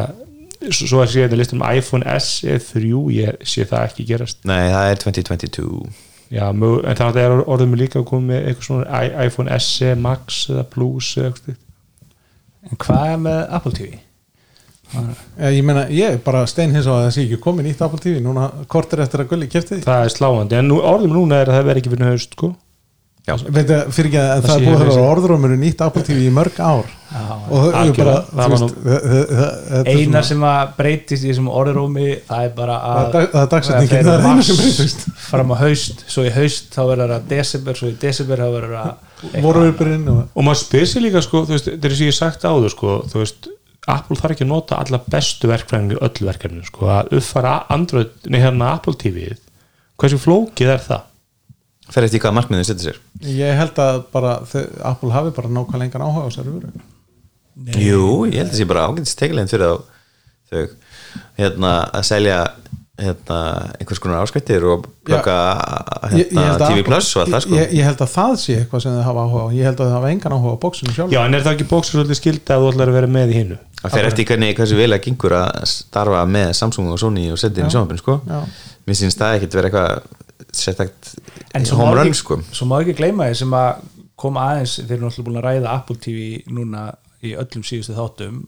svo 0.69 1.01
að 1.01 1.11
sé 1.13 1.25
þetta 1.25 1.39
listum 1.39 1.65
iPhone 1.65 2.19
SE 2.21 2.59
3 2.67 2.93
ég 3.15 3.43
sé 3.47 3.65
það 3.69 3.87
ekki 3.89 4.07
gerast. 4.11 4.41
Nei, 4.49 4.69
það 4.69 4.91
er 4.91 5.03
2022 5.07 5.81
Já, 6.31 6.45
mög, 6.55 6.85
en 6.87 6.95
það 6.95 7.17
er 7.19 7.33
orðum 7.41 7.73
líka 7.75 7.99
að 7.99 8.07
koma 8.07 8.29
með 8.29 8.45
eitthvað 8.47 8.67
svona 8.69 9.01
iPhone 9.25 9.57
SE 9.59 9.95
Max 9.99 10.45
eða 10.53 10.63
Plus 10.71 11.09
eða 11.17 11.31
eitthvað 11.33 11.57
en 12.69 12.79
hvað 12.81 13.11
er 13.11 13.21
með 13.25 13.41
Apple 13.57 13.73
TV? 13.75 13.99
ég, 14.91 15.55
ég 15.57 15.63
meina, 15.65 15.85
ég 15.91 16.15
er 16.15 16.23
bara 16.23 16.43
steinhins 16.49 16.87
á 16.89 16.93
að 16.93 17.05
það 17.05 17.13
sé 17.15 17.25
ekki 17.25 17.39
komin 17.43 17.67
nýtt 17.67 17.83
Apple 17.85 18.01
TV 18.03 18.21
núna 18.23 18.49
kortir 18.71 19.01
eftir 19.03 19.23
að 19.23 19.31
gulli 19.31 19.49
kefti 19.51 19.77
því. 19.77 19.85
Það 19.87 20.05
er 20.05 20.13
sláandi, 20.13 20.59
en 20.59 20.69
nú, 20.71 20.81
orðum 20.83 21.15
núna 21.15 21.41
er 21.41 21.51
að 21.51 21.59
það 21.59 21.69
verði 21.69 21.83
ekki 21.83 21.93
fyrir 21.95 22.11
haust 22.11 22.37
sko. 22.37 22.51
Veit 23.29 23.69
að 23.69 23.91
fyrir 23.93 24.09
ekki 24.09 24.19
að 24.21 24.47
Það 24.47 24.55
er 24.55 24.65
búið 24.65 24.75
að 24.75 24.87
vera 24.87 25.05
orðrumur 25.11 25.53
nýtt 25.61 25.83
Apple 25.85 26.01
TV 26.07 26.23
í 26.25 26.33
mörg 26.33 26.57
ár. 26.57 26.89
Já, 27.11 27.23
og 27.51 27.65
þau 27.75 27.91
bara 27.97 28.13
veist, 28.47 28.75
eina 29.91 30.21
sem 30.23 30.43
að 30.47 30.71
breytist 30.77 31.25
í 31.25 31.29
þessum 31.29 31.49
orðurómi 31.51 32.05
það 32.29 32.45
er 32.45 32.53
bara 32.55 32.77
að 32.87 33.17
það 33.35 33.55
er 33.59 33.91
breytist. 34.61 35.03
fram 35.25 35.51
á 35.51 35.55
haust, 35.59 36.05
svo 36.07 36.23
í 36.23 36.31
haust 36.31 36.71
þá 36.71 36.81
verður 36.93 37.13
það 37.17 37.27
desember, 37.33 37.79
svo 37.81 37.91
í 37.91 37.97
desember 38.05 38.41
þá 38.41 38.47
verður 38.55 38.77
það 38.77 39.43
voru 39.43 39.65
uppurinn 39.73 40.07
og 40.13 40.21
og 40.31 40.47
maður 40.47 40.61
spyr 40.63 40.87
sér 40.93 41.05
líka 41.05 41.25
sko, 41.27 41.43
þú 41.49 41.57
veist, 41.57 41.69
þetta 41.73 41.91
er 41.91 41.97
sem 41.99 42.09
ég 42.13 42.17
sagt 42.21 42.47
áður 42.47 42.73
sko, 42.77 42.97
þú 43.11 43.21
veist, 43.25 43.51
Apple 43.91 44.19
þarf 44.21 44.37
ekki 44.37 44.47
að 44.47 44.53
nota 44.55 44.79
alla 44.79 45.03
bestu 45.11 45.51
verkfræðinni 45.51 45.99
í 45.99 46.01
öllu 46.07 46.31
verkefni 46.31 46.63
sko, 46.65 46.89
að 46.95 47.15
uppfara 47.19 47.57
Android, 47.75 48.15
nei 48.31 48.39
hérna 48.39 48.75
Apple 48.77 48.95
TV 48.95 49.33
hversu 49.99 50.17
flókið 50.21 50.77
er 50.77 50.85
það? 50.87 51.07
Fer 51.91 52.07
eftir 52.07 52.23
hvað 52.23 52.37
markmiðin 52.37 52.67
setur 52.67 52.91
sér? 52.91 52.99
Ég 53.27 53.57
held 53.59 53.79
að 53.83 54.01
bara 54.13 54.37
Apple 54.87 55.11
hafi 55.11 55.33
bara 55.35 55.51
nákvæmlega 55.51 55.89
engan 55.89 56.05
áhuga 56.07 56.23
á 56.23 56.27
þessari 56.29 56.55
vöru. 56.55 56.85
Jú, 57.75 58.03
ég 58.31 58.37
held 58.39 58.47
að 58.47 58.53
það 58.53 58.59
sé 58.61 58.69
bara 58.69 58.85
ágætist 58.87 59.19
tekilegin 59.19 59.51
fyrir 59.51 59.67
þá 59.67 59.99
þau 60.51 60.63
hérna 61.39 61.73
að 61.91 62.05
selja 62.07 62.37
hérna, 63.01 63.37
einhvers 63.79 64.01
konar 64.01 64.21
áskvættir 64.23 64.65
og 64.67 64.85
plöka 65.07 65.35
hérna, 66.11 66.45
að 66.53 66.63
TV 66.67 66.83
Plus 66.85 67.09
og 67.15 67.23
allt 67.23 67.33
það 67.35 67.43
sko. 67.45 67.57
ég, 67.57 67.73
ég 67.79 67.87
held 67.87 68.03
að 68.05 68.11
það 68.13 68.33
sé 68.41 68.57
eitthvað 68.59 68.83
sem 68.85 68.95
þau 68.97 69.05
hafa 69.07 69.25
áhuga 69.25 69.45
ég 69.57 69.69
held 69.69 69.81
að 69.81 69.89
þau 69.89 69.95
hafa 69.97 70.11
engan 70.13 70.35
áhuga 70.37 70.53
á 70.53 70.61
bóksinu 70.65 70.95
sjálf 70.95 71.13
Já, 71.15 71.19
en 71.23 71.37
er 71.37 71.45
það 71.45 71.55
ekki 71.57 71.67
bóksur 71.71 71.97
svolítið 71.97 72.19
skilda 72.19 72.57
að 72.57 72.65
þú 72.65 72.71
ætlar 72.71 72.91
að 72.91 72.97
vera 72.99 73.11
með 73.17 73.33
í 73.33 73.37
hinnu? 73.39 73.59
Það 73.81 73.95
fer 73.95 74.09
eftir 74.11 74.29
hvernig 74.29 74.57
hversu 74.59 74.77
vel 74.77 74.89
að 74.93 75.03
gengur 75.07 75.37
að 75.39 75.61
starfa 75.71 76.23
með 76.29 76.51
Samsung 76.59 76.91
og 76.93 76.99
Sony 77.01 77.27
og 77.33 77.39
setja 77.41 77.63
inn 77.63 77.71
í 77.71 77.73
sjónvapin 77.73 78.01
sko. 78.01 78.19
Já. 78.29 78.43
Mér 78.85 78.99
finnst 78.99 79.21
það 79.21 79.37
ekkert 79.39 79.57
vera 79.57 79.71
eitthvað 79.71 80.19
sérstakt 80.55 81.13
en 81.55 81.65
svo 81.67 81.79
má, 81.79 81.85
home 81.85 81.97
run 81.97 82.11
ekki, 82.11 82.19
sko. 82.19 82.39
svo 82.51 82.67
má 82.69 82.77
ekki 82.81 82.97
gleyma 82.97 83.29
því 83.29 83.39
sem 83.41 83.55
að 83.57 83.85
koma 84.21 84.47
aðeins, 84.51 84.77
þeir 84.81 84.97
eru 84.97 85.05
náttúrulega 85.07 85.27
búin 85.27 85.39
að 85.41 85.47
ræða 85.47 85.75
Apple 85.75 86.01
TV 86.01 86.25
núna 86.53 86.89
í 87.25 87.35
öllum 87.37 87.63
síðustu 87.65 87.95
þáttum. 87.97 88.41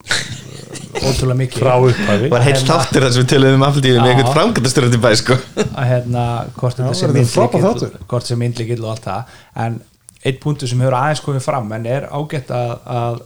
Ótrúlega 1.00 1.36
mikið. 1.40 1.62
Frá 1.62 1.74
upphafi. 1.76 2.30
Var 2.32 2.44
heilt 2.46 2.66
þáttur 2.68 3.04
þar 3.04 3.14
sem 3.14 3.22
við 3.22 3.30
töluðum 3.34 3.60
um 3.60 3.66
Apple 3.68 3.84
TV 3.84 4.00
með 4.00 4.12
einhvern 4.14 4.92
til 4.94 5.00
bæ 5.04 5.10
sko. 5.20 5.36
Að 5.66 5.88
hérna 5.90 6.24
hvort 6.56 6.80
þetta 6.80 8.20
sé 8.28 8.38
myndlikill 8.40 8.82
og 8.84 8.92
allt 8.94 9.08
það. 9.08 9.34
En 9.64 9.80
einn 10.20 10.40
punktur 10.42 10.68
sem 10.68 10.82
hefur 10.82 10.98
aðeins 10.98 11.24
komið 11.24 11.44
fram 11.46 11.72
en 11.76 11.88
er 11.88 12.08
ágætt 12.12 12.52
að, 12.52 12.72
að 12.84 13.20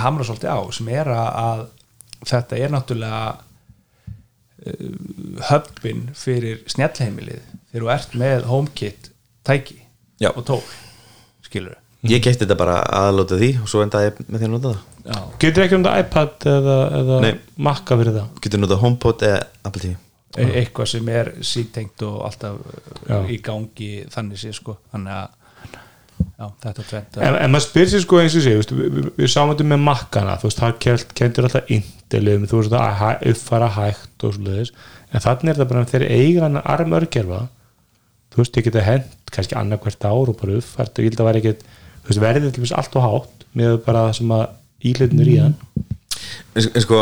hamra 0.00 0.26
svolítið 0.26 0.56
á 0.56 0.60
sem 0.72 0.90
er 0.94 1.12
að, 1.12 1.30
að 1.44 1.62
þetta 2.30 2.60
er 2.60 2.72
náttúrulega 2.72 3.22
uh, 4.64 4.92
höppin 5.50 6.06
fyrir 6.16 6.62
snjallheimilið 6.70 7.42
þegar 7.70 7.84
þú 7.86 7.92
ert 7.96 8.18
með 8.22 8.46
HomeKit 8.50 9.10
tæki 9.46 9.78
Já. 10.20 10.30
og 10.34 10.44
tól 10.48 10.62
skilur 11.46 11.78
Ég 12.08 12.22
gætti 12.24 12.46
þetta 12.46 12.56
bara 12.56 12.78
aðlóta 12.96 13.36
því 13.36 13.50
og 13.60 13.68
svo 13.68 13.82
endaði 13.84 14.06
ég 14.08 14.20
með 14.26 14.38
því 14.40 14.46
að 14.46 14.52
nota 14.54 14.70
það 14.70 14.86
Já. 15.10 15.18
Getur 15.42 15.64
ekki 15.64 15.76
um 15.76 15.82
þetta 15.84 16.04
iPad 16.04 16.46
eða, 16.52 16.76
eða 17.00 17.18
Nei. 17.24 17.32
Macca 17.66 17.96
fyrir 18.00 18.16
það? 18.16 18.30
Getur 18.44 18.62
nota 18.62 18.78
HomePod 18.80 19.26
eða 19.28 19.42
Apple 19.68 19.82
TV 19.84 19.98
E 20.38 20.46
eitthvað 20.60 20.86
sem 20.92 21.08
er 21.10 21.32
sítengt 21.42 22.04
og 22.06 22.20
alltaf 22.28 22.56
Já. 23.08 23.16
uh, 23.18 23.28
í 23.34 23.40
gangi 23.42 23.90
þannig 24.12 24.40
sé 24.40 24.52
sko 24.54 24.76
þannig 24.92 25.16
að 25.16 25.36
já, 26.20 26.46
þetta 26.64 26.84
tvent 26.86 27.18
En, 27.26 27.36
en 27.42 27.52
maður 27.52 27.66
spyr 27.66 27.90
sér 27.90 28.04
sko 28.04 28.20
eins 28.22 28.36
og 28.38 28.44
sé 28.44 28.54
veist, 28.60 28.74
við, 28.76 28.90
við, 28.94 29.08
við 29.18 29.32
sáum 29.32 29.50
þetta 29.52 29.68
með 29.72 29.82
Maccana 29.88 30.36
þú 30.40 30.48
veist, 30.48 30.60
það 30.62 30.76
kent, 30.86 31.14
kentur 31.18 31.48
alltaf 31.48 31.72
indelum 31.74 32.46
þú 32.50 32.60
veist, 32.62 32.76
að 32.78 33.00
hæ, 33.00 33.08
uppfara 33.32 33.70
hægt 33.76 34.26
og 34.28 34.36
svoleiðis 34.36 34.72
en 35.10 35.24
þannig 35.26 35.52
er 35.52 35.60
það 35.60 35.70
bara 35.72 35.88
þegar 35.90 36.06
eiga 36.14 36.46
hann 36.46 36.60
armörgerfa 36.62 37.40
þú 38.30 38.42
veist, 38.42 38.58
ég 38.58 38.66
geta 38.68 38.86
hent 38.86 39.34
kannski 39.34 39.58
annarkvært 39.58 40.06
ár 40.06 40.32
og 40.32 40.38
bara 40.40 40.58
uppfært 40.58 40.98
og 40.98 41.04
ég 41.04 41.12
held 41.12 41.22
að 41.22 41.30
vera 41.30 41.42
ekkert 41.42 41.64
þú 41.66 42.10
veist, 42.10 42.22
verðið 42.24 42.56
til 42.56 42.64
þess 42.64 42.76
allt 42.80 42.98
og 42.98 43.06
hátt 43.06 43.46
með 43.58 43.76
bara 43.86 44.06
það 44.08 44.18
sem 44.20 44.34
að 44.36 44.44
ílutnir 44.90 45.30
í 45.30 45.38
hann. 45.40 45.56
En 46.54 46.82
sko, 46.82 46.98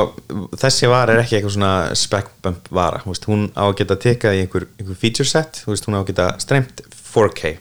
þessi 0.60 0.88
vara 0.88 1.14
er 1.14 1.22
ekki 1.22 1.38
eitthvað 1.38 1.54
svona 1.56 1.72
spec 1.98 2.28
bump 2.44 2.68
vara. 2.74 3.00
Þú 3.04 3.12
veist, 3.12 3.26
hún 3.28 3.48
á 3.56 3.64
að 3.66 3.74
geta 3.80 3.96
tekað 4.00 4.36
í 4.36 4.44
einhver, 4.44 4.68
einhver 4.78 4.98
feature 5.00 5.28
set. 5.28 5.62
Þú 5.64 5.72
veist, 5.72 5.88
hún 5.88 5.96
á 5.96 6.00
að 6.00 6.08
geta 6.12 6.28
streymt 6.42 6.82
4K 6.92 7.54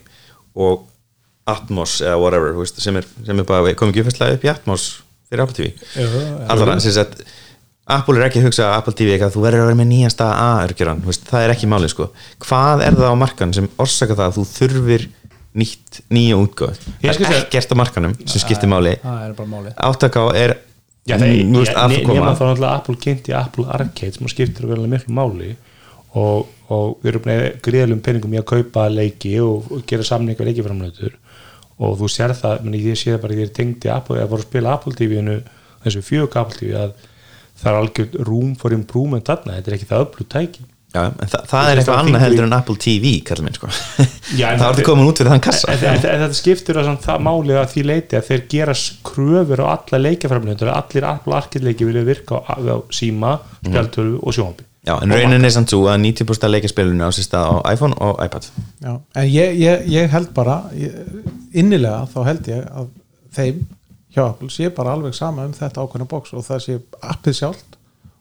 og 0.58 0.86
Atmos 1.48 2.00
eða 2.04 2.20
whatever 2.20 2.56
þú 2.56 2.64
veist, 2.66 2.80
sem, 2.84 2.98
er, 3.00 3.08
sem 3.26 3.40
er 3.40 3.48
komið 3.48 3.74
ekki 3.74 4.04
uppfærslega 4.04 4.36
upp 4.36 4.46
í 4.46 4.52
Atmos 4.52 4.88
fyrir 5.28 5.44
Apple 5.44 5.56
TV 5.56 5.70
hann 6.48 6.84
sem 6.84 6.96
sagt 6.96 7.22
Apple 7.88 8.18
er 8.20 8.26
ekki 8.28 8.42
að 8.42 8.48
hugsa 8.50 8.66
að 8.68 8.74
Apple 8.82 8.94
TV 9.00 9.14
eitthvað 9.16 9.36
þú 9.38 9.44
verður 9.46 9.62
að 9.64 9.70
vera 9.70 9.80
með 9.80 9.90
nýjasta 9.94 10.26
A-örgjöran 10.44 11.04
það 11.08 11.44
er 11.46 11.54
ekki 11.54 11.70
málið 11.72 11.92
sko. 11.94 12.08
Hvað 12.44 12.84
er 12.84 12.98
það 13.00 13.14
á 13.16 13.22
markan 13.22 13.54
sem 13.56 13.70
orsaka 13.80 14.18
það 14.18 14.26
að 14.28 14.38
þú 14.38 14.46
þurfir 14.52 15.06
nýtt, 15.58 16.02
nýja 16.14 16.38
útgóð 16.42 16.82
Ég 17.06 17.18
það 17.18 17.32
er 17.32 17.38
ekkert 17.46 17.72
á 17.74 17.76
markanum 17.80 18.16
sem 18.26 18.44
skiptir 18.44 18.70
máli. 18.72 18.98
það 19.02 19.22
er 19.30 19.38
bara 19.38 19.52
máli 19.54 19.72
8K 19.88 20.26
er 20.36 20.56
Já, 21.08 21.16
það 21.16 21.30
er, 21.30 21.44
nú 21.48 21.62
veist, 21.64 21.72
ja, 21.72 21.86
að 21.86 21.94
ne- 21.94 22.02
koma. 22.04 22.18
nema 22.20 22.32
þá 22.36 22.44
náttúrulega 22.44 22.76
Apple 22.82 22.98
kynnti 23.06 23.34
Apple 23.40 23.66
Arcade 23.72 24.14
sem 24.18 24.28
skiptir 24.28 24.68
vel 24.68 24.84
miklu 24.92 25.14
máli 25.16 25.54
og, 26.20 26.50
og 26.68 26.98
við 27.00 27.14
erum 27.14 27.24
búin 27.24 27.62
gríðalum 27.64 28.02
peningum 28.04 28.36
í 28.36 28.42
að 28.42 28.50
kaupa 28.52 28.90
leiki 28.92 29.38
og, 29.40 29.70
og 29.72 29.86
gera 29.88 30.04
samninga 30.04 30.44
leikiframlöður 30.50 31.16
og 31.80 31.96
þú 32.02 32.10
sér 32.12 32.34
það, 32.36 32.66
meni, 32.66 32.82
ég 32.90 33.00
sé 33.00 33.14
það 33.14 33.22
bara 33.24 33.38
ég 33.40 33.54
tengdi 33.56 33.92
Apple, 33.94 34.18
eða 34.20 34.32
voru 34.34 34.44
að 34.44 34.50
spila 34.50 34.74
Apple 34.76 34.98
TV-inu 34.98 35.38
þessu 35.86 36.04
fjög 36.04 36.38
Apple 36.42 36.60
TV 36.60 36.76
að 36.76 36.94
það 37.58 37.70
er 37.74 37.78
algjörð 37.82 38.18
room 38.30 38.56
for 38.60 38.76
improvement 38.76 39.28
þarna, 39.28 39.58
þetta 39.60 39.72
er 39.72 39.78
ekki 39.80 39.90
það 39.92 40.04
öllu 40.08 40.28
tæki. 40.36 40.66
Já, 40.96 41.02
en 41.12 41.28
þa 41.30 41.40
það 41.52 41.70
er 41.70 41.80
eitthvað 41.82 41.98
annað 42.02 42.22
heldur 42.24 42.46
en 42.48 42.54
Apple 42.56 42.78
TV 42.80 43.10
kallar 43.28 43.44
minn 43.46 43.58
sko. 43.58 43.68
Já, 44.40 44.46
það 44.58 44.62
er 44.62 44.62
þetta- 44.62 44.86
komin 44.88 45.10
út 45.12 45.20
fyrir 45.20 45.34
þann 45.34 45.44
kassa. 45.44 45.74
en, 45.74 45.84
en, 45.90 46.06
en 46.14 46.22
þetta 46.24 46.38
skiptir 46.40 46.80
að 46.80 46.88
það 47.04 47.26
máli 47.28 47.58
að 47.60 47.68
því 47.74 47.84
leiti 47.90 48.18
að 48.18 48.30
þeir 48.30 48.46
gera 48.54 48.76
kröfur 49.10 49.62
á 49.62 49.68
alla 49.74 50.00
leikaframlöndur 50.06 50.72
allir 50.72 51.10
Apple 51.12 51.36
Arcade 51.42 51.68
leiki 51.68 51.90
vilja 51.90 52.06
virka 52.08 52.40
á, 52.40 52.56
á 52.56 52.78
síma, 52.96 53.36
spjaltölu 53.68 54.22
og 54.24 54.38
sjónbi 54.40 54.64
Já, 54.88 54.94
en 55.04 55.12
raunin 55.12 55.44
er 55.44 55.52
samt 55.52 55.68
svo 55.74 55.84
að 55.92 56.00
90% 56.06 56.48
af 56.48 56.52
leikaspilunum 56.54 57.10
á 57.10 57.12
sér 57.12 57.26
stað 57.28 57.50
á 57.60 57.76
iPhone 57.76 57.98
og 58.00 58.22
iPad. 58.24 58.46
Já, 58.80 58.94
en 59.20 59.26
ég, 59.28 59.58
ég, 59.60 59.82
ég 59.92 60.14
held 60.14 60.30
bara 60.38 60.62
ég, 60.72 60.94
innilega 61.60 62.06
þá 62.14 62.20
held 62.30 62.48
ég 62.54 62.62
að 62.72 62.88
þeim 63.36 63.66
hjá 64.18 64.26
Apple 64.26 64.50
sé 64.54 64.70
bara 64.74 64.96
alveg 64.98 65.16
sama 65.16 65.46
um 65.48 65.56
þetta 65.56 65.84
ákveðna 65.84 66.10
box 66.10 66.34
og 66.36 66.46
það 66.48 66.64
sé 66.66 66.78
appið 67.14 67.40
sjálft 67.42 67.78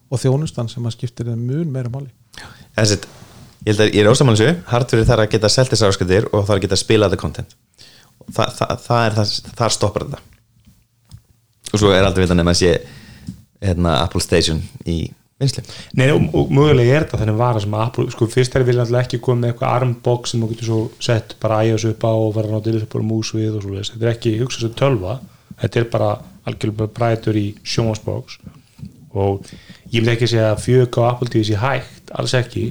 og 0.07 0.21
þjónustan 0.21 0.69
sem 0.71 0.85
að 0.87 0.95
skiptir 0.95 1.27
þeim 1.27 1.43
mun 1.49 1.73
meira 1.73 1.91
máli. 1.91 2.11
Þessi, 2.77 2.99
ég 3.65 3.73
held 3.73 3.83
að 3.83 3.91
ég 3.91 4.01
er 4.03 4.11
ósamanlisju 4.11 4.55
hardverið 4.71 5.09
þarf 5.09 5.25
að 5.25 5.31
geta 5.35 5.51
selt 5.51 5.73
þessar 5.73 5.93
áskriftir 5.93 6.29
og 6.31 6.45
þarf 6.45 6.55
að 6.57 6.63
geta 6.67 6.79
spilað 6.79 7.15
það 7.15 7.23
content. 7.25 7.57
Þa, 8.27 8.45
það, 8.59 8.73
það 8.85 9.03
er 9.03 9.17
það, 9.17 9.35
þar 9.59 9.75
stoppar 9.75 10.07
þetta. 10.07 10.23
Og 11.73 11.81
svo 11.81 11.91
er 11.91 12.07
aldrei 12.07 12.23
vitan 12.23 12.39
nefn 12.39 12.53
að 12.53 12.59
sé 12.61 12.73
hérna, 13.63 14.01
Apple 14.05 14.23
Station 14.23 14.61
í 14.87 14.99
vinsli 15.41 15.63
Nei, 15.97 16.07
og, 16.13 16.27
og 16.37 16.51
mögulega 16.53 16.95
er 16.95 17.05
þetta 17.05 17.21
þannig 17.21 17.39
vara 17.39 17.61
sem 17.61 17.75
að 17.77 17.83
Apple, 17.85 18.07
sko 18.13 18.27
fyrst 18.31 18.55
er 18.57 18.65
vilja 18.67 18.85
alltaf 18.85 19.03
ekki 19.03 19.19
koma 19.23 19.43
með 19.43 19.53
eitthvað 19.53 19.73
armbox 19.75 20.33
sem 20.33 20.43
þú 20.43 20.49
getur 20.51 20.69
svo 20.69 20.79
sett 21.03 21.35
bara 21.41 21.59
iOS 21.67 21.87
upp 21.91 22.05
á 22.07 22.13
og 22.13 22.31
vera 22.37 22.53
náttúrulega 22.53 22.87
upp 22.87 22.97
á 22.97 23.09
mús 23.11 23.33
við 23.35 23.57
og 23.57 23.65
svo 23.65 23.75
leys, 23.75 23.91
þetta 23.93 24.07
er 24.07 24.13
ekki 24.15 24.37
hugsa 24.41 24.63
svo 24.63 24.71
tölva 24.77 25.17
þetta 25.61 25.81
er 25.81 25.89
bara 25.91 26.11
algjörlega 26.47 26.93
bræður 26.95 27.39
í 27.39 27.47
sjónvarsbox 27.67 28.39
og 29.17 29.47
ég 29.91 30.01
myndi 30.01 30.13
ekki 30.13 30.29
segja 30.29 30.51
að 30.53 30.63
fjög 30.65 30.99
á 31.01 31.09
Apple 31.09 31.31
TV 31.33 31.43
sé 31.47 31.59
hægt, 31.61 32.11
alls 32.13 32.35
ekki 32.37 32.67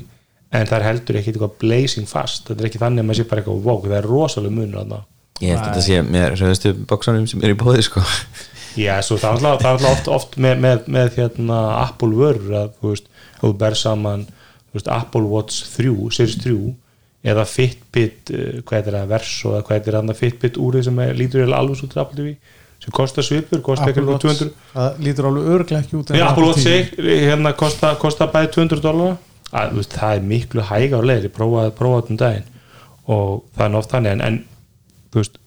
en 0.55 0.68
það 0.68 0.78
er 0.78 0.87
heldur 0.87 1.18
ekki 1.20 1.32
eitthvað 1.32 1.57
blazing 1.61 2.09
fast. 2.09 2.47
Þetta 2.47 2.62
er 2.62 2.68
ekki 2.70 2.80
þannig 2.82 3.03
að 3.03 3.09
maður 3.09 3.18
sé 3.20 3.28
bara 3.30 3.43
eitthvað 3.43 3.64
wow, 3.66 3.80
það 3.84 3.97
er 3.99 4.11
rosalega 4.11 4.57
munur 4.57 4.80
þarna. 4.80 5.01
Ég 5.43 5.53
held 5.53 5.61
að 5.61 5.66
þetta 5.66 5.84
sé 5.84 5.99
með 6.07 6.26
rauðustu 6.41 6.72
bóksanum 6.89 7.26
sem 7.28 7.43
er 7.45 7.53
í 7.53 7.59
bóði 7.61 7.84
sko. 7.84 8.05
Já, 8.76 8.95
svo 9.05 9.18
það 9.20 9.26
er 9.26 9.37
alltaf, 9.37 9.61
það 9.61 9.68
er 9.68 9.74
alltaf 9.74 9.93
oft, 9.93 10.09
oft 10.12 10.41
með, 10.41 10.59
með, 10.64 10.89
með 10.93 11.14
hérna, 11.16 11.61
Apple 11.82 12.16
vörur 12.16 12.57
að 12.61 12.72
þú 12.80 12.93
veist, 12.93 13.07
þú 13.41 13.53
ber 13.61 13.76
saman 13.80 14.26
veist, 14.76 14.91
Apple 14.93 15.30
Watch 15.30 15.70
3, 15.76 15.95
Series 16.12 16.37
3 16.45 16.74
eða 17.26 17.47
Fitbit 17.49 18.32
uh, 18.32 18.59
hvað 18.68 18.91
er 18.91 18.99
það, 18.99 19.09
Verso 19.14 19.55
eða 19.55 19.64
hvað 19.66 19.89
er 19.91 19.99
það 19.99 20.18
Fitbit 20.20 20.61
úrið 20.61 20.87
sem 20.89 21.01
er, 21.03 21.16
lítur 21.16 21.57
alveg 21.57 21.80
svo 21.80 21.89
til 21.91 22.03
Apple 22.05 22.20
TV 22.20 22.37
sem 22.87 22.95
kostar 22.95 23.26
svipur, 23.26 23.62
kostar 23.66 23.91
eitthvað 23.91 24.12
Watch, 24.14 24.26
200 24.26 24.51
það 24.72 25.01
lítur 25.03 25.30
alveg 25.30 25.49
örglega 25.57 25.80
ekki 25.82 25.97
út 25.99 26.12
Apple 26.14 26.51
Watch 26.51 26.62
TV. 26.62 26.76
6 26.95 27.24
hérna 27.26 27.55
kostar 27.59 27.97
kosta 28.03 28.28
bæði 28.30 28.53
200 28.55 28.84
dólar 28.84 29.16
þú 29.51 29.87
það 29.91 30.12
er 30.12 30.28
miklu 30.34 30.66
hæga 30.68 31.01
á 31.01 31.03
leir 31.07 31.26
ég 31.26 31.34
prófaði 31.34 31.72
prófaði 31.78 32.14
um 32.14 32.20
daginn. 32.20 32.47
Og 33.07 33.43
það 33.57 33.66
er 33.66 33.80
oft 33.80 33.93
þannig 33.95 34.14
en, 34.16 34.22
en 34.26 34.39
þú 35.11 35.22
veist 35.22 35.39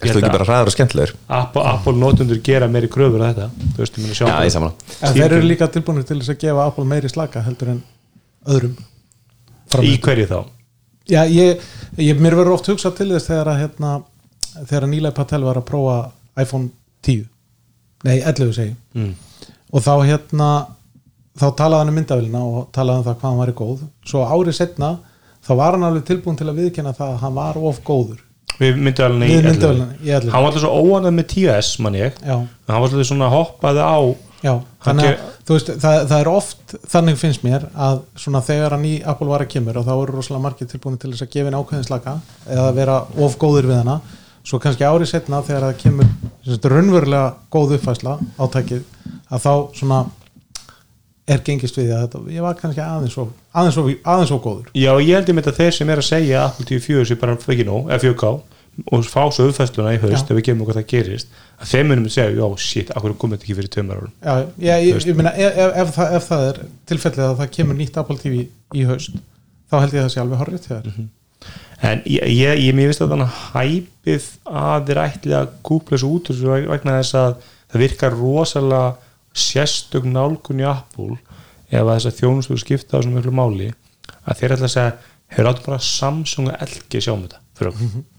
ég 0.00 0.14
Þú 0.14 0.20
ekki 0.20 0.28
að 0.30 0.36
bara 0.38 0.46
hraður 0.48 0.70
og 0.70 0.74
skemmtilegur? 0.74 1.12
Apple, 1.36 1.64
Apple 1.68 2.00
notundur 2.00 2.40
gera 2.44 2.68
meiri 2.72 2.88
kröfur 2.92 3.24
að 3.24 3.34
þetta 3.34 3.72
þú 3.74 3.82
veist, 3.82 3.98
ég 3.98 4.04
meina 4.06 4.16
sjá 4.16 4.26
Já, 4.28 4.36
ég 4.46 4.54
samanlega 4.54 5.08
en 5.08 5.16
þeir 5.18 5.34
eru 5.36 5.48
líka 5.50 5.68
tilbúinir 5.74 6.06
til 6.08 6.16
þess 6.20 6.32
að 6.32 6.38
gefa 6.44 6.68
Apple 6.70 6.86
meiri 6.88 7.10
slaka 7.12 7.42
heldur 7.44 7.74
en 7.74 7.82
öðrum 8.48 8.78
í 9.84 9.92
hverju 10.00 10.30
þá? 10.30 10.38
Já, 11.10 11.20
ég, 11.26 11.60
ég, 11.98 12.22
mér 12.22 12.38
verður 12.38 12.56
oft 12.56 12.70
hugsað 12.70 12.96
til 13.00 13.08
þess 13.12 13.28
þegar 13.28 13.52
að 13.52 13.60
hérna, 13.64 13.92
þegar 14.62 14.86
að 14.86 14.92
Níla 14.94 15.12
Patel 15.16 15.42
var 15.44 15.60
að 15.60 15.66
prófa 15.68 15.98
iPhone 16.42 16.70
10 17.06 17.24
nei, 18.08 18.18
11 18.18 18.52
segi 18.56 18.74
mm. 18.96 19.14
og 19.70 19.84
þá 19.84 19.94
hérna 20.08 20.50
þá 21.40 21.46
talaði 21.56 21.82
hann 21.82 21.92
um 21.92 21.98
myndavélina 21.98 22.40
og 22.44 22.64
talaði 22.74 23.00
um 23.00 23.06
það 23.06 23.20
hvað 23.20 23.30
hann 23.30 23.40
væri 23.40 23.56
góð. 23.60 23.84
Svo 24.08 24.24
árið 24.26 24.56
setna 24.58 24.90
þá 25.46 25.52
var 25.60 25.76
hann 25.76 25.86
alveg 25.88 26.08
tilbúin 26.08 26.40
til 26.40 26.48
að 26.50 26.62
viðkynna 26.64 26.96
það 26.96 27.14
að 27.14 27.22
hann 27.24 27.36
var 27.38 27.60
of 27.70 27.84
góður. 27.86 28.24
Við 28.60 28.80
myndavælunni 28.84 29.28
í 29.28 29.36
við 29.36 29.38
11 29.38 29.54
myndavélina 29.54 30.00
í 30.00 30.10
11 30.10 30.34
hann 30.34 30.44
var 30.44 30.50
alltaf 30.50 30.64
svo 30.64 30.72
óanað 30.80 31.14
með 31.16 31.30
10S 31.34 31.70
mann 31.84 32.00
ég. 32.00 32.18
Já, 32.20 32.36
hann 32.36 32.82
var 32.82 32.88
alltaf 32.88 33.08
svona 33.12 33.30
hoppaði 33.32 33.86
á. 33.86 33.98
Já, 34.40 34.54
þannig 34.80 35.06
að 35.10 35.24
þú 35.44 35.56
veist, 35.56 35.70
það, 35.82 35.98
það 36.08 36.22
er 36.22 36.28
oft 36.30 36.74
þannig 36.88 37.16
finnst 37.20 37.42
mér 37.44 37.66
að 37.76 37.98
svona 38.22 38.40
þegar 38.44 38.76
að 38.76 38.84
ný 38.86 38.92
Apple 39.12 39.28
var 39.28 39.44
að 39.44 39.50
kemur 39.52 39.76
og 39.76 39.84
þá 39.84 39.90
eru 39.92 40.14
rosalega 40.14 40.44
margir 40.46 40.70
tilbúin 40.70 40.96
til 41.00 41.10
þess 41.12 41.26
að 41.26 41.34
gefa 41.34 41.50
henni 41.50 41.60
ákveðinslaka 41.60 42.14
eða 42.56 42.70
vera 42.78 42.94
of 43.20 43.36
góður 43.40 43.68
við 43.68 43.82
hana 43.82 43.98
svo 44.46 44.60
kannski 44.62 44.86
árið 44.86 45.10
setna 45.12 45.42
þegar 45.46 45.68
það 45.68 45.82
kemur 45.82 46.08
sem 46.44 46.54
sagt, 46.54 46.70
raunverulega 46.72 47.34
góð 47.52 47.76
uppfæsla 47.76 48.16
átækið 48.40 48.86
að 49.30 49.44
þá 49.44 49.52
svona 49.76 50.00
er 51.30 51.42
gengist 51.46 51.76
við 51.78 51.92
að 51.94 52.06
þetta, 52.06 52.22
ég 52.34 52.46
var 52.46 52.56
kannski 52.58 52.82
aðeins 52.82 53.18
og, 53.20 53.34
aðeins 53.54 53.76
og, 53.78 53.90
aðeins 54.02 54.32
og 54.34 54.40
góður. 54.42 54.70
Já 54.74 54.90
ég 54.98 55.12
held 55.14 55.28
ég 55.30 55.36
með 55.36 55.52
að 55.52 55.60
þeir 55.60 55.76
sem 55.76 55.92
er 55.92 56.00
að 56.02 56.08
segja 56.08 56.46
Apple 56.48 56.66
TV 56.66 56.80
4 56.88 57.04
sé 57.06 57.18
bara 57.20 57.36
ekki 57.38 57.68
nóg, 57.68 57.92
eða 57.92 58.02
4K 58.08 58.32
og 58.90 59.04
fá 59.04 59.22
svo 59.34 59.48
uppfæsluna 59.50 59.92
í 59.94 60.00
haust 60.00 60.30
ef 60.30 60.38
við 60.38 60.46
kemum 60.48 60.66
hvað 60.66 60.80
það 60.80 60.90
gerist 60.92 61.32
að 61.60 61.72
þeim 61.72 61.90
munum 61.90 62.06
að 62.08 62.14
segja, 62.14 62.34
já 62.38 62.64
shit, 62.64 62.92
akkur 62.96 63.16
komið 63.20 63.36
þetta 63.40 63.46
ekki 63.46 63.56
fyrir 63.58 63.72
tveimur 63.74 63.98
árum? 63.98 64.12
Já, 64.22 64.34
ég, 64.64 64.84
ég, 64.86 65.06
ég 65.10 65.18
meina 65.18 65.32
ef, 65.34 65.58
ef, 65.64 65.72
ef, 65.82 65.90
það, 65.96 66.14
ef 66.16 66.28
það 66.30 66.44
er 66.46 66.60
tilfellið 66.90 67.24
að 67.26 67.34
það 67.42 67.50
kemur 67.56 67.78
nýtt 67.80 67.98
Apple 68.00 68.18
TV 68.22 68.44
í 68.46 68.86
haust 68.88 69.18
þá 69.70 69.76
held 69.82 69.96
ég 69.96 70.00
að 70.00 70.06
það 70.06 70.12
sé 70.14 70.22
alveg 70.22 70.40
horrið 70.40 70.64
til 70.64 70.72
þér 70.76 70.86
en 71.80 72.02
ég, 72.04 72.26
finnst 72.76 73.04
að 73.04 73.14
þannig 73.14 73.36
hæpið 73.54 74.26
að 74.44 74.88
þeir 74.88 75.02
ætli 75.04 75.36
að 75.38 75.52
kúpla 75.66 75.96
þessu 75.96 76.10
út 76.14 76.32
vegna 76.68 76.98
þess 76.98 77.18
að 77.20 77.36
það 77.70 77.84
virkar 77.84 78.18
rosalega 78.18 78.82
sérstök 79.32 80.08
nálgun 80.10 80.60
í 80.60 80.66
Apple 80.68 81.16
ef 81.70 81.80
að 81.80 81.92
þess 81.94 82.10
að 82.10 82.18
þjónustu 82.18 82.58
skipta 82.60 82.96
á 82.96 82.98
þessum 82.98 83.16
miklu 83.16 83.34
máli 83.34 83.70
að 84.24 84.40
þeir 84.40 84.56
ætla 84.56 84.68
að 84.68 84.74
segja 84.74 84.96
hefur 85.30 85.50
áttum 85.50 85.68
bara 85.68 85.84
Samsung 85.86 86.50
og 86.50 86.64
LG 86.66 87.04
sjáum 87.04 87.24
þetta 87.24 87.42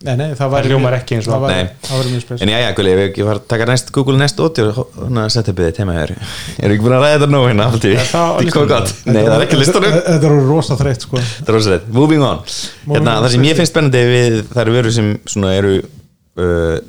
Nei, 0.05 0.15
nei, 0.19 0.27
það 0.37 0.51
væri 0.53 0.71
hljómar 0.71 0.95
ekki 0.97 1.17
eins 1.17 1.27
og- 1.27 1.33
það 1.41 2.41
En 2.41 2.51
já, 2.51 2.57
já, 2.61 2.69
Gulli, 2.77 2.91
ef 2.91 2.99
við 2.99 3.07
ekki 3.09 3.25
fara 3.27 3.39
að 3.39 3.47
taka 3.53 3.67
næst 3.69 3.91
Google 3.95 4.17
Nest 4.21 4.39
80 4.39 4.71
og 4.71 4.99
hérna 4.99 5.25
setja 5.29 5.53
upp 5.53 5.61
þið 5.61 5.73
tema 5.79 5.97
hér 5.97 6.13
Erum 6.15 6.75
ekki 6.75 6.85
búin 6.85 6.95
að 6.97 7.03
ræða 7.05 7.17
þetta 7.17 7.31
nóg 7.31 7.47
hérna? 7.49 7.67
Er 7.91 8.07
það 8.11 8.41
er 8.41 8.69
gott. 8.71 8.93
Nei, 9.05 9.21
það 9.21 9.35
er 9.35 9.45
ekki 9.47 9.59
listanum. 9.61 9.97
Þetta 9.97 10.29
eru 10.31 10.39
rosa 10.47 10.77
þreytt 10.79 11.07
sko. 11.07 11.17
Það 11.17 11.51
er 11.51 11.57
rosalegt, 11.57 11.91
moving 11.91 12.23
on. 12.23 12.41
Hérna, 12.87 13.17
Það 13.21 13.29
sem 13.35 13.49
ég 13.49 13.59
finnst 13.59 13.73
spennandi 13.73 14.05
við 14.11 14.39
það 14.51 14.63
eru 14.65 14.77
vörur 14.77 14.95
sem 14.95 15.11
svona 15.25 15.53
eru 15.57 15.75
uh, 15.81 16.79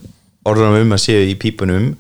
orðanum 0.49 0.87
um 0.87 0.97
að 0.97 1.05
séu 1.07 1.27
í 1.29 1.37
pípunum 1.41 1.93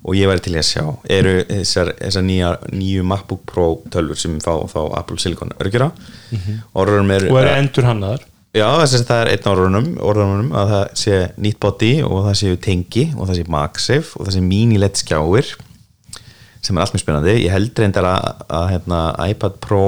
og 0.00 0.16
ég 0.16 0.30
væri 0.30 0.42
til 0.44 0.54
að 0.56 0.64
sjá 0.64 0.84
eru 1.12 1.34
þessar, 1.48 1.92
þessar 1.98 2.24
nýja, 2.24 2.50
nýju 2.72 3.04
MacBook 3.06 3.42
Pro 3.48 3.66
tölvur 3.92 4.18
sem 4.18 4.38
fá, 4.40 4.52
fá 4.70 4.80
Apple 4.96 5.20
Silicon 5.20 5.52
örgjara 5.60 5.90
mm 5.90 6.38
-hmm. 6.38 7.12
er 7.16 7.28
og 7.30 7.40
eru 7.40 7.54
endur 7.58 7.84
hannaðar 7.84 8.24
Já, 8.50 8.66
þess 8.80 8.96
að 8.98 9.02
það 9.06 9.20
er 9.22 9.28
einn 9.36 9.48
orðanum, 9.52 9.88
orðanum 10.02 10.48
að 10.58 10.70
það 10.72 10.86
sé 10.98 11.18
nýtt 11.44 11.58
body 11.62 11.90
og 12.02 12.16
það 12.26 12.38
séu 12.40 12.56
tengi 12.64 13.04
og 13.14 13.28
það 13.28 13.36
sé 13.38 13.44
MagSafe 13.54 14.16
og 14.18 14.26
það 14.26 14.34
sé 14.36 14.40
mini-LED 14.42 14.96
skjáir 15.04 15.50
sem 16.60 16.76
er 16.76 16.82
allt 16.82 16.96
mjög 16.96 17.04
spennandi. 17.04 17.34
Ég 17.44 17.54
held 17.54 17.78
reyndar 17.78 18.08
að, 18.10 18.40
að 18.58 18.64
hérna, 18.74 18.98
iPad 19.30 19.60
Pro 19.62 19.84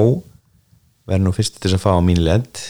verður 1.11 1.25
nú 1.27 1.33
fyrst 1.35 1.59
til 1.61 1.73
að 1.75 1.83
fá 1.83 1.91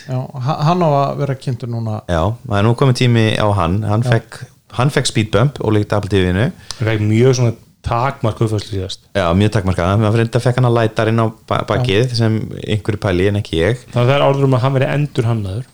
Já, 0.08 0.16
ha- 0.46 0.56
hann 0.70 0.80
á 0.80 0.88
að 0.88 1.20
vera 1.20 1.36
kynntur 1.38 1.68
núna. 1.70 1.98
Já, 2.08 2.22
það 2.48 2.56
er 2.58 2.64
nú 2.66 2.72
komið 2.80 2.98
tími 3.02 3.26
á 3.36 3.46
hann. 3.60 3.76
Hann 3.84 4.02
fekk, 4.06 4.40
hann 4.78 4.90
fekk 4.94 5.10
speedbump 5.12 5.60
og 5.60 5.76
líkt 5.76 5.92
Apple 5.92 6.08
TV-inu 6.14 6.48
það 6.78 6.88
fekk 6.88 7.04
mjög 7.10 7.36
svona 7.36 7.52
takmark 7.84 8.40
uppfæslu 8.40 8.72
síðast. 8.78 9.04
Já, 9.12 9.26
mjög 9.36 9.52
takkmarkað, 9.58 9.92
hann 9.92 10.16
reynda 10.16 10.40
fekk 10.40 10.58
hann 10.62 10.70
að 10.72 10.76
læta 10.80 11.06
inn 11.12 11.20
á 11.20 11.26
ba- 11.52 11.60
bakið 11.68 12.16
sem 12.16 12.40
einhverju 12.64 13.02
pæli 13.04 13.28
en 13.28 13.38
ekki 13.42 13.60
ég. 13.60 13.84
Þannig 13.92 14.02
að 14.06 14.10
það 14.10 14.16
er 14.16 14.26
orður 14.30 14.48
um 14.48 14.56
að 14.56 14.64
hann 14.64 14.76
veri 14.80 14.90
endur 14.96 15.28
hannaður 15.28 15.68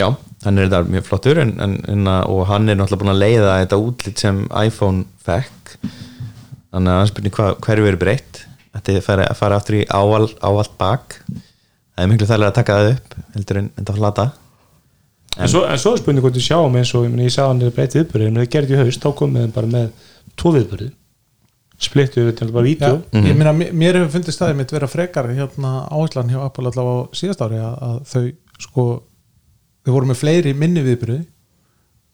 Já, 0.00 0.08
hann 0.44 0.58
er 0.58 0.66
þetta 0.66 0.80
mjög 0.90 1.04
flottur 1.06 1.38
en, 1.38 1.52
en, 1.62 1.74
en, 1.92 2.08
og 2.26 2.40
hann 2.50 2.68
er 2.68 2.76
náttúrulega 2.80 3.02
búin 3.04 3.12
að 3.14 3.20
leiða 3.22 3.52
þetta 3.62 3.78
útlit 3.78 4.18
sem 4.24 4.40
iPhone 4.64 5.04
fekk. 5.24 5.74
Þannig 6.74 6.90
að 6.90 6.98
hann 6.98 7.10
spurning 7.12 7.36
hverju 7.38 7.84
verið 7.86 8.00
breytt? 8.02 8.40
Þetta 8.74 8.90
er 8.92 8.98
að 8.98 9.04
fara, 9.06 9.26
að 9.30 9.38
fara 9.38 9.58
aftur 9.60 9.76
í 9.78 9.84
ávald, 9.94 10.32
ávald 10.42 10.72
bak. 10.80 11.20
Það 11.94 12.02
er 12.02 12.10
miklu 12.10 12.26
þærlega 12.26 12.50
að 12.50 12.56
taka 12.58 12.78
það 12.80 12.88
upp 12.96 13.14
heldur 13.36 13.60
en 13.60 13.68
þetta 13.78 13.94
flata. 14.00 14.24
En, 15.38 15.48
svo, 15.50 15.62
en 15.66 15.78
svo 15.82 15.92
er 15.94 16.02
spurning 16.02 16.22
hvort 16.26 16.36
við 16.38 16.44
sjáum 16.48 16.76
eins 16.78 16.90
og 16.94 17.06
ég, 17.06 17.14
meni, 17.14 17.28
ég 17.28 17.34
sagði 17.34 17.52
hann 17.52 17.62
er 17.68 17.72
breytið 17.78 18.00
viðbörði 18.02 18.26
en 18.32 18.36
það 18.42 18.50
gerði 18.54 18.74
í 18.74 18.80
haust, 18.82 19.02
þá 19.06 19.14
komum 19.18 19.40
við 19.44 19.54
bara 19.54 19.70
með 19.70 19.88
tvo 20.38 20.52
viðbörði 20.58 20.90
splittu 21.84 22.22
við 22.28 22.36
til 22.38 22.46
bara 22.54 22.64
vídeo. 22.66 22.98
Ég 23.18 23.34
meina, 23.38 23.52
mér- 23.54 23.72
mér 23.74 23.96
hefur 23.98 24.12
fundist 24.14 24.38
staðið 24.38 24.60
mitt 24.60 24.70
vera 24.74 24.86
frekar 24.90 25.26
hérna 25.34 25.72
áherslan 25.90 26.30
hjá 26.30 26.38
Apple 26.46 26.70
allavega 26.70 27.02
á 27.02 27.14
síðast 27.18 27.42
ári 27.44 27.58
að, 27.58 27.74
að 27.88 27.96
þau 28.12 28.22
sko 28.66 28.84
þau 29.84 29.92
voru 29.96 30.10
með 30.10 30.20
fleiri 30.22 30.54
minni 30.56 30.82
viðbyrði 30.84 31.22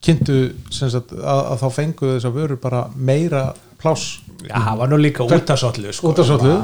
kynntu 0.01 0.37
sem 0.73 0.89
sagt, 0.93 1.12
að, 1.12 1.41
að 1.53 1.59
þá 1.61 1.66
fengu 1.77 2.14
þess 2.14 2.29
að 2.29 2.39
vöru 2.41 2.57
bara 2.61 2.87
meira 2.97 3.51
pláss. 3.81 4.21
Já, 4.45 4.57
það 4.57 4.79
var 4.81 4.89
nú 4.89 4.97
líka 5.01 5.25
út 5.25 5.51
af 5.53 5.61
svollu 5.61 5.93
sko. 5.93 6.12
sotlu 6.25 6.55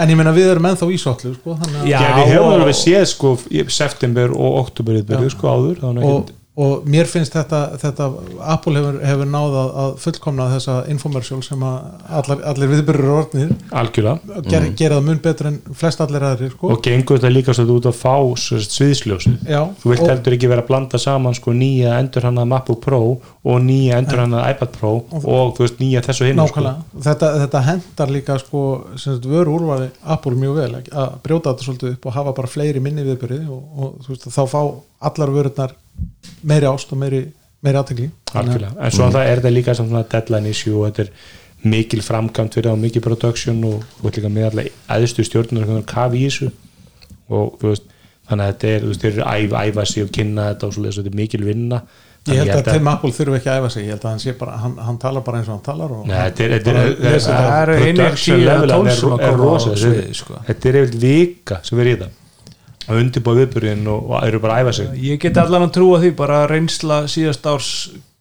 en 0.00 0.12
ég 0.12 0.16
meina 0.16 0.32
við 0.32 0.50
erum 0.54 0.68
ennþá 0.70 0.88
í 0.92 0.96
sotlu 1.00 1.34
sko, 1.36 1.56
þannig 1.60 1.82
að 1.82 1.90
Já, 1.90 1.98
við 2.16 2.30
höfum 2.32 2.46
og- 2.46 2.54
alveg 2.56 2.78
séð 2.78 3.04
sko 3.12 3.32
í 3.52 3.64
september 3.72 4.32
og 4.32 4.56
oktober 4.62 5.02
byrjuð 5.10 5.34
sko 5.34 5.52
áður 5.52 5.80
það 5.82 5.86
var 5.90 5.96
nú 5.98 6.06
og, 6.08 6.30
og 6.56 6.86
mér 6.88 7.04
finnst 7.04 7.34
þetta, 7.36 7.58
þetta 7.82 8.06
Apple 8.54 8.78
hefur, 8.78 8.94
hefur 9.04 9.28
náð 9.28 9.56
að, 9.60 9.70
að 9.82 9.90
fullkomna 10.00 10.46
þessa 10.54 10.76
infomercial 10.92 11.40
sem 11.44 11.64
að 11.68 12.06
allar, 12.20 12.40
allir 12.48 12.70
viðbyrður 12.70 13.12
orðnir. 13.12 13.50
Algjörlega. 13.76 14.40
Ger, 14.48 14.68
gera 14.78 14.96
það 14.96 15.06
mun 15.10 15.20
betur 15.26 15.50
en 15.50 15.58
flest 15.76 16.00
allir 16.00 16.24
aðrir 16.24 16.54
sko. 16.54 16.72
og 16.72 16.80
gengur 16.86 17.20
þetta 17.20 17.32
líka 17.34 17.56
út 17.76 17.90
að 17.90 17.98
fá 18.00 18.14
svo 18.40 18.60
sagt, 18.62 18.72
sviðsljósið. 18.78 19.36
Já, 19.44 19.60
þú 19.82 19.92
vilt 19.92 20.04
og- 20.06 20.10
heldur 20.14 20.38
ekki 20.38 20.50
vera 20.54 20.64
að 20.64 20.70
blanda 20.72 21.02
saman 21.02 21.36
sko 21.36 21.52
nýja 21.52 21.98
endur 22.00 22.28
hann 22.30 22.40
að 22.40 22.50
MacBook 22.54 22.80
Pro 22.80 23.02
og 23.20 23.60
nýja 23.68 24.00
endur 24.00 24.24
hann 24.24 24.40
að 24.40 24.50
iPad 24.54 24.72
Pro 24.80 24.96
og 25.12 25.56
þú 25.56 25.66
veist 25.66 25.80
nýja 25.84 26.04
þessu 26.08 26.30
hinn 26.30 26.40
sko. 26.48 26.64
Þetta, 27.04 27.34
þetta 27.44 27.66
hendar 27.68 28.08
líka 28.16 28.40
sko, 28.40 28.66
sem 28.96 29.12
sagt, 29.18 29.28
vöru 29.28 29.58
úrvali 29.60 29.90
Apple 30.04 30.32
mjög 30.40 30.60
vel 30.62 30.72
að 30.80 31.18
brjóta 31.22 31.52
þetta 31.52 31.68
svolítið 31.68 31.96
upp 31.98 32.06
og 32.06 32.16
hafa 32.16 32.32
bara 32.32 32.48
fleiri 32.48 32.80
minni 32.80 33.04
viðbyrði 33.04 33.44
og, 33.44 33.64
og 33.76 33.98
þú 34.06 34.14
veist, 34.14 34.30
þá 34.32 34.44
fá 34.48 34.60
allar 35.06 35.34
vörurnar 35.34 35.76
meiri 36.46 36.68
ást 36.70 36.92
og 36.92 36.98
meiri, 37.00 37.22
meiri 37.64 37.80
algjörlega, 37.80 38.72
en 38.78 38.94
svo 38.94 39.08
það 39.10 39.26
er 39.30 39.40
þetta 39.40 39.52
líka 39.54 39.74
sem 39.74 39.88
svona 39.88 40.04
deadline 40.12 40.52
issue 40.52 40.76
og 40.76 40.88
þetta 40.90 41.06
er 41.06 41.10
mikil 41.66 42.02
framkvæmt 42.04 42.54
fyrir 42.54 42.68
það 42.68 42.76
og 42.76 42.82
mikil 42.84 43.02
production 43.02 43.62
og 43.66 43.84
þú 43.98 44.06
veist 44.06 44.18
líka 44.20 44.32
með 44.32 44.48
allar 44.50 44.68
æðstu 44.96 45.24
stjórnur 45.26 45.84
kafi 45.88 46.20
í 46.22 46.26
þessu. 46.28 46.50
Og 47.32 47.56
þú 47.60 47.70
veist 47.72 47.86
þannig 48.28 48.42
að 48.44 48.50
þetta 48.52 48.68
er, 48.72 48.82
þú 48.84 48.90
veist, 48.92 49.00
þeir 49.06 49.12
eru 49.12 49.24
að 49.24 49.46
æfa, 49.46 49.62
æfa 49.70 49.86
sig 49.92 50.04
og 50.06 50.12
kynna 50.14 50.50
þetta 50.50 50.68
og 50.68 50.76
svo 50.76 50.84
þetta 50.86 51.10
er 51.12 51.16
mikil 51.22 51.46
vinna. 51.46 51.80
Ég 52.26 52.40
held 52.42 52.56
að 52.58 52.68
Tim 52.74 52.88
Apple 52.90 53.12
þurfi 53.14 53.36
ekki 53.38 53.50
að 53.52 53.58
æfa 53.60 53.68
sig. 53.70 53.84
Ég 53.86 53.94
held 53.94 54.04
að 54.04 54.10
hann 54.10 54.22
sé 54.22 54.32
bara, 54.38 54.56
hann, 54.58 54.72
hann 54.82 54.96
talar 55.02 55.22
bara 55.26 55.40
eins 55.40 55.50
og 55.50 55.54
hann 55.56 55.66
talar 55.66 55.92
og 55.94 56.06
Nei, 56.10 56.16
þetta 56.26 56.44
er, 56.44 56.54
er, 56.56 57.18
það 57.22 57.50
er 57.56 57.72
production 57.82 58.40
tíu 58.40 58.48
er- 58.50 58.96
sem 58.96 59.14
að 59.14 59.24
koma 59.26 59.46
á 59.46 59.58
þetta 59.62 59.72
er- 59.72 59.82
sviðið, 59.84 60.14
sko. 60.20 60.38
þetta 60.48 60.70
er 60.72 60.78
yfir 60.82 60.96
vika 61.06 61.60
sem 61.62 61.82
er 61.82 61.90
í 61.92 61.96
það 62.02 62.14
að 62.86 63.00
undirbúa 63.02 63.34
viðbyrðin 63.40 63.86
og, 63.90 64.10
og 64.12 64.24
eru 64.26 64.40
bara 64.42 64.56
að 64.60 64.66
æfa 64.68 64.72
sig. 64.80 64.92
Ég 65.08 65.20
get 65.22 65.36
allan 65.42 65.66
að 65.68 65.74
trúa 65.78 66.00
því 66.02 66.10
bara 66.18 66.40
reynsla 66.50 67.02
síðast 67.10 67.46
árs 67.50 67.70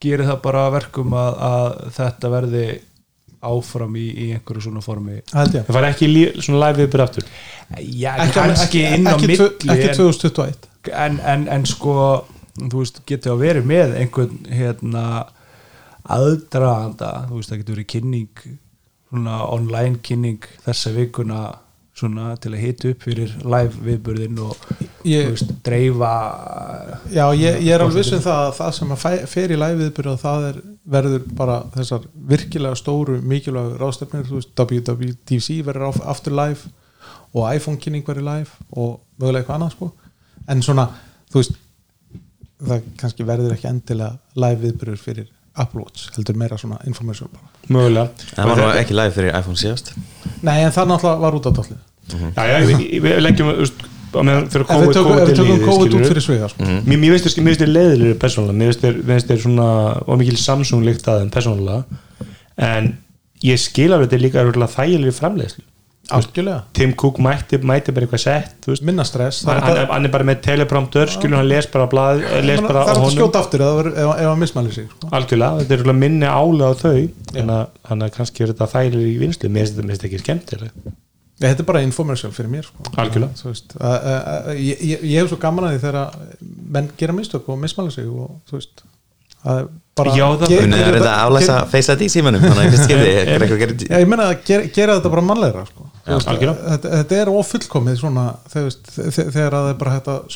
gerir 0.02 0.26
það 0.28 0.42
bara 0.46 0.66
að 0.68 0.76
verkum 0.80 1.14
að, 1.18 1.40
að 1.50 1.80
þetta 2.00 2.32
verði 2.34 2.66
áfram 3.46 3.94
í, 4.02 4.06
í 4.10 4.28
einhverju 4.34 4.64
svona 4.66 4.82
formi. 4.82 5.20
Ég. 5.22 5.60
Það 5.68 5.76
fara 5.78 5.90
ekki 5.94 6.08
í 6.08 6.14
lí- 6.16 6.42
svona 6.42 6.64
live 6.66 6.82
viðbyrð 6.82 7.04
aftur? 7.06 7.28
Já, 7.78 8.12
Ekki, 8.24 8.34
kannski 8.40 8.66
ekki, 8.66 8.96
inn 8.98 9.06
á 9.06 9.14
ekki, 9.14 9.28
milli 9.30 9.76
ekki 9.76 9.90
en- 9.92 10.00
2021 10.00 10.72
en, 11.06 11.20
en, 11.34 11.46
en 11.54 11.64
sko 11.70 11.94
þú 12.56 12.82
veist, 12.82 13.00
getur 13.10 13.36
að 13.36 13.42
verið 13.46 13.66
með 13.70 13.96
einhvern 14.02 14.36
hérna 14.50 15.06
aðdraganda, 16.16 17.12
þú 17.30 17.40
veist, 17.40 17.52
það 17.52 17.62
getur 17.62 17.76
verið 17.78 17.88
kynning 17.94 18.44
svona 19.10 19.38
online 19.54 20.00
kynning 20.06 20.46
þessa 20.66 20.92
vikuna 20.96 21.40
svona 21.96 22.34
til 22.44 22.52
að 22.52 22.60
hita 22.60 22.90
upp 22.92 23.04
fyrir 23.08 23.34
live 23.48 23.82
viðburðin 23.86 24.40
og 24.44 24.56
Ég- 25.08 25.30
veist, 25.32 25.52
dreifa 25.64 26.10
Já, 27.14 27.26
ég, 27.38 27.60
ég 27.64 27.72
er 27.76 27.84
alveg 27.86 28.02
viss 28.02 28.14
um 28.18 28.24
það 28.26 28.40
að 28.42 28.54
það 28.58 28.72
sem 28.80 28.96
að 28.96 29.28
fer 29.32 29.54
í 29.54 29.60
live 29.62 29.78
viðbyrð 29.84 30.18
það 30.24 30.48
er, 30.50 30.58
verður 30.96 31.28
bara 31.40 31.58
þessar 31.76 32.08
virkilega 32.34 32.80
stóru 32.80 33.20
mikilvægu 33.22 33.78
ráðstefnir 33.80 34.28
þú 34.28 34.40
veist, 34.42 34.56
WWDC 34.60 35.60
verður 35.68 36.02
aftur 36.04 36.36
live 36.36 36.74
og 37.36 37.48
iPhone 37.54 37.80
kynning 37.80 38.04
verður 38.08 38.28
live 38.28 38.52
og 38.72 39.00
mögulega 39.20 39.44
eitthvað 39.44 39.56
annað 39.60 39.74
sko. 39.76 39.92
En 40.52 40.62
svona, 40.64 40.86
þú 41.32 41.42
veist 41.42 41.56
það 42.66 42.86
kannski 43.00 43.26
verður 43.28 43.56
ekki 43.56 43.68
endilega 43.72 44.18
live 44.40 44.62
viðbyrður 44.66 45.02
fyrir 45.02 45.32
Apple 45.58 45.82
Watch 45.86 46.10
heldur 46.18 46.36
meira 46.40 46.58
svona 46.60 46.78
information 46.86 47.30
bara. 47.32 47.48
Mögulega. 47.70 48.10
Það 48.36 48.50
var 48.52 48.58
nú 48.62 48.70
ekki 48.82 48.96
live 49.00 49.14
fyrir 49.16 49.36
iPhone 49.40 49.56
síðast. 49.60 49.92
Nei, 50.44 50.58
en 50.66 50.72
það 50.76 50.90
náttúrulega 50.94 51.20
var 51.26 51.38
út 51.40 51.48
á 51.48 51.52
dollu 51.56 51.78
já, 52.06 52.44
já, 52.46 52.58
við, 52.70 53.06
leggjum 53.26 53.48
fyrir 54.54 54.66
COVID, 54.70 54.92
COVID, 54.96 55.32
tökum 55.36 55.62
COVID 55.66 55.96
út 55.98 56.06
fyrir 56.12 56.24
sviga 56.24 56.50
sko. 56.52 56.64
finnst 57.16 57.26
þér- 57.28 57.42
mér 57.44 57.56
finnst 57.56 57.64
þér 57.66 57.72
leiðilegri 57.76 58.18
persónulega. 58.22 58.58
Mér 58.60 58.70
finnst 58.70 58.84
þér- 58.86 59.00
mér 59.02 59.16
finnst 59.18 59.32
þér 59.32 59.40
svona 59.46 59.70
og 60.06 60.20
mikil 60.22 60.38
Samsung 60.40 60.86
líkt 60.86 61.08
að 61.10 61.24
þeim 61.24 61.32
persónulega. 61.34 61.84
En 62.58 62.92
ég 63.44 63.60
skil 63.60 63.90
alveg 63.92 64.08
þetta 64.12 64.22
líka 64.22 64.44
þægilegri 64.76 65.16
framleiðslu 65.18 65.64
Algjörlega, 66.14 66.60
Tim 66.78 66.92
Cook 66.94 67.18
mætti, 67.24 67.58
mætti 67.66 67.94
bara 67.96 68.06
eitthvað 68.06 68.22
sett 68.22 68.68
minna 68.86 69.04
stress 69.08 69.40
hann, 69.48 69.58
það, 69.58 69.64
hann, 69.66 69.78
það, 69.80 69.94
hann 69.96 70.06
er 70.06 70.12
bara 70.14 70.28
með 70.30 70.42
teleprompter 70.46 71.10
skilur 71.16 71.40
hann 71.40 71.48
les 71.50 71.66
bara, 71.74 71.88
blað, 71.90 72.22
les 72.46 72.60
það, 72.60 72.68
bara 72.68 72.84
það 72.86 72.92
á 72.92 72.98
er 73.00 73.06
að 73.08 73.16
skjóta 73.16 73.42
aftur 73.42 73.64
ef, 73.64 73.70
það 73.72 73.80
verður- 73.80 73.98
ef, 74.04 74.12
ef 74.22 74.30
að 74.34 74.38
mismæli 74.44 74.76
sig 74.76 74.86
sko. 74.92 75.10
algjörlega, 75.18 75.64
þetta 75.64 75.74
er 75.74 75.82
minni 76.04 76.30
álega 76.30 76.70
á 76.70 76.74
þau 76.84 76.94
að- 77.56 77.74
þannig 77.90 78.06
að 78.10 78.14
kannski 78.20 78.44
er 78.46 78.54
þetta 78.54 78.70
þægilegri 78.76 79.16
í 79.16 79.18
vinslu 79.24 79.50
mér 79.50 79.66
finnst 79.66 79.80
þetta- 79.82 80.10
ekki 80.12 80.24
skemmtileg 80.26 80.72
Ég, 81.36 81.50
þetta 81.50 81.60
er 81.60 81.68
bara 81.68 81.82
infomercial 81.84 82.30
fyrir 82.32 82.48
mér 82.48 82.64
sko. 82.64 82.84
Algjörlega. 82.96 83.34
Að, 83.36 83.96
að, 84.08 84.20
að, 84.24 84.46
ég, 84.56 84.84
ég, 84.88 85.02
ég 85.04 85.18
hef 85.20 85.28
svo 85.34 85.38
gaman 85.42 85.66
að 85.68 85.74
því 85.74 85.82
þegar 85.84 86.30
menn 86.72 86.88
gera 86.96 87.12
mistök 87.18 87.50
og 87.52 87.58
mismæla 87.60 87.92
sig 87.92 88.06
og 88.08 88.38
þú 88.48 88.56
veist 88.56 88.86
að 89.44 89.66
bara 89.68 89.85
Já, 89.96 90.26
það- 90.42 90.52
er 90.52 90.98
þetta 90.98 91.12
að 91.12 91.22
aflæsa 91.24 91.58
Face 91.72 91.94
ID 91.96 92.02
í 92.04 92.10
símanum 92.12 92.42
þannig 92.44 92.66
að 92.66 92.90
ég 92.92 93.30
eitthvað 93.32 93.54
að 93.56 93.62
gera 93.62 94.00
ég 94.02 94.10
meina 94.12 94.26
að 94.28 94.42
gera, 94.50 94.68
gera 94.76 94.98
þetta 94.98 95.12
bara 95.14 95.24
mannlegra 95.24 95.64
sko. 95.70 95.86
Þú 96.06 96.18
veist, 96.18 96.28
algjörlega. 96.34 96.74
þetta, 96.74 96.92
þetta 97.00 97.22
er 97.22 97.32
ofullkomið 97.32 97.96
svona 98.02 98.26
þegar, 98.52 98.76
það 99.32 99.70
er 99.70 99.80
bara 99.80 99.96
að 100.04 100.36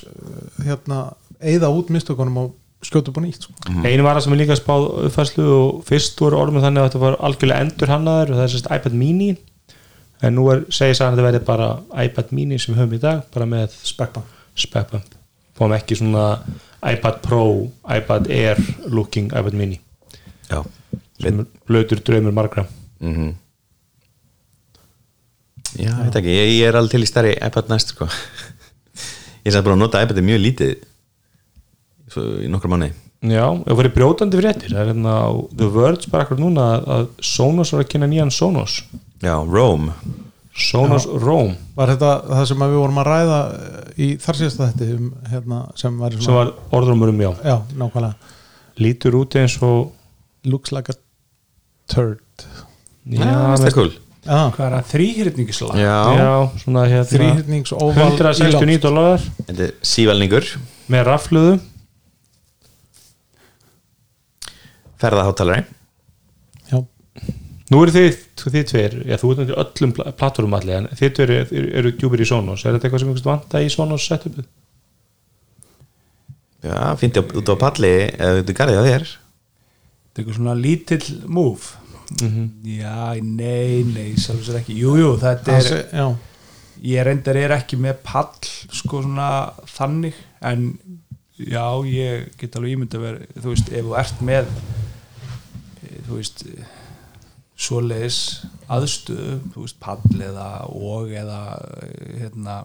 hérna, 0.64 1.02
eigða 1.44 1.74
út 1.76 1.92
mistökunum 1.92 2.40
og 2.46 2.56
skjóta 2.88 3.12
upp 3.12 3.20
á 3.20 3.22
nýtt 3.28 3.44
sko. 3.44 3.54
einu 3.84 4.08
vara 4.08 4.24
sem 4.24 4.34
er 4.34 4.40
líka 4.40 4.56
spáð 4.56 4.88
uppfærslu 5.10 5.46
og 5.58 5.84
fyrst 5.84 6.24
voru 6.24 6.40
orðum 6.40 6.64
þannig 6.64 6.80
að 6.86 6.90
þetta 6.90 7.04
var 7.04 7.20
algjörlega 7.28 7.68
endur 7.68 7.92
hannaður 7.92 8.32
og 8.32 8.40
það 8.40 8.48
er 8.48 8.54
sérst 8.56 8.72
iPad 8.80 8.96
mini 8.96 9.30
en 10.24 10.36
nú 10.40 10.48
er, 10.54 10.64
segir 10.72 10.96
sæðan 10.96 11.14
að 11.14 11.20
þetta 11.20 11.28
verði 11.28 11.46
bara 11.52 11.70
iPad 12.08 12.32
mini 12.32 12.60
sem 12.60 12.74
við 12.74 12.80
höfum 12.86 12.96
í 12.96 13.04
dag 13.04 13.24
bara 13.36 13.46
með 13.58 13.76
spekpa 13.84 14.24
spec 14.56 14.92
bump 14.96 15.19
fáum 15.60 15.76
ekki 15.76 16.00
svona 16.00 16.26
iPad 16.80 17.22
Pro 17.26 17.44
iPad 17.84 18.30
Air 18.32 18.60
looking 18.88 19.30
iPad 19.34 19.58
mini. 19.60 19.80
Já, 20.50 20.64
sem 21.22 21.44
blöður 21.68 22.04
draumur 22.08 22.36
margra. 22.36 22.66
Mm 23.04 23.36
Já, 25.78 25.92
ég 25.94 26.06
veit 26.08 26.16
ekki, 26.18 26.32
ég, 26.34 26.48
ég 26.58 26.68
er 26.68 26.76
alveg 26.80 26.96
til 26.96 27.06
í 27.06 27.08
stærri 27.08 27.36
iPad 27.46 27.68
næst 27.70 27.94
sko. 27.94 28.08
Ég 29.46 29.54
samt 29.54 29.68
búin 29.68 29.76
að 29.78 29.84
nota 29.84 30.02
iPad 30.04 30.22
mjög 30.26 30.42
lítið 30.42 30.72
svo, 32.10 32.24
í 32.44 32.50
nokkra 32.52 32.72
manni 32.74 32.90
Já, 33.20 33.46
það 33.52 33.78
voru 33.78 33.92
brjótandi 33.94 34.40
fréttir 34.40 34.74
það 34.74 34.82
er 34.82 34.90
hérna 34.94 35.14
á 35.20 35.30
The 35.60 35.68
Verge 35.76 36.12
bara 36.12 36.26
akkur 36.26 36.40
núna 36.40 36.66
að 36.80 37.06
Sonos 37.24 37.74
var 37.76 37.84
að 37.84 37.92
kynna 37.92 38.08
nýjan 38.08 38.32
Sonos. 38.34 38.80
Já, 39.22 39.36
Rome 39.44 39.94
Sonos 40.60 41.08
Roam 41.24 41.54
Var 41.78 41.94
þetta 41.94 42.12
það 42.28 42.44
sem 42.52 42.66
að 42.66 42.74
við 42.74 42.82
vorum 42.84 43.00
að 43.02 43.10
ræða 43.10 43.40
í 44.00 44.10
þar 44.24 44.40
síðasta 44.42 44.68
þetta 44.72 44.98
um, 44.98 45.08
hérna, 45.32 45.62
sem 45.80 46.02
var, 46.02 46.18
sem 46.26 46.36
var 46.40 46.52
orðrumur 46.76 47.14
um 47.14 47.24
já. 47.24 47.30
Já, 47.44 47.56
nákvæmlega. 47.80 48.36
Lítur 48.80 49.18
út 49.20 49.40
eins 49.40 49.58
og 49.66 49.96
Looks 50.48 50.72
like 50.72 50.94
a 50.94 50.96
turd. 51.92 52.46
Já, 53.10 53.26
það 53.26 53.66
er 53.68 53.76
cool. 53.76 53.90
Já, 54.30 54.40
hvað 54.54 54.64
er 54.66 54.74
það? 54.76 54.88
Þrýhyrningisla 54.92 55.76
Já, 55.80 55.96
já 56.20 56.32
svona 56.62 56.84
hérna 56.92 57.08
þrýhyrnings 57.10 57.72
óval 57.74 58.12
169 58.12 58.82
dólarar 58.84 59.24
þetta 59.48 59.66
er 59.66 59.74
sívalningur. 59.90 60.50
Með 60.92 61.06
rafluðu 61.08 61.54
ferðaháttalari 65.00 65.64
nú 67.70 67.82
eru 67.84 67.94
þið, 67.94 68.16
þið 68.44 68.64
tveir 68.72 68.96
já, 69.06 69.18
þú 69.22 69.32
ert 69.34 69.42
náttúrulega 69.44 69.64
öllum 69.66 69.92
pla- 69.98 70.14
platformum 70.22 70.56
allir 70.58 70.78
en 70.80 70.88
þið 71.00 71.12
tveir 71.18 71.34
eru, 71.36 71.58
eru, 71.62 71.72
eru 71.82 71.92
djúpir 72.00 72.24
í 72.24 72.30
Sonos. 72.30 72.64
Er 72.66 72.76
þetta 72.78 72.90
eitthvað 72.90 73.04
sem 73.04 73.12
ykkur 73.14 73.30
vanta 73.30 73.62
í 73.62 73.70
Sonos 73.74 74.08
setupið? 74.10 74.48
Já, 76.66 76.80
fyndi 77.00 77.22
út 77.40 77.52
á 77.52 77.56
palli 77.62 77.92
eða 78.10 78.42
út 78.42 78.50
í 78.52 78.56
garði 78.58 78.80
á 78.80 78.84
þér. 78.84 79.06
Þetta 79.10 80.18
er 80.18 80.24
eitthvað 80.24 80.40
svona 80.40 80.56
lítill 80.60 81.20
move. 81.32 81.76
Já, 82.66 83.14
nei, 83.22 83.86
nei 83.86 84.16
sjálfur 84.18 84.48
sér 84.48 84.58
ekki, 84.64 84.76
jú, 84.82 84.96
jú, 84.98 85.12
þetta 85.22 85.60
er 85.60 85.68
já. 85.94 86.06
ég 86.90 87.06
reyndar 87.06 87.38
er 87.38 87.54
ekki 87.54 87.78
með 87.78 88.00
pall 88.02 88.50
sko 88.74 89.04
svona 89.06 89.28
þannig 89.70 90.18
en 90.50 90.72
já, 91.38 91.62
ég 91.86 92.32
get 92.42 92.58
alveg 92.58 92.74
ímynd 92.74 92.98
að 92.98 93.06
vera, 93.06 93.30
þú 93.38 93.54
veist, 93.54 93.70
ef 93.70 93.86
þú 93.86 93.94
ert 94.02 94.24
með 94.26 94.50
eh, 94.50 96.00
þú 96.08 96.18
veist 96.18 96.44
eh, 96.50 96.74
svoleiðis 97.60 98.20
aðstöðu, 98.72 99.40
þú 99.54 99.64
veist, 99.66 99.80
pall 99.84 100.22
eða 100.30 100.50
og 100.72 101.12
eða 101.12 101.40
hérna, 102.22 102.60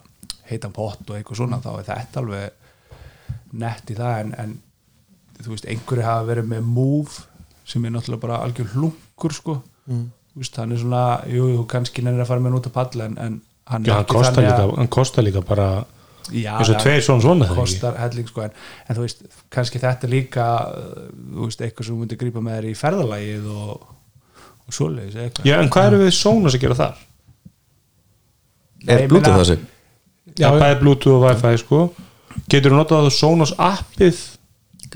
heitan 0.49 0.75
pott 0.77 1.03
og 1.09 1.17
eitthvað 1.19 1.41
svona 1.41 1.61
þá 1.65 1.71
er 1.75 1.89
þetta 1.89 2.23
alveg 2.23 3.55
nett 3.65 3.91
í 3.91 3.97
það 3.99 4.21
en, 4.23 4.35
en 4.43 4.57
þú 5.43 5.55
veist, 5.55 5.67
einhverju 5.71 6.07
hafa 6.07 6.29
verið 6.31 6.51
með 6.53 6.69
move 6.77 7.25
sem 7.67 7.85
er 7.85 7.95
náttúrulega 7.95 8.27
bara 8.27 8.43
algjör 8.47 8.75
hlunkur 8.77 9.35
sko 9.35 9.61
Mm. 9.85 10.07
Þú 10.33 10.41
veist, 10.41 10.55
hann 10.57 10.71
er 10.73 10.79
svona, 10.81 11.01
jú, 11.29 11.43
jú, 11.53 11.65
kannski 11.69 12.03
nefnir 12.03 12.25
að 12.25 12.31
fara 12.31 12.41
með 12.41 12.49
hann 12.49 12.57
út 12.57 12.69
að 12.71 12.73
palla 12.79 13.09
en, 13.11 13.17
en 13.21 13.35
hann 13.71 13.85
Já, 13.85 13.93
er 13.93 13.99
ekki 14.01 14.15
kostar 14.15 14.37
þannig 14.39 14.49
líka, 14.49 14.63
að 14.63 14.79
hann 14.79 14.89
kostar 14.97 15.27
líka 15.27 15.43
bara 15.45 15.67
Já, 16.33 16.55
eins 16.57 16.71
og 16.73 16.79
tveir 16.81 17.05
svona 17.05 17.21
svona 17.27 17.49
kostar 17.53 17.99
helling 18.01 18.31
sko 18.31 18.47
en, 18.47 18.55
en 18.89 18.97
þú 18.97 19.05
veist, 19.05 19.21
kannski 19.53 19.83
þetta 19.83 20.09
líka 20.09 20.47
uh, 20.71 21.03
þú 21.35 21.51
veist, 21.51 21.65
eitthvað 21.67 21.89
sem 21.89 21.93
þú 21.93 22.01
myndir 22.01 22.21
grípa 22.23 22.45
með 22.47 22.57
þér 22.57 22.69
í 22.71 22.75
ferðalagið 22.81 23.51
og, 23.53 23.85
og 24.69 24.77
svoleiðis 24.79 25.19
eitthvað. 25.21 25.49
Já, 25.51 25.59
en 25.61 25.71
hvað 25.75 25.87
eru 25.91 26.03
við 26.05 26.13
Sonos 26.19 26.57
að 26.57 26.65
gera 26.65 26.79
þar? 26.81 26.99
Nei, 28.85 28.95
er 28.95 29.05
ég 29.05 29.09
Bluetooth 29.13 29.35
meina- 29.37 29.45
þessu? 29.45 29.59
Já, 30.41 30.51
bæði 30.59 30.81
Bluetooth 30.83 31.17
og 31.19 31.25
Wi-Fi 31.29 31.57
sko. 31.63 31.81
Getur 32.51 32.73
þú 32.75 32.81
notað 32.81 33.07
það 33.07 33.17
Sonos 33.21 33.53
appið? 33.59 34.21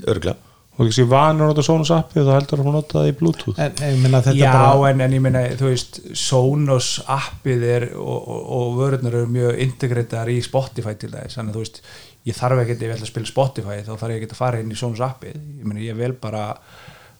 Örgla 0.09 0.35
og 0.79 0.85
ekki 0.87 0.95
sé 0.95 1.03
vanur 1.11 1.43
að 1.43 1.49
nota 1.51 1.63
Sonos 1.67 1.89
appið 1.91 2.23
þá 2.23 2.33
heldur 2.37 2.59
þú 2.61 2.67
að 2.69 2.75
nota 2.77 2.95
það 3.01 3.07
í 3.09 3.15
Bluetooth. 3.19 3.57
En 3.59 3.73
ég 3.83 3.97
minna 3.99 4.21
þetta 4.23 4.37
Já, 4.39 4.47
er 4.47 4.53
bara 4.55 4.89
en, 4.93 5.01
en 5.03 5.15
ég 5.17 5.23
meina, 5.25 5.41
þú 5.59 5.65
veist 5.73 5.97
Sonos 6.15 6.87
appið 7.03 7.65
er 7.67 7.85
og, 7.99 8.19
og, 8.31 8.45
og 8.55 8.77
vörðunar 8.77 9.17
eru 9.19 9.27
mjög 9.33 9.59
integreitar 9.65 10.31
í 10.31 10.37
Spotify 10.45 10.93
til 10.95 11.09
þess, 11.11 11.35
þannig 11.35 11.51
að 11.51 11.57
þú 11.59 11.63
veist 11.65 11.81
ég 12.29 12.37
þarf 12.39 12.61
ekkert, 12.63 12.79
ef 12.79 12.87
ég 12.87 12.95
ætla 12.95 13.07
að 13.09 13.11
spila 13.11 13.31
Spotify 13.33 13.77
þá 13.83 13.91
þarf 13.91 14.13
ég 14.15 14.21
ekki 14.23 14.31
að 14.31 14.39
fara 14.39 14.61
inn 14.63 14.71
í 14.71 14.79
Sonos 14.79 15.03
appið. 15.03 15.35
Ég 15.59 15.67
meina, 15.67 15.83
ég 15.83 15.99
vel 15.99 16.13
bara 16.23 16.45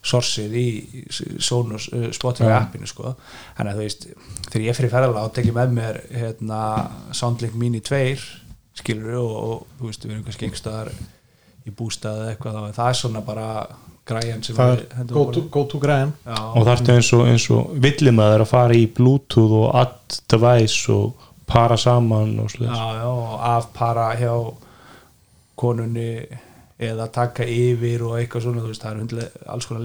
sorsið 0.05 0.53
í 0.55 0.67
Sonos 1.43 1.89
uh, 1.93 2.07
Spotify 2.15 2.53
appinu 2.55 2.87
sko, 2.87 3.15
þannig 3.57 3.73
að 3.73 3.79
þú 3.79 3.83
veist 3.83 4.05
þegar 4.49 4.65
ég 4.69 4.77
fyrir 4.77 4.93
ferðalega 4.93 5.25
og 5.27 5.33
tekið 5.35 5.57
með 5.57 5.73
mér 5.75 5.99
hérna, 6.15 6.59
Soundlink 7.19 7.57
Mini 7.59 7.81
2 7.83 7.99
skilur 8.79 9.17
og, 9.19 9.35
og 9.43 9.65
þú 9.81 9.89
veist, 9.91 10.05
við 10.07 10.13
erum 10.15 10.23
kannski 10.29 10.47
einhverstaðar 10.47 10.91
í 11.67 11.73
bústað 11.75 12.21
eða 12.23 12.33
eitthvað, 12.35 12.59
þá- 12.63 12.77
það 12.79 12.89
er 12.93 12.99
svona 13.01 13.21
bara 13.27 13.47
græjan 14.09 14.41
sem 14.47 14.55
það 14.57 14.71
er 14.79 15.09
go 15.11 15.25
to, 15.35 15.41
go 15.53 15.65
to 15.69 15.77
græn 15.83 16.13
Já. 16.25 16.37
og 16.55 16.63
þarftu 16.65 16.93
eins 16.95 17.09
og, 17.13 17.25
eins 17.29 17.49
og 17.53 17.75
villimæður 17.83 18.45
að 18.45 18.49
fara 18.55 18.77
í 18.79 18.87
Bluetooth 18.97 19.57
og 19.59 19.75
add 19.83 20.21
device 20.31 20.87
og 20.95 21.27
para 21.49 21.75
saman 21.77 22.31
og 22.39 22.55
já, 22.55 23.03
og 23.09 23.35
afpara 23.51 24.07
hjá 24.17 24.31
konunni 25.59 26.23
eða 26.80 27.09
taka 27.11 27.43
yfir 27.43 28.05
og 28.07 28.15
eitthvað 28.19 28.45
svona 28.45 28.61
veist, 28.63 28.84
það 28.84 28.93
er 28.93 28.99
hundlega, 29.01 29.41
alls 29.51 29.67
konar 29.67 29.84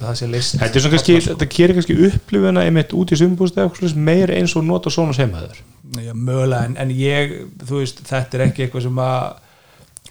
það 0.00 0.32
list. 0.32 0.56
Þetta 0.58 0.80
er 0.80 0.84
svona 0.84 0.96
kannski, 0.96 1.18
þetta 1.28 1.48
gerir 1.54 1.78
kannski 1.78 1.98
upplifuna 2.08 2.64
einmitt 2.66 2.94
út 2.98 3.14
í 3.14 3.18
sumbústað 3.20 3.94
meir 4.08 4.32
eins 4.34 4.56
og 4.58 4.66
nota 4.66 4.90
Sonos 4.90 5.20
heimaður 5.22 5.62
Já, 5.94 6.10
mögulega, 6.16 6.64
en, 6.66 6.74
en 6.80 6.90
ég 6.96 7.34
þú 7.62 7.82
veist, 7.82 8.00
þetta 8.08 8.38
er 8.38 8.46
ekki 8.48 8.64
eitthvað 8.64 8.88
sem 8.88 9.02
að 9.04 9.43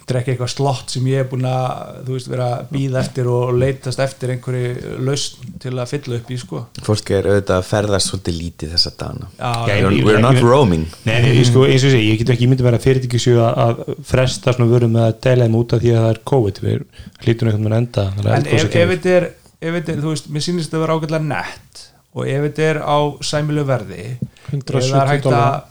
þetta 0.03 0.19
ekki 0.19 0.33
eitthvað 0.33 0.51
slott 0.51 0.93
sem 0.93 1.05
ég 1.07 1.23
er 1.23 1.27
búin 1.31 1.45
að 1.47 1.99
þú 2.07 2.15
veist, 2.17 2.29
vera 2.31 2.47
að 2.57 2.71
býða 2.73 3.01
eftir 3.03 3.29
og 3.31 3.53
leitast 3.55 4.01
eftir 4.03 4.33
einhverju 4.33 4.97
lausn 5.07 5.53
til 5.63 5.73
að 5.77 5.93
fylla 5.93 6.17
upp 6.19 6.33
í 6.33 6.39
sko. 6.41 6.63
Fólk 6.83 7.11
er 7.15 7.29
auðvitað 7.29 7.59
að 7.59 7.69
ferðast 7.69 8.11
svolítið 8.11 8.39
lítið 8.41 8.73
þessa 8.75 8.93
dagana. 8.99 9.29
Já, 9.39 9.53
we're, 9.85 10.03
we're 10.09 10.23
not 10.23 10.41
roaming. 10.43 10.85
Nei, 11.07 11.15
nei, 11.23 11.31
ég 11.39 11.47
sko, 11.47 11.63
eins 11.69 11.87
og 11.87 11.95
segi, 11.95 12.11
ég 12.11 12.21
get 12.21 12.33
ekki 12.35 12.49
myndið 12.51 12.67
vera 12.67 12.81
að 12.81 12.87
fyrirtæki 12.89 13.23
séu 13.23 13.39
að, 13.43 13.63
að 13.63 14.03
fresta 14.11 14.55
svona 14.57 14.69
vörum 14.73 14.95
með 14.97 15.07
að 15.07 15.17
dæla 15.27 15.47
þeim 15.47 15.59
út 15.61 15.77
af 15.77 15.83
því 15.83 15.95
að 15.95 16.03
það 16.03 16.13
er 16.13 16.21
COVID. 16.33 16.61
Við 16.67 16.85
hlýtum 17.23 17.51
einhvern 17.51 17.67
veginn 17.69 17.79
enda 17.79 18.07
en 18.11 18.31
ef, 18.43 18.69
þetta 18.75 19.17
er, 19.17 19.29
ef 19.63 19.77
þetta 19.79 19.95
er 19.95 20.03
þú 20.03 20.15
veist, 20.15 20.31
mér 20.33 20.45
sýnist 20.45 20.67
þetta 20.67 20.81
að 20.81 20.85
vera 20.87 20.97
ágætlega 20.99 21.29
nett 21.31 21.83
og 22.13 22.29
ef 22.29 22.47
þetta 22.47 22.65
er 22.69 22.81
á 22.85 22.97
sæmilu 23.25 23.63
verði 23.67 24.03
ef 24.03 24.17
það 24.51 24.75
er 24.75 24.83
170 24.83 25.09
hægt 25.09 25.29
dólar 25.29 25.61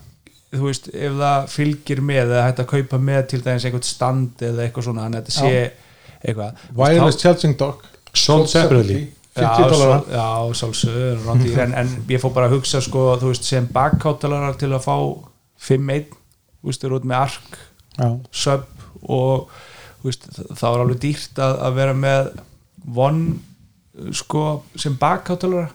þú 0.52 0.66
veist, 0.68 0.88
ef 0.92 1.16
það 1.22 1.48
fylgir 1.54 2.02
með 2.04 2.22
eða 2.26 2.44
hægt 2.48 2.60
að 2.64 2.70
kaupa 2.74 2.98
með 3.10 3.22
til 3.32 3.40
dæmis 3.46 3.64
eitthvað 3.68 3.88
stand 3.88 4.44
eða 4.48 4.66
eitthvað 4.66 4.86
svona, 4.88 5.06
þannig 5.06 5.22
að 5.22 5.26
þetta 5.26 5.38
sé 5.38 5.72
eitthvað. 6.22 6.62
Wireless 6.76 7.20
charging 7.22 7.56
dock. 7.58 7.84
Sold 8.12 8.48
separately. 8.52 9.06
50 9.32 9.48
Já, 9.48 9.68
dólar 9.72 10.02
svo- 10.02 10.12
já, 10.12 10.54
sálsögur 10.60 11.60
en, 11.64 11.70
en 11.80 11.92
ég 12.12 12.20
fór 12.20 12.34
bara 12.36 12.50
að 12.50 12.58
hugsa 12.58 12.82
sko, 12.84 13.04
þú 13.16 13.30
veist, 13.30 13.46
sem 13.48 13.64
bakkátalarar 13.72 14.58
til 14.60 14.68
að 14.76 14.82
fá 14.84 14.96
5-1 15.68 16.10
þú 16.12 16.68
veist, 16.68 16.84
eru 16.84 16.98
út 16.98 17.06
með 17.08 17.22
ark 17.22 17.56
já, 17.96 18.10
sub 18.42 18.66
og 19.08 19.48
þú 20.02 20.10
veist, 20.10 20.28
þá 20.52 20.66
er 20.68 20.82
alveg 20.84 21.00
dýrt 21.06 21.40
að, 21.46 21.54
að 21.64 21.78
vera 21.80 21.94
með 21.96 22.28
one 22.92 24.12
sko, 24.20 24.44
sem 24.76 24.98
bakkátalara 25.00 25.70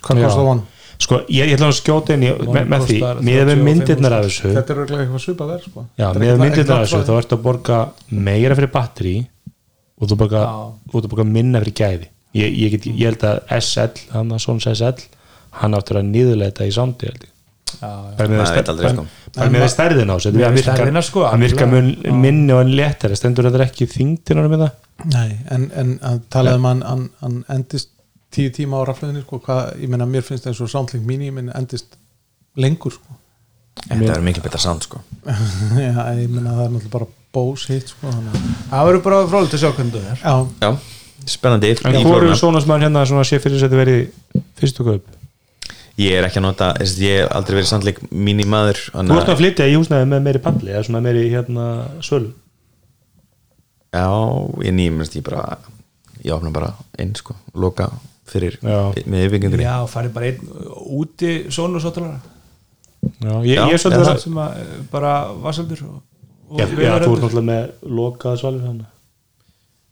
hvað 0.00 0.22
kostar 0.24 0.48
one? 0.54 0.64
Sko, 1.02 1.20
ég, 1.28 1.48
ég 1.50 1.56
ætla 1.56 1.68
að 1.70 1.76
skjóta 1.78 2.14
inn 2.14 2.24
í, 2.24 2.30
með, 2.46 2.68
með 2.70 2.86
því, 2.88 2.98
með 3.02 3.38
35 3.40 3.64
myndirnar 3.66 4.16
af 4.16 4.26
þessu 4.28 4.50
þetta 4.54 4.72
er 4.74 4.80
örugglega 4.84 5.04
eitthvað 5.04 5.24
svipað 5.24 5.52
verð 5.52 5.68
sko. 5.68 5.84
Já, 5.98 6.06
með 6.22 6.42
myndirnar 6.42 6.76
af 6.76 6.86
þessu 6.86 7.00
þá 7.08 7.12
ertu 7.16 7.36
að 7.36 7.44
borga 7.48 7.80
meira 8.14 8.58
fyrir 8.58 8.72
batteri 8.74 9.14
og 9.98 10.10
þú 10.10 10.18
borga, 10.22 10.44
og 10.92 10.96
þú 10.96 11.12
borga 11.12 11.26
minna 11.28 11.62
fyrir 11.64 11.76
gæði. 11.82 12.10
Ég, 12.34 12.56
ég, 12.62 12.74
get, 12.74 12.88
ég 12.90 13.10
held 13.10 13.26
að 13.26 13.42
SL 13.58 14.06
hann 14.14 14.34
að 14.34 14.42
Sons 14.46 14.66
SL 14.70 15.06
hann 15.60 15.78
áttur 15.78 16.00
að 16.00 16.10
niðurlega 16.10 16.54
þetta 16.54 16.70
í 16.70 16.74
sándi 16.74 17.10
held 17.10 17.26
ég. 17.26 17.30
Bara 17.74 18.30
með 18.30 18.46
sko. 18.46 19.04
stærðin 19.72 20.10
á 20.10 20.14
þessu 20.14 20.30
Miðað 20.34 20.44
hann 20.46 20.58
virkar, 21.42 21.58
sko, 21.58 21.68
minni 22.22 22.54
og 22.54 22.60
hann 22.62 22.74
léttari. 22.78 23.18
Stendur 23.18 23.48
þetta 23.48 23.66
ekki 23.66 23.88
þingdina 23.90 24.46
með 24.46 24.66
það 24.66 24.74
Nei, 25.10 25.30
en, 25.50 25.66
en 25.74 25.96
að 26.06 26.20
talaði 26.32 26.60
um 26.60 26.68
hann, 26.68 26.82
hann, 26.86 27.06
hann 27.20 27.40
endist 27.50 27.90
tíu 28.34 28.52
tíma 28.54 28.80
á 28.80 28.86
rafleðinni 28.90 29.22
sko, 29.24 29.38
hvað, 29.44 29.74
ég 29.82 29.90
meina 29.92 30.06
mér 30.10 30.24
finnst 30.26 30.46
eins 30.50 30.60
og 30.64 30.70
Soundlink 30.72 31.06
Mini 31.08 31.30
ég 31.30 31.36
meina 31.36 31.54
endist 31.58 31.96
lengur 32.60 32.94
sko. 32.94 33.16
þetta 33.88 34.12
er 34.16 34.24
miklu 34.24 34.42
betra 34.44 34.60
sound 34.62 34.84
sko. 34.86 35.00
Já, 35.86 35.94
ég 36.18 36.28
meina 36.30 36.54
það 36.54 36.66
er 36.66 36.74
náttúrulega 36.74 36.92
bara 36.98 37.10
Bose 37.34 37.72
hit 37.72 37.90
sko, 37.90 38.06
þannig 38.12 38.36
að- 38.36 38.52
það 38.70 38.88
verður 38.90 39.02
bara 39.08 39.22
fróðilegt 39.32 39.56
að 39.58 39.62
sjá 39.64 39.70
hvernig 39.74 39.94
það 39.96 40.12
er. 40.12 40.20
Já, 40.22 40.34
já, 40.62 40.70
spennandi 41.34 41.72
en 41.74 41.96
hvað 42.04 42.16
eru 42.20 42.36
svona 42.38 42.60
smann 42.62 42.84
hérna 42.86 43.02
svona 43.10 43.24
sé 43.26 43.40
fyrir 43.42 43.58
þess 43.58 43.66
að 43.66 43.72
þetta 43.74 43.82
verið 43.82 44.44
fyrstu 44.60 44.86
kaup? 44.86 45.12
Ég 45.98 46.16
er 46.18 46.26
ekki 46.26 46.40
að 46.40 46.46
nota, 46.48 46.68
að 46.74 46.94
ég 47.06 47.20
hef 47.22 47.32
aldrei 47.38 47.56
verið 47.60 47.68
sandleik 47.70 47.98
mínimaður 48.10 48.80
þú 48.94 49.18
ert 49.18 49.28
að 49.30 49.38
flytja 49.42 49.66
í 49.70 49.76
húsnæði 49.78 50.08
með 50.10 50.24
meiri 50.26 50.40
palli 50.42 50.72
eða 50.72 50.86
svona 50.88 51.02
meiri 51.04 51.28
hérna 51.30 51.66
sölu? 52.02 52.32
Já, 53.94 54.06
ég 54.66 54.74
nýmast 54.74 55.14
ég 55.14 55.22
bara 55.26 55.58
ég 56.24 56.34
opna 56.34 56.50
bara 56.54 56.72
inn 56.98 57.12
sko, 57.18 57.36
loka 57.54 57.90
fyrir 58.30 58.56
Já. 58.62 58.78
með 59.04 59.26
yfirbyggingunni 59.26 59.66
já, 59.66 59.76
farið 59.90 60.14
bara 60.16 60.30
einn 60.30 60.50
úti 61.00 61.32
sónusáttalara 61.52 62.18
já, 63.20 63.34
ég, 63.44 63.54
Já, 63.54 63.62
ég 63.68 63.76
er 63.76 63.82
svolítið 63.82 64.02
eða 64.02 64.14
að 64.14 64.22
sem 64.24 64.42
að 64.44 64.58
eh, 64.62 64.74
bara 64.92 65.14
vasaldur 65.44 65.86
og, 65.88 65.96
og 66.50 66.60
Já, 66.60 66.66
já, 66.66 66.92
þú 67.04 67.16
ert 67.16 67.24
náttúrulega 67.26 67.48
með 67.50 67.90
lokað 68.00 68.38
svalur 68.42 68.68
þannig 68.68 68.92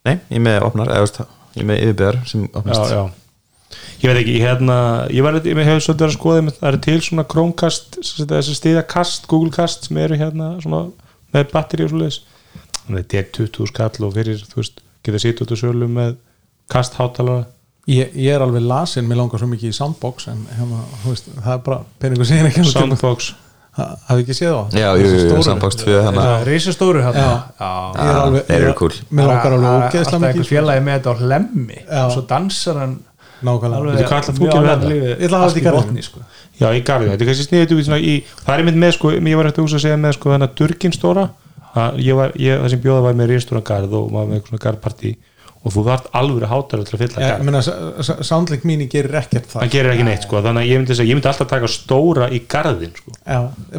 nei, 0.03 0.15
ég 0.15 0.39
er 0.39 0.47
með 0.49 0.69
opnar, 0.69 0.95
eða 0.95 1.11
það 1.19 1.35
ég 1.53 1.61
er 1.65 1.69
með 1.69 1.83
yfirbyggar 1.87 2.23
sem 2.31 2.47
Já, 2.47 2.55
opnast. 2.61 2.95
Já 2.95 3.03
Ég 4.03 4.11
veit 4.11 4.19
ekki, 4.19 4.35
hérna 4.43 4.75
ég 5.13 5.23
var 5.23 5.37
ég 5.39 5.59
hef 5.65 5.79
svolítið 5.85 6.05
að 6.09 6.15
skoða 6.17 6.41
það 6.57 6.67
eru 6.69 6.79
til 6.83 6.97
svona 7.05 7.23
Chromecast, 7.31 7.97
þessi 8.03 8.55
stiðakast 8.57 9.29
Google 9.31 9.53
Cast 9.55 9.87
sem 9.87 9.99
eru 10.03 10.17
hérna 10.19 10.49
svona 10.63 10.81
með 11.33 11.47
batteri 11.53 11.85
og 11.87 11.93
svoleiðis. 11.93 12.19
Þannig 12.83 12.97
að 12.97 12.99
þetta 12.99 13.21
er 13.21 13.29
20 13.39 13.71
skall 13.71 14.07
og 14.07 14.13
fyrir, 14.17 14.43
þú 14.51 14.59
veist 14.59 14.83
geta 15.07 15.21
sitt 15.23 15.41
út 15.43 15.55
á 15.55 15.57
sölu 15.59 15.87
með 15.91 16.17
kasthátalara 16.73 17.47
ég, 17.87 18.13
ég 18.15 18.31
er 18.35 18.41
alveg 18.45 18.61
lasin 18.63 19.07
mér 19.09 19.19
langar 19.21 19.39
svo 19.41 19.47
mikið 19.51 19.71
í 19.73 19.77
Soundbox 19.77 20.27
en 20.31 20.43
hérna, 20.57 20.83
þú 21.03 21.13
veist, 21.13 21.25
það 21.39 21.53
er 21.57 21.63
bara 21.67 21.79
peningur 21.99 22.25
sem 22.29 22.37
ég 22.37 22.45
er 22.45 22.51
ekki 22.51 22.63
að 22.63 22.71
Soundbox 22.73 23.31
hafi 23.73 24.21
ekki 24.23 24.35
séð 24.37 24.53
á 24.53 24.61
já, 24.77 24.89
jú, 25.01 25.07
jú, 25.09 25.21
jú, 25.33 25.41
Soundbox 25.47 25.79
2 25.81 25.95
þannig 26.05 26.19
Það 26.21 26.33
að 26.33 26.41
er 26.43 26.49
risastóru 26.53 27.01
hérna 27.01 27.23
Já. 27.23 27.31
já. 27.57 27.71
Ég 27.97 28.11
er 28.11 28.19
alveg- 28.21 28.45
þeir 28.51 28.61
eru 28.67 28.73
cool. 28.77 28.93
Mér 29.09 29.27
langar 29.31 29.55
alveg 29.57 29.71
er 29.73 30.03
alltaf 30.03 30.19
mikið 30.21 30.29
einhver 30.29 30.45
sko. 30.45 30.53
félagi 30.55 30.83
með 30.85 30.93
þetta 30.99 31.09
á 31.09 31.15
hlemmi 31.23 31.79
Já. 31.81 32.03
og 32.05 32.11
svo 32.13 32.21
dansar 32.29 32.77
hann 32.83 32.93
nákvæmlega. 33.43 33.81
þetta? 34.69 34.89
lífið, 34.93 35.09
Ég 35.09 35.25
ætla 35.25 35.37
að 35.37 35.41
hafa 35.41 35.47
allt 35.49 35.57
þetta 35.57 36.03
sko. 36.05 36.19
Já, 36.61 36.67
í 36.69 36.81
garðinu, 36.85 37.11
þetta 37.11 37.23
er 37.25 37.27
kannski 37.33 37.47
sniðið 37.49 37.73
út 37.73 37.85
svona 37.89 37.99
í, 37.99 38.13
það 38.45 38.53
er 38.59 38.63
mynd 38.69 38.77
með 38.85 38.91
sko, 38.93 39.11
ég 39.17 39.35
var 39.41 39.45
eftir 39.49 39.63
hús 39.65 39.73
að 39.73 39.83
segja 39.83 39.97
með 39.97 40.13
sko 40.13 40.29
þennan 40.29 40.53
Durkin 40.55 40.93
stóra. 40.93 41.25
Að 41.73 41.97
ég 42.05 42.13
var, 42.15 42.31
ég, 42.37 42.59
það 42.61 42.69
sem 42.69 42.81
bjóða 42.83 43.01
var 43.01 43.13
með 43.17 43.29
rýrstóra 43.33 43.63
garð 43.65 43.93
og 43.97 44.11
maður 44.13 44.27
með 44.29 44.35
eitthvað 44.37 44.51
svona 44.53 44.63
garðpartí 44.67 45.15
og 45.63 45.71
þú 45.71 45.83
þarft 45.87 46.09
alveg 46.19 46.49
hátar 46.51 46.81
til 46.83 46.97
að 46.97 47.01
fylla 47.03 47.21
ég 47.23 47.29
garð. 47.31 47.45
meina 47.47 48.23
Soundlink 48.27 48.65
Mini 48.67 48.87
gerir 48.91 49.15
ekkert 49.21 49.47
það. 49.47 49.61
Það 49.61 49.71
gerir 49.77 49.93
ekki 49.93 50.07
neitt 50.09 50.27
sko, 50.27 50.41
þannig 50.43 50.65
að 50.65 50.71
ég 50.71 50.81
myndi, 50.81 50.97
segja, 50.97 51.09
ég 51.09 51.19
myndi 51.19 51.29
alltaf 51.31 51.49
taka 51.53 51.69
stóra 51.71 52.27
í 52.27 52.41
garðin 52.51 52.91
sko. 52.97 53.15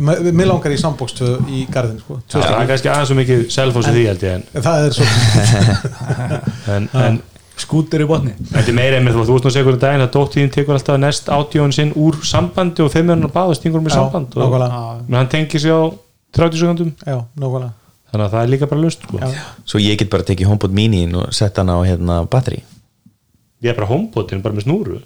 Mér 0.01 0.49
langar 0.49 0.72
í 0.72 0.80
2 0.80 1.28
í 1.53 1.66
garðin 1.74 2.01
sko. 2.01 2.18
Já, 2.24 2.39
það 2.41 2.57
er 2.62 2.72
kannski 2.72 2.93
aðeins 2.95 3.12
svo 3.12 3.18
mikið 3.20 3.45
selfos 3.53 3.91
í 3.91 3.95
því 3.99 4.07
held 4.09 4.24
ég 4.24 4.39
en, 4.39 4.49
það 4.64 4.89
er 4.89 4.99
svo 4.99 5.07
en, 6.78 6.89
en 7.05 7.20
skútur 7.61 8.03
í 8.03 8.09
botni. 8.09 8.32
Þetta 8.49 8.72
er 8.72 8.80
meira 8.80 8.99
einmitt 8.99 9.14
þú 9.14 9.26
veist 9.26 9.45
nú 9.45 9.53
að 9.53 9.57
segja 9.59 9.68
hvernig 9.68 9.85
daginn 9.85 10.07
að 10.09 10.12
dóttíðin 10.16 10.53
tekur 10.57 10.78
alltaf 10.78 10.99
næst 11.05 11.30
átjóðin 11.30 11.76
sinn 11.76 11.95
úr 12.01 12.18
sambandi 12.26 12.82
og 12.82 12.91
þeim 12.97 13.12
er 13.12 13.18
hann 13.18 13.28
að 13.28 13.37
baða 13.37 13.61
stingur 13.61 13.85
um 13.85 13.93
í 13.93 13.95
samband 13.95 14.35
og 14.41 14.59
hann 15.14 15.30
tengir 15.30 15.62
sig 15.62 15.70
á 15.70 15.93
30 16.35 16.64
sekundum 16.64 16.95
já, 17.07 17.20
nákvæmlega 17.39 17.84
þannig 18.15 18.29
að 18.29 18.37
það 18.37 18.45
er 18.47 18.53
líka 18.55 18.71
bara 18.71 18.85
lust 18.87 19.03
sko. 19.09 19.19
Já. 19.19 19.43
svo 19.67 19.83
ég 19.83 19.99
get 19.99 20.12
bara 20.15 20.27
tekið 20.31 20.53
HomePod 20.53 20.79
mini 20.79 21.03
og 21.12 21.35
sett 21.35 21.59
hann 21.59 21.75
á 21.75 21.79
hérna 21.83 22.23
batteri 22.31 22.62
ég 23.65 23.73
er 23.73 23.79
bara 23.79 23.89
homepotin 23.89 24.43
bara 24.45 24.57
með 24.57 24.67
snúru. 24.69 25.01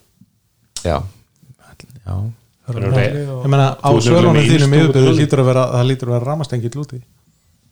Já, 0.82 0.98
já. 2.02 2.16
Ég 2.68 3.46
meina 3.48 3.70
á 3.80 3.88
með 3.88 4.50
þínum 4.50 4.74
yfirbyrðu 4.76 5.14
lítur 5.16 5.42
að 5.42 5.48
vera 5.52 5.68
það 5.76 5.88
lítur 5.88 6.10
að 6.10 6.16
vera 6.18 6.28
ramastengill 6.32 6.82
úti. 6.82 6.98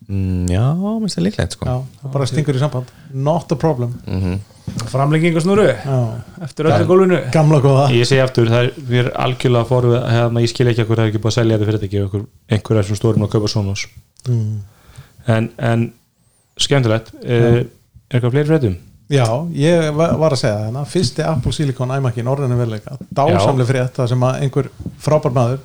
Mm, 0.07 0.45
já, 0.53 0.63
minnst 1.03 1.19
það 1.19 1.25
líklegt 1.27 1.57
sko. 1.57 1.67
Já, 1.67 1.81
það 2.03 2.13
bara 2.15 2.29
stingur 2.31 2.59
í 2.59 2.63
samband. 2.63 2.93
Not 3.13 3.51
a 3.53 3.59
problem. 3.59 3.97
Mhm. 4.07 4.39
framlenging 4.91 5.37
og 5.39 5.43
snúru. 5.43 5.67
Já. 5.67 5.99
eftir 6.43 6.67
öllu 6.67 6.87
gólfinu. 6.87 7.19
gamla 7.33 7.61
góða. 7.63 7.91
Ég 7.95 8.07
segi 8.07 8.23
aftur, 8.23 8.49
það 8.51 8.65
er, 8.65 8.73
við 8.77 8.99
erum 9.03 9.13
algjörlega 9.25 9.67
fóru 9.67 9.93
hérna, 9.95 10.43
ég 10.43 10.51
skil 10.51 10.67
ekki 10.67 10.83
að 10.83 10.89
það 10.89 10.99
er 10.99 11.11
ekki 11.11 11.23
búið 11.23 11.33
að 11.33 11.37
selja 11.39 11.57
þetta 11.57 11.67
fyrir 11.67 11.79
þetta 11.79 11.87
ekki 11.87 12.01
einhver, 12.03 12.25
einhver 12.51 12.79
er 12.79 12.89
sem 12.89 12.97
stórum 12.99 13.27
að 13.27 13.31
kaupa 13.31 13.49
Sonos. 13.49 13.87
Mm. 14.29 14.63
En, 15.27 15.49
en 15.59 15.87
skemmtilegt. 16.61 17.13
Uh, 17.23 17.31
er 17.31 17.65
eitthvað 18.17 18.35
fleiri 18.37 18.51
fréttum? 18.51 18.77
Já, 19.13 19.27
ég 19.55 19.93
va- 19.95 20.13
var 20.19 20.35
að 20.35 20.41
segja 20.41 20.57
það 20.59 20.65
hérna 20.67 20.85
fyrsti 20.91 21.23
Apple 21.23 21.53
Silicon 21.55 21.93
iMac 21.95 22.17
í 22.19 22.25
norrænu 22.27 22.57
veruleika. 22.59 22.97
Dásamlega 23.15 23.69
frétt 23.69 23.99
það 24.01 24.09
sem 24.13 24.25
að 24.27 24.41
einhver 24.43 24.71
frábær 25.05 25.35
maður 25.37 25.61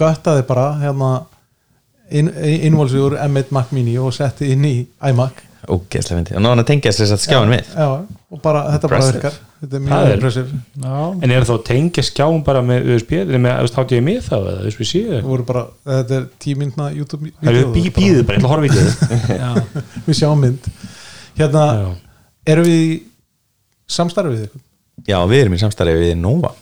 göttaði 0.00 0.46
bara 0.48 0.68
hérna 0.80 1.10
inn, 2.10 2.30
innvolsi 2.68 3.00
úr 3.00 3.18
M1 3.26 3.52
Mac 3.52 3.72
Mini 3.76 3.98
og 4.00 4.14
setti 4.16 4.48
inn 4.54 4.64
í 4.64 4.74
iMac. 5.10 5.42
Og 5.68 5.84
náðan 5.88 6.60
að 6.60 6.66
tengja 6.72 6.92
þess 6.92 7.14
að 7.16 7.22
skjáin 7.24 7.52
við. 7.52 7.68
Já, 7.76 7.86
og 8.30 8.40
bara, 8.44 8.64
þetta 8.74 8.88
bara 8.90 9.00
Impressive. 9.00 9.20
virkar 9.20 9.38
þetta 9.64 9.78
er 9.78 9.84
Það 9.84 10.04
mjög 10.04 10.14
impressive 10.14 10.58
Já, 10.84 10.98
En 11.24 11.32
er 11.34 11.44
það 11.44 11.48
þá 11.50 11.54
að 11.56 11.64
tengja 11.70 12.04
skjáum 12.08 12.42
bara 12.46 12.62
með 12.68 12.88
USB 12.94 13.12
eða 13.20 13.54
hátt 13.78 13.94
ég 13.96 14.04
með 14.06 14.20
þá 14.28 14.34
eða 14.38 14.64
USB-C 14.70 15.02
það 15.04 15.16
eða? 15.18 15.46
bara, 15.50 15.62
þetta 15.90 16.18
er 16.20 16.26
tímyndna 16.44 16.86
YouTube 16.94 17.32
Það 17.40 17.58
er 17.62 17.68
bí, 17.74 17.84
býðið 17.98 18.22
bara, 18.28 18.38
ég 18.38 18.44
ætla 18.44 18.48
að 18.48 18.54
horfa 18.54 18.66
í 18.66 18.74
já. 19.42 19.50
við 20.08 20.18
sjáum 20.20 20.44
mynd 20.44 20.68
hérna, 21.40 21.64
Já. 21.80 21.88
erum 22.54 22.68
við 22.68 22.80
í 22.84 22.90
samstarfið 23.98 24.36
við 24.38 24.46
ykkur? 24.48 24.64
já, 25.10 25.18
við 25.28 25.40
erum 25.44 25.56
í 25.56 25.62
samstarfi 25.64 25.96
við 26.00 26.14
Nova 26.22 26.52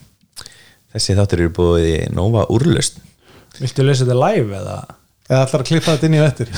þessi 0.93 1.17
þáttur 1.19 1.43
eru 1.45 1.53
búið 1.59 1.89
í 1.91 1.97
Nova 2.17 2.47
úrlust 2.53 3.01
Viltu 3.61 3.85
lesa 3.85 4.07
þetta 4.07 4.17
live 4.23 4.57
eða? 4.63 4.79
eða 5.29 5.43
ætlar 5.47 5.63
að 5.65 5.69
klippa 5.69 5.95
þetta 5.97 6.09
inn 6.09 6.17
í 6.17 6.23
vettur 6.23 6.55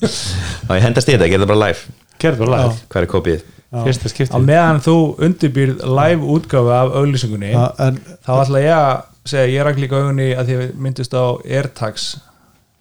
þá 0.00 0.70
ég 0.78 0.84
hendast 0.86 1.10
í 1.10 1.14
þetta, 1.16 1.28
gera 1.32 1.44
það 1.44 1.50
bara 1.52 1.64
live 1.66 1.98
Gerð 2.20 2.40
bara 2.44 2.52
live, 2.62 2.76
hvað 2.92 3.02
er 3.02 3.08
kópið? 3.10 3.42
Fyrsta 3.70 4.10
Á 4.10 4.12
skipti 4.12 4.40
meðan 4.42 4.80
þú 4.82 4.96
undirbýrð 5.26 5.84
live 5.86 6.32
útgáfu 6.34 6.72
af 6.74 6.96
auglýsingunni 7.00 7.52
en 7.54 8.00
þá 8.26 8.32
ætla 8.40 8.64
ég 8.64 8.74
að 8.74 8.96
segja, 9.30 9.52
ég 9.52 9.66
rak 9.66 9.78
líka 9.78 10.00
augunni 10.00 10.32
að 10.34 10.50
því 10.50 10.58
að 10.58 10.74
myndist 10.86 11.14
á 11.14 11.24
AirTags 11.44 12.08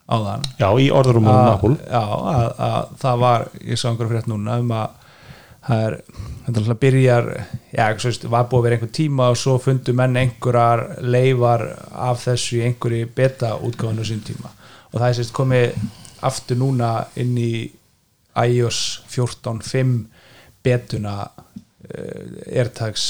áðan. 0.09 0.45
Já, 0.57 0.69
í 0.81 0.89
orðurum 0.89 1.29
að, 1.29 1.51
Apple. 1.53 1.75
Já, 1.85 2.01
að, 2.01 2.47
að 2.65 2.95
það 3.03 3.21
var 3.23 3.45
ég 3.61 3.79
sá 3.79 3.85
einhverju 3.91 4.13
frétt 4.13 4.29
núna 4.31 4.57
um 4.63 4.73
að 4.73 4.95
það 5.69 5.83
er, 5.85 5.95
þetta 6.45 6.61
alltaf 6.63 6.79
byrjar 6.81 7.27
já, 7.75 7.83
svo 7.99 8.09
veist, 8.09 8.27
var 8.33 8.47
búið 8.49 8.59
að 8.59 8.65
vera 8.65 8.77
einhver 8.79 8.93
tíma 8.97 9.29
og 9.29 9.39
svo 9.39 9.57
fundu 9.61 9.93
menn 9.97 10.17
einhverjar 10.23 10.85
leifar 11.05 11.65
af 11.93 12.23
þessu 12.25 12.57
í 12.57 12.63
einhverju 12.65 13.09
beta 13.15 13.53
útgáfanu 13.59 14.07
sín 14.07 14.23
tíma. 14.25 14.49
Og 14.89 14.97
það 14.97 15.09
er 15.11 15.19
sérst 15.19 15.35
komið 15.37 15.83
aftur 16.25 16.57
núna 16.59 16.93
inn 17.19 17.35
í 17.37 17.51
iOS 18.39 19.03
14.5 19.11 19.93
betuna 20.65 21.15
uh, 21.25 22.23
AirTags 22.47 23.05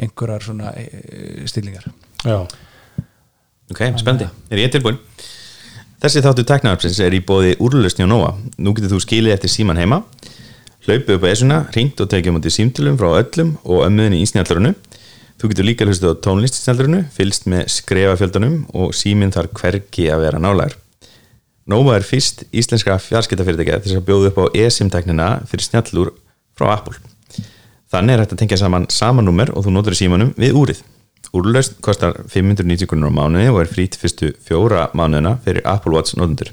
einhverjar 0.00 0.46
svona 0.46 0.72
uh, 0.74 1.44
stillingar. 1.50 1.86
Já, 2.24 2.42
ok, 3.70 3.84
spennandi, 4.00 4.28
er 4.50 4.64
ég 4.64 4.72
tilbúin 4.74 5.00
þessi 6.00 6.22
þáttu 6.24 6.46
teknarpsins 6.48 7.00
er 7.04 7.12
í 7.16 7.22
bóði 7.24 7.56
úrlustni 7.60 8.06
og 8.06 8.12
Nova. 8.12 8.30
Nú 8.56 8.72
getur 8.76 8.94
þú 8.94 9.02
skilið 9.04 9.34
eftir 9.34 9.52
síman 9.52 9.80
heima. 9.80 10.00
Hlaupið 10.86 11.18
upp 11.18 11.26
á 11.28 11.32
esuna, 11.32 11.58
ringt 11.76 12.00
og 12.00 12.08
tekið 12.08 12.32
á 12.32 12.34
mútið 12.38 12.54
símtölum 12.56 12.96
frá 12.96 13.10
öllum 13.18 13.50
og 13.68 13.84
ömmuðinni 13.84 14.22
í 14.24 14.28
snjallurinu 14.30 14.72
þú 15.40 15.48
getur 15.48 15.64
líka 15.64 15.86
hlustið 15.88 16.12
á 16.12 16.22
tónlist 16.24 16.58
í 16.58 16.60
snjallurinu 16.60 17.00
fylgst 17.14 17.46
með 17.48 17.68
skrefafjöldunum 17.72 18.56
og 18.76 18.92
síminn 18.96 19.32
þarf 19.32 19.54
hvergi 19.56 20.10
að 20.12 20.24
vera 20.26 20.40
nálægur 20.42 20.76
Nova 21.70 21.94
er 21.96 22.04
fyrst 22.04 22.42
íslenska 22.52 22.98
fjarskiptafyrirtækja 23.00 23.78
þess 23.80 23.96
að 23.96 24.06
bjóða 24.08 24.32
upp 24.32 24.40
á 24.42 24.44
eSIM-tæknina 24.66 25.28
fyrir 25.48 25.64
snjallur 25.64 26.12
frá 26.60 26.76
Apple 26.76 27.00
þannig 27.90 28.14
er 28.14 28.24
hægt 28.24 28.36
að 28.36 28.44
tengja 28.44 28.60
saman 28.60 28.88
sama 28.92 29.24
númer 29.24 29.50
og 29.56 29.66
þú 29.66 29.74
notur 29.74 29.96
í 29.96 30.02
símanum 30.04 30.34
við 30.38 30.58
úrið 30.60 30.84
Úrlaust 31.30 31.76
kostar 31.84 32.16
590 32.26 32.88
krónur 32.90 33.12
á 33.14 33.18
mánuði 33.20 33.50
og 33.52 33.60
er 33.62 33.68
frýtt 33.70 33.94
fyrstu 34.00 34.32
fjóra 34.42 34.88
mánuðina 34.98 35.36
fyrir 35.44 35.62
Apple 35.68 35.94
Watch 35.94 36.16
notendur. 36.18 36.50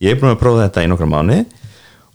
Ég 0.00 0.14
er 0.14 0.20
búin 0.20 0.32
að 0.32 0.40
prófa 0.40 0.62
þetta 0.64 0.86
í 0.86 0.88
nokkra 0.88 1.08
mánuði 1.10 1.42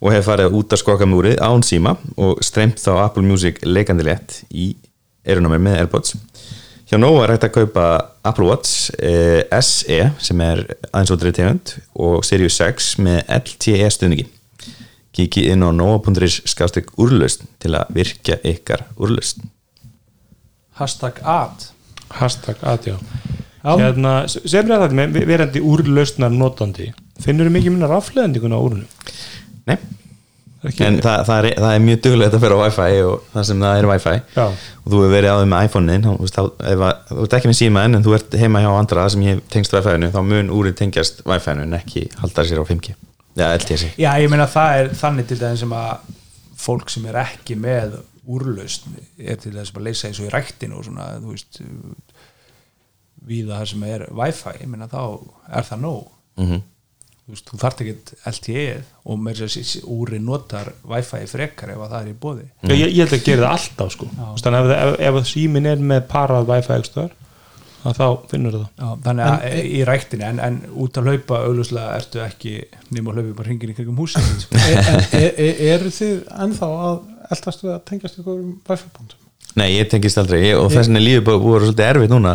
og 0.01 0.09
hef 0.15 0.25
farið 0.25 0.55
út 0.57 0.73
að 0.73 0.81
skoka 0.81 1.05
með 1.05 1.19
úrið 1.19 1.43
án 1.45 1.65
síma 1.65 1.93
og 2.17 2.41
streymt 2.45 2.81
þá 2.81 2.91
Apple 3.03 3.25
Music 3.27 3.61
leikandi 3.61 4.07
létt 4.07 4.39
í 4.49 4.71
erunámið 5.25 5.61
með 5.67 5.77
Airpods. 5.83 6.15
Hjá 6.89 6.97
Nova 7.01 7.21
er 7.25 7.35
hægt 7.35 7.45
að 7.51 7.55
kaupa 7.59 7.85
Apple 8.25 8.49
Watch 8.49 8.89
eh, 8.97 9.45
SE 9.61 10.01
sem 10.25 10.41
er 10.41 10.65
aðeins 10.89 11.13
ótrið 11.13 11.37
tegund 11.37 11.75
og 12.01 12.25
Sirius 12.25 12.57
6 12.61 12.95
með 13.05 13.21
LTE 13.43 13.93
stuðningi. 13.93 14.25
Kiki 15.15 15.45
inn 15.51 15.63
á 15.63 15.71
nova.is 15.71 16.41
skastik 16.51 16.89
úrlaust 16.99 17.45
til 17.63 17.71
að 17.79 17.91
virkja 17.95 18.35
ykkar 18.43 18.83
úrlaust. 18.99 19.39
hashtag 20.79 21.21
ad 21.23 21.69
hashtag 22.19 22.57
aðjá 22.61 22.97
Já. 23.65 23.73
Hérna, 23.81 24.11
sem 24.29 24.59
er 24.69 24.77
það 24.83 24.91
með 24.93 25.15
verandi 25.25 25.61
úrlausnar 25.65 26.29
notandi 26.35 26.91
finnur 27.23 27.47
þú 27.49 27.53
mikið 27.55 27.73
minna 27.73 27.87
rafleðendinguna 27.89 28.59
á 28.59 28.61
úrunu? 28.61 28.83
Nei, 29.65 29.77
Ekki, 30.65 30.83
en 30.85 30.99
það, 31.01 31.23
það, 31.29 31.39
er, 31.39 31.47
það 31.63 31.73
er 31.77 31.81
mjög 31.85 31.99
duglegt 32.05 32.35
að 32.37 32.43
fyrir 32.43 32.55
á 32.57 32.61
Wi-Fi 32.65 32.99
og 33.07 33.23
það 33.33 33.47
sem 33.49 33.63
það 33.65 33.79
er 33.81 33.87
Wi-Fi 33.89 34.13
Já. 34.35 34.45
og 34.45 34.85
þú 34.91 34.99
hefur 35.01 35.15
verið 35.15 35.33
á 35.33 35.37
því 35.39 35.47
með 35.55 35.65
iPhone-in 35.69 36.05
þú 36.05 36.13
veist, 36.21 36.37
þá- 36.37 36.69
ef 36.75 36.83
að- 36.89 37.01
þú 37.15 37.25
ert 37.25 37.35
ekki 37.39 37.49
með 37.53 37.59
símaðin 37.61 37.97
en 37.99 38.05
þú 38.05 38.15
ert 38.19 38.37
heima 38.43 38.61
hjá 38.65 38.69
andra 38.75 39.07
sem 39.15 39.25
ég 39.25 39.41
tengst 39.55 39.73
Wi-Fi-inu 39.79 40.11
þá 40.13 40.21
mun 40.29 40.53
úrið 40.59 40.77
tengjast 40.83 41.25
Wi-Fi-inu 41.25 41.65
en 41.65 41.77
ekki 41.79 42.05
halda 42.21 42.45
sér 42.51 42.61
á 42.61 42.65
5G 42.69 42.93
Já, 43.35 43.47
LTC 43.51 43.95
Já, 43.99 44.11
ég 44.21 44.29
meina 44.31 44.47
það 44.51 44.81
er 44.81 44.91
þannig 45.01 45.29
til 45.29 45.39
dæmis 45.41 45.63
sem 45.65 45.75
að 45.75 46.13
fólk 46.65 46.93
sem 46.93 47.07
er 47.11 47.19
ekki 47.25 47.57
með 47.59 47.97
úrlausn 48.25 48.95
er 49.21 49.41
til 49.41 49.53
þess 49.53 49.75
að 49.75 49.85
leysa 49.85 50.09
eins 50.09 50.21
og 50.21 50.29
í 50.29 50.31
ræktinu 50.33 50.79
og 50.79 50.87
svona, 50.87 51.09
þú 51.21 51.33
veist 51.33 51.59
víða 53.25 53.59
það 53.59 53.67
sem 53.73 53.83
er 53.89 54.07
Wi-Fi, 54.13 54.55
ég 54.61 54.69
meina 54.71 54.87
þá 54.89 55.01
er 55.49 55.67
það 55.67 55.83
nóg. 55.85 56.07
Mm 56.41 56.63
þú 57.25 57.33
veist, 57.33 57.47
þú 57.49 57.57
þarft 57.57 57.79
ekki 57.81 58.17
LTE 58.29 58.65
og 59.09 59.21
með 59.25 59.39
þess 59.41 59.77
að 59.79 59.85
úri 59.95 60.19
notar 60.21 60.67
Wi-Fi 60.85 61.23
frekar 61.31 61.71
ef 61.73 61.79
að 61.81 61.93
það 61.95 62.03
er 62.03 62.09
í 62.11 62.17
bóði 62.21 62.43
Já, 62.45 62.73
ég, 62.75 62.91
ég 62.91 62.99
held 63.01 63.15
að 63.17 63.23
gera 63.25 63.47
það 63.47 63.55
alltaf 63.55 63.93
sko. 63.95 64.09
Þannig 64.43 64.59
að 64.59 64.73
ef, 64.75 64.97
ef, 65.07 65.17
ef 65.21 65.29
símin 65.31 65.69
er 65.71 65.81
með 65.93 66.03
parað 66.11 66.51
wifi 66.51 66.75
ekstra 66.75 67.07
að 67.89 67.99
þá 67.99 68.29
finnur 68.31 68.55
það 68.55 68.65
Já, 68.65 68.87
þannig 69.05 69.25
að 69.29 69.57
í 69.65 69.81
ræktinu 69.89 70.25
en, 70.27 70.41
en 70.47 70.57
út 70.85 70.99
að 70.99 71.09
hlaupa 71.09 71.41
augljóslega 71.49 71.97
ertu 71.99 72.23
ekki 72.25 72.55
nema 72.95 73.11
að 73.11 73.19
hlaupa 73.19 73.37
bara 73.39 73.49
hringin 73.49 73.73
í 73.73 73.77
kringum 73.77 74.01
húsið 74.01 74.31
sko. 74.43 74.59
e, 74.59 74.73
en, 74.79 75.05
e, 75.19 75.29
e, 75.29 75.49
eru 75.75 75.91
þið 75.93 76.17
ennþá 76.45 76.71
að 76.89 76.99
eldast 77.35 77.65
við 77.65 77.73
að 77.75 77.83
tengjast 77.91 78.19
ykkur 78.21 78.41
um 78.41 78.51
Wi-Fi-punktum? 78.65 79.21
Nei, 79.55 79.69
ég 79.77 79.89
tengist 79.91 80.19
aldrei 80.19 80.41
ég, 80.41 80.57
og 80.59 80.71
þess 80.73 80.89
vegna 80.89 81.01
er 81.01 81.05
lífið 81.05 81.27
búið 81.27 81.37
að 81.37 81.45
vera 81.53 81.69
svolítið 81.69 81.89
erfitt 81.91 82.13
núna 82.13 82.33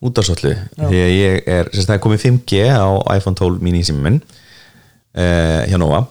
út 0.00 0.20
af 0.20 0.28
svolítið 0.28 0.62
því 0.78 1.02
að 1.04 1.10
ég 1.12 1.50
er, 1.56 1.68
sem 1.68 1.82
sagt, 1.82 1.90
það 1.90 1.98
er 1.98 2.04
komið 2.06 2.24
5G 2.24 2.62
á 2.72 2.88
iPhone 3.18 3.36
12 3.36 3.66
mini 3.66 3.82
sími 3.84 4.06
minn 4.06 4.22
uh, 4.22 5.60
hjá 5.68 5.76
Nova 5.80 6.06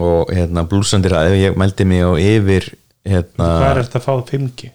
og 0.00 0.34
hérna 0.34 0.66
blúsandi 0.68 1.10
ræði 1.10 1.32
og 1.32 1.40
ég 1.40 1.56
mældi 1.58 1.86
mig 1.88 2.04
á 2.04 2.12
yfir 2.20 2.68
hérna, 3.08 3.46
hvað 3.46 3.70
er 3.70 3.82
þetta 3.86 4.02
að 4.02 4.06
fá 4.06 4.12
5G? 4.34 4.70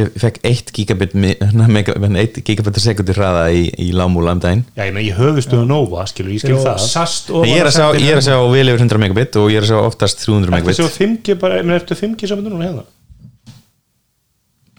Ég 0.00 0.08
fekk 0.16 0.38
1 0.48 0.70
gigabit 0.72 1.12
mi- 1.14 1.34
mega- 1.76 1.94
1 2.00 2.38
gigabit 2.46 2.78
sekundir 2.80 3.18
hraða 3.18 3.42
í, 3.52 3.66
í 3.76 3.90
lámúla 3.92 4.32
um 4.32 4.40
daginn 4.40 4.62
Já, 4.76 4.86
ég 4.88 4.94
meina, 4.96 5.04
ég 5.10 5.18
höfustuðu 5.20 5.66
Nova, 5.68 6.06
skilur, 6.08 6.32
ég 6.32 6.40
skil 6.40 6.54
og 6.56 6.62
það. 6.64 6.78
sast 6.86 7.28
Nei, 7.34 7.50
ég 7.52 7.60
er 7.60 7.68
að 7.68 7.76
sjá, 7.76 7.86
ég 8.00 8.08
er 8.14 8.20
að 8.22 8.26
sjá 8.30 8.36
vel 8.54 8.64
yfir 8.72 8.80
100 8.86 9.02
megabit 9.04 9.36
og 9.42 9.50
ég 9.52 9.60
er 9.60 9.66
að 9.66 9.72
sjá 9.74 9.78
oftast 9.84 10.22
300 10.24 10.48
Þetta 10.48 10.56
megabit. 10.56 10.80
séu 10.80 10.88
5G 10.96 11.36
bara, 11.44 11.60
menn 11.62 11.76
ertu 11.76 11.98
5G 12.00 12.30
saman 12.32 12.48
núna 12.48 12.68
hérna? 12.70 12.84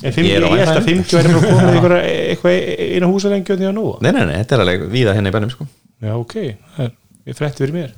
Er 0.04 0.12
5G, 0.12 0.26
Ég 0.28 0.36
er 0.36 0.44
held 0.44 0.74
að 0.74 0.82
Wi-Fi. 0.84 0.96
5G 0.98 1.12
væri 1.16 1.30
bara 1.32 1.46
komið 1.46 1.70
eitthvað, 1.78 1.98
eitthvað 2.34 2.58
eina 2.98 3.08
húsalengju 3.14 3.56
því 3.62 3.70
að 3.70 3.76
nóa 3.78 3.94
Nei, 4.04 4.12
nei, 4.18 4.24
nei, 4.32 4.36
þetta 4.42 4.58
er 4.58 4.64
alveg 4.66 4.82
víða 4.92 5.14
henni 5.16 5.30
í 5.32 5.36
bænum 5.38 5.54
sko. 5.54 5.68
Já, 6.04 6.12
ok, 6.18 6.34
það 6.76 6.84
er, 6.90 6.92
ég 7.30 7.38
frétti 7.38 7.64
fyrir 7.64 7.76
mér. 7.78 7.94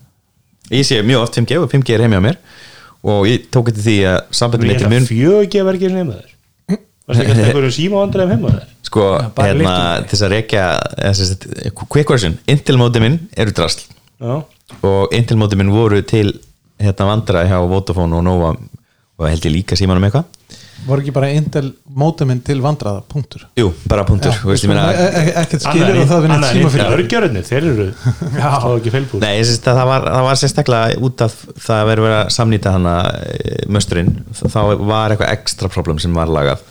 Ég 0.76 0.86
sé 0.86 1.00
mjög 1.06 1.24
oft 1.26 1.40
5G 1.40 1.58
og 1.64 1.72
5G 1.72 1.96
er 1.96 2.04
heimja 2.06 2.20
á 2.22 2.26
mér 2.28 2.38
og 3.06 3.26
ég 3.32 3.48
tók 3.54 3.72
eftir 3.72 3.86
því 3.88 3.98
að 4.12 4.20
sambandi 4.36 4.70
Ég 4.76 6.35
Varst 7.06 7.22
ekki 7.22 7.36
alltaf 7.36 7.50
einhverjum 7.52 7.76
síma 7.76 8.02
vandræðum 8.02 8.34
heima? 8.34 8.54
Þér? 8.56 8.76
sko, 8.96 9.10
bara 9.36 9.52
hérna, 9.52 9.74
til 10.06 10.14
þess 10.14 10.26
að 10.26 10.34
rekja 10.36 10.66
quick 11.86 12.14
version, 12.14 12.38
Intel 12.52 12.80
mótiminn 12.82 13.20
eru 13.38 13.56
drasl. 13.56 13.84
Já, 14.22 14.38
og 14.86 15.16
Intel 15.16 15.40
mótiminn 15.42 15.74
voru 15.74 16.02
til 16.08 16.36
hérna 16.82 17.10
vandra 17.12 17.46
hjá 17.50 17.60
Vodafone 17.70 18.20
og 18.20 18.26
Nova 18.26 18.56
og 18.56 19.30
held 19.30 19.46
ég 19.48 19.54
líka 19.54 19.78
símanum 19.80 20.08
eitthvað. 20.08 20.32
Var 20.86 21.02
ekki 21.02 21.14
bara 21.16 21.30
Intel 21.34 21.70
mótuminn 21.98 22.42
til 22.46 22.60
vandraða, 22.62 23.02
punktur? 23.10 23.46
Jú, 23.58 23.70
bara 23.90 24.04
punktur, 24.06 24.34
Já, 24.34 24.42
þú 24.44 24.52
veist 24.52 24.66
ég 24.66 24.70
meina 24.70 24.84
e- 24.92 25.06
e- 25.22 25.34
ekkert 25.42 25.64
skilur 25.64 26.00
og 26.02 26.10
það 26.10 26.28
Annað 26.36 26.52
síma 26.52 26.72
fyrir 26.74 26.96
örgjörðinir, 26.98 27.46
þeir 27.48 27.68
eru 27.72 27.86
Það 28.36 28.66
var 28.68 28.76
ekki 28.76 28.94
feilbúð 28.94 29.24
Nei, 29.24 29.32
ég 29.40 29.48
syns 29.50 29.64
að 29.64 29.80
það 29.80 29.90
var, 29.90 30.08
það 30.12 30.28
var 30.28 30.42
sérstaklega 30.42 31.00
út 31.08 31.24
af 31.26 31.38
það 31.56 31.80
að 31.80 31.90
vera 31.90 32.06
verið 32.06 32.18
að 32.20 32.34
samnýta 32.36 32.76
hana 32.76 32.96
e, 33.24 33.56
mösturinn, 33.72 34.12
þá 34.36 34.60
var 34.84 35.16
eitthvað 35.16 35.34
ekstra 35.34 35.72
problem 35.74 36.04
sem 36.04 36.20
var 36.20 36.34
lagað 36.36 36.62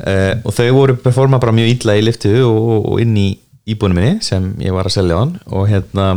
e, 0.00 0.16
og 0.42 0.52
þau 0.56 0.68
voru 0.76 0.98
performa 1.04 1.40
bara 1.42 1.54
mjög 1.56 1.72
illa 1.74 1.96
í 1.98 2.04
liftu 2.04 2.34
og, 2.48 2.90
og 2.92 3.00
inn 3.04 3.16
í 3.20 3.28
íbúinu 3.70 3.96
minni 3.96 4.18
sem 4.24 4.50
ég 4.62 4.74
var 4.76 4.88
að 4.90 4.96
selja 4.98 5.16
á 5.16 5.22
hann. 5.22 5.34
Og 5.54 5.66
hérna 5.70 6.08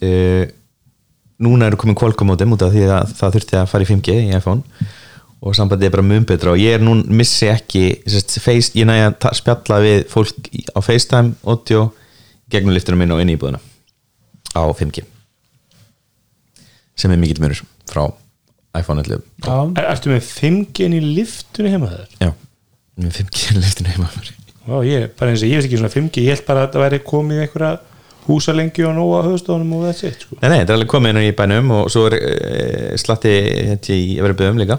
e, 0.00 0.48
núna 1.40 1.68
eru 1.68 1.80
komin 1.80 1.98
Qualcomm-mótum 1.98 2.56
út 2.56 2.64
af 2.66 2.74
því 2.74 2.86
að 2.88 3.14
það 3.20 3.38
þurfti 3.38 3.60
að 3.60 3.70
fara 3.72 3.86
í 3.86 3.90
5G 3.90 4.18
í 4.26 4.34
iPhone. 4.38 4.88
Og 5.40 5.56
sambandið 5.56 5.88
er 5.88 5.94
bara 5.94 6.04
mun 6.04 6.26
betra. 6.28 6.52
Og 6.52 6.60
ég 6.60 6.76
er 6.76 6.84
nú 6.84 6.98
missi 7.08 7.48
ekki 7.48 7.84
sérst, 8.04 8.36
face, 8.44 8.74
ég 8.76 8.88
næja 8.88 9.14
að 9.14 9.38
spjalla 9.38 9.80
við 9.80 10.02
fólk 10.12 10.50
á 10.76 10.80
FaceTime 10.84 11.38
audio 11.48 11.88
gegnum 12.52 12.74
liftinu 12.74 12.98
minn 13.00 13.14
og 13.14 13.22
inn 13.22 13.32
í 13.32 13.38
íbúðina 13.38 13.60
á 14.56 14.62
5G 14.74 15.04
sem 16.98 17.12
er 17.14 17.20
mikill 17.20 17.40
munur 17.42 17.62
frá 17.90 18.04
iPhone 18.76 19.02
11 19.02 19.22
Já, 19.46 19.54
Er, 19.78 19.86
Ertu 19.94 20.12
með 20.12 20.26
5G 20.26 20.88
í 20.98 21.02
liftunni 21.16 21.72
heima 21.72 21.90
þér? 21.92 22.16
Já, 22.20 22.30
með 23.06 23.22
5G 23.22 23.56
liftinu 23.60 23.94
heima 23.94 24.10
Vá, 24.70 24.76
ég, 24.86 25.06
bara 25.18 25.32
eins 25.32 25.42
og 25.42 25.48
ég 25.48 25.58
veist 25.58 25.70
ekki 25.70 25.80
svona 25.80 25.92
5G 25.92 26.26
ég 26.26 26.36
held 26.36 26.46
bara 26.46 26.62
að 26.62 26.68
þetta 26.68 26.82
væri 26.84 27.00
komið 27.10 27.44
einhverja 27.46 27.78
húsalengi 28.26 28.84
og 28.86 28.96
nóga 28.96 29.22
höfustónum 29.26 29.72
og 29.78 29.88
it 29.90 30.24
sko. 30.24 30.36
Nei, 30.40 30.50
nei, 30.50 30.58
þetta 30.60 30.74
er 30.74 30.76
alveg 30.76 30.90
komið 30.92 31.14
inn 31.14 31.22
í 31.24 31.30
bænum 31.36 31.72
og 31.78 31.88
svo 31.92 32.04
er 32.10 32.16
e, 32.18 32.98
slatti 33.00 33.32
hérna 33.32 33.96
í 33.96 34.18
að 34.18 34.26
vera 34.26 34.38
böðum 34.40 34.60
líka 34.60 34.76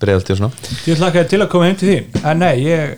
breiðalti 0.00 0.34
og 0.36 0.40
svona. 0.40 0.70
Ég 0.86 1.02
hlakkaði 1.02 1.32
til 1.32 1.42
að 1.42 1.50
koma 1.52 1.68
heim 1.68 1.76
til 1.80 1.90
þín. 1.90 2.22
En 2.22 2.40
nei, 2.40 2.52
ég 2.62 2.94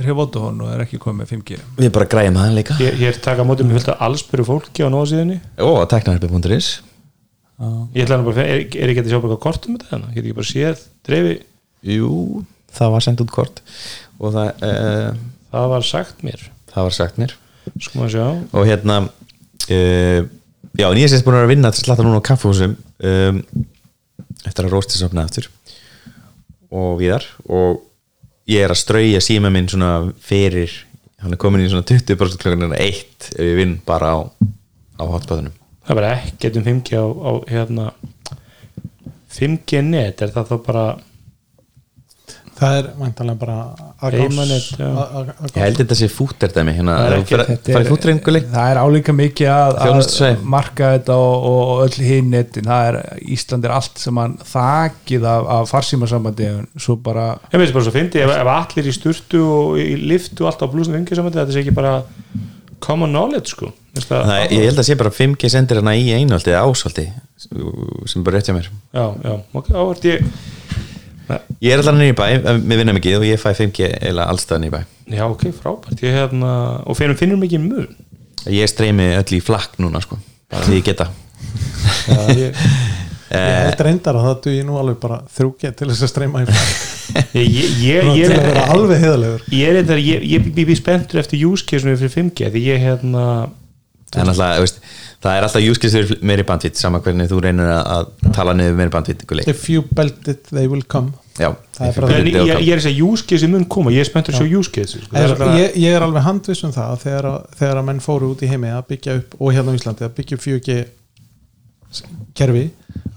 er 0.00 0.06
hjá 0.06 0.14
Vodafone 0.16 0.66
og 0.66 0.74
er 0.74 0.84
ekki 0.84 1.00
komið 1.00 1.24
með 1.24 1.32
5G 1.34 1.58
Við 1.80 1.90
bara 1.96 2.08
græjum 2.14 2.38
það 2.40 2.54
líka. 2.60 2.76
Ég, 2.84 3.00
ég 3.00 3.10
er 3.10 3.18
taka 3.24 3.44
á 3.44 3.48
móti 3.48 3.66
með 3.66 3.80
fullt 3.80 3.90
af 3.94 4.06
allsbyrju 4.06 4.46
fólki 4.48 4.86
á 4.86 4.88
nóðsíðinni 4.92 5.40
og 5.66 5.82
teknarbi.is 5.92 6.70
Ég 7.92 8.06
ætla 8.06 8.22
bara, 8.24 8.46
er, 8.46 8.62
er 8.72 8.92
ekki 8.92 9.02
að 9.02 9.10
sjá 9.12 9.20
bara 9.20 9.40
kortum 9.40 9.76
þetta 9.76 9.90
hérna? 9.90 10.14
Get 10.14 10.22
ekki 10.22 10.36
bara 10.38 10.48
séð, 10.48 10.86
dreifi 11.04 11.34
Jú, 11.84 12.40
það 12.72 12.94
var 12.94 13.04
sendt 13.04 13.20
út 13.24 13.34
kort 13.34 13.60
og 14.20 14.34
það, 14.36 14.64
e, 14.68 15.30
það 15.52 15.70
var 15.74 15.86
sagt 15.88 16.24
mér. 16.26 16.44
það 16.70 16.88
var 16.88 16.96
sagt 16.96 17.20
mér. 17.20 17.36
Sko 17.80 18.00
maður 18.00 18.12
sjá. 18.14 18.26
Og 18.56 18.68
hérna 18.68 18.98
uh, 19.04 20.20
já, 20.76 20.86
en 20.86 21.00
ég 21.00 21.06
er 21.06 21.12
sérst 21.12 21.26
búin 21.26 21.36
að 21.36 21.42
vera 21.42 21.48
að 21.48 21.54
vinna 21.54 21.72
til 21.74 21.84
slatta 21.84 22.06
núna 22.06 22.20
á 22.20 22.28
kaffehúsum 22.28 22.76
um, 22.76 23.40
eftir 24.48 24.66
að 24.66 24.74
rósti 24.74 25.00
sopna 25.00 25.24
aftur. 25.26 25.48
Og 26.70 27.00
viðar. 27.00 27.26
Og 27.50 27.82
ég 28.50 28.64
er 28.64 28.72
að 28.72 28.80
strauja 28.82 29.20
síma 29.24 29.50
minn 29.52 29.68
svona 29.70 29.92
fyrir 30.24 30.72
hann 31.20 31.34
er 31.34 31.40
komin 31.40 31.64
í 31.64 31.68
svona 31.70 31.86
20% 31.86 32.40
klokkan 32.40 32.76
eitt 32.78 33.30
ef 33.34 33.44
ég 33.44 33.58
vinn 33.58 33.76
bara 33.86 34.14
á, 34.16 34.18
á 34.96 35.04
hotspotinu 35.04 35.52
það 35.52 35.92
er 35.92 36.00
bara 36.00 36.12
ekkert 36.16 36.58
um 36.60 36.66
5G 36.66 36.96
á, 36.96 37.04
á 37.04 37.32
hérna 37.50 37.86
5G 39.36 39.82
net 39.86 40.24
er 40.24 40.32
það 40.34 40.52
þá 40.52 40.56
bara 40.66 40.84
það 42.60 42.76
er 42.78 42.88
væntanlega 43.00 43.40
bara 43.40 44.10
Heimanet, 44.14 44.66
já. 44.76 44.88
ég 45.54 45.58
held 45.62 45.80
þetta 45.80 45.96
sé 45.98 46.08
fútterdæmi 46.12 46.74
hérna, 46.76 46.96
Það 47.00 47.14
er 47.16 47.44
Þetta 47.50 47.74
farið 47.74 47.90
fúttringuli 47.94 48.42
það 48.52 48.72
er 48.72 48.80
álíka 48.84 49.14
mikið 49.16 49.50
að, 49.54 49.78
að 49.86 50.44
marka 50.54 50.92
þetta 50.96 51.16
og, 51.24 51.48
og 51.50 51.82
öll 51.86 52.06
hinn 52.10 52.30
netin. 52.34 52.68
Það 52.68 52.90
er, 52.90 53.00
Ísland 53.36 53.66
er 53.68 53.74
allt 53.76 54.02
sem 54.02 54.20
hann 54.20 54.36
þakið 54.52 55.26
af, 55.32 55.50
af 55.56 55.72
farsímasambandi 55.72 56.52
svo 56.76 56.98
bara 57.00 57.32
ég 57.50 57.62
veist 57.62 57.76
bara 57.76 57.88
svo 57.88 57.96
fyndi, 57.96 58.22
ef, 58.24 58.34
ef 58.36 58.52
allir 58.54 58.90
í 58.90 58.96
sturtu 58.96 59.42
og 59.46 59.80
í 59.80 59.90
liftu 60.00 60.44
og 60.44 60.52
allt 60.52 60.64
á 60.64 60.72
blúsinu 60.72 61.00
5G 61.00 61.20
saman 61.20 61.36
þetta 61.36 61.56
sé 61.56 61.64
ekki 61.64 61.76
bara 61.76 62.00
common 62.80 63.12
knowledge 63.12 63.54
sko. 63.54 63.72
Það, 64.06 64.30
ég 64.54 64.68
held 64.68 64.78
að 64.78 64.86
sé 64.86 64.96
bara 65.00 65.12
5G 65.12 65.50
sendir 65.52 65.80
hérna 65.80 65.96
í 65.98 66.12
einhaldi 66.14 66.52
eða 66.52 66.68
áshaldi 66.68 67.08
sem 67.40 68.24
bara 68.24 68.38
rétt 68.38 68.50
hjá 68.50 68.54
mér. 68.56 68.68
Já, 68.94 69.06
já, 69.24 69.34
ok, 69.56 69.70
ávart 69.74 70.06
ég 70.06 70.24
Ég 71.60 71.74
er 71.74 71.82
alltaf 71.82 71.96
nýri 71.98 72.16
bæ, 72.16 72.24
eh, 72.36 72.60
við 72.60 72.80
vinnum 72.82 73.00
ekki 73.00 73.16
og 73.18 73.26
ég 73.28 73.40
fæ 73.40 73.50
5G 73.58 73.90
eða 74.10 74.28
allstað 74.32 74.62
nýri 74.64 74.74
bæ 74.76 74.80
já, 75.16 75.24
ok, 75.26 75.46
frábært, 75.56 76.04
ég 76.04 76.16
hérna 76.16 76.52
og 76.86 76.98
finnum, 76.98 77.18
finnum 77.18 77.44
ekki 77.46 77.60
mun? 77.62 77.90
Ég 78.50 78.70
streymi 78.70 79.10
öll 79.18 79.36
í 79.36 79.42
flakk 79.44 79.78
núna 79.82 80.02
sko 80.04 80.18
því 80.50 80.80
ég 80.80 80.86
geta. 80.88 81.06
Já, 82.10 82.22
ég, 82.34 82.56
ég 83.36 83.60
held 83.64 83.84
reyndar 83.86 84.18
að 84.18 84.26
það 84.26 84.40
duði 84.46 84.64
nú 84.66 84.80
alveg 84.80 84.98
bara 85.02 85.20
þrjúkja 85.36 85.70
til 85.78 85.90
þess 85.92 86.06
að 86.06 86.12
streyma 86.14 86.42
í 86.42 86.48
flak 86.50 86.72
ég, 87.38 87.46
ég, 87.46 87.70
ég, 87.84 88.10
til 88.10 88.18
ég, 88.18 88.34
að 88.34 88.48
vera 88.48 88.66
alveg 88.74 89.04
heiðalegur 89.04 89.46
ég 89.54 89.70
er 89.70 89.80
eitthvað, 89.80 90.02
ég, 90.06 90.26
ég, 90.32 90.50
ég 90.50 90.68
býð 90.68 90.80
spenntur 90.80 91.22
eftir 91.22 91.42
case-unu 91.70 91.96
fyrir 92.00 92.14
5G 92.16 92.52
því 92.54 92.66
ég 92.66 92.84
hérna 92.84 93.24
En 94.18 94.26
alltaf, 94.26 94.58
veist, 94.58 94.80
það 95.20 95.36
er 95.36 95.46
alltaf 95.46 95.62
júskistur 95.64 96.12
meiri 96.24 96.44
bandvitt 96.48 96.78
sama 96.80 97.00
hvernig 97.04 97.28
þú 97.30 97.40
reynir 97.44 97.68
að, 97.74 97.90
að 97.96 98.30
tala 98.36 98.54
niður 98.56 98.78
meiri 98.78 98.92
bandvitt 98.94 99.24
if 99.50 99.66
you 99.68 99.82
belt 99.96 100.28
it 100.32 100.46
they 100.50 100.66
will 100.70 100.82
come. 100.88 101.12
Já, 101.40 101.54
Það 101.76 102.10
er 102.12 102.26
ég 102.28 102.34
ég, 102.34 102.54
og 102.56 102.62
ég 102.66 102.72
er 102.74 102.80
þess 102.82 102.90
að 102.90 102.98
use 103.06 103.24
case 103.28 103.48
mun 103.48 103.64
koma. 103.64 103.92
Ég 103.94 104.04
er 104.04 104.08
spenntur 104.08 104.34
að 104.36 104.42
sjá 104.42 104.58
use 104.60 104.72
case 104.74 104.98
sko. 105.00 105.12
Það 105.14 105.34
alltaf- 105.34 105.58
ég, 105.60 105.76
ég 105.80 105.96
er 105.96 106.04
alveg 106.04 106.24
handviss 106.26 106.64
um 106.68 106.72
það 106.74 106.90
að 106.96 107.04
þegar, 107.06 107.28
að- 107.30 107.54
þegar 107.60 107.80
að 107.80 107.86
menn 107.88 108.00
fóru 108.04 108.32
út 108.34 108.42
í 108.44 108.50
heimi 108.50 108.72
að 108.72 108.82
byggja 108.90 109.16
upp 109.20 109.36
og 109.40 109.54
hérna 109.56 109.72
á 109.72 109.76
Íslandi 109.80 110.04
að 110.08 110.16
byggja 110.18 110.36
upp 110.36 110.44
4G 110.48 110.78
kerfi 112.38 112.66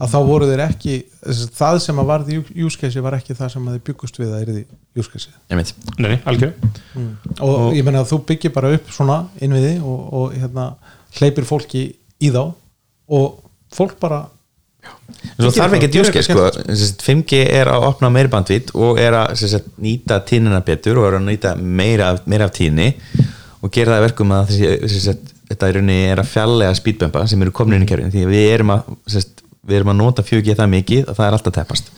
að 0.01 0.09
þá 0.09 0.17
voru 0.25 0.47
þeir 0.49 0.63
ekki 0.65 0.95
það 1.53 1.77
sem 1.83 1.99
að 2.01 2.07
varði 2.09 2.39
use 2.65 2.79
case 2.81 3.03
var 3.05 3.17
ekki 3.19 3.35
það 3.37 3.51
sem 3.53 3.67
að 3.69 3.75
þeir 3.77 3.83
byggust 3.89 4.17
við 4.19 4.31
að 4.33 4.41
erði 4.45 4.63
nei, 5.53 5.63
nei, 6.01 6.15
algjör 6.29 6.53
og, 7.45 7.69
ég 7.77 7.85
meina 7.85 8.01
að 8.01 8.09
þú 8.13 8.19
byggir 8.31 8.53
bara 8.55 8.71
upp 8.73 8.89
svona 8.93 9.19
innviði 9.45 9.75
og, 9.85 10.01
og 10.19 10.33
hérna 10.39 10.65
hleypir 11.19 11.45
fólki 11.49 11.83
í 12.23 12.31
þá 12.33 12.43
og 13.13 13.41
fólk 13.73 13.97
bara 14.01 14.23
Byggir 15.37 15.53
þarf 15.55 15.73
ekki 15.77 15.87
júskis 15.95 16.27
gerir 16.27 16.51
sko, 16.51 16.63
sem 16.67 16.75
sagt, 16.79 17.03
5G 17.05 17.37
er 17.55 17.69
að 17.71 17.85
opna 17.87 18.09
meiri 18.11 18.29
bandvitt 18.31 18.73
og 18.75 18.97
er 18.99 19.15
að 19.15 19.35
sem 19.39 19.49
sagt, 19.53 19.69
nýta 19.81 20.17
tínina 20.27 20.59
betur 20.65 20.99
og 20.99 21.05
er 21.07 21.15
að 21.19 21.23
nýta 21.29 21.53
meira, 21.55 22.09
af- 22.17 22.25
meira 22.29 22.49
af 22.49 22.53
tíni 22.57 22.89
og 23.63 23.71
gera 23.71 23.93
það 23.93 23.99
að 24.01 24.05
verkum 24.07 24.33
að 24.35 24.49
þessi, 24.51 24.71
sem 24.91 25.03
sagt, 25.05 25.31
þetta 25.49 25.69
í 25.71 25.75
rauninni 25.77 25.97
er 26.11 26.21
að 26.23 26.29
fjallega 26.33 26.75
speedbumpa 26.75 27.23
sem 27.31 27.45
eru 27.45 27.53
komin 27.55 27.77
inn 27.79 27.85
í 27.85 27.89
kerfin 27.89 28.11
því 28.11 28.25
að 28.27 28.33
við 28.35 28.47
erum 28.57 28.73
að, 28.75 28.89
sem 29.07 29.23
sagt, 29.23 29.43
við 29.63 29.77
erum 29.79 29.93
að 29.93 29.99
nota 30.01 30.25
4G 30.27 30.57
það 30.59 30.71
mikið 30.75 31.05
að 31.07 31.19
það 31.21 31.27
er 31.29 31.37
alltaf 31.39 31.55
teppast 31.61 31.93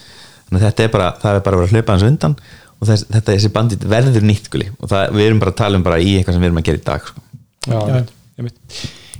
þannig 0.45 0.59
að 0.61 0.66
þetta 0.68 0.86
er 0.88 0.93
bara, 0.97 1.07
það 1.24 1.39
er 1.39 1.45
bara 1.47 1.57
að 1.57 1.63
vera 1.63 1.72
að 1.72 1.74
hlaupa 1.80 1.95
hans 1.97 2.05
undan 2.11 2.36
og 2.76 2.89
þess, 2.91 3.07
þetta 3.16 3.34
þessi 3.39 3.53
bandvitt 3.55 3.88
verður 3.95 4.28
nýtt 4.30 4.51
guli 4.53 4.70
og 4.78 4.91
það, 4.93 5.09
við 5.18 5.26
erum 5.32 5.41
bara 5.41 5.55
að 5.55 5.59
tala 5.63 5.80
um 5.82 5.88
bara 5.88 5.97
í 6.05 6.13
eitthvað 6.20 6.38
sem 6.38 6.45
við 6.45 6.51
erum 6.51 6.61
að 6.61 6.68
gera 6.70 6.82
í 6.82 6.86
dag 6.86 7.09
sko. 7.09 7.26
já, 7.66 8.05
ég 8.38 8.49
veit 8.51 8.61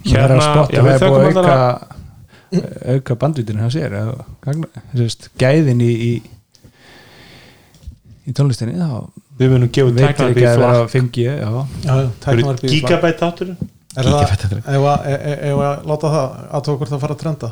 hérna, 0.06 0.48
já, 0.70 0.82
við 0.82 0.92
er 0.94 1.04
þökkum 1.04 1.20
að 1.20 1.28
alltaf 1.30 1.46
auka 1.52 2.96
auka 2.96 3.16
bandvitinu 3.24 3.64
hans 3.64 3.76
er 3.80 3.96
gæðin 5.42 5.82
í 5.84 5.92
í, 5.92 6.12
í 8.30 8.36
tónlistinni 8.36 8.78
þá 8.80 9.00
við 9.40 9.52
munum 9.52 9.72
gefa 9.76 9.92
út 9.92 9.98
veitir 9.98 10.14
tæknar 10.14 10.32
ekki 10.32 10.46
að 10.48 10.60
vera 10.62 10.76
flakk. 10.76 10.94
5G 10.96 11.26
já. 11.26 11.32
já, 11.86 11.96
tæknavarpið 12.26 12.70
í 12.70 12.78
flak. 12.80 12.92
gigabæt 12.92 13.24
átturinn 13.28 13.58
er 13.96 14.10
það, 14.12 14.54
ef 14.60 14.86
að- 14.92 15.10
ef- 15.16 15.42
ef 15.50 15.64
að 15.70 15.90
láta 15.92 16.14
það 16.14 16.38
að 16.52 16.64
tók 16.68 16.78
hvort 16.80 16.94
að 16.96 17.04
fara 17.06 17.16
að 17.18 17.24
trenda? 17.24 17.50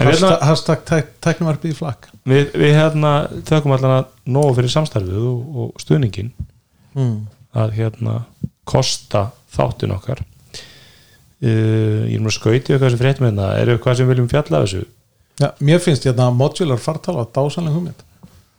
Hashtag, 0.00 0.06
hérna, 0.06 0.30
hashtag 0.48 0.82
tæk, 0.88 1.08
tæknavarpið 1.20 1.70
í 1.70 1.76
flak 1.76 2.08
við, 2.24 2.50
við 2.56 2.74
hérna 2.78 3.12
þökkum 3.48 3.74
allan 3.76 3.96
að 3.98 4.04
nógu 4.32 4.54
fyrir 4.58 4.72
samstarfið 4.72 5.26
og, 5.30 5.40
og 5.60 5.82
stuðningin 5.82 6.30
mm. 6.96 7.16
að 7.60 7.74
hérna 7.76 8.14
kosta 8.64 9.28
þáttin 9.54 9.94
okkar 9.96 10.22
uh, 11.44 12.04
ég 12.08 12.16
er 12.16 12.22
nú 12.22 12.30
að 12.30 12.36
skauti 12.36 12.74
eitthvað 12.74 12.94
sem 12.94 13.00
fréttum 13.00 13.28
hérna, 13.28 13.50
er 13.58 13.74
eitthvað 13.74 14.00
sem 14.00 14.10
viljum 14.10 14.28
fjalla 14.30 14.62
þessu? 14.64 14.84
Já, 15.40 15.48
mér 15.64 15.80
finnst 15.80 16.06
hérna 16.08 16.28
modular 16.36 16.80
fartala 16.82 17.26
dásanlega 17.32 17.76
hugmynd. 17.76 18.06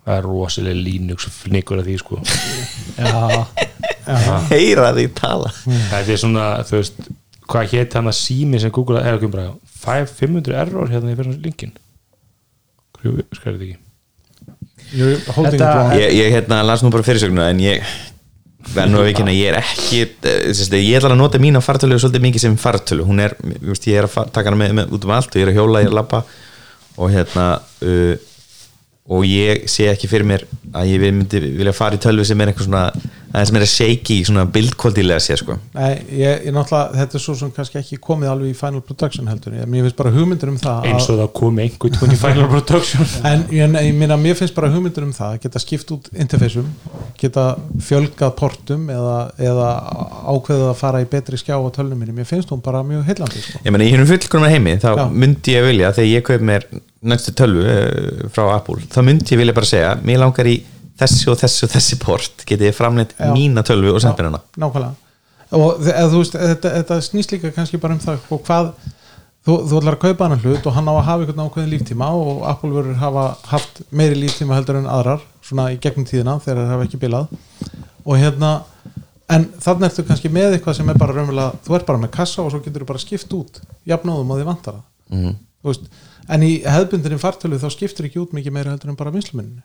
Það 0.02 0.18
er 0.18 0.26
rosalega 0.26 0.82
Linux 0.82 1.28
fnikur 1.30 1.82
af 1.82 1.86
því 1.86 1.98
sko. 2.02 2.22
Já, 2.98 3.46
já, 4.08 4.38
heyra 4.50 4.90
því 4.98 5.06
tala. 5.18 5.52
Það 5.92 6.16
er 6.16 6.22
svona, 6.24 6.48
þú 6.66 6.80
veist 6.80 7.04
hvað 7.52 7.76
hétt 7.76 7.96
hann 8.00 8.10
að 8.10 8.18
sími 8.18 8.60
sem 8.64 8.74
Google 8.74 9.04
er 9.04 9.18
ekki 9.18 9.30
bara 9.32 9.52
500 9.84 10.58
error 10.64 10.90
hérna 10.92 11.14
í 11.14 11.18
fyrir 11.20 11.40
linkin? 11.44 11.74
Hverju 12.98 13.26
skræði 13.36 13.74
þetta 14.92 15.72
ekki 15.72 16.02
ég, 16.02 16.16
ég 16.18 16.34
hérna 16.36 16.62
las 16.68 16.84
nú 16.84 16.92
bara 16.92 17.06
fyrirsögnu 17.06 17.44
en 17.46 17.62
ég 17.64 17.86
verð 18.70 18.92
nú 18.94 19.02
að 19.02 19.08
vikina, 19.10 19.34
ég 19.36 19.52
er 19.52 19.60
ekki 19.60 20.02
eh, 20.30 20.80
ég 20.80 20.98
ætla 21.00 21.12
að 21.12 21.20
nota 21.20 21.42
mína 21.42 21.62
fartölu 21.64 21.98
svolítið 22.00 22.26
mikið 22.28 22.44
sem 22.46 22.58
fartölu, 22.62 23.06
hún 23.08 23.22
er, 23.24 23.36
veist, 23.62 23.88
ég 23.90 24.02
er 24.02 24.08
að 24.08 24.32
taka 24.36 24.52
hana 24.52 24.60
með, 24.62 24.76
með 24.80 24.96
út 24.98 25.08
um 25.08 25.14
allt 25.16 25.34
og 25.34 25.42
ég 25.42 25.48
er 25.48 25.54
að 25.54 25.60
hjóla, 25.60 25.82
ég 25.82 25.90
er 25.90 25.94
að 25.94 26.00
lappa 26.00 26.22
og 27.02 27.14
hérna 27.14 27.48
uh, 27.88 28.28
og 29.12 29.26
ég 29.28 29.66
sé 29.72 29.90
ekki 29.92 30.10
fyrir 30.12 30.28
mér 30.28 30.46
að 30.78 30.94
ég 30.94 31.04
myndi 31.04 31.42
vilja 31.42 31.74
fara 31.76 31.98
í 31.98 32.02
tölvu 32.02 32.26
sem 32.28 32.42
er 32.42 32.52
eitthvað 32.52 32.70
svona, 32.70 32.86
aðeins 33.32 33.52
meira 33.56 33.68
shaky 33.70 34.18
svona 34.28 34.44
bildkvöldilega 34.52 35.22
sé 35.24 35.38
sko 35.40 35.56
Nei, 35.76 36.02
ég, 36.20 36.46
ég 36.48 36.56
náttúrulega, 36.56 36.98
þetta 37.00 37.18
er 37.18 37.24
svo 37.24 37.36
sem 37.40 37.52
kannski 37.56 37.80
ekki 37.80 38.00
komið 38.04 38.32
alveg 38.34 38.52
í 38.52 38.58
final 38.58 38.84
production 38.86 39.30
heldur 39.32 39.56
ég, 39.56 39.70
mér 39.72 39.86
finnst 39.88 40.00
bara 40.00 40.12
hugmyndur 40.16 40.52
um 40.52 40.60
það 40.62 40.90
eins 40.90 41.08
að, 41.08 41.14
og 41.14 41.22
það 41.22 41.32
komi 41.40 41.66
einhvern 41.66 41.98
tón 41.98 42.16
í 42.16 42.20
final 42.20 42.50
production 42.52 43.14
en 43.32 43.46
ég, 43.56 43.78
ég 43.88 43.98
meina, 44.02 44.20
mér 44.20 44.38
finnst 44.40 44.58
bara 44.58 44.72
hugmyndur 44.74 45.08
um 45.08 45.16
það 45.16 45.38
að 45.38 45.46
geta 45.48 45.64
skipt 45.64 45.96
út 45.96 46.12
interfaceum 46.12 46.70
geta 47.22 47.48
fjölgað 47.88 48.36
portum 48.40 48.88
eða, 48.92 49.18
eða 49.40 49.72
ákveðið 50.34 50.68
að 50.70 50.80
fara 50.82 51.04
í 51.04 51.10
betri 51.12 51.40
skjá 51.40 51.56
á 51.56 51.68
tölnum 51.76 52.00
minni, 52.02 52.16
mér 52.18 52.28
finnst 52.30 52.52
hún 52.52 52.64
bara 52.64 52.84
mjög 52.86 53.08
heillandi 53.08 53.44
sko. 53.46 53.64
ég 53.64 53.74
meina 53.76 53.88
í 53.88 53.94
hennum 53.94 54.10
fullkomna 54.10 54.52
heimi 54.52 54.76
þá 54.82 54.92
Já. 54.92 55.06
myndi 55.24 55.56
ég 55.56 55.68
vilja, 55.70 55.94
þegar 55.96 56.12
ég 56.12 56.28
kaup 56.28 56.46
mér 56.52 56.68
næstu 57.02 57.34
tölvu 57.38 57.64
uh, 57.66 58.28
frá 58.34 58.52
Apple 58.56 58.84
þá 58.92 59.02
myndi 59.06 59.34
ég 59.34 59.42
vilja 59.42 59.56
bara 59.58 59.70
segja, 59.70 59.96
mér 60.06 60.22
langar 60.22 60.50
í 60.50 60.60
þessi 61.02 61.28
og 61.34 61.38
þessi 61.42 61.66
og 61.68 61.74
þessi 61.76 62.00
port 62.02 62.46
getið 62.50 62.74
framleitt 62.78 63.14
mína 63.36 63.64
tölvu 63.68 63.92
og 63.96 64.02
sendið 64.04 64.30
hana? 64.32 64.42
nákvæmlega. 64.56 64.94
Og 65.52 65.82
eða, 65.84 66.08
veist, 66.16 66.36
þetta, 66.40 66.70
þetta 66.78 66.98
snýst 67.04 67.32
líka 67.36 67.52
kannski 67.56 67.80
bara 67.82 67.98
um 67.98 68.00
það 68.00 68.22
og 68.32 68.44
hvað 68.48 68.70
þú, 69.46 69.56
þú 69.68 69.80
ætlar 69.82 69.98
að 69.98 70.04
kaupa 70.06 70.30
hann 70.30 70.40
hlut 70.46 70.68
og 70.70 70.76
hann 70.78 70.88
á 70.88 70.94
að 70.94 71.06
hafa 71.10 71.26
einhvern 71.26 71.44
ákveðin 71.48 71.74
líftíma 71.74 72.08
og 72.16 72.44
Apple 72.48 72.72
verður 72.78 73.00
hafa 73.02 73.26
haft 73.52 73.82
meiri 73.92 74.16
líftíma 74.22 74.56
heldur 74.56 74.80
en 74.80 74.88
aðrar 74.88 75.26
svona 75.44 75.68
í 75.74 75.80
gegnum 75.84 76.08
tíðina 76.08 76.38
þegar 76.40 76.62
þeir 76.64 76.72
hafa 76.76 76.88
ekki 76.88 77.02
bilað. 77.02 77.34
Og 78.06 78.16
hérna 78.22 78.54
en 79.32 79.46
þannig 79.64 79.90
ertu 79.90 80.06
kannski 80.08 80.32
með 80.32 80.56
eitthvað 80.58 80.78
sem 80.80 80.90
er 80.94 81.00
bara 81.00 81.16
raunverulega, 81.18 81.60
þú 81.68 81.76
ert 81.78 81.86
bara 81.90 82.02
með 82.06 82.14
kassa 82.16 82.44
og 82.46 82.52
svo 82.54 82.60
getur 82.64 82.84
þú 82.86 82.90
bara 82.94 83.04
skipt 83.04 83.34
út 83.36 83.62
jafnóðum 83.88 84.32
og 84.32 84.40
þið 84.42 84.50
vantar 84.54 84.78
það 84.80 84.88
Mhm. 85.12 85.34
Þú 85.36 85.51
veist, 85.68 85.84
en 86.32 86.46
í 86.46 86.52
hefðbundinni 86.66 87.20
fartölu 87.22 87.60
þá 87.62 87.68
skiptir 87.74 88.08
ekki 88.08 88.22
út 88.22 88.34
mikið 88.38 88.56
meira 88.56 88.72
heldur 88.74 88.92
en 88.94 88.98
bara 89.00 89.12
vinsluminni 89.14 89.62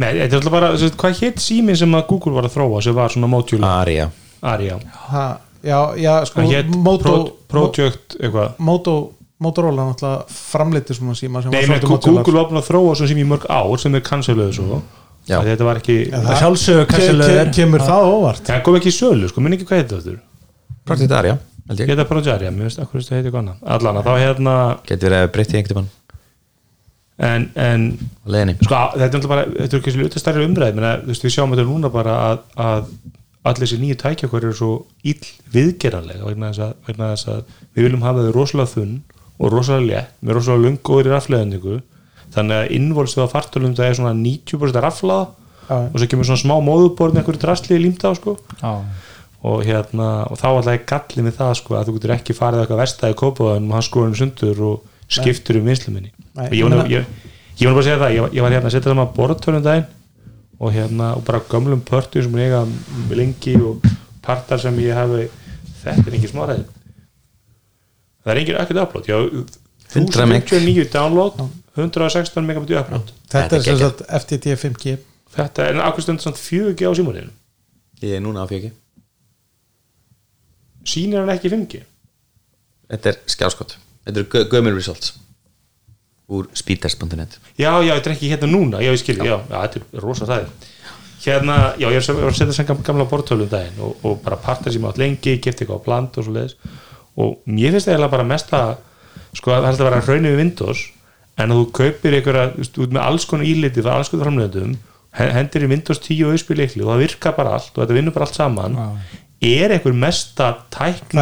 Nei, 0.00 0.10
þetta 0.18 0.26
er 0.28 0.36
alltaf 0.40 0.52
bara, 0.54 0.70
sagt, 0.80 0.98
hvað 1.00 1.20
hétt 1.22 1.40
síminn 1.44 1.78
sem 1.78 1.94
að 1.98 2.06
Google 2.10 2.34
var 2.36 2.48
að 2.48 2.56
þróa 2.58 2.82
sem 2.84 2.96
var 2.96 3.14
svona 3.14 3.30
modular 3.32 3.82
Aria. 3.84 4.08
Aria. 4.42 4.78
Ha, 5.12 5.24
já, 5.62 5.78
já, 6.02 6.14
sko 6.28 6.46
hétt 6.48 6.70
Moto, 6.74 7.02
Pro, 7.04 7.28
Project 7.52 8.16
eitthvað. 8.18 8.56
Moto, 8.58 8.96
Motorola 9.42 9.86
náttúrulega 9.90 10.24
framleiti 10.30 10.94
svona 10.96 11.14
síma 11.18 11.42
sem 11.42 11.50
Nei, 11.54 11.62
var 11.64 11.72
menn, 11.76 11.84
svolítið 11.86 12.18
Google 12.18 12.40
var 12.40 12.50
búin 12.50 12.60
að 12.62 12.68
þróa 12.70 12.96
svona 12.98 13.12
sími 13.12 13.24
í 13.24 13.30
mörg 13.32 13.46
ár 13.50 13.78
sem 13.82 13.94
er 13.98 14.04
canceluðu 14.06 14.58
svo. 14.58 14.82
Þetta 15.22 15.66
var 15.66 15.78
ekki, 15.78 15.96
sjálfsögur 16.10 16.86
ke- 16.90 17.46
kemur 17.54 17.82
það 17.86 18.08
óvart. 18.10 18.42
Það 18.48 18.62
kom 18.66 18.78
ekki 18.80 18.90
í 18.90 18.96
sölu 18.96 19.30
sko, 19.30 19.42
minn 19.44 19.54
ekki 19.54 19.68
hvað 19.68 19.82
heit 19.82 19.92
þetta 19.94 20.16
Project 20.82 21.12
Aria, 21.14 21.36
Geta 21.70 22.04
Project 22.08 22.34
Aria, 22.34 22.50
mér 22.50 22.68
veist, 22.68 22.80
akkur 22.82 23.02
það 23.04 23.18
heiti 23.18 23.30
eitthvað 23.30 23.42
annað? 23.44 23.60
Allan 23.76 23.98
að 24.00 24.08
þá 24.08 24.14
hérna 24.18 24.54
Geti 24.88 25.06
verið 25.06 25.18
að 25.22 25.32
breytti 25.36 25.58
einhvern 25.58 25.72
tímann. 25.72 25.90
En, 27.22 27.44
en 27.54 27.84
sko, 28.58 28.78
þetta 28.96 29.06
er 29.06 29.18
alltaf 29.18 29.30
bara, 29.30 29.44
þetta 29.46 29.76
er 29.76 29.82
ekki 29.82 29.94
svo 29.94 30.22
stærri 30.22 30.46
umræð 30.48 30.78
menn 30.78 30.88
að, 30.88 31.04
þú 31.04 31.12
veist, 31.12 31.26
við 31.26 31.34
sjáum 31.36 31.52
þetta 31.54 31.66
núna 31.68 31.90
bara 31.92 32.16
að, 32.30 32.40
að 32.64 32.88
allir 33.46 33.66
þessi 33.66 33.78
nýju 33.82 33.98
tækja 34.00 34.28
okkur 34.28 34.46
eru 34.48 34.56
svo 34.58 34.72
ill 35.12 35.28
viðgeranlega 35.54 36.26
vegna 36.26 36.50
þess 36.50 36.64
að, 36.66 36.74
vegna 36.88 37.10
þess 37.12 37.30
að 37.32 37.40
við 37.76 37.86
viljum 37.86 38.04
hafa 38.06 38.26
þau 38.26 38.34
rosalega 38.36 38.72
þunn 38.72 38.96
og 39.38 39.54
rosalega 39.54 39.88
létt 39.88 40.18
með 40.22 40.38
rosalega 40.38 40.66
lungóður 40.66 41.08
í 41.08 41.12
rafleðendingu 41.12 41.78
þannig 42.32 42.58
að 42.58 42.74
innvolstuða 42.78 43.30
fartölum 43.32 43.76
það 43.78 43.88
er 43.88 43.98
svona 43.98 44.14
90% 44.18 44.82
raflaða 44.86 45.24
og 45.72 45.96
svo 45.96 46.08
kemur 46.10 46.28
svona 46.28 46.42
smá 46.42 46.54
móðuborð 46.64 47.16
með 47.16 47.22
einhverju 47.22 47.42
drastli 47.42 47.78
límt 47.80 48.02
á 48.04 48.10
sko. 48.18 48.36
Já. 48.60 48.72
Og 49.42 49.64
hérna, 49.66 50.08
og 50.30 50.38
þá 50.38 50.48
alltaf 50.50 50.72
er 50.72 50.84
gallið 50.86 51.26
með 51.26 51.38
það 51.40 51.54
sko 51.58 51.76
að 51.78 51.88
þú 51.88 51.94
getur 51.96 52.14
ekki 52.16 52.36
farið 52.38 52.62
eitthvað 52.62 52.82
vestæði 52.82 53.18
kópaðan 53.22 53.70
og 53.70 53.76
hann 53.76 53.86
skoðum 53.88 54.18
sundur 54.18 54.60
og 54.68 55.08
skiptur 55.10 55.58
um 55.58 55.70
vinsluminni 55.70 56.12
og 56.38 56.54
ég 56.54 56.68
var 56.68 57.74
bara 57.74 57.82
að 57.82 57.88
segja 57.88 57.98
það, 58.00 58.14
ég, 58.16 58.36
ég 58.38 58.44
var 58.46 58.54
hérna 58.54 58.70
að 58.70 58.76
setja 58.76 58.92
saman 58.92 59.10
borðtölum 59.16 59.64
daginn 59.64 59.88
og 60.62 60.76
hérna, 60.76 61.08
og 61.18 61.24
bara 61.26 61.42
gömlum 61.50 61.82
pörtu 61.82 62.22
sem 62.22 62.38
ég 62.38 62.52
eiga 62.52 62.62
lengi 63.18 63.56
og 63.58 63.82
partar 64.22 64.62
sem 64.62 64.78
ég 64.78 64.94
hafi 64.94 65.26
þetta 65.82 66.06
er 66.06 66.16
ekki 66.20 66.30
smáræði 66.30 66.68
það 68.22 68.32
er 68.32 68.40
engin 68.42 68.60
ekkert 68.62 68.82
upload. 68.84 69.08
Ég 69.10 69.18
á 69.18 69.20
100 69.92 70.28
meg. 70.30 70.46
1059 70.46 70.86
download 70.92 71.40
116 71.74 72.46
megabit 72.46 72.76
upload. 72.78 73.10
Þetta 73.26 73.42
Þetta 73.42 73.58
er 73.58 73.66
sem 73.66 73.80
sagt 73.80 74.04
FTT 74.20 74.54
5G 74.60 74.94
þetta 75.32 75.66
er 75.68 75.80
akkur 75.82 76.04
stund 76.04 76.22
svona 76.22 76.38
4G 76.38 76.88
á 76.88 76.92
símóninu 76.96 77.32
Ég 78.02 78.16
er 78.18 78.24
núna 78.24 78.44
á 78.44 78.46
fjöki 78.50 78.72
sýnir 80.88 81.22
hann 81.22 81.32
ekki 81.36 81.50
5G 81.52 81.82
Þetta 82.92 83.08
er 83.12 83.18
skjáskot. 83.32 83.76
Þetta 84.04 84.20
eru 84.20 84.28
gö- 84.34 84.48
gömul 84.52 84.74
results 84.76 85.14
úr 86.32 86.46
speedtest.net 86.56 87.38
Já, 87.60 87.70
já, 87.84 87.92
þetta 87.96 88.08
er 88.10 88.14
ekki 88.16 88.28
hérna 88.32 88.48
núna, 88.50 88.80
já, 88.82 88.92
ég 88.94 89.00
skilji, 89.02 89.26
já, 89.26 89.36
já, 89.50 89.56
þetta 89.66 89.80
er 89.82 90.04
rosa 90.06 90.28
það 90.28 90.46
Hérna, 91.22 91.56
já, 91.78 91.86
ég 91.94 92.06
var 92.18 92.30
að 92.32 92.38
setja 92.38 92.54
sem 92.56 92.66
gam- 92.66 92.80
gamla 92.82 93.04
bortölum 93.10 93.46
daginn 93.50 93.78
og, 93.84 93.98
og 94.02 94.16
bara 94.24 94.38
parta 94.42 94.72
sem 94.74 94.82
átt 94.88 94.98
lengi, 94.98 95.36
gifti 95.38 95.62
eitthvað 95.64 95.78
á 95.82 95.86
plant 95.86 96.16
og 96.18 96.24
svo 96.26 96.32
leiðis 96.34 96.56
og 97.22 97.36
mér 97.46 97.74
finnst 97.76 97.86
það 97.86 97.94
eiginlega 97.94 98.14
bara 98.16 98.26
mest 98.26 98.54
að 98.56 98.72
sko, 99.36 99.50
það 99.52 99.58
er 99.60 99.68
alltaf 99.68 99.84
að 99.86 99.90
vera 99.90 100.00
hraunni 100.06 100.32
við 100.32 100.40
Windows 100.42 100.80
en 101.38 101.52
að 101.54 101.60
þú 101.60 101.66
kaupir 101.78 102.16
einhverja, 102.18 102.46
út 102.82 102.96
með 102.96 103.02
alls 103.04 103.28
konar 103.30 103.46
íliti 103.52 103.84
frá 103.84 103.92
alls 103.98 104.10
konar 104.12 104.26
framleiðendum 104.30 104.74
hen- 105.20 105.34
hendir 105.36 105.66
í 105.66 105.70
Windows 105.76 106.00
10 106.02 106.24
og 106.26 106.34
auðspil 106.34 106.58
leikli 106.62 106.82
og 106.82 106.90
það 106.94 107.04
virkar 107.06 107.36
bara 107.38 107.54
allt 107.58 107.70
og 107.76 107.82
þetta 107.84 107.98
vinnur 108.00 108.16
bara 108.16 108.26
allt 108.30 108.40
saman 108.40 108.78
er 109.42 109.72
einhver 109.74 109.94
mesta 109.98 110.48
tækni 110.70 111.16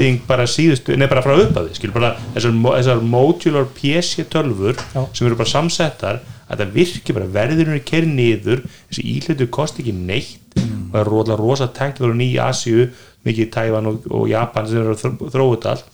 bylting 0.00 0.20
bara 0.26 0.46
síðustu, 0.50 0.96
nei 0.98 1.06
bara 1.10 1.22
frá 1.22 1.36
upphafi 1.38 1.76
skilur 1.78 1.94
bara 2.00 2.12
þessar, 2.34 2.56
þessar 2.64 3.02
modular 3.06 3.68
PC 3.76 4.24
tölfur 4.32 4.74
Já. 4.94 5.04
sem 5.14 5.28
eru 5.28 5.38
bara 5.38 5.52
samsettar 5.52 6.20
að 6.52 6.64
það 6.64 6.72
virki 6.74 7.14
bara 7.16 7.30
verðurinn 7.38 7.78
er 7.78 7.84
kerið 7.86 8.12
niður 8.18 8.64
þessi 8.90 9.04
íhlutu 9.14 9.46
kosti 9.54 9.84
ekki 9.84 9.94
neitt 9.96 10.58
og 10.58 10.92
það 10.92 11.00
er 11.04 11.10
rosa, 11.14 11.36
rosa 11.40 11.68
tækniður 11.72 12.18
í 12.26 12.30
Asíu, 12.42 12.88
mikið 13.24 13.46
í 13.46 13.50
Tævan 13.54 13.86
og, 13.88 14.02
og 14.10 14.26
Japan 14.28 14.66
sem 14.68 14.82
eru 14.82 14.92
að 14.96 15.04
þró- 15.04 15.30
þróa 15.32 15.54
þetta 15.54 15.70
allt 15.76 15.86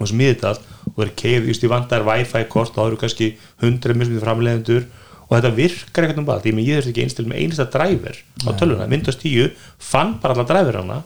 og 0.00 0.08
smiði 0.12 0.34
þetta 0.36 0.52
allt 0.54 0.70
og 0.86 0.94
það 1.00 1.04
er 1.08 1.12
keið, 1.20 1.48
just 1.50 1.64
í 1.66 1.70
vandar 1.72 2.06
Wi-Fi 2.06 2.44
kort 2.52 2.70
og 2.72 2.78
það 2.78 2.88
eru 2.92 3.00
kannski 3.02 3.28
100 3.64 3.98
mismið 3.98 4.22
framleiðendur 4.24 4.86
og 5.26 5.32
þetta 5.36 5.50
virkar 5.56 6.06
eitthvað 6.06 6.22
um 6.22 6.28
að 6.34 6.46
ég 6.62 6.76
þurfti 6.78 6.92
ekki 6.94 7.02
einstil 7.06 7.26
með 7.26 7.40
einasta 7.42 7.66
dræver 7.74 8.20
á 8.46 8.50
tölvuna, 8.60 8.86
Windows 8.90 9.18
10 9.22 9.50
fann 9.78 10.14
bara 10.22 10.34
alla 10.36 10.44
dræver 10.46 10.78
hana 10.80 11.00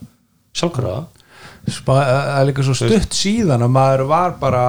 sjálfkrafa. 0.52 1.06
Spa- 1.70 2.04
það 2.04 2.40
er 2.40 2.46
líka 2.50 2.64
svo 2.66 2.74
stutt 2.76 3.16
síðan 3.16 3.62
að 3.64 3.72
maður 3.74 4.06
var 4.10 4.36
bara 4.40 4.64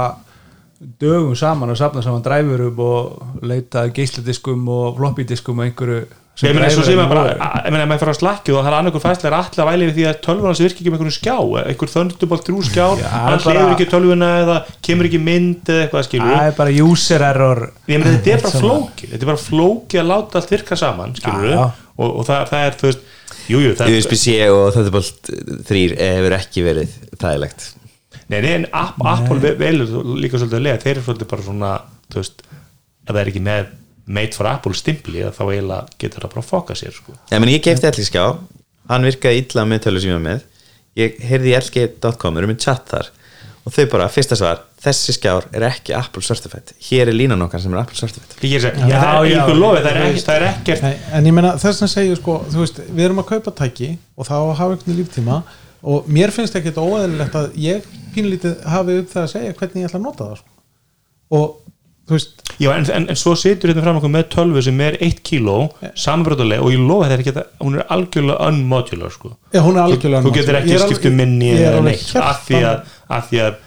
dögum 1.02 1.36
saman 1.38 1.70
og 1.70 1.78
safna 1.78 2.02
saman 2.02 2.24
dræfurum 2.26 2.80
og 2.80 3.44
leita 3.46 3.86
geisladiskum 3.94 4.64
og 4.72 4.98
floppy 4.98 5.24
diskum 5.30 5.60
og 5.60 5.68
einhverju 5.68 6.02
ég 6.50 6.56
meina 6.58 6.70
svo 6.74 6.84
sem 6.86 6.98
dræfurinn 6.98 7.06
að 7.06 7.10
bara, 7.12 7.24
að- 7.48 7.66
ég 7.66 7.72
meina 7.76 7.84
að 7.86 7.90
maður 7.92 8.02
fyrir 8.02 8.14
að 8.14 8.20
slakki 8.22 8.54
og 8.56 8.62
það 8.62 8.70
er 8.72 8.78
annarkur 8.80 9.04
fæslega 9.04 9.40
allir 9.42 9.62
að 9.62 9.70
væli 9.72 9.88
við 9.90 9.96
því 9.98 10.06
að 10.12 10.20
tölvuna 10.26 10.54
sem 10.58 10.66
virki 10.68 10.82
ekki 10.82 10.92
með 10.92 10.98
einhverjum 11.02 11.18
skjá 11.18 11.36
einhver 11.72 11.92
þöndubalt 11.96 12.46
þrjú 12.48 12.62
skjár, 12.70 13.02
Já, 13.02 13.10
hann 13.12 13.44
hleyfur 13.46 13.74
ekki 13.76 13.88
tölvuna 13.92 14.30
eða 14.42 14.56
kemur 14.88 15.10
ekki 15.12 15.22
mynd 15.22 15.72
eða 15.76 15.84
eitthvað 15.88 16.08
skilur 16.08 16.32
það 16.36 16.48
er 16.52 16.56
bara 16.62 16.76
user 16.88 17.26
error. 17.30 17.62
Ég 17.88 18.00
meina 18.02 18.14
þetta 18.18 18.34
er 18.36 18.42
bara 18.42 18.52
Sem 18.52 18.62
að- 18.62 18.66
flóki 18.72 19.12
þetta 19.12 19.22
er 19.22 19.32
bara 19.32 19.44
flóki 19.48 20.02
að 20.02 20.10
láta 20.14 20.40
allt 20.42 20.50
virka 20.56 20.76
saman 20.82 21.16
skilur 21.20 21.58
og, 21.62 22.08
og 22.08 22.24
það, 22.26 22.48
það 22.50 22.66
er 22.66 22.80
þú 22.82 22.88
veist, 22.90 23.06
jújú, 23.52 23.76
USB-C 24.00 24.36
og 24.50 24.80
bólt 24.96 25.32
þrýr 25.68 25.94
hefur 26.00 26.36
ekki 26.40 26.64
verið 26.66 26.98
þægilegt. 27.22 27.68
Nei, 28.32 28.40
nei, 28.42 28.52
en 28.62 28.66
App, 28.72 28.96
Apple 29.04 29.40
ve- 29.44 29.56
velur 29.60 29.90
líka 30.16 30.40
svolítið 30.40 30.58
að 30.58 30.66
lega, 30.66 30.80
þeir 30.82 30.92
eru 30.96 31.02
svolítið 31.06 31.28
bara 31.28 31.44
svona 31.44 31.72
þú 32.12 32.22
veist, 32.22 32.44
ef 32.48 33.12
það 33.12 33.20
er 33.22 33.32
ekki 33.32 33.42
með 33.44 33.66
made 34.06 34.34
for 34.38 34.50
Apple 34.50 34.74
stimpli, 34.78 35.24
þá 35.30 35.44
eiginlega 35.46 36.00
getur 36.02 36.26
það 36.26 36.34
bara 36.34 36.44
að 36.44 36.50
foka 36.50 36.78
sér, 36.78 36.96
sko. 36.96 37.16
Ég, 37.30 37.38
meni, 37.44 37.58
ég 37.58 37.64
kefti 37.66 37.90
allir 37.90 38.08
skjá 38.08 38.26
hann 38.92 39.08
virkaði 39.08 39.46
illa 39.46 39.66
með 39.68 39.86
tölur 39.86 40.04
sem 40.04 40.12
ég 40.12 40.18
var 40.18 40.26
með. 40.26 40.46
Ég 41.00 41.22
heyrði 41.24 41.54
í 41.54 41.58
lg.com, 41.62 42.40
erum 42.40 42.52
með 42.52 42.64
chat 42.66 42.90
þar. 42.92 43.12
Og 43.62 43.74
þau 43.76 43.84
bara, 43.92 44.10
fyrsta 44.12 44.36
svar 44.36 44.64
þessi 44.82 45.14
skjár 45.14 45.46
er 45.54 45.68
ekki 45.68 45.94
Apple 45.94 46.24
Certified. 46.26 46.74
Hér 46.88 47.12
er 47.12 47.16
línan 47.16 47.44
okkar 47.46 47.62
sem 47.62 47.74
er 47.76 47.84
Apple 47.84 47.98
Certified. 48.00 48.40
Ég 48.42 48.58
er 48.58 48.72
að 48.72 48.80
segja, 48.80 48.88
Já, 48.90 48.96
það 49.04 49.18
er 49.22 49.32
já, 49.32 49.42
lofi, 49.62 49.82
það 49.86 49.90
er 49.92 50.00
ekkert, 50.08 50.26
það 50.26 50.38
er 50.38 50.46
ekkert 50.50 50.86
Nei, 50.88 50.94
en 51.18 51.28
ég 51.30 51.36
meina 51.38 51.52
þess 51.62 51.86
að 51.86 51.92
segja 51.94 52.18
sko, 52.18 52.38
þú 52.50 52.64
veist, 52.64 52.82
við 52.90 53.06
erum 53.06 53.22
að 53.22 53.28
kaupa 53.30 53.54
tæki 53.62 53.92
og 54.18 54.28
þá 54.28 54.34
hafa 54.40 54.70
einhvern 54.74 54.98
líftíma 54.98 55.38
og 55.94 56.10
mér 56.18 56.34
finnst 56.34 56.58
ekkert 56.58 56.82
óæðilegt 56.82 57.38
að 57.38 57.60
ég 57.62 57.86
pínlítið 58.16 58.66
hafi 58.74 58.98
upp 59.04 59.14
það 59.14 59.28
að 59.28 59.32
segja 59.36 59.54
hvernig 59.62 59.84
ég 59.84 59.92
ætla 59.92 60.02
að 60.02 60.08
nota 60.08 60.30
það 60.32 60.42
sko. 60.42 60.52
og 61.38 61.71
Já, 62.62 62.70
en, 62.76 62.86
en, 62.94 63.06
en 63.10 63.18
svo 63.18 63.32
situr 63.40 63.72
þetta 63.72 63.82
fram 63.86 63.98
okkur 64.02 64.12
með 64.14 64.26
tölvu 64.36 64.62
sem 64.66 64.82
er 64.86 64.98
1 65.02 65.22
kíló, 65.26 65.56
samanbröðuleg 65.98 66.62
og 66.62 66.74
ég 66.76 66.82
lofi 66.84 67.08
þetta 67.08 67.16
er 67.16 67.24
ekki 67.24 67.34
að, 67.34 67.46
hún 67.64 67.78
er 67.80 67.86
algjörlega 67.96 68.50
unmodular, 68.52 69.14
sko. 69.16 69.32
Já, 69.56 69.62
hún 69.66 69.80
er 69.80 69.86
algjörlega 69.88 70.22
Þú 70.28 70.34
getur 70.36 70.58
Ég 70.58 70.62
ekki 70.62 70.76
er 70.76 70.84
alveg- 70.86 71.00
skipt 71.00 71.10
um 71.12 71.18
minni 71.22 71.50
ég 71.54 71.64
er 71.64 71.78
eða 71.80 71.86
neitt, 71.88 72.12
af 72.22 72.44
því 72.50 72.62
að, 72.70 72.94
af 73.18 73.32
því 73.32 73.42
að 73.48 73.58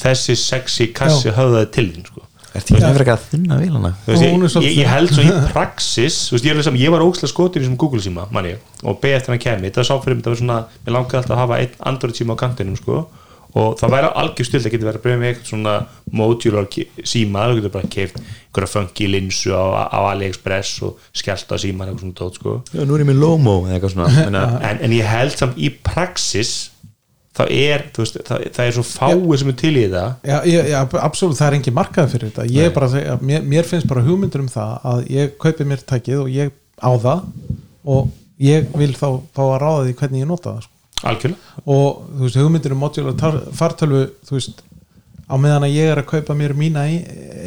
þessi 0.00 0.36
sexy 0.40 0.88
kassi 0.96 1.30
höfðaði 1.36 1.70
til 1.76 1.86
þín, 1.92 2.08
sko. 2.10 2.26
Ertu 2.50 2.74
ekki 2.74 2.82
með 2.82 2.96
fyrir 2.98 3.10
að 3.12 3.24
þunna 3.30 3.56
vilana? 3.60 3.90
Er 4.10 4.16
ég, 4.24 4.32
ég, 4.66 4.72
ég 4.80 4.88
held 4.90 5.12
svo 5.14 5.22
í 5.22 5.34
praxis 5.54 6.16
þú 6.26 6.34
veist, 6.34 6.46
ég, 6.48 6.56
er 6.58 6.66
saman, 6.66 6.80
ég 6.82 6.90
var 6.90 7.04
ókslega 7.06 7.30
skotur 7.30 7.60
í 7.60 7.64
þessum 7.68 7.76
Google 7.78 8.02
síma 8.02 8.24
manni, 8.34 8.56
og 8.82 8.96
beði 9.04 9.14
eftir 9.20 9.36
hann 9.36 9.42
kemi 9.44 9.68
þetta 9.68 9.84
var 9.84 9.86
sá 9.86 9.94
fyrir 10.02 10.18
mig, 10.18 10.24
það 10.26 10.32
var 10.34 10.40
svona, 10.40 10.56
mér 10.88 10.96
langaði 10.96 11.20
alltaf 11.20 11.36
að 11.36 11.42
hafa 11.44 11.58
einn 11.62 11.76
Android 11.92 12.18
síma 12.18 12.34
á 12.34 12.40
kantinum 12.42 12.80
sko 12.80 13.04
og 13.54 13.76
það 13.80 13.90
væri 13.96 14.08
algjör 14.22 14.46
stilt 14.46 14.66
að 14.68 14.74
geta 14.76 14.86
verið 14.86 14.98
að 15.00 15.04
bregja 15.06 15.20
með 15.20 15.30
eitthvað 15.30 15.48
svona 15.50 15.74
modular 16.20 16.66
ki- 16.70 16.88
síma 17.12 17.46
þú 17.50 17.56
getur 17.60 17.72
bara 17.76 17.88
keift 17.96 18.18
einhverja 18.20 18.70
funky 18.74 19.08
linsu 19.10 19.50
á, 19.56 19.64
á 19.90 19.98
AliExpress 20.12 20.82
og 20.86 20.98
skellt 21.16 21.50
á 21.50 21.56
síman 21.58 21.88
eitthvað 21.90 22.04
svona 22.04 22.18
dót 22.20 22.38
sko. 22.38 22.56
Já, 22.74 22.84
nú 22.86 22.94
er 22.98 23.02
ég 23.04 23.08
með 23.10 23.18
Lomo 23.24 23.56
eða 23.66 23.78
eitthvað 23.78 23.94
svona 23.96 24.10
Menna, 24.20 24.44
en, 24.70 24.84
en 24.86 24.94
ég 24.94 25.08
held 25.10 25.34
samt 25.38 25.58
í 25.58 25.70
praxis 25.82 26.52
þá 27.40 27.44
er, 27.54 27.84
þú 27.94 28.02
veist, 28.04 28.16
það, 28.26 28.46
það 28.54 28.66
er 28.68 28.74
svo 28.76 28.82
fáið 28.86 29.36
sem 29.42 29.50
er 29.52 29.58
til 29.60 29.74
í 29.78 29.84
það 29.92 30.08
Já, 30.30 30.36
ég, 30.50 30.70
já, 30.70 30.78
absolutt, 31.02 31.38
það 31.38 31.46
er 31.50 31.56
engin 31.60 31.76
markað 31.78 32.10
fyrir 32.14 32.30
þetta. 32.32 32.46
Ég 32.54 32.66
er 32.70 32.74
bara 32.74 33.18
mér, 33.22 33.44
mér 33.54 33.68
finnst 33.70 33.86
bara 33.90 34.02
hugmyndur 34.06 34.42
um 34.44 34.50
það 34.50 34.88
að 34.94 35.04
ég 35.14 35.36
kaupi 35.42 35.66
mér 35.70 35.84
tækið 35.90 36.22
og 36.24 36.30
ég 36.34 36.50
á 36.82 36.90
það 37.02 37.22
og 37.96 38.10
ég 38.42 38.66
vil 38.78 38.92
þá 38.98 39.06
fá 39.36 39.42
að 39.46 39.56
ráða 39.62 39.86
því 39.86 39.94
hvernig 40.02 40.22
ég 40.24 40.30
nota 40.30 40.54
það 40.56 40.66
sko. 40.66 40.76
Algjörlega. 41.06 41.54
Og 41.66 42.02
þú 42.16 42.26
veist, 42.26 42.40
hugmyndur 42.40 42.74
um 42.76 42.82
modular 42.84 43.38
fartölvu 43.56 44.02
þú 44.28 44.36
veist, 44.36 44.64
á 45.30 45.34
meðan 45.38 45.66
að 45.68 45.76
ég 45.78 45.92
er 45.92 46.00
að 46.02 46.08
kaupa 46.10 46.34
mér 46.34 46.56
mína 46.58 46.86
ei- 46.90 47.04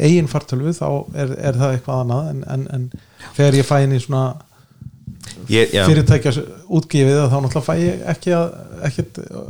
eigin 0.07 0.29
fartölvu 0.31 0.71
þá 0.77 0.87
er, 1.19 1.35
er 1.49 1.57
það 1.59 1.75
eitthvað 1.77 2.01
annað 2.05 2.29
en, 2.31 2.43
en, 2.55 2.65
en 2.77 2.89
þegar 3.35 3.57
ég 3.59 3.67
fæ 3.67 3.75
inn 3.83 3.95
í 3.97 3.99
svona 4.03 4.23
ég, 5.51 5.73
já, 5.75 5.83
fyrirtækja 5.87 6.31
útgefið 6.79 7.19
þá 7.31 7.35
náttúrulega 7.43 7.65
fæ 7.67 7.73
ég 7.83 8.01
ekki 8.13 8.33
að 8.37 8.47
ekkert 8.89 9.19
uh, 9.23 9.43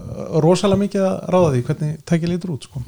rosalega 0.44 0.82
mikið 0.84 1.06
að 1.08 1.16
ráða 1.36 1.54
því 1.54 1.62
hvernig 1.70 1.96
tækið 2.10 2.34
lítur 2.34 2.54
út 2.56 2.68
sko. 2.68 2.84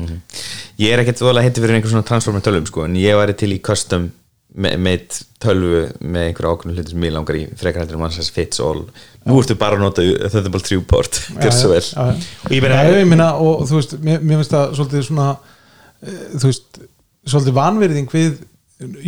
ég 0.82 0.94
er 0.94 1.02
ekkert 1.04 1.22
voðalega 1.24 1.48
heiti 1.50 1.64
fyrir 1.64 1.78
einhver 1.80 1.94
svona 1.94 2.08
transformer 2.10 2.46
tölum 2.46 2.68
sko, 2.70 2.86
en 2.90 2.98
ég 3.00 3.18
væri 3.22 3.38
til 3.38 3.54
í 3.56 3.62
custom 3.66 4.10
me- 4.56 4.76
meitt 4.80 5.22
tölvu 5.44 5.82
með 6.00 6.30
einhverja 6.30 6.52
ákveðnu 6.56 6.76
hluti 6.78 6.94
sem 6.94 7.02
mér 7.04 7.14
langar 7.18 7.38
í 7.40 7.44
frekar 7.60 7.84
hættur 7.86 8.00
mann 8.02 8.14
sem 8.16 8.28
fits 8.36 8.62
all. 8.64 8.86
Nú 9.26 9.38
ertu 9.42 9.58
bara 9.60 9.78
að 9.78 9.84
nota 9.86 10.06
þetta 10.06 10.52
bara 10.54 10.68
þrjúport 10.70 11.20
gjör 11.42 11.56
svo 11.60 11.72
vel. 11.74 11.84
og 12.06 12.54
ég 12.56 12.64
meina, 12.66 12.82
ég 13.02 13.10
og 13.42 13.66
þú 13.70 13.80
veist, 13.80 13.96
mér, 14.06 14.22
finnst 14.42 14.54
það 14.56 14.76
svolítið 14.80 15.08
svona 15.10 15.30
uh, 15.36 16.22
þú 16.40 16.46
veist, 16.52 16.80
svolítið 17.26 17.58
vanverðing 17.60 18.12
við 18.14 18.38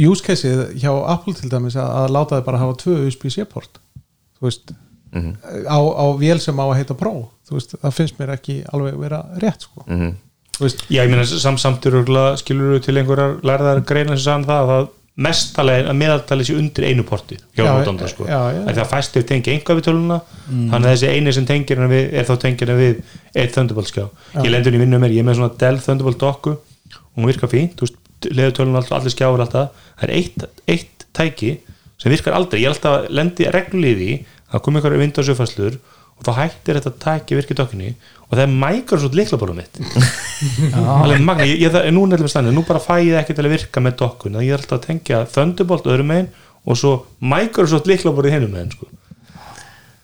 use 0.07 0.23
caseið 0.23 0.61
hjá 0.81 0.91
Apple 1.11 1.35
til 1.37 1.49
dæmis 1.51 1.75
að, 1.79 1.89
að 2.01 2.13
láta 2.15 2.37
þið 2.39 2.45
bara 2.47 2.61
hafa 2.63 2.77
tvö 2.83 2.99
USB-C 3.07 3.47
port. 3.51 3.81
Þú 4.39 4.47
veist 4.47 4.75
á, 5.67 5.79
á 5.79 6.05
vél 6.19 6.39
sem 6.43 6.59
á 6.59 6.65
að 6.67 6.77
heita 6.81 6.95
Pro. 6.99 7.15
Þú 7.47 7.57
veist, 7.59 7.75
það 7.81 7.93
finnst 7.95 8.17
mér 8.19 8.31
ekki 8.35 8.61
alveg 8.75 8.97
vera 8.99 9.21
rétt 9.43 9.63
sko. 9.67 9.83
Mhm. 9.87 10.15
þú 10.57 10.65
veist, 10.65 10.81
Já, 10.89 11.03
ég 11.05 11.11
meina 11.13 11.25
sam, 11.29 11.57
samt 11.61 11.85
eru 11.85 12.01
skilur 12.41 12.73
þú 12.77 12.83
til 12.87 12.97
einhverjar 12.97 13.35
lærðar 13.45 13.83
greina 13.85 14.15
sem 14.17 14.23
sagðan 14.25 14.47
það 14.49 14.61
að 14.63 14.71
það 14.71 14.87
mestalega 15.18 15.89
að 15.89 15.98
meðaltali 15.98 16.45
sé 16.45 16.53
undir 16.57 16.85
einu 16.91 17.03
porti 17.07 17.38
hjá 17.57 17.64
Já, 17.64 17.69
notanda 17.73 18.07
sko. 18.11 18.27
já, 18.30 18.38
já. 18.53 18.60
að 18.69 18.77
það 18.77 18.89
fæstir 18.91 19.23
tengi 19.26 19.53
einhvað 19.56 19.80
við 19.80 19.85
töluna 19.88 20.18
þannig 20.48 20.85
að 20.85 20.91
þessi 20.94 21.10
eini 21.15 21.34
sem 21.34 21.48
tengir 21.49 21.80
hana 21.81 21.89
við 21.89 22.14
er 22.22 22.27
þá 22.27 22.34
tengir 22.44 22.69
hana 22.69 22.81
við 22.84 22.99
eitt 23.34 23.56
Thunderbolt 23.56 23.89
skjá 23.89 24.03
ég 24.44 24.52
lendur 24.53 24.77
í 24.77 24.81
vinnu 24.84 24.99
mér, 25.02 25.15
ég 25.18 25.26
er 25.26 25.30
með 25.30 25.39
svona 25.39 25.57
Dell 25.64 25.80
Thunderbolt 25.81 26.22
dokku 26.22 26.53
og 26.53 27.18
hún 27.18 27.31
virkar 27.31 27.49
fínt, 27.49 27.73
þú 27.80 27.88
veist 27.88 28.30
leður 28.30 28.53
töluna 28.60 28.81
allir, 28.81 28.94
allir 28.98 29.14
skjáur 29.14 29.41
alltaf. 29.41 29.73
Það 29.98 30.07
er 30.07 30.14
eitt, 30.18 30.45
eitt 30.69 31.06
tæki 31.18 31.52
sem 31.98 32.14
virkar 32.14 32.38
aldrei, 32.38 32.61
ég 32.61 32.69
er 32.69 32.76
alltaf 32.76 33.10
lendi 33.14 33.49
reglulíði 33.53 34.11
það 34.52 34.64
kom 34.65 34.77
einhverju 34.80 35.02
Windows 35.02 35.30
uppfæslur 35.34 35.80
og 36.18 36.26
þá 36.26 36.31
hættir 36.41 36.80
þetta 36.80 36.94
tæki 37.03 37.38
virkið 37.38 37.60
dokkunni 37.61 37.91
og 38.27 38.35
það 38.35 38.44
er 38.44 38.56
Microsoft 38.60 39.15
liklaborðum 39.15 39.61
mitt. 39.61 39.80
Alveg 40.81 41.23
magna, 41.23 41.48
ég, 41.48 41.61
ég, 41.64 41.77
er 41.80 41.94
nú 41.95 42.03
stannir 42.27 42.56
nú 42.56 42.65
bara 42.68 42.81
fæ 42.84 42.98
ég 42.99 43.15
ekki 43.22 43.38
til 43.38 43.45
að 43.45 43.53
virka 43.56 43.84
með 43.84 43.99
dokkun 44.02 44.39
ég 44.44 44.52
er 44.52 44.61
alltaf 44.61 44.81
að 44.81 44.88
tengja 44.89 45.23
Thunderbolt 45.31 45.88
öðrum 45.88 46.11
megin 46.11 46.31
og 46.68 46.80
svo 46.80 46.94
Microsoft 47.23 47.88
liklaborðið 47.88 48.35
hinum 48.35 48.57
megin 48.57 48.73
sko. 48.76 48.89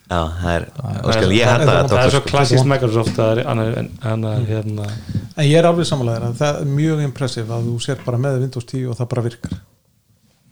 já, 0.07 0.21
það 0.39 0.53
er 0.53 0.65
óskil, 1.03 1.35
ég 1.35 1.49
hætta 1.49 1.67
það, 1.67 1.81
að 1.81 1.91
það 1.91 2.05
er 2.05 2.15
svo 2.15 2.23
klassist 2.29 2.69
Microsoft 2.69 3.13
það 3.17 3.33
er 3.33 3.51
annar, 3.51 3.77
annar 4.13 4.47
hérna 4.47 4.87
en 4.87 5.45
ég 5.47 5.57
er 5.59 5.67
alveg 5.67 5.89
samanlegaður 5.89 6.29
að 6.29 6.41
það 6.43 6.59
er 6.61 6.73
mjög 6.79 7.05
impressive 7.09 7.55
að 7.57 7.69
þú 7.69 7.77
sér 7.87 8.03
bara 8.05 8.21
með 8.21 8.41
Windows 8.45 8.67
10 8.69 8.91
og 8.93 8.99
það 8.99 9.13
bara 9.15 9.25
virkar 9.27 9.61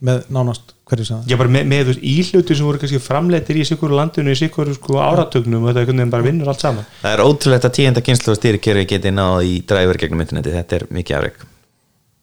með 0.02 0.26
nánast 0.34 0.74
hverju 0.90 1.06
sem 1.08 1.22
það 1.22 1.32
ég 1.34 1.40
bara 1.42 1.54
með, 1.54 1.68
með 1.72 1.84
þú 1.84 1.92
veist, 1.92 2.04
íhluti 2.12 2.58
sem 2.58 2.68
voru 2.68 2.82
kannski 2.82 3.02
framleitir 3.04 3.62
í 3.62 3.66
sikkur 3.70 3.94
landinu 3.94 4.34
í 4.34 4.40
sikkur 4.40 4.74
sko, 4.76 4.98
áratögnum 5.04 5.62
og 5.62 5.72
þetta 5.72 5.84
einhvern 5.84 6.02
veginn 6.02 6.14
bara 6.16 6.26
vinnur 6.26 6.52
allt 6.52 6.66
saman. 6.66 6.88
Það 7.04 7.16
er 7.16 7.24
ótrúlegt 7.28 7.68
að 7.70 7.76
tíunda 7.78 8.06
kynslu 8.06 8.34
og 8.34 8.40
stýrikerfi 8.42 8.88
geti 8.90 9.14
náð 9.14 9.46
í 9.46 9.56
dræfur 9.70 10.02
gegnum 10.02 10.26
interneti, 10.26 10.56
þetta 10.58 10.80
er 10.80 10.88
mikið 10.90 11.20
afreg 11.20 11.46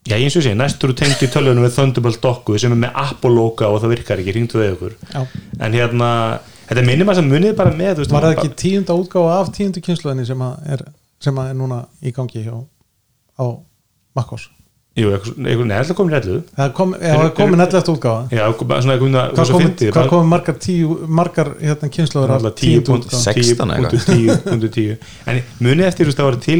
Já, 0.09 0.17
eins 0.17 0.37
og 0.39 0.45
sé, 0.45 0.55
næstur 0.57 0.95
þú 0.95 1.03
tengdi 1.03 1.27
tölunum 1.29 1.67
við 1.67 1.75
Thunderbolt 1.75 2.21
dokku 2.23 2.59
sem 2.61 2.73
er 2.73 2.79
með 2.81 2.95
Apple 3.03 3.33
logo 3.35 3.69
og 3.69 3.83
það 3.83 3.93
virkar 3.93 4.23
ekki, 4.23 4.33
hringdu 4.33 4.61
við 4.63 4.71
ykkur 4.73 4.95
Já. 5.13 5.21
en 5.67 5.75
hérna, 5.77 6.11
þetta 6.71 6.85
minnir 6.87 7.09
maður 7.09 7.21
sem 7.21 7.29
munið 7.35 7.57
bara 7.59 7.75
með 7.77 8.01
veist, 8.01 8.15
var 8.15 8.25
það 8.25 8.37
ekki 8.39 8.55
tíunda 8.63 8.97
útgáfa 8.97 9.35
af 9.43 9.51
tíundu 9.59 9.83
kynsluðinni 9.85 10.25
sem, 10.31 10.45
að 10.47 10.71
er, 10.77 10.85
sem 11.21 11.43
að 11.43 11.51
er 11.51 11.59
núna 11.59 11.83
í 12.01 12.15
gangi 12.17 12.45
hjá 12.47 12.55
á 12.57 13.47
Makkos 14.17 14.49
Jú, 14.99 15.11
eitthvað, 15.15 15.35
eitthvað, 15.47 15.67
neða, 15.71 15.85
það 15.89 15.97
komin 15.99 16.15
rellu 16.17 16.39
það 16.59 16.73
kom, 16.79 16.95
já, 16.99 17.13
það 17.19 17.29
kom 17.39 17.53
með 17.53 17.61
nelleft 17.63 17.91
útgáfa. 17.93 18.23
Já, 18.35 18.45
svona 18.59 18.95
eitthvað 18.97 19.19
hvað 19.39 19.51
svo 19.51 19.59
kom, 19.59 19.75
hvað 19.95 20.09
kom 20.13 20.33
margar 20.33 20.57
tíu 20.65 20.97
margar 21.21 21.51
hérna 21.63 21.91
kynsluður 21.95 22.33
af 22.35 22.43
Náttúrulega 22.43 22.59
10 22.59 22.65
tíundu 22.65 22.89
punkt- 22.89 23.07
útgáfa 23.07 23.35
16 23.37 23.75
eitthvað. 23.77 24.09
10 24.09 24.41
punktur 24.49 24.73
10 24.75 24.97
en 25.27 25.43
munið 25.63 25.87
eftir 25.91 26.05
þú 26.05 26.11
veist, 26.11 26.19
það 26.19 26.29
var 26.31 26.41
til 26.49 26.59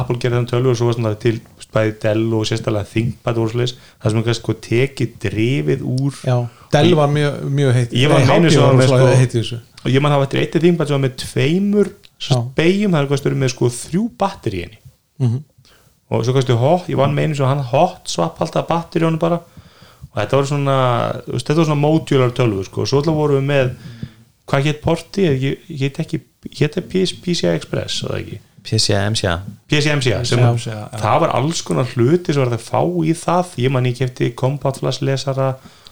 Apple 0.00 0.18
gerði 0.20 0.36
þann 0.40 0.50
tölvu 0.52 0.70
og 0.74 0.76
svo 0.80 0.90
var 0.90 0.98
svona 0.98 1.14
til 1.24 1.40
bæði 1.70 1.92
Dell 2.02 2.34
og 2.34 2.46
sérstaklega 2.50 2.88
ThinkPad 2.90 3.36
svoleiðis, 3.38 3.74
það 4.02 4.10
sem 4.10 4.22
kannski 4.26 4.40
sko 4.42 4.54
tekið 4.66 5.10
drifið 5.22 5.84
úr. 5.86 6.16
Já, 6.26 6.36
Dell 6.74 6.94
var 6.98 7.08
mjög, 7.14 7.36
mjög 7.46 7.72
heitt. 7.76 7.92
Ég 7.94 8.10
var 8.10 8.24
meinu 8.26 8.50
var 8.58 8.86
sko- 8.90 9.12
í 9.14 9.28
þessu. 9.30 9.60
Og 9.84 9.90
ég 9.94 10.02
man 10.02 10.12
hafa 10.12 10.26
eftir 10.26 10.40
eitt 10.42 10.58
ThinkPad 10.58 10.90
sem 10.90 10.98
var 10.98 11.04
með 11.08 11.14
tveimur 11.22 11.92
spegjum, 12.20 12.92
það 12.92 13.00
er 13.04 13.08
kannski 13.12 13.28
verið 13.30 13.40
með 13.44 13.52
sko 13.54 13.70
þrjú 13.76 14.02
batteri 14.18 14.58
í 14.58 14.64
henni. 14.66 14.78
Mhm. 15.20 15.38
Og 16.10 16.24
svo 16.26 16.34
kannski 16.34 16.56
hot, 16.58 16.88
ég 16.90 16.98
vann 16.98 17.14
með 17.14 17.28
einu 17.30 17.38
sem 17.38 17.46
hann 17.50 17.64
hot 17.70 18.10
swap 18.10 18.40
alltaf 18.42 18.66
batteri 18.68 19.04
í 19.04 19.08
honum 19.08 19.20
bara. 19.22 19.40
Og 20.10 20.18
þetta 20.18 20.36
var 20.40 20.48
svona, 20.50 20.76
þetta 21.30 21.54
var 21.60 21.68
svona 21.70 21.78
modular 21.84 22.32
tölvu 22.34 22.64
sko, 22.66 22.82
og 22.82 22.90
svo 22.90 22.98
alltaf 23.00 23.14
vorum 23.14 23.38
við 23.38 23.48
með 23.52 23.74
hvað 24.50 24.66
hétt 24.66 24.80
porti, 24.82 25.26
ég 25.30 25.74
hétt 25.84 26.00
ekki 26.02 26.18
hétt 26.58 26.78
það 26.78 26.88
PCI 27.22 27.50
Express, 27.54 28.00
eða 28.08 28.18
ekki? 28.24 28.40
PCA, 28.66 28.98
MCA 29.08 29.34
PCMCA, 29.70 30.18
sem 30.28 30.40
PCMCA, 30.42 30.72
já. 30.74 30.98
það 31.00 31.20
var 31.22 31.30
alls 31.38 31.62
konar 31.64 31.86
hluti 31.94 32.34
sem 32.34 32.42
var 32.42 32.50
það 32.52 32.58
að 32.58 32.66
fá 32.66 32.80
í 33.08 33.14
það. 33.16 33.54
Ég 33.62 33.72
man 33.72 33.86
ég 33.88 33.96
kefti 33.96 34.28
Compact 34.36 34.82
Flash 34.82 35.00
lesara 35.06 35.46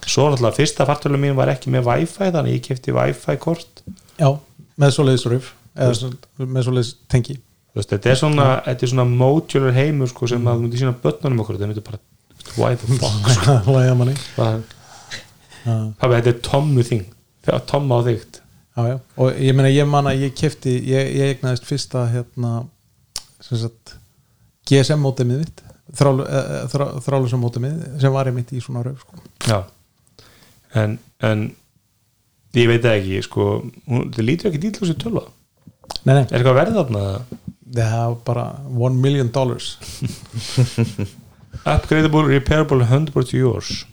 svo 0.04 0.26
náttúrulega 0.28 0.56
fyrsta 0.58 0.84
fartölu 0.88 1.16
mín 1.20 1.36
var 1.38 1.48
ekki 1.52 1.72
með 1.72 1.86
Wi-Fi 1.88 2.28
þannig 2.34 2.58
ég 2.58 2.66
kefti 2.66 2.92
Wi-Fi 2.96 3.38
kort. 3.40 3.80
Já, 4.20 4.28
með 4.80 4.92
svoleiðis 4.98 5.24
röf 5.32 5.48
eða 5.78 5.94
svo- 5.96 6.12
með 6.44 6.66
svoleiðis 6.68 6.92
tengi. 7.08 7.38
Þú 7.38 7.47
veist, 7.78 7.92
þetta 7.92 8.10
er 8.12 8.18
svona, 8.20 8.48
þetta 8.66 8.86
er 8.86 8.92
svona 8.94 9.06
modular 9.10 9.76
heimur 9.76 10.10
sko, 10.10 10.28
sem 10.30 10.42
að 10.46 10.58
þú 10.58 10.64
myndir 10.66 10.82
sína 10.82 10.96
börnunum 11.04 11.44
okkur 11.44 11.58
þetta 11.58 11.70
myndir 11.70 11.86
bara, 11.86 12.02
why 12.58 12.74
the 12.74 12.98
fuck 12.98 13.30
sko. 13.36 13.60
Pabbi, 15.98 16.18
þetta 16.18 16.34
er 16.34 16.42
tommu 16.44 16.84
þing 16.86 17.06
tomma 17.68 18.00
á 18.00 18.06
þygt. 18.06 18.42
Og 19.18 19.38
ég 19.42 19.56
meina 19.56 19.70
ég 19.72 19.88
man 19.88 20.06
að 20.06 20.26
ég 20.26 20.34
kefti 20.38 20.76
ég, 20.86 21.08
ég 21.16 21.32
egnaðist 21.34 21.66
fyrsta 21.66 22.04
hérna 22.12 22.60
sagt 23.42 23.96
GSM 24.68 25.00
mótemið 25.02 25.42
mitt 25.42 25.62
þrálu, 25.96 26.26
uh, 26.26 26.66
þrá, 26.70 26.84
þrálusum 27.02 27.42
mótemið 27.42 27.80
sem 28.02 28.12
var 28.12 28.28
einmitt 28.28 28.52
í 28.52 28.60
svona 28.62 28.84
röf 28.84 29.00
sko. 29.02 29.22
en, 30.76 30.98
en 31.24 31.46
ég 32.58 32.68
veit 32.70 32.84
það 32.84 32.98
ekki 32.98 33.22
sko, 33.24 33.48
hún, 33.88 34.08
það 34.14 34.26
lítur 34.26 34.50
ekki 34.50 34.62
dýtlúsi 34.66 34.98
tölva. 35.00 35.24
Nei, 36.04 36.12
nei, 36.12 36.24
er 36.26 36.38
eitthvað 36.38 36.58
verð 36.60 36.78
þarna 36.82 37.04
það 37.74 38.04
var 38.06 38.18
bara 38.26 38.46
one 38.72 39.00
million 39.02 39.30
dollars. 39.32 39.76
Upgradable, 41.68 42.24
repairable, 42.30 42.84
100% 42.86 43.34
yours 43.34 43.84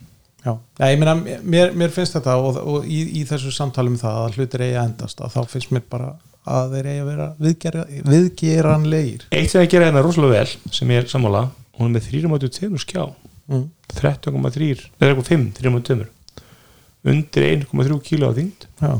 Já, 0.45 0.51
ja, 0.77 0.89
ég 0.93 0.99
meina, 1.01 1.15
mér, 1.41 1.71
mér 1.73 1.89
finnst 1.89 2.13
þetta 2.13 2.35
og, 2.37 2.59
og 2.61 2.83
í, 2.85 2.99
í 3.17 3.23
þessu 3.25 3.49
samtalum 3.53 3.95
það 3.97 4.19
að 4.21 4.35
hlutir 4.37 4.63
eigi 4.67 4.75
að 4.77 4.89
endast 4.91 5.23
að 5.25 5.31
þá 5.33 5.53
finnst 5.55 5.71
mér 5.73 5.85
bara 5.89 6.11
að 6.45 6.75
þeir 6.75 6.89
eigi 6.91 7.01
að 7.01 7.09
vera 7.09 7.27
viðgera, 7.41 7.85
viðgeranlegir. 8.11 9.25
Eitt 9.33 9.49
sem 9.49 9.63
það 9.63 9.71
gera 9.73 9.87
hérna 9.89 10.03
rosalega 10.05 10.43
vel 10.43 10.75
sem 10.77 10.93
ég 10.93 11.01
er 11.01 11.09
sammála, 11.09 11.41
hún 11.79 11.89
er 11.89 11.95
með 11.95 12.11
3.2 12.11 12.83
skjá. 12.83 13.07
Mm. 13.49 13.65
13,3 13.95 14.69
eða 14.99 15.09
eitthvað 15.09 15.31
5, 15.31 15.49
3.2 15.57 16.05
undir 17.09 17.47
1,3 17.49 17.99
kíló 18.05 18.29
á 18.29 18.37
þyngd. 18.37 18.69
Já, 18.81 18.93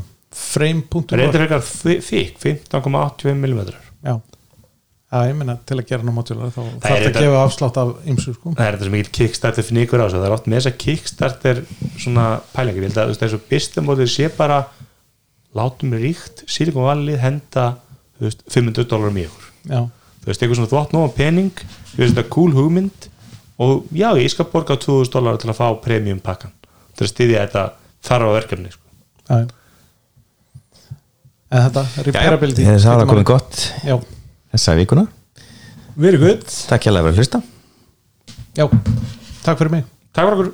þykk 2.10 2.42
15,85 2.42 3.38
mm 3.38 3.62
Já, 4.06 4.18
Já, 5.16 5.30
ég 5.30 5.36
meina 5.38 5.54
til 5.64 5.76
að 5.80 5.86
gera 5.88 6.04
ná 6.04 6.12
modular 6.12 6.50
þá 6.52 6.58
er 6.60 6.72
þarf 6.82 6.86
það 6.86 7.06
að 7.08 7.18
gefa 7.22 7.42
afslátt 7.46 7.76
af 7.80 7.92
ymsu 8.12 8.34
sko. 8.36 8.52
Það 8.58 8.66
er 8.66 8.76
þetta 8.76 8.88
sem 8.88 8.96
ekki 8.98 9.12
kickstarter 9.16 9.66
fnikur 9.66 10.02
á 10.02 10.04
þessu 10.06 10.18
það 10.20 10.26
er 10.28 10.34
oft 10.36 10.48
með 10.52 10.58
þess 10.58 10.70
að 10.70 10.78
kickstarter 10.84 11.60
svona 12.02 12.26
pælingar, 12.52 12.82
ég 12.82 12.90
held 12.90 12.98
að 13.00 13.06
þú 13.06 13.14
veist, 13.14 13.22
þessu 13.24 13.40
bistamótið 13.50 14.10
sé 14.12 14.28
bara 14.36 14.58
látum 15.56 15.94
ríkt 15.96 16.44
Silicon 16.52 16.84
Valley 16.84 17.16
henda 17.22 17.66
þú 18.18 18.28
veist, 18.28 18.44
500 18.52 18.88
dólarum 18.92 19.16
í 19.22 19.24
ykkur. 19.26 19.46
Já, 19.72 19.80
þú 20.20 20.30
veist, 20.32 20.42
eitthvað 20.44 20.60
svona 20.60 20.72
þú 20.74 20.80
átt 20.82 20.96
nóg 20.96 21.14
pening 21.16 21.52
þú 21.94 22.00
veist, 22.02 22.16
þetta 22.18 22.26
cool 22.36 22.52
hugmynd 22.58 23.08
og 23.62 23.86
já, 23.96 24.10
ég 24.20 24.28
skal 24.34 24.50
borga 24.52 24.76
2000 24.76 25.14
dólar 25.16 25.38
til 25.40 25.48
að 25.48 25.56
fá 25.62 25.68
premium 25.80 26.20
pakkan 26.20 26.52
til 26.96 27.06
að 27.06 27.12
styðja 27.14 27.46
þetta 27.46 27.62
þarfa 28.10 28.34
verkefni 28.36 28.74
sko. 28.74 28.84
já 29.30 29.38
já. 29.44 29.46
En 31.46 31.62
þetta, 31.68 31.82
repairability 32.08 32.64
það 32.66 32.74
getur 32.74 32.88
var 32.90 32.96
maður- 32.98 33.10
komið 33.12 33.26
gott. 33.30 33.58
Já, 33.86 33.94
þessa 34.56 34.76
vikuna, 34.80 35.06
Very 35.96 36.18
good. 36.20 36.42
Takk 36.68 36.84
hjá 36.84 36.90
að 36.92 37.06
vera 37.06 37.14
að 37.14 37.20
hlusta 37.22 37.38
já, 38.56 38.66
takk 39.44 39.58
fyrir 39.60 39.72
mig. 39.72 39.84
Takk 40.16 40.26
fyrir 40.26 40.34
okkur 40.36 40.50